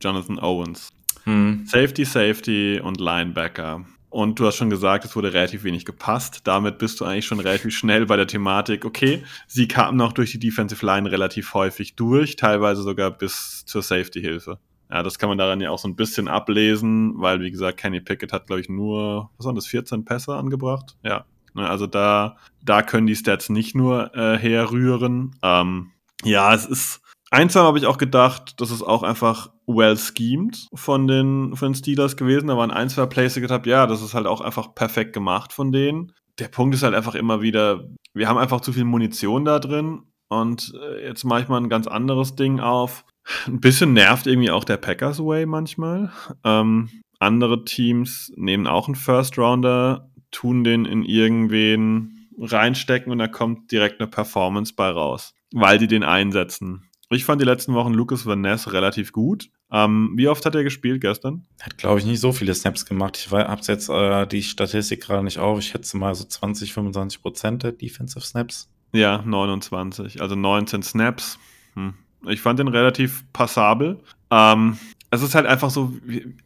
Jonathan 0.00 0.38
Owens. 0.38 0.88
Hm. 1.24 1.64
Safety, 1.66 2.06
Safety 2.06 2.80
und 2.82 2.98
Linebacker. 2.98 3.84
Und 4.08 4.40
du 4.40 4.46
hast 4.46 4.56
schon 4.56 4.70
gesagt, 4.70 5.04
es 5.04 5.14
wurde 5.14 5.34
relativ 5.34 5.64
wenig 5.64 5.84
gepasst. 5.84 6.40
Damit 6.44 6.78
bist 6.78 6.98
du 7.00 7.04
eigentlich 7.04 7.26
schon 7.26 7.40
relativ 7.40 7.76
schnell 7.76 8.06
bei 8.06 8.16
der 8.16 8.26
Thematik. 8.26 8.86
Okay, 8.86 9.24
sie 9.46 9.68
kamen 9.68 9.98
noch 9.98 10.14
durch 10.14 10.32
die 10.32 10.38
Defensive 10.38 10.84
Line 10.86 11.10
relativ 11.10 11.52
häufig 11.52 11.94
durch, 11.94 12.36
teilweise 12.36 12.82
sogar 12.82 13.10
bis 13.10 13.66
zur 13.66 13.82
Safety-Hilfe. 13.82 14.58
Ja, 14.92 15.02
das 15.02 15.18
kann 15.18 15.30
man 15.30 15.38
daran 15.38 15.60
ja 15.62 15.70
auch 15.70 15.78
so 15.78 15.88
ein 15.88 15.96
bisschen 15.96 16.28
ablesen, 16.28 17.14
weil, 17.16 17.40
wie 17.40 17.50
gesagt, 17.50 17.78
Kenny 17.78 18.02
Pickett 18.02 18.30
hat, 18.30 18.46
glaube 18.46 18.60
ich, 18.60 18.68
nur, 18.68 19.30
was 19.38 19.46
waren 19.46 19.54
das, 19.54 19.66
14 19.66 20.04
Pässe 20.04 20.34
angebracht? 20.34 20.98
Ja. 21.02 21.24
Ne, 21.54 21.68
also 21.68 21.86
da, 21.86 22.36
da 22.62 22.82
können 22.82 23.06
die 23.06 23.16
Stats 23.16 23.48
nicht 23.48 23.74
nur 23.74 24.14
äh, 24.14 24.36
herrühren. 24.36 25.34
Ähm, 25.42 25.92
ja, 26.24 26.52
es 26.54 26.66
ist, 26.66 27.00
Einsam 27.30 27.64
habe 27.64 27.78
ich 27.78 27.86
auch 27.86 27.96
gedacht, 27.96 28.60
das 28.60 28.70
ist 28.70 28.82
auch 28.82 29.02
einfach 29.02 29.50
well 29.66 29.96
schemed 29.96 30.68
von 30.74 31.08
den, 31.08 31.56
von 31.56 31.70
den 31.70 31.74
Steelers 31.74 32.18
gewesen. 32.18 32.48
Da 32.48 32.58
waren 32.58 32.70
ein, 32.70 32.90
zwei 32.90 33.06
Plays, 33.06 33.34
habe, 33.36 33.70
ja, 33.70 33.86
das 33.86 34.02
ist 34.02 34.12
halt 34.12 34.26
auch 34.26 34.42
einfach 34.42 34.74
perfekt 34.74 35.14
gemacht 35.14 35.54
von 35.54 35.72
denen. 35.72 36.12
Der 36.38 36.48
Punkt 36.48 36.74
ist 36.74 36.82
halt 36.82 36.94
einfach 36.94 37.14
immer 37.14 37.40
wieder, 37.40 37.88
wir 38.12 38.28
haben 38.28 38.38
einfach 38.38 38.60
zu 38.60 38.74
viel 38.74 38.84
Munition 38.84 39.46
da 39.46 39.58
drin. 39.58 40.02
Und 40.28 40.74
äh, 40.78 41.06
jetzt 41.06 41.24
mache 41.24 41.40
ich 41.40 41.48
mal 41.48 41.58
ein 41.58 41.70
ganz 41.70 41.86
anderes 41.86 42.36
Ding 42.36 42.60
auf. 42.60 43.04
Ein 43.46 43.60
bisschen 43.60 43.92
nervt 43.92 44.26
irgendwie 44.26 44.50
auch 44.50 44.64
der 44.64 44.76
Packers 44.76 45.18
Way 45.18 45.46
manchmal. 45.46 46.10
Ähm, 46.44 46.90
andere 47.18 47.64
Teams 47.64 48.32
nehmen 48.36 48.66
auch 48.66 48.88
einen 48.88 48.96
First 48.96 49.38
Rounder, 49.38 50.10
tun 50.30 50.64
den 50.64 50.84
in 50.84 51.04
irgendwen 51.04 52.28
reinstecken 52.38 53.12
und 53.12 53.18
da 53.18 53.28
kommt 53.28 53.70
direkt 53.70 54.00
eine 54.00 54.10
Performance 54.10 54.74
bei 54.74 54.88
raus, 54.88 55.34
weil 55.52 55.78
die 55.78 55.86
den 55.86 56.02
einsetzen. 56.02 56.88
Ich 57.10 57.24
fand 57.24 57.40
die 57.40 57.46
letzten 57.46 57.74
Wochen 57.74 57.92
Lucas 57.92 58.24
Van 58.24 58.40
Ness 58.40 58.72
relativ 58.72 59.12
gut. 59.12 59.50
Ähm, 59.70 60.12
wie 60.16 60.28
oft 60.28 60.44
hat 60.46 60.54
er 60.54 60.64
gespielt 60.64 61.00
gestern? 61.00 61.46
Hat, 61.60 61.78
glaube 61.78 61.98
ich, 61.98 62.06
nicht 62.06 62.20
so 62.20 62.32
viele 62.32 62.54
Snaps 62.54 62.86
gemacht. 62.86 63.18
Ich 63.18 63.30
habe 63.30 63.60
jetzt 63.66 63.88
äh, 63.88 64.26
die 64.26 64.42
Statistik 64.42 65.02
gerade 65.02 65.22
nicht 65.22 65.38
auf. 65.38 65.58
Ich 65.58 65.68
schätze 65.68 65.96
mal 65.96 66.14
so 66.14 66.24
20, 66.24 66.72
25 66.72 67.22
Prozent 67.22 67.62
der 67.62 67.72
Defensive 67.72 68.24
Snaps. 68.24 68.70
Ja, 68.92 69.22
29. 69.24 70.20
Also 70.20 70.34
19 70.34 70.82
Snaps. 70.82 71.38
Hm. 71.74 71.94
Ich 72.28 72.40
fand 72.40 72.58
den 72.58 72.68
relativ 72.68 73.24
passabel. 73.32 74.00
Ähm, 74.30 74.78
es 75.10 75.22
ist 75.22 75.34
halt 75.34 75.46
einfach 75.46 75.70
so, 75.70 75.92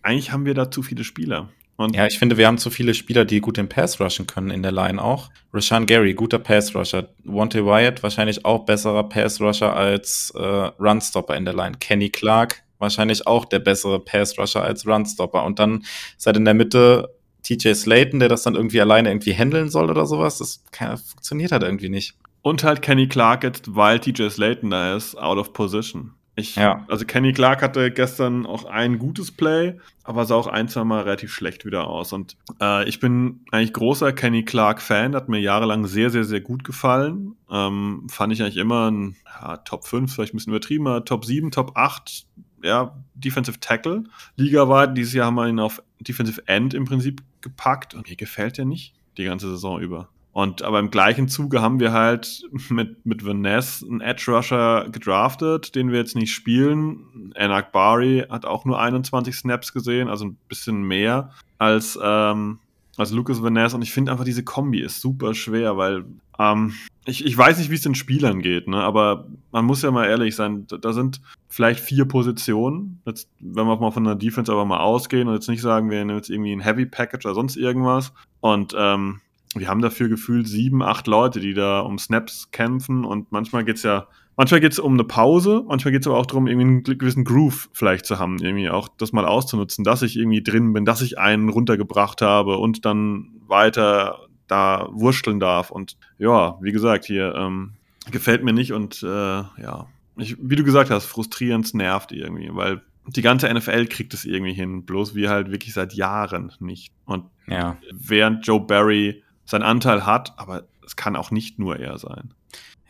eigentlich 0.03 0.33
haben 0.33 0.45
wir 0.45 0.55
da 0.55 0.71
zu 0.71 0.83
viele 0.83 1.05
Spieler. 1.05 1.49
Und 1.77 1.95
ja, 1.95 2.07
ich 2.07 2.19
finde, 2.19 2.39
wir 2.39 2.47
haben 2.47 2.59
zu 2.59 2.71
viele 2.71 2.95
Spieler, 2.95 3.25
die 3.25 3.41
gut 3.41 3.59
den 3.59 3.69
Pass 3.69 4.01
rushen 4.01 4.27
können 4.27 4.51
in 4.51 4.63
der 4.63 4.73
Line 4.73 5.03
auch. 5.03 5.31
Rashan 5.53 5.85
Gary, 5.85 6.15
guter 6.15 6.39
Pass 6.39 6.75
Rusher. 6.75 7.09
Wante 7.25 7.67
Wyatt, 7.67 8.03
wahrscheinlich 8.03 8.45
auch 8.47 8.65
besserer 8.65 9.07
Pass 9.09 9.41
Rusher 9.41 9.77
als 9.77 10.33
äh, 10.35 10.41
Runstopper 10.43 11.37
in 11.37 11.45
der 11.45 11.55
Line. 11.55 11.77
Kenny 11.79 12.09
Clark, 12.09 12.63
wahrscheinlich 12.79 13.27
auch 13.27 13.45
der 13.45 13.59
bessere 13.59 14.01
Pass 14.01 14.39
Rusher 14.39 14.63
als 14.63 14.87
Runstopper. 14.87 15.45
Und 15.45 15.59
dann 15.59 15.85
seid 16.17 16.39
in 16.39 16.47
der 16.47 16.55
Mitte 16.55 17.11
TJ 17.43 17.75
Slayton, 17.75 18.21
der 18.21 18.31
das 18.31 18.43
dann 18.43 18.55
irgendwie 18.55 18.81
alleine 18.81 19.11
irgendwie 19.11 19.35
handeln 19.35 19.69
soll 19.69 19.91
oder 19.91 20.07
sowas. 20.07 20.39
Das 20.39 20.65
kann, 20.73 20.97
funktioniert 20.97 21.53
halt 21.53 21.63
irgendwie 21.63 21.91
nicht. 21.91 22.15
Und 22.47 22.63
halt 22.63 22.81
Kenny 22.81 23.09
Clark 23.09 23.43
jetzt, 23.43 23.75
weil 23.75 23.99
TJ 23.99 24.29
Slayton 24.29 24.71
da 24.71 24.95
ist, 24.95 25.17
out 25.17 25.37
of 25.37 25.53
position. 25.53 26.13
Ich, 26.37 26.55
Ja. 26.55 26.85
Also 26.87 27.05
Kenny 27.05 27.33
Clark 27.33 27.61
hatte 27.61 27.91
gestern 27.91 28.47
auch 28.47 28.67
ein 28.67 29.01
gutes 29.01 29.33
Play, 29.33 29.81
aber 30.05 30.27
sah 30.27 30.37
auch 30.37 30.47
ein, 30.47 30.69
zwei 30.69 30.85
Mal 30.85 31.03
relativ 31.03 31.33
schlecht 31.33 31.65
wieder 31.65 31.89
aus. 31.89 32.13
Und 32.13 32.37
äh, 32.61 32.89
ich 32.89 33.01
bin 33.01 33.41
eigentlich 33.51 33.73
großer 33.73 34.13
Kenny 34.13 34.45
Clark-Fan, 34.45 35.17
hat 35.17 35.29
mir 35.29 35.41
jahrelang 35.41 35.87
sehr, 35.87 36.11
sehr, 36.11 36.23
sehr 36.23 36.41
gut 36.41 36.63
gefallen. 36.63 37.35
Ähm, 37.51 38.07
fand 38.09 38.33
ich 38.33 38.41
eigentlich 38.41 38.59
immer 38.59 38.93
ein 38.93 39.17
ja, 39.43 39.57
Top 39.57 39.85
5, 39.85 40.15
vielleicht 40.15 40.33
ein 40.33 40.37
bisschen 40.37 40.53
übertrieben, 40.53 40.87
aber 40.87 41.05
Top 41.05 41.25
7, 41.25 41.51
Top 41.51 41.73
8, 41.75 42.27
ja, 42.63 42.97
Defensive 43.15 43.59
Tackle. 43.59 44.05
Ligaweit, 44.37 44.97
dieses 44.97 45.15
Jahr 45.15 45.27
haben 45.27 45.35
wir 45.35 45.49
ihn 45.49 45.59
auf 45.59 45.83
Defensive 45.99 46.47
End 46.47 46.75
im 46.75 46.85
Prinzip 46.85 47.25
gepackt 47.41 47.93
und 47.95 48.09
mir 48.09 48.15
gefällt 48.15 48.57
er 48.61 48.67
nicht 48.67 48.95
die 49.17 49.25
ganze 49.25 49.49
Saison 49.49 49.81
über. 49.81 50.11
Und 50.37 50.61
aber 50.61 50.81
im 50.81 50.91
gleichen 50.91 51.29
Zuge 51.29 51.63
haben 51.63 51.81
wir 51.81 51.95
halt 51.95 52.43
mit, 52.69 53.07
mit 53.07 53.25
Vanessa 53.25 53.87
einen 53.87 54.03
Edge 54.03 54.31
Rusher 54.31 54.87
gedraftet, 54.91 55.75
den 55.75 55.91
wir 55.91 55.99
jetzt 55.99 56.15
nicht 56.15 56.31
spielen. 56.31 57.33
Anak 57.35 57.73
Bari 57.73 58.27
hat 58.29 58.45
auch 58.45 58.67
nur 58.67 58.79
21 58.79 59.35
Snaps 59.35 59.73
gesehen, 59.73 60.11
also 60.11 60.27
ein 60.27 60.37
bisschen 60.47 60.83
mehr 60.83 61.31
als, 61.57 61.99
ähm, 62.03 62.59
als 62.99 63.13
Lucas 63.13 63.43
Vanessa. 63.43 63.77
Und 63.77 63.83
ich 63.83 63.95
finde 63.95 64.13
einfach, 64.13 64.27
diese 64.27 64.45
Kombi 64.45 64.81
ist 64.81 65.01
super 65.01 65.33
schwer, 65.33 65.79
weil 65.79 66.05
ähm, 66.39 66.75
ich, 67.07 67.25
ich 67.25 67.39
weiß 67.39 67.57
nicht, 67.57 67.71
wie 67.71 67.77
es 67.77 67.81
den 67.81 67.95
Spielern 67.95 68.43
geht, 68.43 68.69
ne? 68.69 68.77
aber 68.83 69.27
man 69.53 69.65
muss 69.65 69.81
ja 69.81 69.91
mal 69.91 70.05
ehrlich 70.05 70.37
sein, 70.37 70.67
da- 70.67 70.93
sind 70.93 71.23
vielleicht 71.49 71.81
vier 71.81 72.05
Positionen. 72.05 73.01
Jetzt, 73.07 73.31
wenn 73.41 73.67
wir 73.67 73.77
mal 73.79 73.91
von 73.91 74.05
der 74.05 74.17
Defense 74.17 74.53
aber 74.53 74.67
mal 74.67 74.81
ausgehen 74.81 75.29
und 75.29 75.35
jetzt 75.35 75.49
nicht 75.49 75.63
sagen, 75.63 75.89
wir 75.89 75.97
nehmen 75.97 76.19
jetzt 76.19 76.29
irgendwie 76.29 76.53
ein 76.53 76.61
Heavy 76.61 76.85
Package 76.85 77.25
oder 77.25 77.35
sonst 77.35 77.57
irgendwas. 77.57 78.13
Und 78.41 78.75
ähm, 78.77 79.21
wir 79.59 79.69
haben 79.69 79.83
dafür 79.83 80.09
gefühlt 80.09 80.47
sieben, 80.47 80.83
acht 80.83 81.07
Leute, 81.07 81.41
die 81.41 81.55
da 81.55 81.81
um 81.81 81.99
Snaps 81.99 82.51
kämpfen 82.51 83.05
und 83.05 83.33
manchmal 83.33 83.65
geht's 83.65 83.83
ja, 83.83 84.07
manchmal 84.37 84.61
geht's 84.61 84.79
um 84.79 84.95
eine 84.95 85.05
Pause, 85.05 85.65
manchmal 85.67 85.93
geht's 85.93 86.07
aber 86.07 86.19
auch 86.19 86.27
darum, 86.27 86.47
irgendwie 86.47 86.67
einen 86.89 86.99
gewissen 86.99 87.25
Groove 87.25 87.69
vielleicht 87.73 88.07
zu 88.07 88.19
haben, 88.19 88.39
irgendwie 88.39 88.69
auch 88.71 88.89
das 88.99 89.13
mal 89.13 89.25
auszunutzen, 89.25 89.85
dass 89.85 90.03
ich 90.03 90.17
irgendwie 90.17 90.43
drin 90.43 90.73
bin, 90.73 90.85
dass 90.85 91.03
ich 91.03 91.19
einen 91.19 91.49
runtergebracht 91.49 92.23
habe 92.23 92.59
und 92.59 92.85
dann 92.85 93.31
weiter 93.47 94.27
da 94.47 94.89
wursteln 94.93 95.41
darf. 95.41 95.71
Und 95.71 95.97
ja, 96.19 96.57
wie 96.61 96.73
gesagt, 96.73 97.05
hier 97.05 97.35
ähm, 97.35 97.73
gefällt 98.11 98.45
mir 98.45 98.53
nicht 98.53 98.73
und 98.73 99.03
äh, 99.03 99.07
ja, 99.07 99.87
ich, 100.17 100.37
wie 100.41 100.57
du 100.57 100.65
gesagt 100.65 100.91
hast, 100.91 101.07
frustrierend, 101.07 101.67
es 101.67 101.75
nervt 101.75 102.13
irgendwie, 102.13 102.49
weil 102.53 102.83
die 103.09 103.23
ganze 103.23 103.53
NFL 103.53 103.87
kriegt 103.87 104.15
es 104.15 104.25
irgendwie 104.25 104.53
hin, 104.53 104.85
bloß 104.85 105.15
wir 105.15 105.31
halt 105.31 105.51
wirklich 105.51 105.75
seit 105.75 105.95
Jahren 105.95 106.53
nicht. 106.59 106.93
Und 107.05 107.25
Ja. 107.47 107.77
während 107.93 108.47
Joe 108.47 108.61
Barry 108.61 109.23
seinen 109.47 109.63
Anteil 109.63 110.05
hat, 110.05 110.35
aber 110.37 110.65
es 110.85 110.97
kann 110.97 111.17
auch 111.17 111.31
nicht 111.31 111.59
nur 111.59 111.79
er 111.79 111.99
sein. 111.99 112.35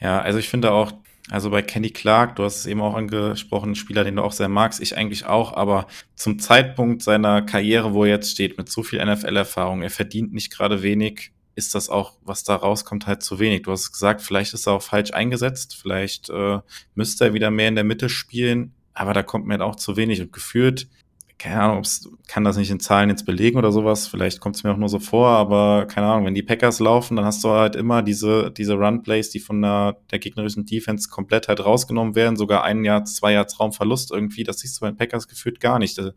Ja, 0.01 0.21
also 0.21 0.39
ich 0.39 0.49
finde 0.49 0.73
auch, 0.73 0.93
also 1.31 1.51
bei 1.51 1.63
Kenny 1.63 1.91
Clark, 1.91 2.37
du 2.37 2.45
hast 2.45 2.59
es 2.59 2.67
eben 2.67 2.81
auch 2.81 2.95
angesprochen, 2.95 3.73
ein 3.73 3.75
Spieler, 3.75 4.05
den 4.05 4.17
du 4.17 4.23
auch 4.23 4.33
sehr 4.33 4.49
magst, 4.49 4.81
ich 4.81 4.97
eigentlich 4.97 5.27
auch, 5.27 5.55
aber 5.55 5.87
zum 6.15 6.39
Zeitpunkt 6.39 7.03
seiner 7.03 7.43
Karriere, 7.43 7.95
wo 7.95 8.05
er 8.05 8.11
jetzt 8.11 8.31
steht, 8.31 8.59
mit 8.59 8.71
so 8.71 8.83
viel 8.83 9.05
NFL-Erfahrung, 9.05 9.83
er 9.83 9.91
verdient 9.91 10.33
nicht 10.33 10.53
gerade 10.53 10.83
wenig, 10.83 11.33
ist 11.57 11.75
das 11.75 11.89
auch, 11.89 12.19
was 12.23 12.45
da 12.45 12.55
rauskommt, 12.55 13.07
halt 13.07 13.23
zu 13.23 13.39
wenig. 13.39 13.63
Du 13.63 13.73
hast 13.73 13.91
gesagt, 13.91 14.21
vielleicht 14.21 14.53
ist 14.53 14.67
er 14.67 14.75
auch 14.75 14.83
falsch 14.83 15.13
eingesetzt, 15.13 15.77
vielleicht 15.81 16.29
äh, 16.29 16.61
müsste 16.95 17.25
er 17.25 17.35
wieder 17.35 17.51
mehr 17.51 17.69
in 17.69 17.75
der 17.75 17.85
Mitte 17.85 18.09
spielen, 18.09 18.75
aber 18.93 19.15
da 19.15 19.23
kommt 19.23 19.47
mir 19.47 19.55
halt 19.55 19.63
auch 19.63 19.77
zu 19.77 19.97
wenig 19.97 20.21
und 20.21 20.33
gefühlt, 20.33 20.89
keine 21.39 21.61
Ahnung, 21.61 21.79
ob's, 21.79 22.09
kann 22.29 22.45
das 22.45 22.57
nicht 22.57 22.71
in 22.71 22.81
Zahlen 22.81 23.11
jetzt 23.11 23.27
belegen 23.27 23.59
oder 23.59 23.71
sowas, 23.71 24.07
vielleicht 24.09 24.41
kommt 24.41 24.57
es 24.57 24.65
mir 24.65 24.73
auch 24.73 24.79
nur 24.79 24.89
so 24.89 24.99
vor, 24.99 25.29
aber 25.29 25.87
keine 25.87 26.07
Ahnung, 26.07 26.27
wenn 26.27 26.35
die 26.35 26.43
Packers 26.43 26.81
laufen, 26.81 27.17
dann 27.17 27.27
hast 27.27 27.45
du 27.45 27.51
halt 27.51 27.77
immer 27.77 28.03
diese, 28.03 28.51
diese 28.51 28.75
Run-Plays, 28.75 29.31
die 29.31 29.41
von 29.41 29.61
der, 29.61 29.99
der 30.11 30.19
gegnerischen 30.19 30.65
Defense 30.65 31.11
komplett 31.11 31.49
halt 31.49 31.65
rausgenommen 31.65 32.15
werden, 32.15 32.37
sogar 32.37 32.65
ein 32.65 32.85
Jahr, 32.85 33.05
zwei 33.05 33.33
Yards 33.33 33.61
Raumverlust 33.61 34.13
irgendwie, 34.13 34.45
das 34.45 34.61
siehst 34.61 34.79
du 34.79 34.81
bei 34.81 34.91
den 34.91 34.97
Packers 34.97 35.29
gefühlt 35.29 35.61
gar 35.61 35.79
nicht. 35.79 35.99
Äh, 35.99 36.13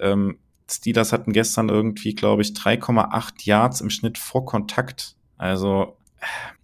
Ähm, 0.00 0.38
Steelers 0.70 1.12
hatten 1.12 1.32
gestern 1.32 1.68
irgendwie, 1.68 2.14
glaube 2.14 2.42
ich, 2.42 2.48
3,8 2.48 3.44
Yards 3.44 3.80
im 3.80 3.90
Schnitt 3.90 4.18
vor 4.18 4.44
Kontakt. 4.44 5.16
Also, 5.36 5.96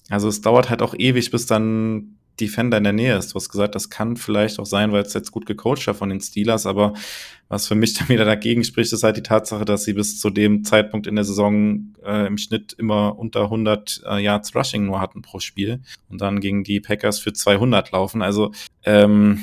also 0.09 0.29
es 0.29 0.41
dauert 0.41 0.71
halt 0.71 0.83
auch 0.83 0.95
ewig, 0.97 1.31
bis 1.31 1.47
dann 1.47 2.17
Defender 2.41 2.79
in 2.79 2.85
der 2.85 2.93
Nähe 2.93 3.17
ist. 3.17 3.33
Du 3.33 3.35
hast 3.37 3.51
gesagt, 3.51 3.75
das 3.75 3.91
kann 3.91 4.17
vielleicht 4.17 4.59
auch 4.59 4.67
sein, 4.67 4.93
weil 4.93 5.03
es 5.03 5.15
jetzt 5.15 5.31
gut 5.31 5.47
gecoacht 5.47 5.87
war 5.87 5.95
von 5.95 6.09
den 6.09 6.21
Steelers, 6.21 6.67
aber 6.67 6.95
was 7.49 7.67
für 7.67 7.75
mich 7.75 7.95
dann 7.99 8.09
wieder 8.09 8.25
dagegen 8.25 8.65
spricht, 8.65 8.93
ist 8.93 9.03
halt 9.03 9.17
die 9.17 9.23
Tatsache, 9.23 9.65
dass 9.65 9.85
sie 9.85 9.93
bis 9.93 10.19
zu 10.19 10.31
dem 10.31 10.65
Zeitpunkt 10.65 11.07
in 11.07 11.17
der 11.17 11.25
Saison 11.25 11.95
äh, 12.05 12.27
im 12.27 12.39
Schnitt 12.39 12.73
immer 12.73 13.19
unter 13.19 13.43
100 13.45 14.03
äh, 14.07 14.23
Yards 14.23 14.55
Rushing 14.55 14.87
nur 14.87 15.01
hatten 15.01 15.23
pro 15.23 15.41
Spiel 15.41 15.81
und 16.09 16.21
dann 16.21 16.41
gegen 16.41 16.65
die 16.65 16.81
Packers 16.81 17.19
für 17.19 17.33
200 17.33 17.91
laufen. 17.91 18.23
Also 18.23 18.53
ähm, 18.85 19.41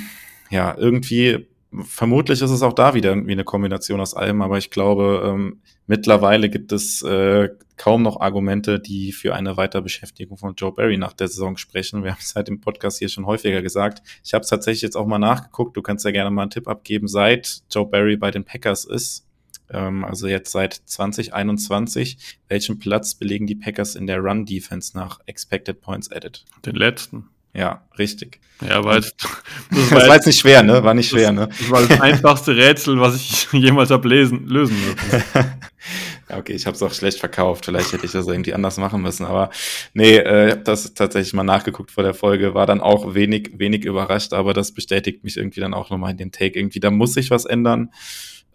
ja, 0.50 0.74
irgendwie 0.76 1.46
vermutlich 1.84 2.40
ist 2.40 2.50
es 2.50 2.62
auch 2.62 2.72
da 2.72 2.94
wieder 2.94 3.10
irgendwie 3.10 3.32
eine 3.32 3.44
Kombination 3.44 4.00
aus 4.00 4.14
allem, 4.14 4.42
aber 4.42 4.58
ich 4.58 4.70
glaube, 4.70 5.22
ähm, 5.24 5.60
mittlerweile 5.86 6.48
gibt 6.48 6.72
es 6.72 7.02
äh, 7.02 7.50
kaum 7.78 8.02
noch 8.02 8.20
Argumente, 8.20 8.78
die 8.78 9.12
für 9.12 9.34
eine 9.34 9.56
Weiterbeschäftigung 9.56 10.36
von 10.36 10.54
Joe 10.56 10.72
Barry 10.72 10.98
nach 10.98 11.14
der 11.14 11.28
Saison 11.28 11.56
sprechen. 11.56 12.04
Wir 12.04 12.10
haben 12.10 12.20
es 12.20 12.34
halt 12.34 12.48
im 12.48 12.60
Podcast 12.60 12.98
hier 12.98 13.08
schon 13.08 13.24
häufiger 13.24 13.62
gesagt. 13.62 14.02
Ich 14.24 14.34
habe 14.34 14.42
es 14.42 14.50
tatsächlich 14.50 14.82
jetzt 14.82 14.96
auch 14.96 15.06
mal 15.06 15.18
nachgeguckt. 15.18 15.76
Du 15.76 15.82
kannst 15.82 16.04
ja 16.04 16.10
gerne 16.10 16.30
mal 16.30 16.42
einen 16.42 16.50
Tipp 16.50 16.68
abgeben, 16.68 17.08
seit 17.08 17.62
Joe 17.70 17.86
Barry 17.86 18.16
bei 18.16 18.30
den 18.30 18.44
Packers 18.44 18.84
ist. 18.84 19.24
Ähm, 19.70 20.04
also 20.04 20.26
jetzt 20.26 20.52
seit 20.52 20.74
2021. 20.74 22.18
Welchen 22.48 22.78
Platz 22.78 23.14
belegen 23.14 23.46
die 23.46 23.54
Packers 23.54 23.94
in 23.94 24.06
der 24.06 24.18
Run-Defense 24.18 24.96
nach 24.96 25.20
Expected 25.26 25.80
Points 25.80 26.10
Added? 26.10 26.44
Den 26.66 26.74
letzten. 26.74 27.28
Ja, 27.54 27.82
richtig. 27.98 28.40
Ja, 28.60 28.84
weil 28.84 29.00
das, 29.00 29.14
Das 29.70 29.90
war 29.90 30.06
jetzt 30.14 30.26
nicht 30.26 30.40
schwer, 30.40 30.62
ne? 30.62 30.82
War 30.84 30.94
nicht 30.94 31.08
schwer, 31.08 31.32
ne? 31.32 31.48
das 31.48 31.70
war 31.70 31.82
das 31.82 32.00
einfachste 32.00 32.56
Rätsel, 32.56 33.00
was 33.00 33.16
ich 33.16 33.48
jemals 33.52 33.90
habe 33.90 34.08
lesen, 34.08 34.46
lösen 34.46 34.76
müssen. 34.76 35.24
Ja, 36.28 36.36
okay, 36.38 36.52
ich 36.52 36.66
habe 36.66 36.74
es 36.74 36.82
auch 36.82 36.92
schlecht 36.92 37.18
verkauft. 37.18 37.64
Vielleicht 37.64 37.92
hätte 37.92 38.04
ich 38.04 38.12
das 38.12 38.26
irgendwie 38.26 38.52
anders 38.52 38.76
machen 38.76 39.00
müssen. 39.00 39.24
Aber 39.24 39.50
nee, 39.94 40.16
äh, 40.16 40.46
ich 40.46 40.52
habe 40.52 40.62
das 40.62 40.92
tatsächlich 40.94 41.32
mal 41.32 41.42
nachgeguckt 41.42 41.90
vor 41.90 42.04
der 42.04 42.14
Folge, 42.14 42.54
war 42.54 42.66
dann 42.66 42.80
auch 42.80 43.14
wenig, 43.14 43.52
wenig 43.54 43.84
überrascht, 43.84 44.34
aber 44.34 44.52
das 44.52 44.72
bestätigt 44.72 45.24
mich 45.24 45.36
irgendwie 45.36 45.60
dann 45.60 45.74
auch 45.74 45.90
nochmal 45.90 46.10
in 46.10 46.18
dem 46.18 46.32
Take. 46.32 46.58
Irgendwie, 46.58 46.80
da 46.80 46.90
muss 46.90 47.14
sich 47.14 47.30
was 47.30 47.46
ändern. 47.46 47.90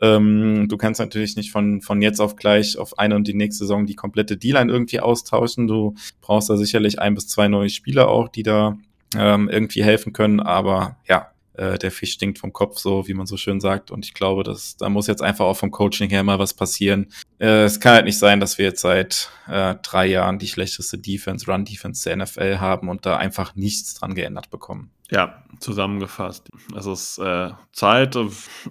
Ähm, 0.02 0.68
du 0.70 0.78
kannst 0.78 1.00
natürlich 1.00 1.36
nicht 1.36 1.52
von, 1.52 1.82
von 1.82 2.02
jetzt 2.02 2.20
auf 2.20 2.36
gleich 2.36 2.78
auf 2.78 3.00
eine 3.00 3.16
und 3.16 3.28
die 3.28 3.34
nächste 3.34 3.64
Saison 3.64 3.86
die 3.86 3.96
komplette 3.96 4.38
D-Line 4.38 4.72
irgendwie 4.72 5.00
austauschen. 5.00 5.68
Du 5.68 5.96
brauchst 6.22 6.50
da 6.50 6.58
sicherlich 6.58 7.00
ein 7.00 7.16
bis 7.16 7.28
zwei 7.28 7.48
neue 7.48 7.70
Spieler 7.70 8.08
auch, 8.08 8.28
die 8.28 8.44
da 8.44 8.78
ähm, 9.16 9.50
irgendwie 9.50 9.84
helfen 9.84 10.14
können. 10.14 10.40
Aber 10.40 10.98
ja, 11.08 11.33
äh, 11.54 11.78
der 11.78 11.92
Fisch 11.92 12.14
stinkt 12.14 12.40
vom 12.40 12.54
Kopf, 12.54 12.78
so 12.78 13.08
wie 13.08 13.14
man 13.14 13.26
so 13.26 13.38
schön 13.38 13.60
sagt. 13.60 13.92
Und 13.92 14.06
ich 14.06 14.14
glaube, 14.14 14.44
dass 14.44 14.78
da 14.78 14.90
muss 14.90 15.08
jetzt 15.08 15.22
einfach 15.22 15.46
auch 15.46 15.58
vom 15.58 15.72
Coaching 15.72 16.10
her 16.10 16.24
mal 16.24 16.40
was 16.40 16.54
passieren. 16.54 17.08
Äh, 17.40 17.64
es 17.64 17.80
kann 17.80 17.94
halt 17.94 18.06
nicht 18.06 18.20
sein, 18.20 18.40
dass 18.40 18.58
wir 18.58 18.66
jetzt 18.66 18.82
seit 18.82 19.30
äh, 19.48 19.76
drei 19.84 20.08
Jahren 20.08 20.40
die 20.40 20.48
schlechteste 20.48 20.98
Defense, 20.98 21.52
Run-Defense 21.52 22.08
der 22.10 22.18
NFL 22.18 22.58
haben 22.60 22.90
und 22.90 23.06
da 23.06 23.18
einfach 23.18 23.56
nichts 23.56 23.94
dran 23.96 24.16
geändert 24.16 24.50
bekommen. 24.50 24.92
Ja, 25.12 25.44
zusammengefasst. 25.60 26.50
Es 26.76 26.86
ist 26.86 27.18
äh, 27.20 27.52
Zeit. 27.72 28.18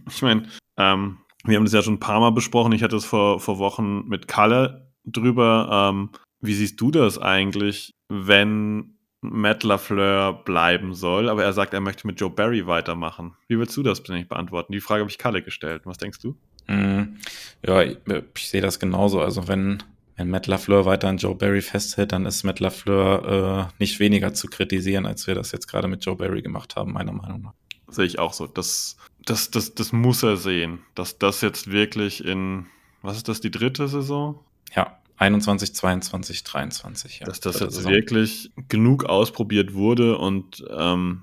Ich 0.09 0.23
meine, 0.23 0.49
ähm, 0.77 1.19
wir 1.45 1.57
haben 1.57 1.65
das 1.65 1.75
ja 1.75 1.83
schon 1.83 1.95
ein 1.95 2.01
paar 2.01 2.21
Mal 2.21 2.33
besprochen. 2.33 2.73
Ich 2.73 2.83
hatte 2.83 2.97
es 2.97 3.05
vor, 3.05 3.41
vor 3.41 3.59
Wochen 3.59 4.09
mit 4.09 4.29
Kalle 4.29 4.91
drüber. 5.05 5.91
Ähm, 5.93 6.11
wie 6.41 6.55
siehst 6.55 6.81
du 6.81 6.91
das 6.91 7.19
eigentlich, 7.19 7.93
wenn 8.09 8.99
Matt 9.23 9.63
LaFleur 9.63 10.33
bleiben 10.33 10.95
soll, 10.95 11.29
aber 11.29 11.45
er 11.45 11.53
sagt, 11.53 11.73
er 11.73 11.81
möchte 11.81 12.07
mit 12.09 12.21
Joe 12.21 12.29
Barry 12.29 12.67
weitermachen? 12.67 13.37
Wie 13.47 13.57
würdest 13.57 13.77
du 13.77 13.85
das 13.85 14.07
nicht 14.09 14.29
beantworten? 14.29 14.73
Die 14.73 14.81
Frage 14.81 15.01
habe 15.01 15.11
ich 15.11 15.17
Kalle 15.17 15.43
gestellt. 15.43 15.83
Was 15.85 15.97
denkst 15.97 16.19
du? 16.19 16.37
Mm, 16.67 17.19
ja, 17.65 17.83
ich, 17.83 17.99
ich 18.37 18.49
sehe 18.49 18.61
das 18.61 18.81
genauso. 18.81 19.21
Also 19.21 19.47
wenn, 19.47 19.81
wenn 20.17 20.29
Matt 20.29 20.49
LaFleur 20.49 20.87
weiter 20.87 21.09
an 21.09 21.19
Joe 21.19 21.37
Barry 21.37 21.63
festhält, 21.63 22.11
dann 22.11 22.27
ist 22.27 22.43
Matt 22.43 22.59
LaFleur 22.59 23.69
äh, 23.71 23.73
nicht 23.79 24.01
weniger 24.01 24.35
zu 24.35 24.49
kritisieren, 24.49 25.07
als 25.07 25.29
wir 25.29 25.37
das 25.37 25.53
jetzt 25.53 25.69
gerade 25.69 25.87
mit 25.87 26.05
Joe 26.05 26.17
Barry 26.17 26.43
gemacht 26.43 26.75
haben, 26.75 26.93
meiner 26.93 27.13
Meinung 27.13 27.43
nach. 27.43 27.55
Sehe 27.87 28.07
ich 28.07 28.19
auch 28.19 28.33
so. 28.33 28.49
Das, 28.49 28.97
das, 29.25 29.53
das, 29.53 29.75
das 29.77 29.93
muss 29.93 30.25
er 30.25 30.37
sehen, 30.37 30.81
dass 30.97 31.19
das 31.19 31.43
jetzt 31.43 31.71
wirklich 31.71 32.25
in, 32.25 32.67
was 33.03 33.19
ist 33.19 33.29
das, 33.29 33.41
die 33.41 33.53
dritte 33.53 33.87
Saison? 33.87 34.41
Ja, 34.75 34.99
21, 35.17 35.75
22, 35.75 36.45
23. 36.45 37.21
Ja, 37.21 37.27
dass 37.27 37.41
das 37.41 37.61
jetzt 37.61 37.75
Saison. 37.75 37.93
wirklich 37.93 38.51
genug 38.69 39.05
ausprobiert 39.05 39.75
wurde 39.75 40.19
und 40.19 40.65
ähm, 40.71 41.23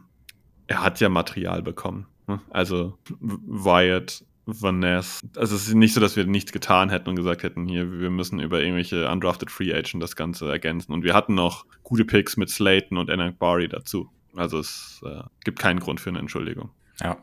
er 0.67 0.83
hat 0.83 0.99
ja 0.99 1.09
Material 1.09 1.61
bekommen. 1.61 2.07
ne? 2.27 2.39
Also 2.49 2.97
Wyatt, 3.19 4.23
Vanessa. 4.45 5.25
Also 5.35 5.55
es 5.55 5.67
ist 5.67 5.73
nicht 5.73 5.93
so, 5.93 5.99
dass 5.99 6.15
wir 6.15 6.25
nichts 6.25 6.51
getan 6.51 6.89
hätten 6.89 7.09
und 7.09 7.15
gesagt 7.15 7.43
hätten, 7.43 7.67
hier, 7.67 7.99
wir 7.99 8.09
müssen 8.09 8.39
über 8.39 8.61
irgendwelche 8.61 9.09
undrafted 9.09 9.51
Free 9.51 9.73
Agent 9.73 10.01
das 10.01 10.15
Ganze 10.15 10.49
ergänzen. 10.49 10.93
Und 10.93 11.03
wir 11.03 11.13
hatten 11.13 11.35
noch 11.35 11.65
gute 11.83 12.05
Picks 12.05 12.37
mit 12.37 12.49
Slayton 12.49 12.97
und 12.97 13.09
Enak 13.09 13.39
Bari 13.39 13.67
dazu. 13.67 14.09
Also 14.35 14.59
es 14.59 15.01
äh, 15.05 15.23
gibt 15.43 15.59
keinen 15.59 15.79
Grund 15.79 15.99
für 15.99 16.09
eine 16.09 16.19
Entschuldigung. 16.19 16.69
Ja. 17.01 17.17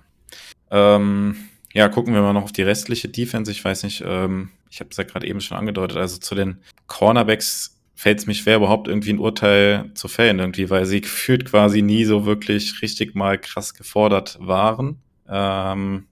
Ähm, 0.70 1.36
ja, 1.76 1.90
gucken 1.90 2.14
wir 2.14 2.22
mal 2.22 2.32
noch 2.32 2.44
auf 2.44 2.52
die 2.52 2.62
restliche 2.62 3.10
Defense. 3.10 3.52
Ich 3.52 3.62
weiß 3.62 3.82
nicht, 3.82 4.02
ähm, 4.06 4.48
ich 4.70 4.80
habe 4.80 4.88
es 4.90 4.96
ja 4.96 5.04
gerade 5.04 5.26
eben 5.26 5.42
schon 5.42 5.58
angedeutet. 5.58 5.98
Also 5.98 6.16
zu 6.16 6.34
den 6.34 6.56
Cornerbacks 6.86 7.78
fällt 7.94 8.18
es 8.18 8.26
mich 8.26 8.38
schwer, 8.38 8.56
überhaupt 8.56 8.88
irgendwie 8.88 9.12
ein 9.12 9.18
Urteil 9.18 9.90
zu 9.92 10.08
fällen, 10.08 10.38
irgendwie, 10.38 10.70
weil 10.70 10.86
sie 10.86 11.02
gefühlt 11.02 11.44
quasi 11.44 11.82
nie 11.82 12.06
so 12.06 12.24
wirklich 12.24 12.80
richtig 12.80 13.14
mal 13.14 13.36
krass 13.36 13.74
gefordert 13.74 14.38
waren. 14.40 15.02
Ähm, 15.28 16.06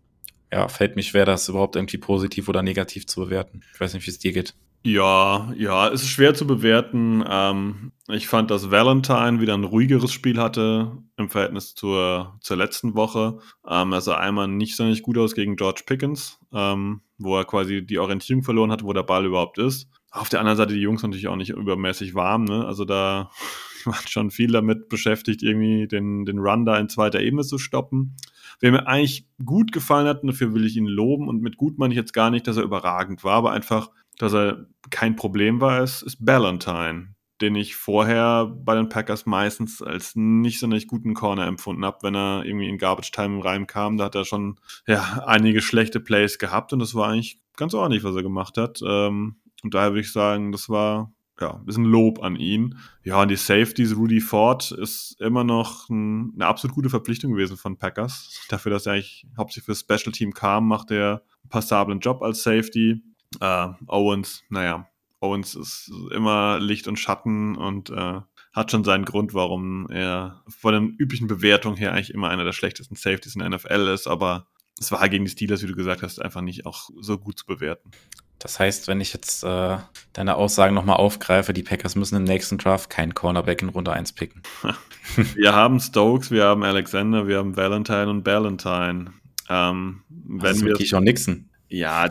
ja, 0.53 0.69
fällt 0.69 0.97
mich 0.97 1.09
schwer, 1.09 1.25
das 1.25 1.49
überhaupt 1.49 1.77
irgendwie 1.77 1.97
positiv 1.97 2.51
oder 2.51 2.63
negativ 2.63 3.07
zu 3.07 3.25
bewerten. 3.25 3.63
Ich 3.73 3.81
weiß 3.81 3.95
nicht, 3.95 4.07
wie 4.07 4.11
es 4.11 4.19
dir 4.19 4.33
geht. 4.35 4.53
Ja, 4.87 5.51
ja, 5.57 5.89
es 5.89 6.03
ist 6.03 6.11
schwer 6.11 6.35
zu 6.35 6.47
bewerten. 6.47 7.25
Ähm, 7.27 7.93
ich 8.09 8.29
fand, 8.29 8.51
dass 8.51 8.71
Valentine 8.71 9.41
wieder 9.41 9.55
ein 9.55 9.65
ruhigeres 9.65 10.13
Spiel 10.13 10.39
hatte 10.39 10.99
im 11.17 11.31
Verhältnis 11.31 11.75
zur, 11.75 12.37
zur 12.43 12.59
letzten 12.59 12.95
Woche. 12.95 13.39
Ähm, 13.67 13.93
er 13.95 14.03
sah 14.03 14.19
einmal 14.19 14.47
nicht 14.47 14.77
so 14.77 14.85
nicht 14.85 15.03
gut 15.03 15.17
aus 15.17 15.35
gegen 15.35 15.57
George 15.57 15.85
Pickens, 15.87 16.39
ähm, 16.53 17.01
wo 17.17 17.35
er 17.39 17.47
quasi 17.47 17.87
die 17.87 17.99
Orientierung 17.99 18.43
verloren 18.43 18.71
hat, 18.71 18.85
wo 18.85 18.93
der 18.93 19.05
Ball 19.05 19.25
überhaupt 19.25 19.57
ist. 19.57 19.89
Auf 20.11 20.29
der 20.29 20.41
anderen 20.41 20.59
Seite 20.59 20.75
die 20.75 20.81
Jungs 20.81 21.03
natürlich 21.03 21.29
auch 21.29 21.37
nicht 21.37 21.51
übermäßig 21.51 22.15
warm, 22.15 22.45
ne? 22.45 22.67
Also 22.67 22.85
da 22.85 23.31
waren 23.87 24.07
schon 24.07 24.31
viel 24.31 24.53
damit 24.53 24.91
beschäftigt, 24.91 25.43
irgendwie 25.43 25.89
den, 25.89 26.27
den 26.27 26.39
Run 26.39 26.67
da 26.67 26.77
in 26.79 26.91
zweiter 26.91 27.23
Ebene 27.23 27.43
zu 27.43 27.57
stoppen. 27.57 28.17
Wer 28.61 28.73
mir 28.73 28.87
eigentlich 28.87 29.27
gut 29.43 29.73
gefallen 29.73 30.07
hat, 30.07 30.23
und 30.23 30.29
dafür 30.29 30.53
will 30.53 30.67
ich 30.67 30.77
ihn 30.77 30.87
loben, 30.87 31.27
und 31.27 31.41
mit 31.41 31.57
gut 31.57 31.79
meine 31.79 31.95
ich 31.95 31.99
jetzt 31.99 32.13
gar 32.13 32.31
nicht, 32.31 32.47
dass 32.47 32.59
er 32.59 32.65
überragend 32.65 33.25
war, 33.25 33.37
aber 33.37 33.53
einfach 33.53 33.89
dass 34.19 34.35
er 34.35 34.67
kein 34.91 35.17
Problem 35.17 35.61
war, 35.61 35.83
ist, 35.83 36.03
ist 36.03 36.25
Ballantyne, 36.25 37.15
den 37.41 37.57
ich 37.57 37.77
vorher 37.77 38.47
bei 38.47 38.75
den 38.75 38.89
Packers 38.89 39.27
meistens 39.27 39.83
als 39.83 40.13
nicht 40.15 40.61
so 40.61 40.67
nicht 40.67 40.89
guten 40.89 41.15
Corner 41.15 41.47
empfunden 41.47 41.85
habe, 41.85 41.99
wenn 42.03 42.15
er 42.15 42.45
irgendwie 42.45 42.69
in 42.69 42.79
Garbage 42.79 43.11
Time 43.11 43.45
reinkam. 43.45 43.97
Da 43.97 44.05
hat 44.05 44.15
er 44.15 44.25
schon 44.25 44.61
ja, 44.87 45.23
einige 45.27 45.61
schlechte 45.63 46.01
Plays 46.01 46.39
gehabt 46.39 46.73
und 46.73 46.79
das 46.79 46.95
war 46.95 47.09
eigentlich 47.09 47.41
ganz 47.57 47.75
ordentlich, 47.75 48.05
was 48.05 48.15
er 48.17 48.23
gemacht 48.23 48.57
hat. 48.57 48.81
Ähm, 48.87 49.37
und 49.63 49.75
daher 49.75 49.91
würde 49.91 50.01
ich 50.01 50.13
sagen, 50.13 50.53
das 50.53 50.69
war 50.69 51.13
ja, 51.41 51.55
ein 51.55 51.65
bisschen 51.65 51.85
Lob 51.85 52.23
an 52.23 52.37
ihn. 52.37 52.79
Ja, 53.03 53.23
und 53.23 53.31
die 53.31 53.37
Safeties, 53.37 53.97
Rudy 53.97 54.21
Ford 54.21 54.71
ist 54.71 55.21
immer 55.21 55.43
noch 55.43 55.89
ein, 55.89 56.33
eine 56.35 56.47
absolut 56.47 56.75
gute 56.75 56.91
Verpflichtung 56.91 57.33
gewesen 57.33 57.57
von 57.57 57.77
Packers. 57.77 58.41
Dafür, 58.49 58.71
dass 58.71 58.87
er 58.87 58.95
eigentlich 58.95 59.27
hauptsächlich 59.37 59.65
fürs 59.65 59.81
Special 59.81 60.13
Team 60.13 60.33
kam, 60.33 60.69
macht 60.69 60.91
er 60.91 61.23
einen 61.43 61.51
passablen 61.51 62.01
Job 62.01 62.23
als 62.23 62.43
Safety. 62.43 63.03
Äh, 63.41 63.69
Owens, 63.87 64.43
naja, 64.49 64.89
Owens 65.21 65.55
ist 65.55 65.91
immer 66.11 66.59
Licht 66.61 66.87
und 66.89 66.99
Schatten 66.99 67.57
und 67.57 67.91
äh, 67.91 68.21
hat 68.53 68.71
schon 68.71 68.85
seinen 68.85 69.05
Grund, 69.05 69.35
warum 69.35 69.89
er 69.91 70.43
von 70.49 70.75
den 70.75 70.97
üblichen 70.97 71.27
Bewertungen 71.27 71.77
her 71.77 71.93
eigentlich 71.93 72.15
immer 72.15 72.29
einer 72.29 72.45
der 72.45 72.53
schlechtesten 72.53 72.95
Safeties 72.95 73.35
in 73.35 73.41
der 73.41 73.51
NFL 73.51 73.89
ist, 73.89 74.07
aber 74.07 74.47
es 74.79 74.91
war 74.93 75.09
gegen 75.09 75.25
die 75.25 75.31
Steelers, 75.31 75.63
wie 75.63 75.67
du 75.67 75.75
gesagt 75.75 76.03
hast, 76.03 76.21
einfach 76.21 76.41
nicht 76.41 76.67
auch 76.67 76.91
so 77.01 77.19
gut 77.19 77.39
zu 77.39 77.47
bewerten. 77.47 77.91
Das 78.39 78.59
heißt, 78.59 78.89
wenn 78.89 79.01
ich 79.01 79.13
jetzt 79.13 79.43
äh, 79.45 79.79
deine 80.13 80.35
Aussagen 80.35 80.75
nochmal 80.75 80.97
aufgreife, 80.97 81.53
die 81.53 81.63
Packers 81.63 81.95
müssen 81.95 82.17
im 82.17 82.25
nächsten 82.25 82.59
Draft 82.59 82.91
keinen 82.91 83.15
Cornerback 83.15 83.63
in 83.63 83.71
Runde 83.71 83.93
1 83.93 84.13
picken. 84.13 84.43
wir 85.35 85.55
haben 85.55 85.81
Stokes, 85.81 86.31
wir 86.31 86.45
haben 86.45 86.63
Alexander, 86.63 87.27
wir 87.27 87.39
haben 87.39 87.57
Valentine 87.57 88.11
und 88.11 88.23
Ballantyne. 88.23 89.13
Ähm, 89.49 90.03
wenn 90.09 90.61
wir 90.63 90.75
Keyshawn 90.75 91.05
Nixon. 91.05 91.49
Ja, 91.69 92.09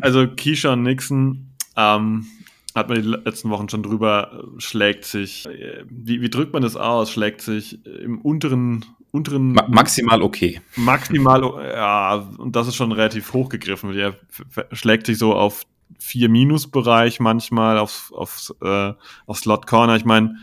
also 0.00 0.26
Keyshawn 0.26 0.82
Nixon 0.82 1.50
ähm, 1.76 2.26
hat 2.74 2.88
man 2.88 3.00
die 3.00 3.08
letzten 3.08 3.50
Wochen 3.50 3.68
schon 3.68 3.82
drüber, 3.82 4.44
schlägt 4.58 5.04
sich, 5.04 5.46
äh, 5.46 5.84
wie, 5.88 6.20
wie 6.20 6.30
drückt 6.30 6.52
man 6.52 6.62
das 6.62 6.76
aus? 6.76 7.10
Schlägt 7.10 7.40
sich 7.42 7.84
im 7.86 8.20
unteren, 8.20 8.84
unteren. 9.10 9.52
Ma 9.52 9.66
maximal 9.68 10.22
okay. 10.22 10.60
Maximal, 10.76 11.42
ja, 11.74 12.14
und 12.38 12.56
das 12.56 12.68
ist 12.68 12.76
schon 12.76 12.92
relativ 12.92 13.32
hochgegriffen. 13.32 13.94
Er 13.94 14.16
schlägt 14.72 15.06
sich 15.06 15.18
so 15.18 15.34
auf 15.34 15.64
4 15.98 16.28
Minus-Bereich 16.28 17.20
manchmal, 17.20 17.78
auf, 17.78 18.12
auf, 18.14 18.54
äh, 18.62 18.92
auf 19.26 19.38
Slot 19.38 19.66
Corner. 19.66 19.96
Ich 19.96 20.04
meine, 20.04 20.36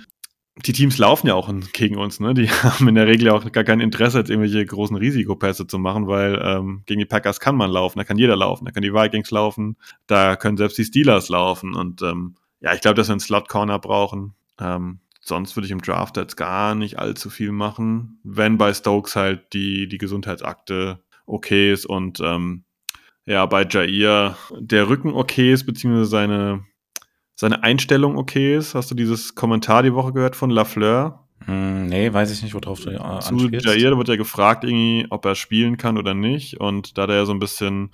die 0.58 0.72
Teams 0.72 0.98
laufen 0.98 1.28
ja 1.28 1.34
auch 1.36 1.52
gegen 1.74 1.98
uns, 1.98 2.20
ne? 2.20 2.34
Die 2.34 2.50
haben 2.50 2.88
in 2.88 2.96
der 2.96 3.08
Regel 3.08 3.30
auch 3.30 3.52
gar 3.52 3.64
kein 3.64 3.82
Interesse, 3.82 4.20
jetzt 4.20 4.30
irgendwelche 4.30 4.66
großen 4.66 4.96
Risikopässe 4.96 5.68
zu 5.68 5.78
machen, 5.78 6.08
weil 6.08 6.40
ähm, 6.42 6.84
gegen 6.86 7.00
die 7.00 7.06
Packers 7.06 7.40
kann 7.40 7.56
man 7.56 7.70
laufen, 7.70 8.00
da 8.00 8.06
kann 8.06 8.18
jeder 8.18 8.36
laufen, 8.36 8.66
da 8.66 8.72
können 8.72 8.84
die 8.84 8.94
Vikings 8.94 9.32
laufen, 9.32 9.78
da 10.08 10.36
können 10.36 10.58
selbst 10.58 10.78
die 10.78 10.86
Steelers 10.86 11.30
laufen. 11.30 11.76
Und 11.76 12.02
ähm, 12.02 12.36
ja, 12.62 12.74
ich 12.74 12.82
glaube, 12.82 12.96
dass 12.96 13.10
wir 13.10 13.14
einen 13.14 13.20
Slot-Corner 13.20 13.80
brauchen. 13.80 14.34
Ähm, 14.60 15.00
sonst 15.20 15.56
würde 15.58 15.66
ich 15.66 15.72
im 15.72 15.82
Draft 15.82 16.16
jetzt 16.18 16.38
gar 16.38 16.76
nicht 16.76 17.00
allzu 17.00 17.30
viel 17.30 17.52
machen, 17.52 18.20
wenn 18.24 18.58
bei 18.58 18.74
Stokes 18.74 19.16
halt 19.16 19.54
die, 19.54 19.88
die 19.90 19.98
Gesundheitsakte 19.98 21.04
okay 21.26 21.74
ist 21.74 21.86
und 21.86 22.20
ähm, 22.22 22.64
ja, 23.26 23.46
bei 23.48 23.66
Jair 23.68 24.38
der 24.56 24.88
Rücken 24.88 25.12
okay 25.12 25.52
ist, 25.52 25.66
beziehungsweise 25.66 26.06
seine 26.06 26.64
seine 27.36 27.64
Einstellung 27.64 28.18
okay 28.18 28.56
ist. 28.56 28.76
Hast 28.76 28.90
du 28.90 28.96
dieses 28.96 29.36
Kommentar 29.36 29.84
die 29.84 29.94
Woche 29.94 30.14
gehört 30.14 30.36
von 30.36 30.50
Lafleur? 30.50 31.26
Mm, 31.48 31.86
nee, 31.88 32.12
weiß 32.12 32.32
ich 32.32 32.42
nicht, 32.42 32.56
worauf 32.56 32.80
du 32.80 32.90
äh, 32.90 33.20
Zu 33.20 33.50
Jair 33.50 33.98
wird 33.98 34.08
ja 34.08 34.16
gefragt, 34.16 34.64
irgendwie, 34.64 35.06
ob 35.10 35.26
er 35.26 35.36
spielen 35.36 35.78
kann 35.78 35.98
oder 35.98 36.14
nicht. 36.14 36.60
Und 36.60 36.98
da 36.98 37.04
hat 37.04 37.10
er 37.10 37.18
ja 37.18 37.26
so 37.26 37.34
ein 37.34 37.40
bisschen, 37.40 37.92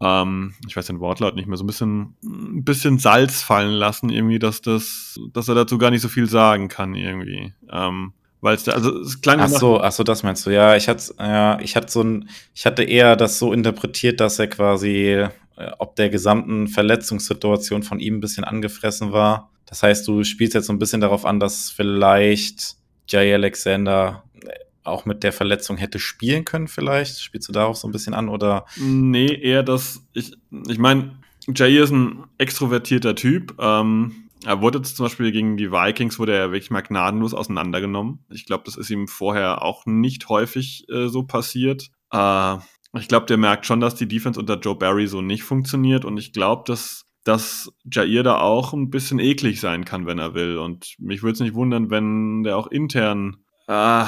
ähm, 0.00 0.54
ich 0.66 0.76
weiß 0.76 0.86
den 0.86 1.00
Wortlaut 1.00 1.36
nicht 1.36 1.46
mehr, 1.46 1.58
so 1.58 1.64
ein 1.64 1.68
bisschen, 1.68 2.16
ein 2.24 2.64
bisschen 2.64 2.98
Salz 2.98 3.42
fallen 3.42 3.72
lassen, 3.72 4.10
irgendwie, 4.10 4.38
dass 4.38 4.62
das, 4.62 5.20
dass 5.32 5.48
er 5.48 5.54
dazu 5.54 5.78
gar 5.78 5.90
nicht 5.90 6.02
so 6.02 6.08
viel 6.08 6.28
sagen 6.28 6.68
kann, 6.68 6.94
irgendwie. 6.94 7.52
Ähm, 7.70 8.14
weil 8.40 8.54
es 8.54 8.64
da, 8.64 8.72
also 8.72 9.00
es 9.00 9.20
klang 9.20 9.40
ach 9.40 9.48
so, 9.48 9.80
ach 9.80 9.92
so, 9.92 10.04
das 10.04 10.22
meinst 10.22 10.46
du? 10.46 10.50
Ja, 10.50 10.76
ich 10.76 10.88
hatte, 10.88 11.14
ja, 11.18 11.58
ich 11.60 11.76
hatte 11.76 11.90
so 11.90 12.02
ein, 12.02 12.28
ich 12.54 12.66
hatte 12.66 12.84
eher 12.84 13.16
das 13.16 13.38
so 13.38 13.52
interpretiert, 13.52 14.20
dass 14.20 14.38
er 14.38 14.46
quasi 14.46 15.26
ob 15.78 15.96
der 15.96 16.10
gesamten 16.10 16.68
Verletzungssituation 16.68 17.82
von 17.82 18.00
ihm 18.00 18.16
ein 18.16 18.20
bisschen 18.20 18.44
angefressen 18.44 19.12
war. 19.12 19.50
Das 19.66 19.82
heißt, 19.82 20.06
du 20.08 20.24
spielst 20.24 20.54
jetzt 20.54 20.66
so 20.66 20.72
ein 20.72 20.78
bisschen 20.78 21.00
darauf 21.00 21.24
an, 21.24 21.40
dass 21.40 21.70
vielleicht 21.70 22.76
Jay 23.08 23.32
Alexander 23.34 24.24
äh, 24.42 24.48
auch 24.84 25.04
mit 25.04 25.22
der 25.22 25.32
Verletzung 25.32 25.76
hätte 25.76 25.98
spielen 25.98 26.44
können, 26.44 26.68
vielleicht? 26.68 27.20
Spielst 27.20 27.48
du 27.48 27.52
darauf 27.52 27.76
so 27.76 27.88
ein 27.88 27.92
bisschen 27.92 28.14
an 28.14 28.28
oder? 28.28 28.64
Nee, 28.76 29.34
eher 29.34 29.62
das, 29.62 30.02
ich, 30.14 30.32
ich 30.68 30.78
meine, 30.78 31.18
Jay 31.54 31.78
ist 31.78 31.90
ein 31.90 32.24
extrovertierter 32.38 33.14
Typ. 33.14 33.54
Ähm, 33.58 34.28
er 34.44 34.60
wurde 34.60 34.78
jetzt 34.78 34.96
zum 34.96 35.06
Beispiel 35.06 35.32
gegen 35.32 35.56
die 35.56 35.72
Vikings, 35.72 36.18
wurde 36.18 36.34
er 36.34 36.52
wirklich 36.52 36.70
mal 36.70 36.82
gnadenlos 36.82 37.34
auseinandergenommen. 37.34 38.20
Ich 38.30 38.46
glaube, 38.46 38.64
das 38.64 38.76
ist 38.76 38.90
ihm 38.90 39.08
vorher 39.08 39.62
auch 39.62 39.84
nicht 39.86 40.28
häufig 40.28 40.88
äh, 40.88 41.08
so 41.08 41.24
passiert. 41.24 41.90
Äh, 42.12 42.56
ich 42.98 43.08
glaube, 43.08 43.26
der 43.26 43.36
merkt 43.36 43.66
schon, 43.66 43.80
dass 43.80 43.94
die 43.94 44.08
Defense 44.08 44.38
unter 44.38 44.58
Joe 44.58 44.76
Barry 44.76 45.06
so 45.06 45.20
nicht 45.22 45.42
funktioniert 45.42 46.04
und 46.04 46.18
ich 46.18 46.32
glaube, 46.32 46.62
dass 46.66 47.04
dass 47.24 47.70
Jair 47.84 48.22
da 48.22 48.40
auch 48.40 48.72
ein 48.72 48.88
bisschen 48.88 49.18
eklig 49.18 49.60
sein 49.60 49.84
kann, 49.84 50.06
wenn 50.06 50.18
er 50.18 50.32
will. 50.32 50.56
Und 50.56 50.94
mich 50.98 51.22
würde 51.22 51.34
es 51.34 51.40
nicht 51.40 51.54
wundern, 51.54 51.90
wenn 51.90 52.42
der 52.42 52.56
auch 52.56 52.68
intern 52.68 53.36
äh, 53.66 54.04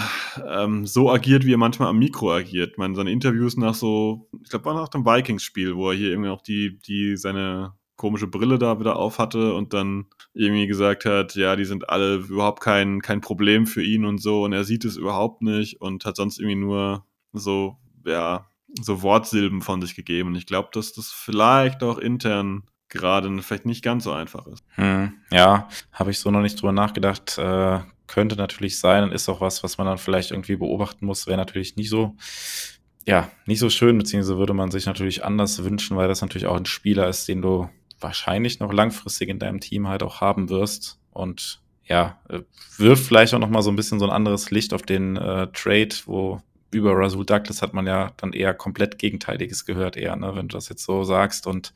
ähm, 0.48 0.86
so 0.86 1.10
agiert, 1.10 1.44
wie 1.44 1.52
er 1.52 1.58
manchmal 1.58 1.88
am 1.88 1.98
Mikro 1.98 2.32
agiert. 2.32 2.72
Ich 2.72 2.78
meine, 2.78 2.94
seine 2.94 3.12
Interviews 3.12 3.58
nach 3.58 3.74
so, 3.74 4.30
ich 4.42 4.48
glaube, 4.48 4.64
war 4.64 4.74
nach 4.74 4.88
dem 4.88 5.04
Vikings-Spiel, 5.04 5.76
wo 5.76 5.90
er 5.90 5.96
hier 5.96 6.10
irgendwie 6.10 6.30
auch 6.30 6.40
die, 6.40 6.80
die 6.80 7.16
seine 7.18 7.74
komische 7.96 8.26
Brille 8.26 8.58
da 8.58 8.80
wieder 8.80 8.96
auf 8.96 9.18
hatte 9.18 9.52
und 9.52 9.74
dann 9.74 10.06
irgendwie 10.32 10.66
gesagt 10.66 11.04
hat, 11.04 11.34
ja, 11.34 11.56
die 11.56 11.66
sind 11.66 11.90
alle 11.90 12.14
überhaupt 12.14 12.62
kein, 12.62 13.02
kein 13.02 13.20
Problem 13.20 13.66
für 13.66 13.82
ihn 13.82 14.06
und 14.06 14.22
so 14.22 14.44
und 14.44 14.54
er 14.54 14.64
sieht 14.64 14.86
es 14.86 14.96
überhaupt 14.96 15.42
nicht 15.42 15.82
und 15.82 16.06
hat 16.06 16.16
sonst 16.16 16.38
irgendwie 16.38 16.56
nur 16.56 17.04
so, 17.34 17.76
ja, 18.06 18.49
so 18.80 19.02
Wortsilben 19.02 19.62
von 19.62 19.80
sich 19.80 19.94
gegeben. 19.94 20.30
Und 20.30 20.36
ich 20.36 20.46
glaube, 20.46 20.68
dass 20.72 20.92
das 20.92 21.10
vielleicht 21.10 21.82
auch 21.82 21.98
intern 21.98 22.64
gerade 22.88 23.30
vielleicht 23.42 23.66
nicht 23.66 23.82
ganz 23.82 24.04
so 24.04 24.12
einfach 24.12 24.46
ist. 24.46 24.64
Hm, 24.74 25.14
ja, 25.30 25.68
habe 25.92 26.10
ich 26.10 26.18
so 26.18 26.30
noch 26.30 26.42
nicht 26.42 26.60
drüber 26.60 26.72
nachgedacht. 26.72 27.38
Äh, 27.38 27.80
könnte 28.06 28.34
natürlich 28.34 28.78
sein 28.78 29.04
und 29.04 29.12
ist 29.12 29.28
auch 29.28 29.40
was, 29.40 29.62
was 29.62 29.78
man 29.78 29.86
dann 29.86 29.98
vielleicht 29.98 30.32
irgendwie 30.32 30.56
beobachten 30.56 31.06
muss. 31.06 31.28
Wäre 31.28 31.38
natürlich 31.38 31.76
nicht 31.76 31.88
so, 31.88 32.16
ja, 33.06 33.30
nicht 33.46 33.60
so 33.60 33.70
schön, 33.70 33.96
beziehungsweise 33.96 34.36
würde 34.36 34.54
man 34.54 34.72
sich 34.72 34.86
natürlich 34.86 35.24
anders 35.24 35.62
wünschen, 35.62 35.96
weil 35.96 36.08
das 36.08 36.20
natürlich 36.20 36.46
auch 36.46 36.56
ein 36.56 36.66
Spieler 36.66 37.08
ist, 37.08 37.28
den 37.28 37.40
du 37.40 37.70
wahrscheinlich 38.00 38.58
noch 38.58 38.72
langfristig 38.72 39.28
in 39.28 39.38
deinem 39.38 39.60
Team 39.60 39.86
halt 39.86 40.02
auch 40.02 40.20
haben 40.20 40.48
wirst. 40.48 40.98
Und 41.10 41.62
ja, 41.84 42.20
äh, 42.28 42.40
wirft 42.76 43.06
vielleicht 43.06 43.32
auch 43.34 43.38
noch 43.38 43.50
mal 43.50 43.62
so 43.62 43.70
ein 43.70 43.76
bisschen 43.76 44.00
so 44.00 44.06
ein 44.06 44.12
anderes 44.12 44.50
Licht 44.50 44.74
auf 44.74 44.82
den 44.82 45.16
äh, 45.16 45.46
Trade, 45.52 45.94
wo 46.06 46.42
über 46.70 46.96
Rasul 46.96 47.26
Douglas 47.26 47.62
hat 47.62 47.74
man 47.74 47.86
ja 47.86 48.12
dann 48.16 48.32
eher 48.32 48.54
komplett 48.54 48.98
Gegenteiliges 48.98 49.64
gehört, 49.66 49.96
eher, 49.96 50.16
ne, 50.16 50.34
wenn 50.34 50.48
du 50.48 50.56
das 50.56 50.68
jetzt 50.68 50.84
so 50.84 51.04
sagst 51.04 51.46
und 51.46 51.72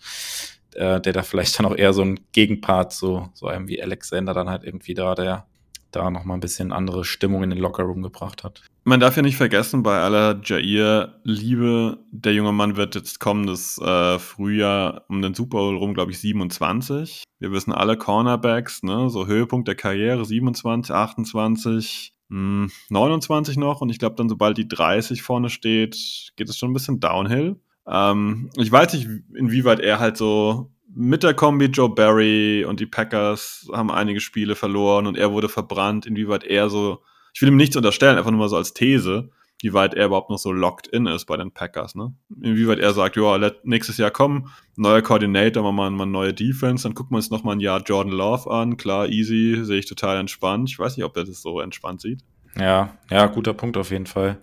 äh, 0.74 1.00
der 1.00 1.12
da 1.12 1.22
vielleicht 1.22 1.58
dann 1.58 1.66
auch 1.66 1.76
eher 1.76 1.92
so 1.92 2.02
ein 2.02 2.20
Gegenpart 2.32 2.92
so, 2.92 3.28
so 3.34 3.46
einem 3.46 3.68
wie 3.68 3.82
Alexander 3.82 4.34
dann 4.34 4.50
halt 4.50 4.64
irgendwie 4.64 4.94
da, 4.94 5.14
der 5.14 5.46
da 5.94 6.10
nochmal 6.10 6.36
ein 6.36 6.40
bisschen 6.40 6.72
andere 6.72 7.04
Stimmung 7.04 7.42
in 7.42 7.50
den 7.50 7.58
Lockerroom 7.58 8.02
gebracht 8.02 8.44
hat. 8.44 8.62
Man 8.84 9.00
darf 9.00 9.16
ja 9.16 9.22
nicht 9.22 9.36
vergessen, 9.36 9.82
bei 9.82 9.98
aller 9.98 10.40
Jair-Liebe, 10.42 11.98
der 12.10 12.34
junge 12.34 12.52
Mann 12.52 12.76
wird 12.76 12.94
jetzt 12.94 13.20
kommendes 13.20 13.78
äh, 13.78 14.18
Frühjahr 14.18 15.04
um 15.08 15.22
den 15.22 15.34
Super 15.34 15.58
Bowl 15.58 15.76
rum, 15.76 15.94
glaube 15.94 16.10
ich, 16.10 16.18
27. 16.18 17.22
Wir 17.38 17.52
wissen 17.52 17.72
alle 17.72 17.96
Cornerbacks, 17.96 18.82
ne, 18.82 19.08
so 19.08 19.26
Höhepunkt 19.26 19.68
der 19.68 19.74
Karriere, 19.74 20.24
27, 20.24 20.94
28, 20.94 22.13
29 22.28 23.56
noch 23.56 23.80
und 23.80 23.90
ich 23.90 23.98
glaube 23.98 24.16
dann, 24.16 24.28
sobald 24.28 24.56
die 24.56 24.68
30 24.68 25.22
vorne 25.22 25.50
steht, 25.50 26.32
geht 26.36 26.48
es 26.48 26.56
schon 26.56 26.70
ein 26.70 26.74
bisschen 26.74 27.00
downhill. 27.00 27.60
Ähm, 27.86 28.50
ich 28.56 28.72
weiß 28.72 28.94
nicht, 28.94 29.08
inwieweit 29.34 29.80
er 29.80 29.98
halt 29.98 30.16
so 30.16 30.70
mit 30.94 31.22
der 31.22 31.34
Kombi 31.34 31.66
Joe 31.66 31.88
Barry 31.88 32.64
und 32.64 32.80
die 32.80 32.86
Packers 32.86 33.68
haben 33.72 33.90
einige 33.90 34.20
Spiele 34.20 34.54
verloren 34.54 35.06
und 35.06 35.18
er 35.18 35.32
wurde 35.32 35.48
verbrannt, 35.48 36.06
inwieweit 36.06 36.44
er 36.44 36.70
so, 36.70 37.02
ich 37.34 37.42
will 37.42 37.48
ihm 37.48 37.56
nichts 37.56 37.76
unterstellen, 37.76 38.16
einfach 38.16 38.30
nur 38.30 38.40
mal 38.40 38.48
so 38.48 38.56
als 38.56 38.74
These, 38.74 39.30
wie 39.60 39.72
weit 39.72 39.94
er 39.94 40.06
überhaupt 40.06 40.30
noch 40.30 40.38
so 40.38 40.52
locked 40.52 40.86
in 40.88 41.06
ist 41.06 41.24
bei 41.26 41.36
den 41.36 41.50
Packers, 41.50 41.94
ne? 41.94 42.14
Inwieweit 42.42 42.78
er 42.78 42.92
sagt, 42.92 43.16
ja, 43.16 43.50
nächstes 43.62 43.96
Jahr 43.96 44.10
kommen, 44.10 44.50
neuer 44.76 45.02
Coordinator, 45.02 45.72
mal, 45.72 45.86
eine 45.86 46.06
neue 46.06 46.34
Defense, 46.34 46.82
dann 46.82 46.94
gucken 46.94 47.12
wir 47.12 47.16
uns 47.16 47.30
noch 47.30 47.44
mal 47.44 47.52
ein 47.52 47.60
Jahr 47.60 47.82
Jordan 47.82 48.12
Love 48.12 48.50
an, 48.50 48.76
klar, 48.76 49.08
easy, 49.08 49.64
sehe 49.64 49.78
ich 49.78 49.86
total 49.86 50.18
entspannt. 50.18 50.70
Ich 50.70 50.78
weiß 50.78 50.96
nicht, 50.96 51.04
ob 51.04 51.16
er 51.16 51.24
das 51.24 51.40
so 51.40 51.60
entspannt 51.60 52.00
sieht. 52.00 52.20
Ja, 52.58 52.96
ja, 53.10 53.26
guter 53.26 53.54
Punkt 53.54 53.76
auf 53.76 53.90
jeden 53.90 54.06
Fall. 54.06 54.38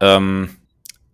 Ähm, 0.00 0.50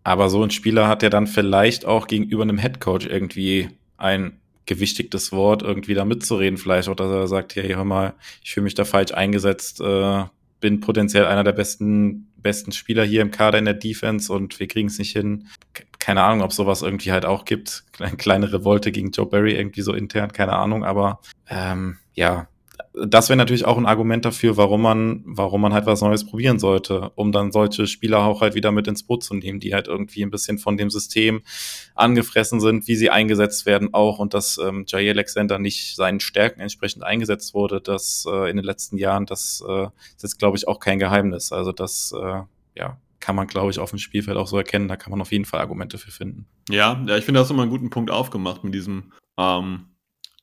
aber 0.02 0.28
so 0.28 0.42
ein 0.42 0.50
Spieler 0.50 0.88
hat 0.88 1.02
ja 1.02 1.10
dann 1.10 1.26
vielleicht 1.26 1.84
auch 1.84 2.06
gegenüber 2.06 2.42
einem 2.42 2.58
Headcoach 2.58 3.06
irgendwie 3.06 3.68
ein 3.96 4.40
gewichtigtes 4.66 5.32
Wort 5.32 5.62
irgendwie 5.62 5.94
da 5.94 6.04
mitzureden, 6.04 6.58
vielleicht 6.58 6.88
auch, 6.88 6.94
dass 6.94 7.10
er 7.10 7.26
sagt, 7.26 7.54
ja, 7.56 7.62
hör 7.62 7.84
mal, 7.84 8.14
ich 8.42 8.52
fühle 8.52 8.64
mich 8.64 8.74
da 8.74 8.84
falsch 8.84 9.12
eingesetzt, 9.12 9.80
äh, 9.80 10.24
bin 10.60 10.80
potenziell 10.80 11.26
einer 11.26 11.44
der 11.44 11.52
besten 11.52 12.30
besten 12.42 12.72
Spieler 12.72 13.04
hier 13.04 13.22
im 13.22 13.30
Kader 13.30 13.58
in 13.58 13.64
der 13.64 13.74
Defense 13.74 14.32
und 14.32 14.58
wir 14.60 14.66
kriegen 14.66 14.88
es 14.88 14.98
nicht 14.98 15.12
hin. 15.12 15.48
Keine 15.98 16.22
Ahnung, 16.22 16.42
ob 16.42 16.52
sowas 16.52 16.82
irgendwie 16.82 17.12
halt 17.12 17.26
auch 17.26 17.44
gibt. 17.44 17.84
Eine 17.98 18.16
kleine 18.16 18.52
Revolte 18.52 18.92
gegen 18.92 19.10
Joe 19.10 19.26
Barry 19.26 19.54
irgendwie 19.54 19.82
so 19.82 19.92
intern, 19.92 20.32
keine 20.32 20.54
Ahnung, 20.54 20.84
aber 20.84 21.20
ähm, 21.48 21.98
ja, 22.14 22.48
das 22.94 23.28
wäre 23.28 23.36
natürlich 23.36 23.64
auch 23.64 23.78
ein 23.78 23.86
Argument 23.86 24.24
dafür, 24.24 24.56
warum 24.56 24.82
man, 24.82 25.22
warum 25.26 25.60
man 25.60 25.72
halt 25.72 25.86
was 25.86 26.00
Neues 26.00 26.24
probieren 26.24 26.58
sollte, 26.58 27.10
um 27.14 27.32
dann 27.32 27.52
solche 27.52 27.86
Spieler 27.86 28.24
auch 28.24 28.40
halt 28.40 28.54
wieder 28.54 28.72
mit 28.72 28.86
ins 28.88 29.02
Boot 29.02 29.22
zu 29.22 29.34
nehmen, 29.34 29.60
die 29.60 29.74
halt 29.74 29.88
irgendwie 29.88 30.22
ein 30.22 30.30
bisschen 30.30 30.58
von 30.58 30.76
dem 30.76 30.90
System 30.90 31.42
angefressen 31.94 32.60
sind, 32.60 32.88
wie 32.88 32.96
sie 32.96 33.10
eingesetzt 33.10 33.66
werden 33.66 33.94
auch 33.94 34.18
und 34.18 34.34
dass 34.34 34.58
ähm, 34.58 34.84
Jair 34.86 35.12
Alexander 35.12 35.58
nicht 35.58 35.96
seinen 35.96 36.20
Stärken 36.20 36.60
entsprechend 36.60 37.02
eingesetzt 37.02 37.54
wurde, 37.54 37.80
das 37.80 38.26
äh, 38.30 38.50
in 38.50 38.56
den 38.56 38.64
letzten 38.64 38.96
Jahren, 38.96 39.26
das 39.26 39.62
äh, 39.66 39.84
ist 40.16 40.22
jetzt 40.22 40.38
glaube 40.38 40.56
ich 40.56 40.68
auch 40.68 40.80
kein 40.80 40.98
Geheimnis. 40.98 41.52
Also 41.52 41.72
das, 41.72 42.12
äh, 42.16 42.42
ja, 42.76 42.98
kann 43.20 43.36
man, 43.36 43.46
glaube 43.46 43.70
ich, 43.70 43.78
auf 43.78 43.90
dem 43.90 43.98
Spielfeld 43.98 44.36
auch 44.36 44.46
so 44.46 44.56
erkennen. 44.56 44.88
Da 44.88 44.96
kann 44.96 45.10
man 45.10 45.20
auf 45.20 45.30
jeden 45.30 45.44
Fall 45.44 45.60
Argumente 45.60 45.98
für 45.98 46.10
finden. 46.10 46.46
Ja, 46.68 47.02
ja 47.06 47.16
ich 47.16 47.24
finde, 47.24 47.40
das 47.40 47.50
immer 47.50 47.62
einen 47.62 47.70
guten 47.70 47.90
Punkt 47.90 48.10
aufgemacht 48.10 48.64
mit 48.64 48.74
diesem, 48.74 49.12
ähm, 49.38 49.86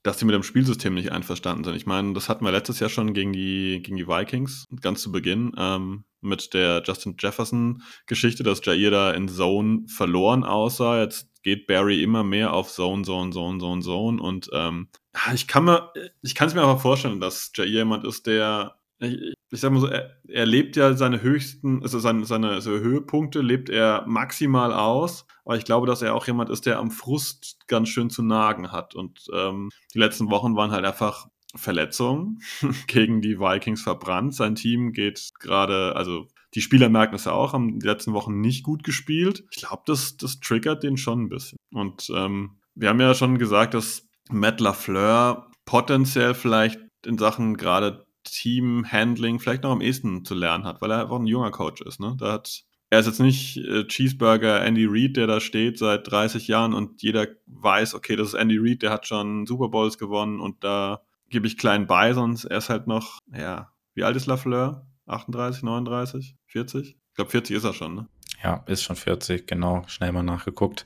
dass 0.07 0.19
sie 0.19 0.25
mit 0.25 0.35
dem 0.35 0.43
Spielsystem 0.43 0.93
nicht 0.93 1.11
einverstanden 1.11 1.65
sind. 1.65 1.75
Ich 1.75 1.85
meine, 1.85 2.13
das 2.13 2.29
hatten 2.29 2.45
wir 2.45 2.51
letztes 2.51 2.79
Jahr 2.79 2.89
schon 2.89 3.13
gegen 3.13 3.33
die, 3.33 3.81
gegen 3.83 3.97
die 3.97 4.07
Vikings, 4.07 4.65
ganz 4.81 5.01
zu 5.01 5.11
Beginn, 5.11 5.51
ähm, 5.57 6.05
mit 6.21 6.53
der 6.53 6.81
Justin 6.85 7.17
Jefferson-Geschichte, 7.19 8.43
dass 8.43 8.63
Jair 8.63 8.89
da 8.89 9.11
in 9.11 9.27
Zone 9.27 9.83
verloren 9.87 10.45
aussah. 10.45 11.01
Jetzt 11.01 11.27
geht 11.43 11.67
Barry 11.67 12.01
immer 12.01 12.23
mehr 12.23 12.53
auf 12.53 12.71
Zone, 12.71 13.03
Zone, 13.03 13.31
Zone, 13.31 13.59
Zone, 13.59 13.81
Zone. 13.81 14.21
Und 14.21 14.49
ähm, 14.53 14.87
ich 15.33 15.45
kann 15.45 15.65
mir, 15.65 15.91
ich 16.21 16.35
kann 16.35 16.47
es 16.47 16.53
mir 16.53 16.61
aber 16.61 16.79
vorstellen, 16.79 17.19
dass 17.19 17.51
Jair 17.53 17.67
jemand 17.67 18.05
ist, 18.05 18.27
der 18.27 18.77
ich, 18.99 19.33
ich 19.51 19.61
sag 19.61 19.71
mal 19.71 19.79
so, 19.79 19.87
er, 19.87 20.17
er, 20.27 20.45
lebt 20.45 20.75
ja 20.75 20.93
seine 20.93 21.21
höchsten, 21.21 21.81
also 21.81 21.99
seine, 21.99 22.25
seine 22.25 22.49
also 22.49 22.71
Höhepunkte 22.71 23.41
lebt 23.41 23.69
er 23.69 24.03
maximal 24.07 24.73
aus. 24.73 25.25
Aber 25.45 25.57
ich 25.57 25.63
glaube, 25.63 25.87
dass 25.87 26.01
er 26.01 26.15
auch 26.15 26.27
jemand 26.27 26.49
ist, 26.49 26.65
der 26.65 26.79
am 26.79 26.91
Frust 26.91 27.57
ganz 27.67 27.89
schön 27.89 28.09
zu 28.09 28.23
nagen 28.23 28.71
hat. 28.71 28.95
Und 28.95 29.25
ähm, 29.33 29.69
die 29.93 29.99
letzten 29.99 30.29
Wochen 30.29 30.55
waren 30.57 30.71
halt 30.71 30.85
einfach 30.85 31.27
Verletzungen 31.55 32.39
gegen 32.87 33.21
die 33.21 33.39
Vikings 33.39 33.81
verbrannt. 33.81 34.35
Sein 34.35 34.55
Team 34.55 34.91
geht 34.91 35.31
gerade, 35.39 35.95
also 35.95 36.27
die 36.53 36.61
Spieler 36.61 36.89
merken 36.89 37.15
es 37.15 37.25
ja 37.25 37.31
auch, 37.31 37.53
haben 37.53 37.79
die 37.79 37.87
letzten 37.87 38.13
Wochen 38.13 38.41
nicht 38.41 38.63
gut 38.63 38.83
gespielt. 38.83 39.45
Ich 39.51 39.57
glaube, 39.57 39.83
das, 39.85 40.17
das 40.17 40.39
triggert 40.39 40.83
den 40.83 40.97
schon 40.97 41.23
ein 41.23 41.29
bisschen. 41.29 41.57
Und 41.71 42.11
ähm, 42.13 42.59
wir 42.75 42.89
haben 42.89 42.99
ja 42.99 43.13
schon 43.13 43.37
gesagt, 43.37 43.73
dass 43.73 44.07
Matt 44.29 44.59
LaFleur 44.59 45.49
potenziell 45.65 46.33
vielleicht 46.33 46.81
in 47.05 47.17
Sachen 47.17 47.55
gerade 47.55 48.06
Team-Handling 48.31 49.39
vielleicht 49.39 49.63
noch 49.63 49.71
am 49.71 49.81
ehesten 49.81 50.25
zu 50.25 50.35
lernen 50.35 50.63
hat, 50.63 50.81
weil 50.81 50.91
er 50.91 51.01
einfach 51.01 51.19
ein 51.19 51.27
junger 51.27 51.51
Coach 51.51 51.81
ist. 51.81 51.99
Ne? 51.99 52.15
Da 52.19 52.33
hat, 52.33 52.63
er 52.89 52.99
ist 52.99 53.05
jetzt 53.05 53.19
nicht 53.19 53.57
äh, 53.57 53.85
Cheeseburger 53.85 54.63
Andy 54.63 54.85
Reid, 54.87 55.17
der 55.17 55.27
da 55.27 55.39
steht 55.39 55.77
seit 55.77 56.09
30 56.09 56.47
Jahren 56.47 56.73
und 56.73 57.01
jeder 57.01 57.27
weiß, 57.47 57.95
okay, 57.95 58.15
das 58.15 58.29
ist 58.29 58.33
Andy 58.33 58.57
Reid, 58.57 58.81
der 58.81 58.91
hat 58.91 59.07
schon 59.07 59.45
Super 59.45 59.69
Bowls 59.69 59.97
gewonnen 59.97 60.39
und 60.39 60.63
da 60.63 61.01
gebe 61.29 61.47
ich 61.47 61.57
klein 61.57 61.87
bei, 61.87 62.13
sonst 62.13 62.45
er 62.45 62.57
ist 62.57 62.69
halt 62.69 62.87
noch, 62.87 63.19
ja, 63.35 63.73
wie 63.93 64.03
alt 64.03 64.15
ist 64.15 64.27
Lafleur? 64.27 64.85
38, 65.07 65.63
39, 65.63 66.35
40? 66.45 66.89
Ich 66.89 67.15
glaube, 67.15 67.31
40 67.31 67.55
ist 67.55 67.63
er 67.63 67.73
schon, 67.73 67.95
ne? 67.95 68.07
Ja, 68.43 68.63
ist 68.67 68.83
schon 68.83 68.95
40, 68.95 69.47
genau. 69.47 69.83
Schnell 69.87 70.11
mal 70.11 70.23
nachgeguckt. 70.23 70.85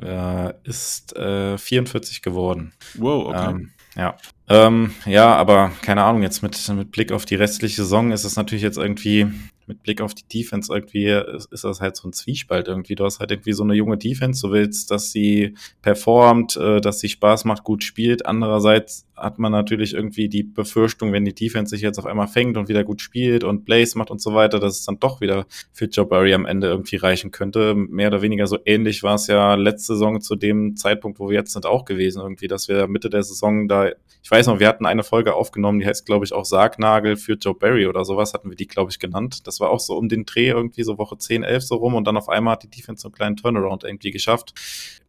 Äh, 0.00 0.52
ist 0.64 1.16
äh, 1.16 1.56
44 1.56 2.22
geworden. 2.22 2.74
Wow, 2.94 3.28
okay. 3.28 3.50
Ähm, 3.50 3.70
ja. 3.96 4.16
Ähm, 4.52 4.90
ja, 5.06 5.34
aber 5.34 5.72
keine 5.80 6.02
Ahnung, 6.02 6.22
jetzt 6.22 6.42
mit, 6.42 6.68
mit 6.76 6.92
Blick 6.92 7.10
auf 7.10 7.24
die 7.24 7.36
restliche 7.36 7.76
Saison 7.76 8.12
ist 8.12 8.24
es 8.24 8.36
natürlich 8.36 8.62
jetzt 8.62 8.76
irgendwie 8.76 9.32
mit 9.66 9.82
Blick 9.82 10.00
auf 10.00 10.14
die 10.14 10.26
Defense 10.26 10.72
irgendwie 10.72 11.06
ist, 11.06 11.52
ist, 11.52 11.64
das 11.64 11.80
halt 11.80 11.96
so 11.96 12.08
ein 12.08 12.12
Zwiespalt 12.12 12.68
irgendwie. 12.68 12.94
Du 12.94 13.04
hast 13.04 13.20
halt 13.20 13.30
irgendwie 13.30 13.52
so 13.52 13.62
eine 13.62 13.74
junge 13.74 13.98
Defense, 13.98 14.46
du 14.46 14.52
willst, 14.52 14.90
dass 14.90 15.12
sie 15.12 15.54
performt, 15.82 16.56
äh, 16.56 16.80
dass 16.80 17.00
sie 17.00 17.08
Spaß 17.08 17.44
macht, 17.44 17.64
gut 17.64 17.84
spielt. 17.84 18.26
Andererseits 18.26 19.06
hat 19.22 19.38
man 19.38 19.52
natürlich 19.52 19.94
irgendwie 19.94 20.28
die 20.28 20.42
Befürchtung, 20.42 21.12
wenn 21.12 21.24
die 21.24 21.34
Defense 21.34 21.70
sich 21.70 21.82
jetzt 21.82 21.98
auf 21.98 22.06
einmal 22.06 22.26
fängt 22.26 22.56
und 22.56 22.68
wieder 22.68 22.82
gut 22.82 23.00
spielt 23.00 23.44
und 23.44 23.64
Blaze 23.64 23.96
macht 23.96 24.10
und 24.10 24.20
so 24.20 24.34
weiter, 24.34 24.58
dass 24.58 24.80
es 24.80 24.84
dann 24.84 24.98
doch 24.98 25.20
wieder 25.20 25.46
für 25.72 25.84
Joe 25.84 26.06
Barry 26.06 26.34
am 26.34 26.44
Ende 26.44 26.66
irgendwie 26.66 26.96
reichen 26.96 27.30
könnte. 27.30 27.74
Mehr 27.74 28.08
oder 28.08 28.22
weniger 28.22 28.46
so 28.46 28.58
ähnlich 28.64 29.02
war 29.02 29.14
es 29.14 29.28
ja 29.28 29.54
letzte 29.54 29.94
Saison 29.94 30.20
zu 30.20 30.34
dem 30.34 30.76
Zeitpunkt, 30.76 31.20
wo 31.20 31.28
wir 31.28 31.36
jetzt 31.36 31.52
sind, 31.52 31.66
auch 31.66 31.84
gewesen 31.84 32.20
irgendwie, 32.20 32.48
dass 32.48 32.68
wir 32.68 32.88
Mitte 32.88 33.10
der 33.10 33.22
Saison 33.22 33.68
da, 33.68 33.90
ich 34.22 34.30
weiß 34.30 34.46
noch, 34.48 34.60
wir 34.60 34.68
hatten 34.68 34.86
eine 34.86 35.04
Folge 35.04 35.34
aufgenommen, 35.34 35.78
die 35.78 35.86
heißt, 35.86 36.04
glaube 36.04 36.24
ich, 36.24 36.32
auch 36.32 36.44
Sargnagel 36.44 37.16
für 37.16 37.34
Joe 37.34 37.54
Barry 37.54 37.86
oder 37.86 38.04
sowas, 38.04 38.34
hatten 38.34 38.50
wir 38.50 38.56
die, 38.56 38.66
glaube 38.66 38.90
ich, 38.90 38.98
genannt. 38.98 39.46
Das 39.46 39.51
war 39.60 39.70
auch 39.70 39.80
so 39.80 39.96
um 39.96 40.08
den 40.08 40.24
Dreh 40.24 40.48
irgendwie 40.48 40.82
so 40.82 40.98
Woche 40.98 41.18
10, 41.18 41.42
11 41.42 41.62
so 41.64 41.76
rum 41.76 41.94
und 41.94 42.06
dann 42.06 42.16
auf 42.16 42.28
einmal 42.28 42.52
hat 42.52 42.62
die 42.62 42.70
Defense 42.70 43.02
so 43.02 43.08
einen 43.08 43.14
kleinen 43.14 43.36
Turnaround 43.36 43.84
irgendwie 43.84 44.10
geschafft. 44.10 44.54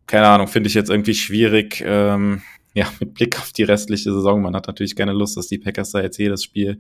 Keine 0.08 0.28
Ahnung, 0.28 0.48
finde 0.48 0.68
ich 0.68 0.74
jetzt 0.74 0.90
irgendwie 0.90 1.16
schwierig. 1.16 1.84
Ähm, 1.86 2.42
ja, 2.74 2.92
mit 3.00 3.14
Blick 3.14 3.38
auf 3.38 3.52
die 3.52 3.64
restliche 3.64 4.12
Saison, 4.12 4.42
man 4.42 4.56
hat 4.56 4.68
natürlich 4.68 4.96
keine 4.96 5.14
Lust, 5.14 5.38
dass 5.38 5.48
die 5.48 5.60
Packers 5.60 5.92
da 5.92 6.02
jetzt 6.02 6.18
jedes 6.18 6.44
Spiel 6.44 6.80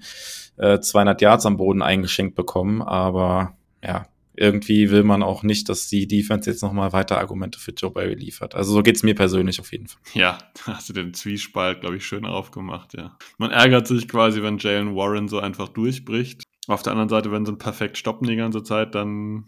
äh, 0.58 0.80
200 0.80 1.22
Yards 1.22 1.46
am 1.46 1.58
Boden 1.58 1.82
eingeschenkt 1.82 2.36
bekommen, 2.36 2.82
aber 2.82 3.56
ja, 3.84 4.08
irgendwie 4.36 4.90
will 4.90 5.04
man 5.04 5.22
auch 5.22 5.44
nicht, 5.44 5.70
dass 5.70 5.88
die 5.88 6.08
Defense 6.08 6.50
jetzt 6.50 6.64
nochmal 6.64 6.92
weiter 6.92 7.20
Argumente 7.20 7.60
für 7.60 7.72
Joe 7.72 7.92
Barry 7.92 8.16
liefert. 8.16 8.56
Also 8.56 8.74
so 8.74 8.82
geht's 8.82 9.04
mir 9.04 9.14
persönlich 9.14 9.60
auf 9.60 9.72
jeden 9.72 9.88
Fall. 9.88 10.02
Ja, 10.14 10.38
hast 10.64 10.90
du 10.90 10.94
den 10.94 11.14
Zwiespalt, 11.14 11.82
glaube 11.82 11.98
ich, 11.98 12.06
schön 12.06 12.26
aufgemacht, 12.26 12.96
ja. 12.96 13.18
Man 13.38 13.52
ärgert 13.52 13.88
sich 13.88 14.08
quasi, 14.08 14.42
wenn 14.42 14.58
Jalen 14.58 14.96
Warren 14.96 15.28
so 15.28 15.40
einfach 15.40 15.70
durchbricht. 15.70 16.44
Auf 16.68 16.84
der 16.84 16.92
anderen 16.92 17.10
Seite, 17.10 17.32
wenn 17.32 17.46
sie 17.46 17.52
ihn 17.52 17.58
perfekt 17.58 17.98
stoppen 17.98 18.28
die 18.28 18.36
ganze 18.36 18.64
Zeit, 18.64 18.96
dann 18.96 19.46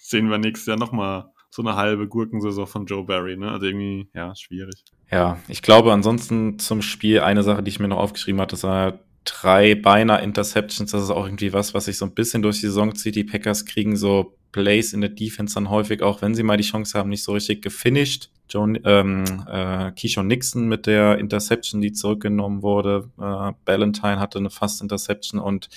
sehen 0.00 0.30
wir 0.30 0.38
nächstes 0.38 0.66
Jahr 0.66 0.78
nochmal 0.78 1.30
so 1.50 1.62
eine 1.62 1.76
halbe 1.76 2.06
Gurkensaison 2.06 2.66
von 2.66 2.86
Joe 2.86 3.04
Barry, 3.04 3.36
ne? 3.36 3.50
Also 3.50 3.66
irgendwie, 3.66 4.08
ja, 4.14 4.34
schwierig. 4.36 4.84
Ja, 5.10 5.38
ich 5.48 5.62
glaube 5.62 5.92
ansonsten 5.92 6.58
zum 6.58 6.82
Spiel 6.82 7.20
eine 7.20 7.42
Sache, 7.42 7.62
die 7.62 7.70
ich 7.70 7.80
mir 7.80 7.88
noch 7.88 7.98
aufgeschrieben 7.98 8.40
hatte, 8.40 8.62
war 8.62 9.00
drei 9.24 9.74
beinahe 9.74 10.22
Interceptions. 10.22 10.90
Das 10.90 11.02
ist 11.02 11.10
auch 11.10 11.24
irgendwie 11.24 11.52
was, 11.52 11.74
was 11.74 11.86
sich 11.86 11.98
so 11.98 12.04
ein 12.04 12.14
bisschen 12.14 12.42
durch 12.42 12.56
die 12.56 12.66
Saison 12.66 12.94
zieht. 12.94 13.16
Die 13.16 13.24
Packers 13.24 13.64
kriegen 13.64 13.96
so 13.96 14.36
Plays 14.52 14.92
in 14.92 15.00
der 15.00 15.10
Defense 15.10 15.54
dann 15.54 15.70
häufig, 15.70 16.02
auch 16.02 16.22
wenn 16.22 16.34
sie 16.34 16.42
mal 16.42 16.56
die 16.56 16.64
Chance 16.64 16.98
haben, 16.98 17.08
nicht 17.08 17.22
so 17.22 17.32
richtig 17.32 17.62
gefinished. 17.62 18.30
John, 18.48 18.78
ähm, 18.84 19.24
äh, 19.50 19.92
Keyshawn 19.92 20.26
Nixon 20.26 20.68
mit 20.68 20.86
der 20.86 21.18
Interception, 21.18 21.80
die 21.80 21.92
zurückgenommen 21.92 22.62
wurde. 22.62 23.10
Äh, 23.18 23.52
Ballantyne 23.64 24.18
hatte 24.18 24.38
eine 24.38 24.50
Fast 24.50 24.82
Interception 24.82 25.40
und 25.40 25.68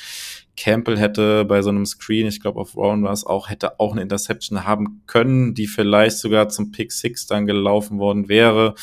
Campbell 0.57 0.97
hätte 0.97 1.45
bei 1.45 1.61
so 1.61 1.69
einem 1.69 1.85
Screen, 1.85 2.27
ich 2.27 2.41
glaube 2.41 2.59
auf 2.59 2.75
Rowan 2.75 3.03
war 3.03 3.13
es 3.13 3.25
auch, 3.25 3.49
hätte 3.49 3.79
auch 3.79 3.93
eine 3.93 4.01
Interception 4.01 4.65
haben 4.65 5.01
können, 5.07 5.53
die 5.53 5.67
vielleicht 5.67 6.17
sogar 6.17 6.49
zum 6.49 6.71
Pick 6.71 6.91
Six 6.91 7.25
dann 7.27 7.45
gelaufen 7.45 7.99
worden 7.99 8.29
wäre. 8.29 8.75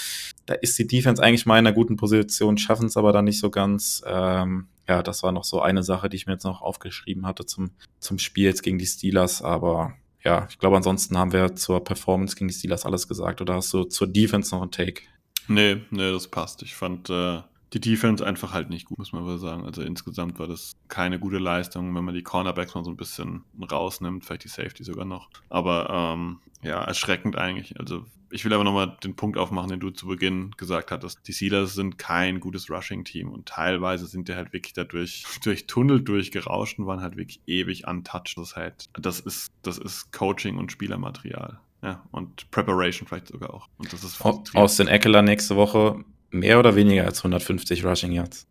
Da 0.46 0.54
ist 0.54 0.78
die 0.78 0.86
Defense 0.86 1.22
eigentlich 1.22 1.46
mal 1.46 1.58
in 1.58 1.66
einer 1.66 1.74
guten 1.74 1.96
Position, 1.96 2.58
schaffen 2.58 2.86
es 2.86 2.96
aber 2.96 3.12
dann 3.12 3.26
nicht 3.26 3.38
so 3.38 3.50
ganz. 3.50 4.02
Ähm, 4.06 4.68
ja, 4.88 5.02
das 5.02 5.22
war 5.22 5.32
noch 5.32 5.44
so 5.44 5.60
eine 5.60 5.82
Sache, 5.82 6.08
die 6.08 6.16
ich 6.16 6.26
mir 6.26 6.32
jetzt 6.32 6.44
noch 6.44 6.62
aufgeschrieben 6.62 7.26
hatte 7.26 7.44
zum, 7.44 7.70
zum 8.00 8.18
Spiel 8.18 8.44
jetzt 8.44 8.62
gegen 8.62 8.78
die 8.78 8.86
Steelers. 8.86 9.42
Aber 9.42 9.92
ja, 10.24 10.46
ich 10.50 10.58
glaube, 10.58 10.76
ansonsten 10.76 11.16
haben 11.16 11.32
wir 11.32 11.54
zur 11.54 11.82
Performance 11.82 12.36
gegen 12.36 12.48
die 12.48 12.54
Steelers 12.54 12.84
alles 12.84 13.08
gesagt. 13.08 13.40
Oder 13.40 13.54
hast 13.54 13.72
du 13.72 13.84
zur 13.84 14.06
Defense 14.06 14.54
noch 14.54 14.62
einen 14.62 14.70
Take? 14.70 15.02
Nee, 15.46 15.82
nee, 15.90 16.12
das 16.12 16.28
passt. 16.28 16.62
Ich 16.62 16.74
fand 16.74 17.08
äh, 17.08 17.40
die 17.72 17.80
Defense 17.80 18.26
einfach 18.26 18.52
halt 18.52 18.70
nicht 18.70 18.86
gut, 18.86 18.98
muss 18.98 19.12
man 19.12 19.24
wohl 19.24 19.38
sagen. 19.38 19.64
Also 19.64 19.82
insgesamt 19.82 20.38
war 20.38 20.46
das 20.46 20.72
keine 20.88 21.18
gute 21.18 21.38
Leistung, 21.38 21.94
wenn 21.94 22.04
man 22.04 22.14
die 22.14 22.22
Cornerbacks 22.22 22.74
mal 22.74 22.84
so 22.84 22.90
ein 22.90 22.96
bisschen 22.96 23.44
rausnimmt, 23.70 24.24
vielleicht 24.24 24.44
die 24.44 24.48
Safety 24.48 24.84
sogar 24.84 25.04
noch. 25.04 25.28
Aber 25.50 25.88
ähm, 25.90 26.38
ja, 26.62 26.82
erschreckend 26.82 27.36
eigentlich. 27.36 27.78
Also 27.78 28.06
ich 28.30 28.44
will 28.44 28.52
aber 28.52 28.64
nochmal 28.64 28.96
den 29.02 29.16
Punkt 29.16 29.38
aufmachen, 29.38 29.70
den 29.70 29.80
du 29.80 29.90
zu 29.90 30.06
Beginn 30.06 30.52
gesagt 30.56 30.90
hattest. 30.90 31.26
Die 31.26 31.32
Steelers 31.32 31.74
sind 31.74 31.98
kein 31.98 32.40
gutes 32.40 32.70
Rushing-Team 32.70 33.30
und 33.30 33.46
teilweise 33.46 34.06
sind 34.06 34.28
die 34.28 34.34
halt 34.34 34.52
wirklich 34.52 34.72
dadurch 34.72 35.24
durch 35.44 35.66
Tunnel 35.66 36.02
durchgerauscht 36.02 36.78
und 36.78 36.86
waren 36.86 37.02
halt 37.02 37.16
wirklich 37.16 37.40
ewig 37.46 37.86
untouched. 37.86 38.38
Das, 38.38 38.56
halt, 38.56 38.86
das, 38.94 39.20
ist, 39.20 39.52
das 39.62 39.78
ist 39.78 40.12
Coaching 40.12 40.56
und 40.56 40.72
Spielermaterial. 40.72 41.60
Ja, 41.82 42.02
und 42.10 42.50
Preparation 42.50 43.06
vielleicht 43.06 43.28
sogar 43.28 43.54
auch. 43.54 43.68
Und 43.78 43.92
das 43.92 44.02
ist 44.02 44.20
Aus 44.54 44.76
den 44.76 44.88
Eckler 44.88 45.22
nächste 45.22 45.54
Woche 45.54 46.04
mehr 46.30 46.58
oder 46.58 46.76
weniger 46.76 47.04
als 47.04 47.18
150 47.18 47.84
Rushing 47.84 48.12
Yards. 48.12 48.46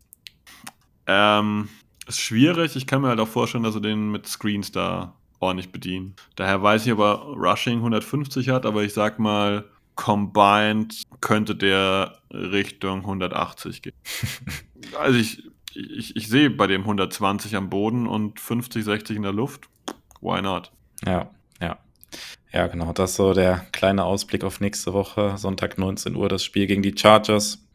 Ähm, 1.05 1.69
ist 2.07 2.19
schwierig. 2.19 2.75
Ich 2.75 2.87
kann 2.87 3.01
mir 3.01 3.09
halt 3.09 3.19
auch 3.19 3.27
vorstellen, 3.27 3.63
dass 3.63 3.75
er 3.75 3.81
den 3.81 4.11
mit 4.11 4.27
Screens 4.27 4.71
da 4.71 5.15
ordentlich 5.39 5.71
bedienen. 5.71 6.15
Daher 6.35 6.61
weiß 6.61 6.85
ich, 6.85 6.93
ob 6.93 6.99
er 6.99 7.21
Rushing 7.35 7.77
150 7.77 8.49
hat, 8.49 8.65
aber 8.65 8.83
ich 8.83 8.93
sag 8.93 9.19
mal, 9.19 9.65
combined 9.95 11.03
könnte 11.21 11.55
der 11.55 12.19
Richtung 12.31 12.99
180 13.01 13.81
gehen. 13.81 13.93
also 14.99 15.17
ich, 15.17 15.43
ich, 15.73 16.15
ich 16.15 16.27
sehe 16.27 16.49
bei 16.49 16.67
dem 16.67 16.81
120 16.81 17.55
am 17.55 17.69
Boden 17.69 18.07
und 18.07 18.39
50, 18.39 18.83
60 18.83 19.17
in 19.17 19.23
der 19.23 19.33
Luft. 19.33 19.69
Why 20.21 20.41
not? 20.41 20.71
Ja, 21.05 21.29
ja. 21.61 21.77
Ja, 22.51 22.67
genau. 22.67 22.93
Das 22.93 23.11
ist 23.11 23.17
so 23.17 23.33
der 23.33 23.65
kleine 23.71 24.05
Ausblick 24.05 24.43
auf 24.43 24.61
nächste 24.61 24.93
Woche. 24.93 25.37
Sonntag 25.37 25.77
19 25.77 26.15
Uhr 26.15 26.29
das 26.29 26.43
Spiel 26.43 26.65
gegen 26.65 26.81
die 26.81 26.95
Chargers. 26.97 27.66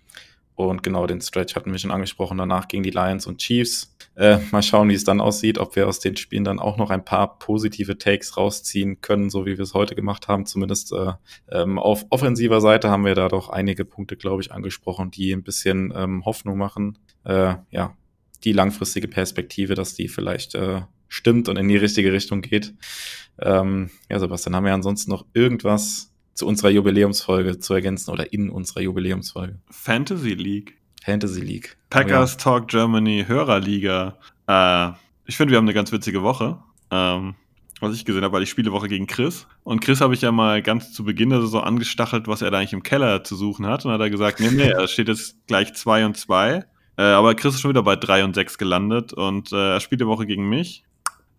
Und 0.68 0.82
genau 0.82 1.06
den 1.06 1.20
Stretch 1.20 1.55
hatten 1.55 1.72
wir 1.72 1.78
schon 1.78 1.90
angesprochen. 1.90 2.39
Danach 2.39 2.68
gegen 2.68 2.82
die 2.82 2.90
Lions 2.90 3.26
und 3.26 3.39
Chiefs. 3.39 3.94
Äh, 4.14 4.39
mal 4.51 4.62
schauen, 4.62 4.89
wie 4.89 4.94
es 4.94 5.05
dann 5.05 5.20
aussieht, 5.20 5.59
ob 5.59 5.74
wir 5.74 5.89
aus 5.89 6.01
den 6.01 6.16
Spielen 6.16 6.44
dann 6.44 6.59
auch 6.59 6.76
noch 6.76 6.90
ein 6.90 7.05
paar 7.05 7.39
positive 7.39 7.97
Takes 7.97 8.36
rausziehen 8.36 9.01
können, 9.01 9.30
so 9.30 9.47
wie 9.47 9.56
wir 9.56 9.62
es 9.62 9.74
heute 9.74 9.94
gemacht 9.94 10.28
haben. 10.28 10.44
Zumindest 10.44 10.93
äh, 10.93 11.12
ähm, 11.51 11.78
auf 11.78 12.05
offensiver 12.10 12.60
Seite 12.60 12.90
haben 12.90 13.05
wir 13.05 13.14
da 13.14 13.28
doch 13.28 13.48
einige 13.48 13.84
Punkte, 13.84 14.16
glaube 14.16 14.43
ich, 14.43 14.52
angesprochen, 14.52 15.10
die 15.10 15.32
ein 15.32 15.43
bisschen 15.43 15.93
ähm, 15.97 16.24
Hoffnung 16.24 16.59
machen. 16.59 16.98
Äh, 17.24 17.55
ja, 17.70 17.97
die 18.44 18.52
langfristige 18.52 19.09
Perspektive, 19.09 19.74
dass 19.74 19.94
die 19.94 20.09
vielleicht 20.09 20.55
äh, 20.55 20.82
stimmt 21.09 21.48
und 21.48 21.56
in 21.56 21.68
die 21.68 21.76
richtige 21.76 22.12
Richtung 22.12 22.43
geht. 22.43 22.74
Ähm, 23.39 23.90
ja, 24.10 24.18
Sebastian, 24.18 24.56
haben 24.56 24.64
wir 24.64 24.74
ansonsten 24.74 25.10
noch 25.10 25.26
irgendwas 25.32 26.11
zu 26.34 26.46
unserer 26.46 26.70
Jubiläumsfolge 26.70 27.59
zu 27.59 27.74
ergänzen 27.74 28.10
oder 28.10 28.32
in 28.32 28.50
unserer 28.50 28.80
Jubiläumsfolge. 28.80 29.59
Fantasy 29.70 30.34
League. 30.34 30.78
Fantasy 31.04 31.40
League. 31.40 31.76
Packers 31.90 32.34
oh, 32.34 32.38
ja. 32.38 32.42
Talk 32.42 32.68
Germany 32.68 33.24
Hörerliga. 33.26 34.18
Äh, 34.46 34.90
ich 35.26 35.36
finde, 35.36 35.52
wir 35.52 35.59
haben 35.59 35.64
eine 35.64 35.74
ganz 35.74 35.92
witzige 35.92 36.22
Woche. 36.22 36.59
Ähm, 36.90 37.34
was 37.80 37.94
ich 37.94 38.04
gesehen 38.04 38.22
habe, 38.22 38.32
war 38.32 38.40
die 38.40 38.46
Spielewoche 38.46 38.86
gegen 38.86 39.09
Chris. 39.09 39.46
Und 39.64 39.80
Chris 39.80 40.00
habe 40.00 40.14
ich 40.14 40.20
ja 40.20 40.30
mal 40.30 40.62
ganz 40.62 40.92
zu 40.92 41.04
Beginn 41.04 41.30
Saison 41.30 41.64
angestachelt, 41.64 42.28
was 42.28 42.40
er 42.40 42.52
da 42.52 42.59
eigentlich 42.59 42.72
im 42.72 42.84
Keller 42.84 43.24
zu 43.24 43.34
suchen 43.34 43.66
hat. 43.66 43.84
Und 43.84 43.90
dann 43.90 44.00
hat 44.00 44.06
er 44.06 44.10
gesagt, 44.10 44.38
nee, 44.38 44.50
nee, 44.52 44.68
er 44.70 44.86
steht 44.86 45.09
jetzt 45.09 45.46
gleich 45.48 45.74
2 45.74 46.06
und 46.06 46.16
2. 46.16 46.64
Äh, 46.96 47.02
aber 47.02 47.34
Chris 47.34 47.54
ist 47.54 47.60
schon 47.60 47.70
wieder 47.70 47.82
bei 47.82 47.96
3 47.96 48.24
und 48.24 48.34
6 48.34 48.56
gelandet. 48.56 49.12
Und 49.12 49.52
äh, 49.52 49.74
er 49.74 49.80
spielt 49.80 50.00
die 50.00 50.06
Woche 50.06 50.26
gegen 50.26 50.48
mich. 50.48 50.84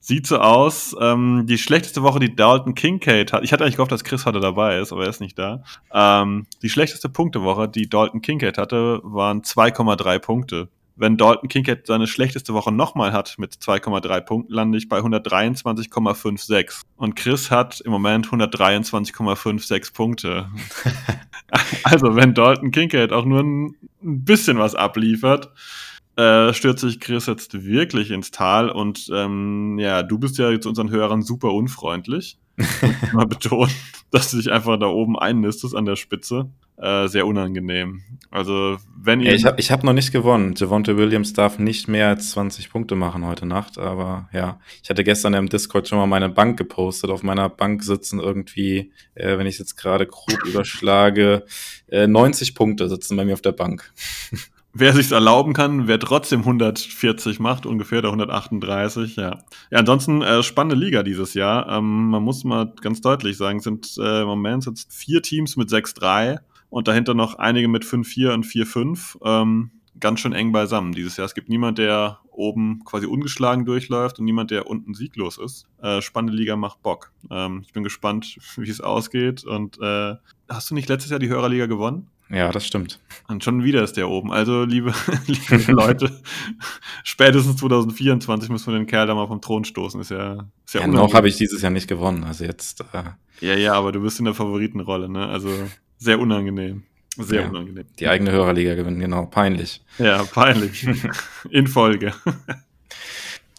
Sieht 0.06 0.28
so 0.28 0.38
aus. 0.38 0.94
Ähm, 1.00 1.46
die 1.48 1.58
schlechteste 1.58 2.04
Woche, 2.04 2.20
die 2.20 2.36
Dalton 2.36 2.76
Kincaid 2.76 3.32
hat. 3.32 3.46
Ich 3.46 3.54
hatte 3.54 3.64
eigentlich 3.64 3.78
gehofft, 3.78 3.94
dass 3.94 4.04
Chris 4.04 4.26
heute 4.26 4.42
dabei 4.42 4.78
ist, 4.78 4.92
aber 4.92 5.04
er 5.04 5.10
ist 5.10 5.22
nicht 5.22 5.40
da. 5.40 5.64
Ähm, 5.94 6.46
die 6.62 6.68
schlechteste 6.68 7.08
Punktewoche, 7.08 7.70
die 7.70 7.88
Dalton 7.88 8.22
Kincaid 8.22 8.58
hatte, 8.58 9.00
waren 9.04 9.44
2,3 9.44 10.20
Punkte. 10.20 10.68
Wenn 10.98 11.16
Dalton 11.16 11.48
Kincaid 11.48 11.88
seine 11.88 12.08
schlechteste 12.08 12.54
Woche 12.54 12.74
nochmal 12.74 13.14
hat 13.14 13.36
mit 13.38 13.54
2,3 13.54 14.20
Punkten, 14.20 14.54
lande 14.54 14.78
ich 14.78 14.90
bei 14.90 15.00
123,56. 15.00 16.82
Und 16.98 17.16
Chris 17.16 17.50
hat 17.50 17.80
im 17.80 17.94
Moment 17.94 18.28
123,56 18.28 19.94
Punkte. 19.94 20.50
also, 21.84 22.18
wenn 22.18 22.34
Dalton 22.34 22.72
Kincaid 22.72 23.14
auch 23.14 23.24
nur 23.24 23.40
ein 23.40 23.78
bisschen 24.02 24.58
was 24.58 24.76
abliefert, 24.76 25.50
äh, 26.16 26.54
stürzt 26.54 26.82
sich 26.82 27.00
Chris 27.00 27.26
jetzt 27.26 27.54
wirklich 27.66 28.12
ins 28.12 28.32
Tal 28.32 28.70
und 28.70 29.10
ähm, 29.14 29.78
ja, 29.80 30.04
du 30.04 30.20
bist 30.20 30.38
ja 30.38 30.60
zu 30.60 30.70
unseren 30.70 30.92
Hörern 30.92 31.22
super 31.22 31.54
unfreundlich. 31.54 32.38
mal 33.14 33.26
betonen, 33.28 33.72
dass 34.12 34.30
du 34.32 34.38
dich 34.38 34.52
einfach 34.52 34.78
da 34.78 34.86
oben 34.86 35.18
einnistest 35.18 35.76
an 35.76 35.86
der 35.86 35.96
Spitze. 35.96 36.50
Äh, 36.78 37.08
sehr 37.08 37.28
unangenehm. 37.28 38.02
Also, 38.32 38.78
wenn 38.96 39.22
ihr. 39.22 39.30
Ja, 39.30 39.36
ich 39.36 39.46
habe 39.46 39.60
ich 39.60 39.72
hab 39.72 39.84
noch 39.84 39.94
nicht 39.94 40.12
gewonnen. 40.12 40.56
Javonte 40.58 40.98
Williams 40.98 41.34
darf 41.34 41.60
nicht 41.60 41.88
mehr 41.88 42.08
als 42.08 42.32
20 42.32 42.72
Punkte 42.72 42.96
machen 42.96 43.26
heute 43.26 43.46
Nacht, 43.46 43.78
aber 43.78 44.28
ja, 44.34 44.60
ich 44.82 44.90
hatte 44.90 45.04
gestern 45.04 45.36
im 45.36 45.50
Discord 45.50 45.88
schon 45.88 46.00
mal 46.00 46.08
meine 46.08 46.30
Bank 46.30 46.58
gepostet. 46.58 47.12
Auf 47.12 47.22
meiner 47.22 47.48
Bank 47.48 47.84
sitzen 47.84 48.20
irgendwie, 48.20 48.92
äh, 49.14 49.38
wenn 49.38 49.46
ich 49.46 49.60
jetzt 49.60 49.76
gerade 49.76 50.08
grob 50.08 50.44
überschlage, 50.46 51.46
äh, 51.88 52.08
90 52.08 52.56
Punkte 52.56 52.90
sitzen 52.90 53.18
bei 53.18 53.26
mir 53.26 53.34
auf 53.34 53.42
der 53.42 53.52
Bank. 53.52 53.94
wer 54.74 54.94
sich's 54.94 55.12
erlauben 55.12 55.54
kann, 55.54 55.88
wer 55.88 56.00
trotzdem 56.00 56.42
140 56.42 57.40
macht, 57.40 57.66
ungefähr 57.66 58.02
der 58.02 58.10
138, 58.10 59.16
ja. 59.16 59.40
Ja, 59.72 59.80
ansonsten 59.80 60.22
äh, 60.22 60.44
spannende 60.44 60.76
Liga 60.76 61.04
dieses 61.04 61.34
Jahr. 61.34 61.70
Ähm, 61.70 62.10
man 62.10 62.24
muss 62.24 62.44
mal 62.44 62.74
ganz 62.82 63.02
deutlich 63.02 63.38
sagen, 63.38 63.60
sind 63.60 63.96
äh, 63.98 64.22
im 64.22 64.28
Moment 64.28 64.64
sind 64.64 64.86
vier 64.90 65.22
Teams 65.22 65.56
mit 65.56 65.70
6-3 65.70 66.40
und 66.70 66.88
dahinter 66.88 67.14
noch 67.14 67.36
einige 67.36 67.68
mit 67.68 67.84
5-4 67.84 68.34
und 68.34 68.46
4-5. 68.46 69.18
Ähm, 69.24 69.72
ganz 70.00 70.20
schön 70.20 70.34
eng 70.34 70.52
beisammen 70.52 70.94
dieses 70.94 71.18
Jahr. 71.18 71.26
Es 71.26 71.36
gibt 71.36 71.50
niemand, 71.50 71.78
der 71.78 72.20
oben 72.32 72.84
quasi 72.84 73.06
ungeschlagen 73.06 73.66
durchläuft 73.66 74.20
und 74.20 74.26
niemand, 74.26 74.52
der 74.52 74.68
unten 74.68 74.94
sieglos 74.96 75.38
ist. 75.38 75.68
Äh, 75.82 76.02
spannende 76.02 76.36
Liga 76.36 76.56
macht 76.56 76.82
Bock. 76.82 77.12
Ähm, 77.30 77.62
ich 77.66 77.74
bin 77.74 77.84
gespannt, 77.84 78.38
wie 78.58 78.70
es 78.70 78.82
ausgeht. 78.82 79.44
Und 79.44 79.80
äh, 79.80 80.16
hast 80.50 80.72
du 80.72 80.76
nicht 80.76 80.90
letztes 80.90 81.12
Jahr 81.12 81.20
die 81.20 81.30
Hörerliga 81.30 81.68
gewonnen? 81.68 82.10
Ja, 82.30 82.52
das 82.52 82.66
stimmt. 82.66 83.00
Und 83.28 83.44
schon 83.44 83.64
wieder 83.64 83.84
ist 83.84 83.98
der 83.98 84.10
oben. 84.10 84.32
Also, 84.32 84.64
liebe, 84.64 84.94
liebe 85.28 85.72
Leute, 85.72 86.22
spätestens 87.04 87.58
2024 87.58 88.50
müssen 88.50 88.72
wir 88.72 88.80
den 88.80 88.88
Kerl 88.88 89.08
da 89.08 89.16
mal 89.16 89.28
vom 89.28 89.42
Thron 89.42 89.66
stoßen. 89.66 90.02
Ist 90.02 90.12
ja, 90.12 90.46
ist 90.66 90.74
ja, 90.74 90.82
ja 90.82 90.88
noch 90.88 91.14
habe 91.14 91.28
ich 91.28 91.38
dieses 91.38 91.62
Jahr 91.62 91.72
nicht 91.72 91.88
gewonnen. 91.88 92.24
Also 92.24 92.44
jetzt. 92.46 92.82
Äh 92.94 93.04
ja, 93.42 93.56
ja, 93.56 93.74
aber 93.74 93.92
du 93.92 94.02
bist 94.02 94.20
in 94.20 94.26
der 94.26 94.34
Favoritenrolle, 94.34 95.10
ne? 95.10 95.28
Also 95.28 95.50
sehr 95.98 96.20
unangenehm. 96.20 96.84
Sehr 97.18 97.42
ja, 97.42 97.50
unangenehm. 97.50 97.86
Die 98.00 98.08
eigene 98.08 98.32
Hörerliga 98.32 98.74
gewinnen, 98.76 99.00
genau. 99.00 99.26
Peinlich. 99.26 99.82
Ja, 100.00 100.24
peinlich. 100.24 100.88
in 101.50 101.68
Folge. 101.68 102.14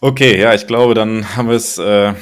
okay, 0.01 0.39
ja, 0.39 0.53
ich 0.53 0.67
glaube, 0.67 0.93
dann 0.93 1.35
haben 1.35 1.47
wir 1.47 1.55
es, 1.55 1.77
äh, 1.77 2.13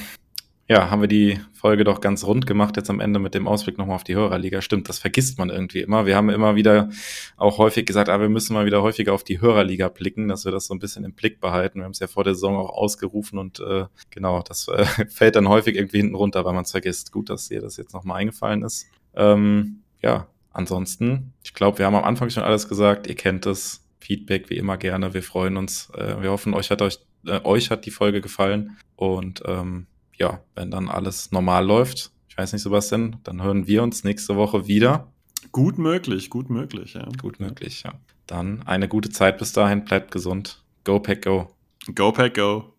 ja, 0.70 0.90
haben 0.90 1.02
wir 1.02 1.10
die 1.10 1.40
Folge 1.52 1.84
doch 1.84 2.00
ganz 2.00 2.24
rund 2.24 2.48
gemacht, 2.48 2.78
jetzt 2.78 2.90
am 2.90 3.02
Ende 3.02 3.20
mit 3.20 3.34
dem 3.36 3.48
Ausblick 3.48 3.78
nochmal 3.78 3.96
auf 3.98 4.06
die 4.06 4.16
Hörerliga. 4.16 4.62
Stimmt, 4.62 4.88
das 4.88 4.98
vergisst 4.98 5.38
man 5.38 5.50
irgendwie 5.50 5.82
immer. 5.82 6.06
Wir 6.06 6.16
haben 6.16 6.30
immer 6.30 6.56
wieder 6.56 6.90
auch 7.36 7.58
häufig 7.58 7.86
gesagt, 7.86 8.08
ah, 8.08 8.22
wir 8.22 8.30
müssen 8.30 8.54
mal 8.54 8.66
wieder 8.66 8.82
häufiger 8.82 9.14
auf 9.14 9.26
die 9.26 9.42
Hörerliga 9.42 9.90
blicken, 9.90 10.30
dass 10.30 10.46
wir 10.46 10.54
das 10.54 10.68
so 10.68 10.74
ein 10.74 10.80
bisschen 10.80 11.04
im 11.04 11.14
Blick 11.14 11.42
behalten. 11.42 11.80
Wir 11.80 11.86
haben 11.86 11.92
es 11.92 12.00
ja 12.00 12.08
vor 12.08 12.24
der 12.24 12.34
Saison 12.34 12.56
auch 12.56 12.70
ausgerufen 12.70 13.40
und 13.40 13.60
äh, 13.60 13.86
genau, 14.10 14.42
das 14.42 14.70
äh, 14.70 14.86
fällt 15.10 15.36
dann 15.36 15.50
häufig 15.50 15.76
irgendwie 15.76 15.98
hinten 15.98 16.16
runter, 16.16 16.46
weil 16.46 16.54
man 16.54 16.64
es 16.64 16.72
vergisst. 16.72 17.12
Gut, 17.12 17.30
dass 17.30 17.50
dir 17.50 17.60
das 17.60 17.76
jetzt 17.76 17.94
nochmal 17.94 18.22
eingefallen 18.22 18.64
ist. 18.64 18.88
Ähm, 19.16 19.82
ja, 20.02 20.28
ansonsten, 20.54 21.34
ich 21.44 21.54
glaube, 21.54 21.80
wir 21.80 21.86
haben 21.86 21.96
am 21.96 22.06
Anfang 22.06 22.30
schon 22.30 22.44
alles 22.44 22.70
gesagt. 22.70 23.08
Ihr 23.08 23.16
kennt 23.16 23.46
es. 23.46 23.82
Feedback 24.00 24.50
wie 24.50 24.58
immer 24.58 24.76
gerne. 24.78 25.14
Wir 25.14 25.24
freuen 25.24 25.56
uns. 25.56 25.90
Äh, 25.96 26.22
wir 26.22 26.32
hoffen, 26.32 26.54
euch 26.54 26.72
hat 26.72 26.82
euch, 26.82 27.00
äh, 27.26 27.40
euch 27.44 27.72
hat 27.72 27.86
die 27.86 27.92
Folge 27.92 28.20
gefallen. 28.20 28.78
Und 28.98 29.44
ähm, 29.46 29.88
ja, 30.18 30.42
wenn 30.56 30.72
dann 30.72 30.90
alles 30.90 31.32
normal 31.32 31.66
läuft, 31.66 32.12
ich 32.30 32.38
weiß 32.38 32.54
nicht, 32.54 32.64
Sebastian, 32.64 33.18
dann 33.24 33.44
hören 33.44 33.68
wir 33.68 33.84
uns 33.84 34.04
nächste 34.04 34.36
Woche 34.36 34.68
wieder. 34.68 35.08
Gut 35.52 35.78
möglich, 35.78 36.30
gut 36.30 36.50
möglich, 36.50 36.96
ja. 36.96 37.08
Gut 37.22 37.40
möglich, 37.40 37.84
ja. 37.84 37.94
Dann 38.26 38.64
eine 38.64 38.88
gute 38.88 39.10
Zeit 39.10 39.38
bis 39.38 39.54
dahin, 39.54 39.86
bleibt 39.86 40.12
gesund. 40.12 40.64
Go 40.84 41.00
Pack 41.00 41.24
Go. 41.24 41.54
Go 41.94 42.12
Pack 42.12 42.36
Go. 42.36 42.73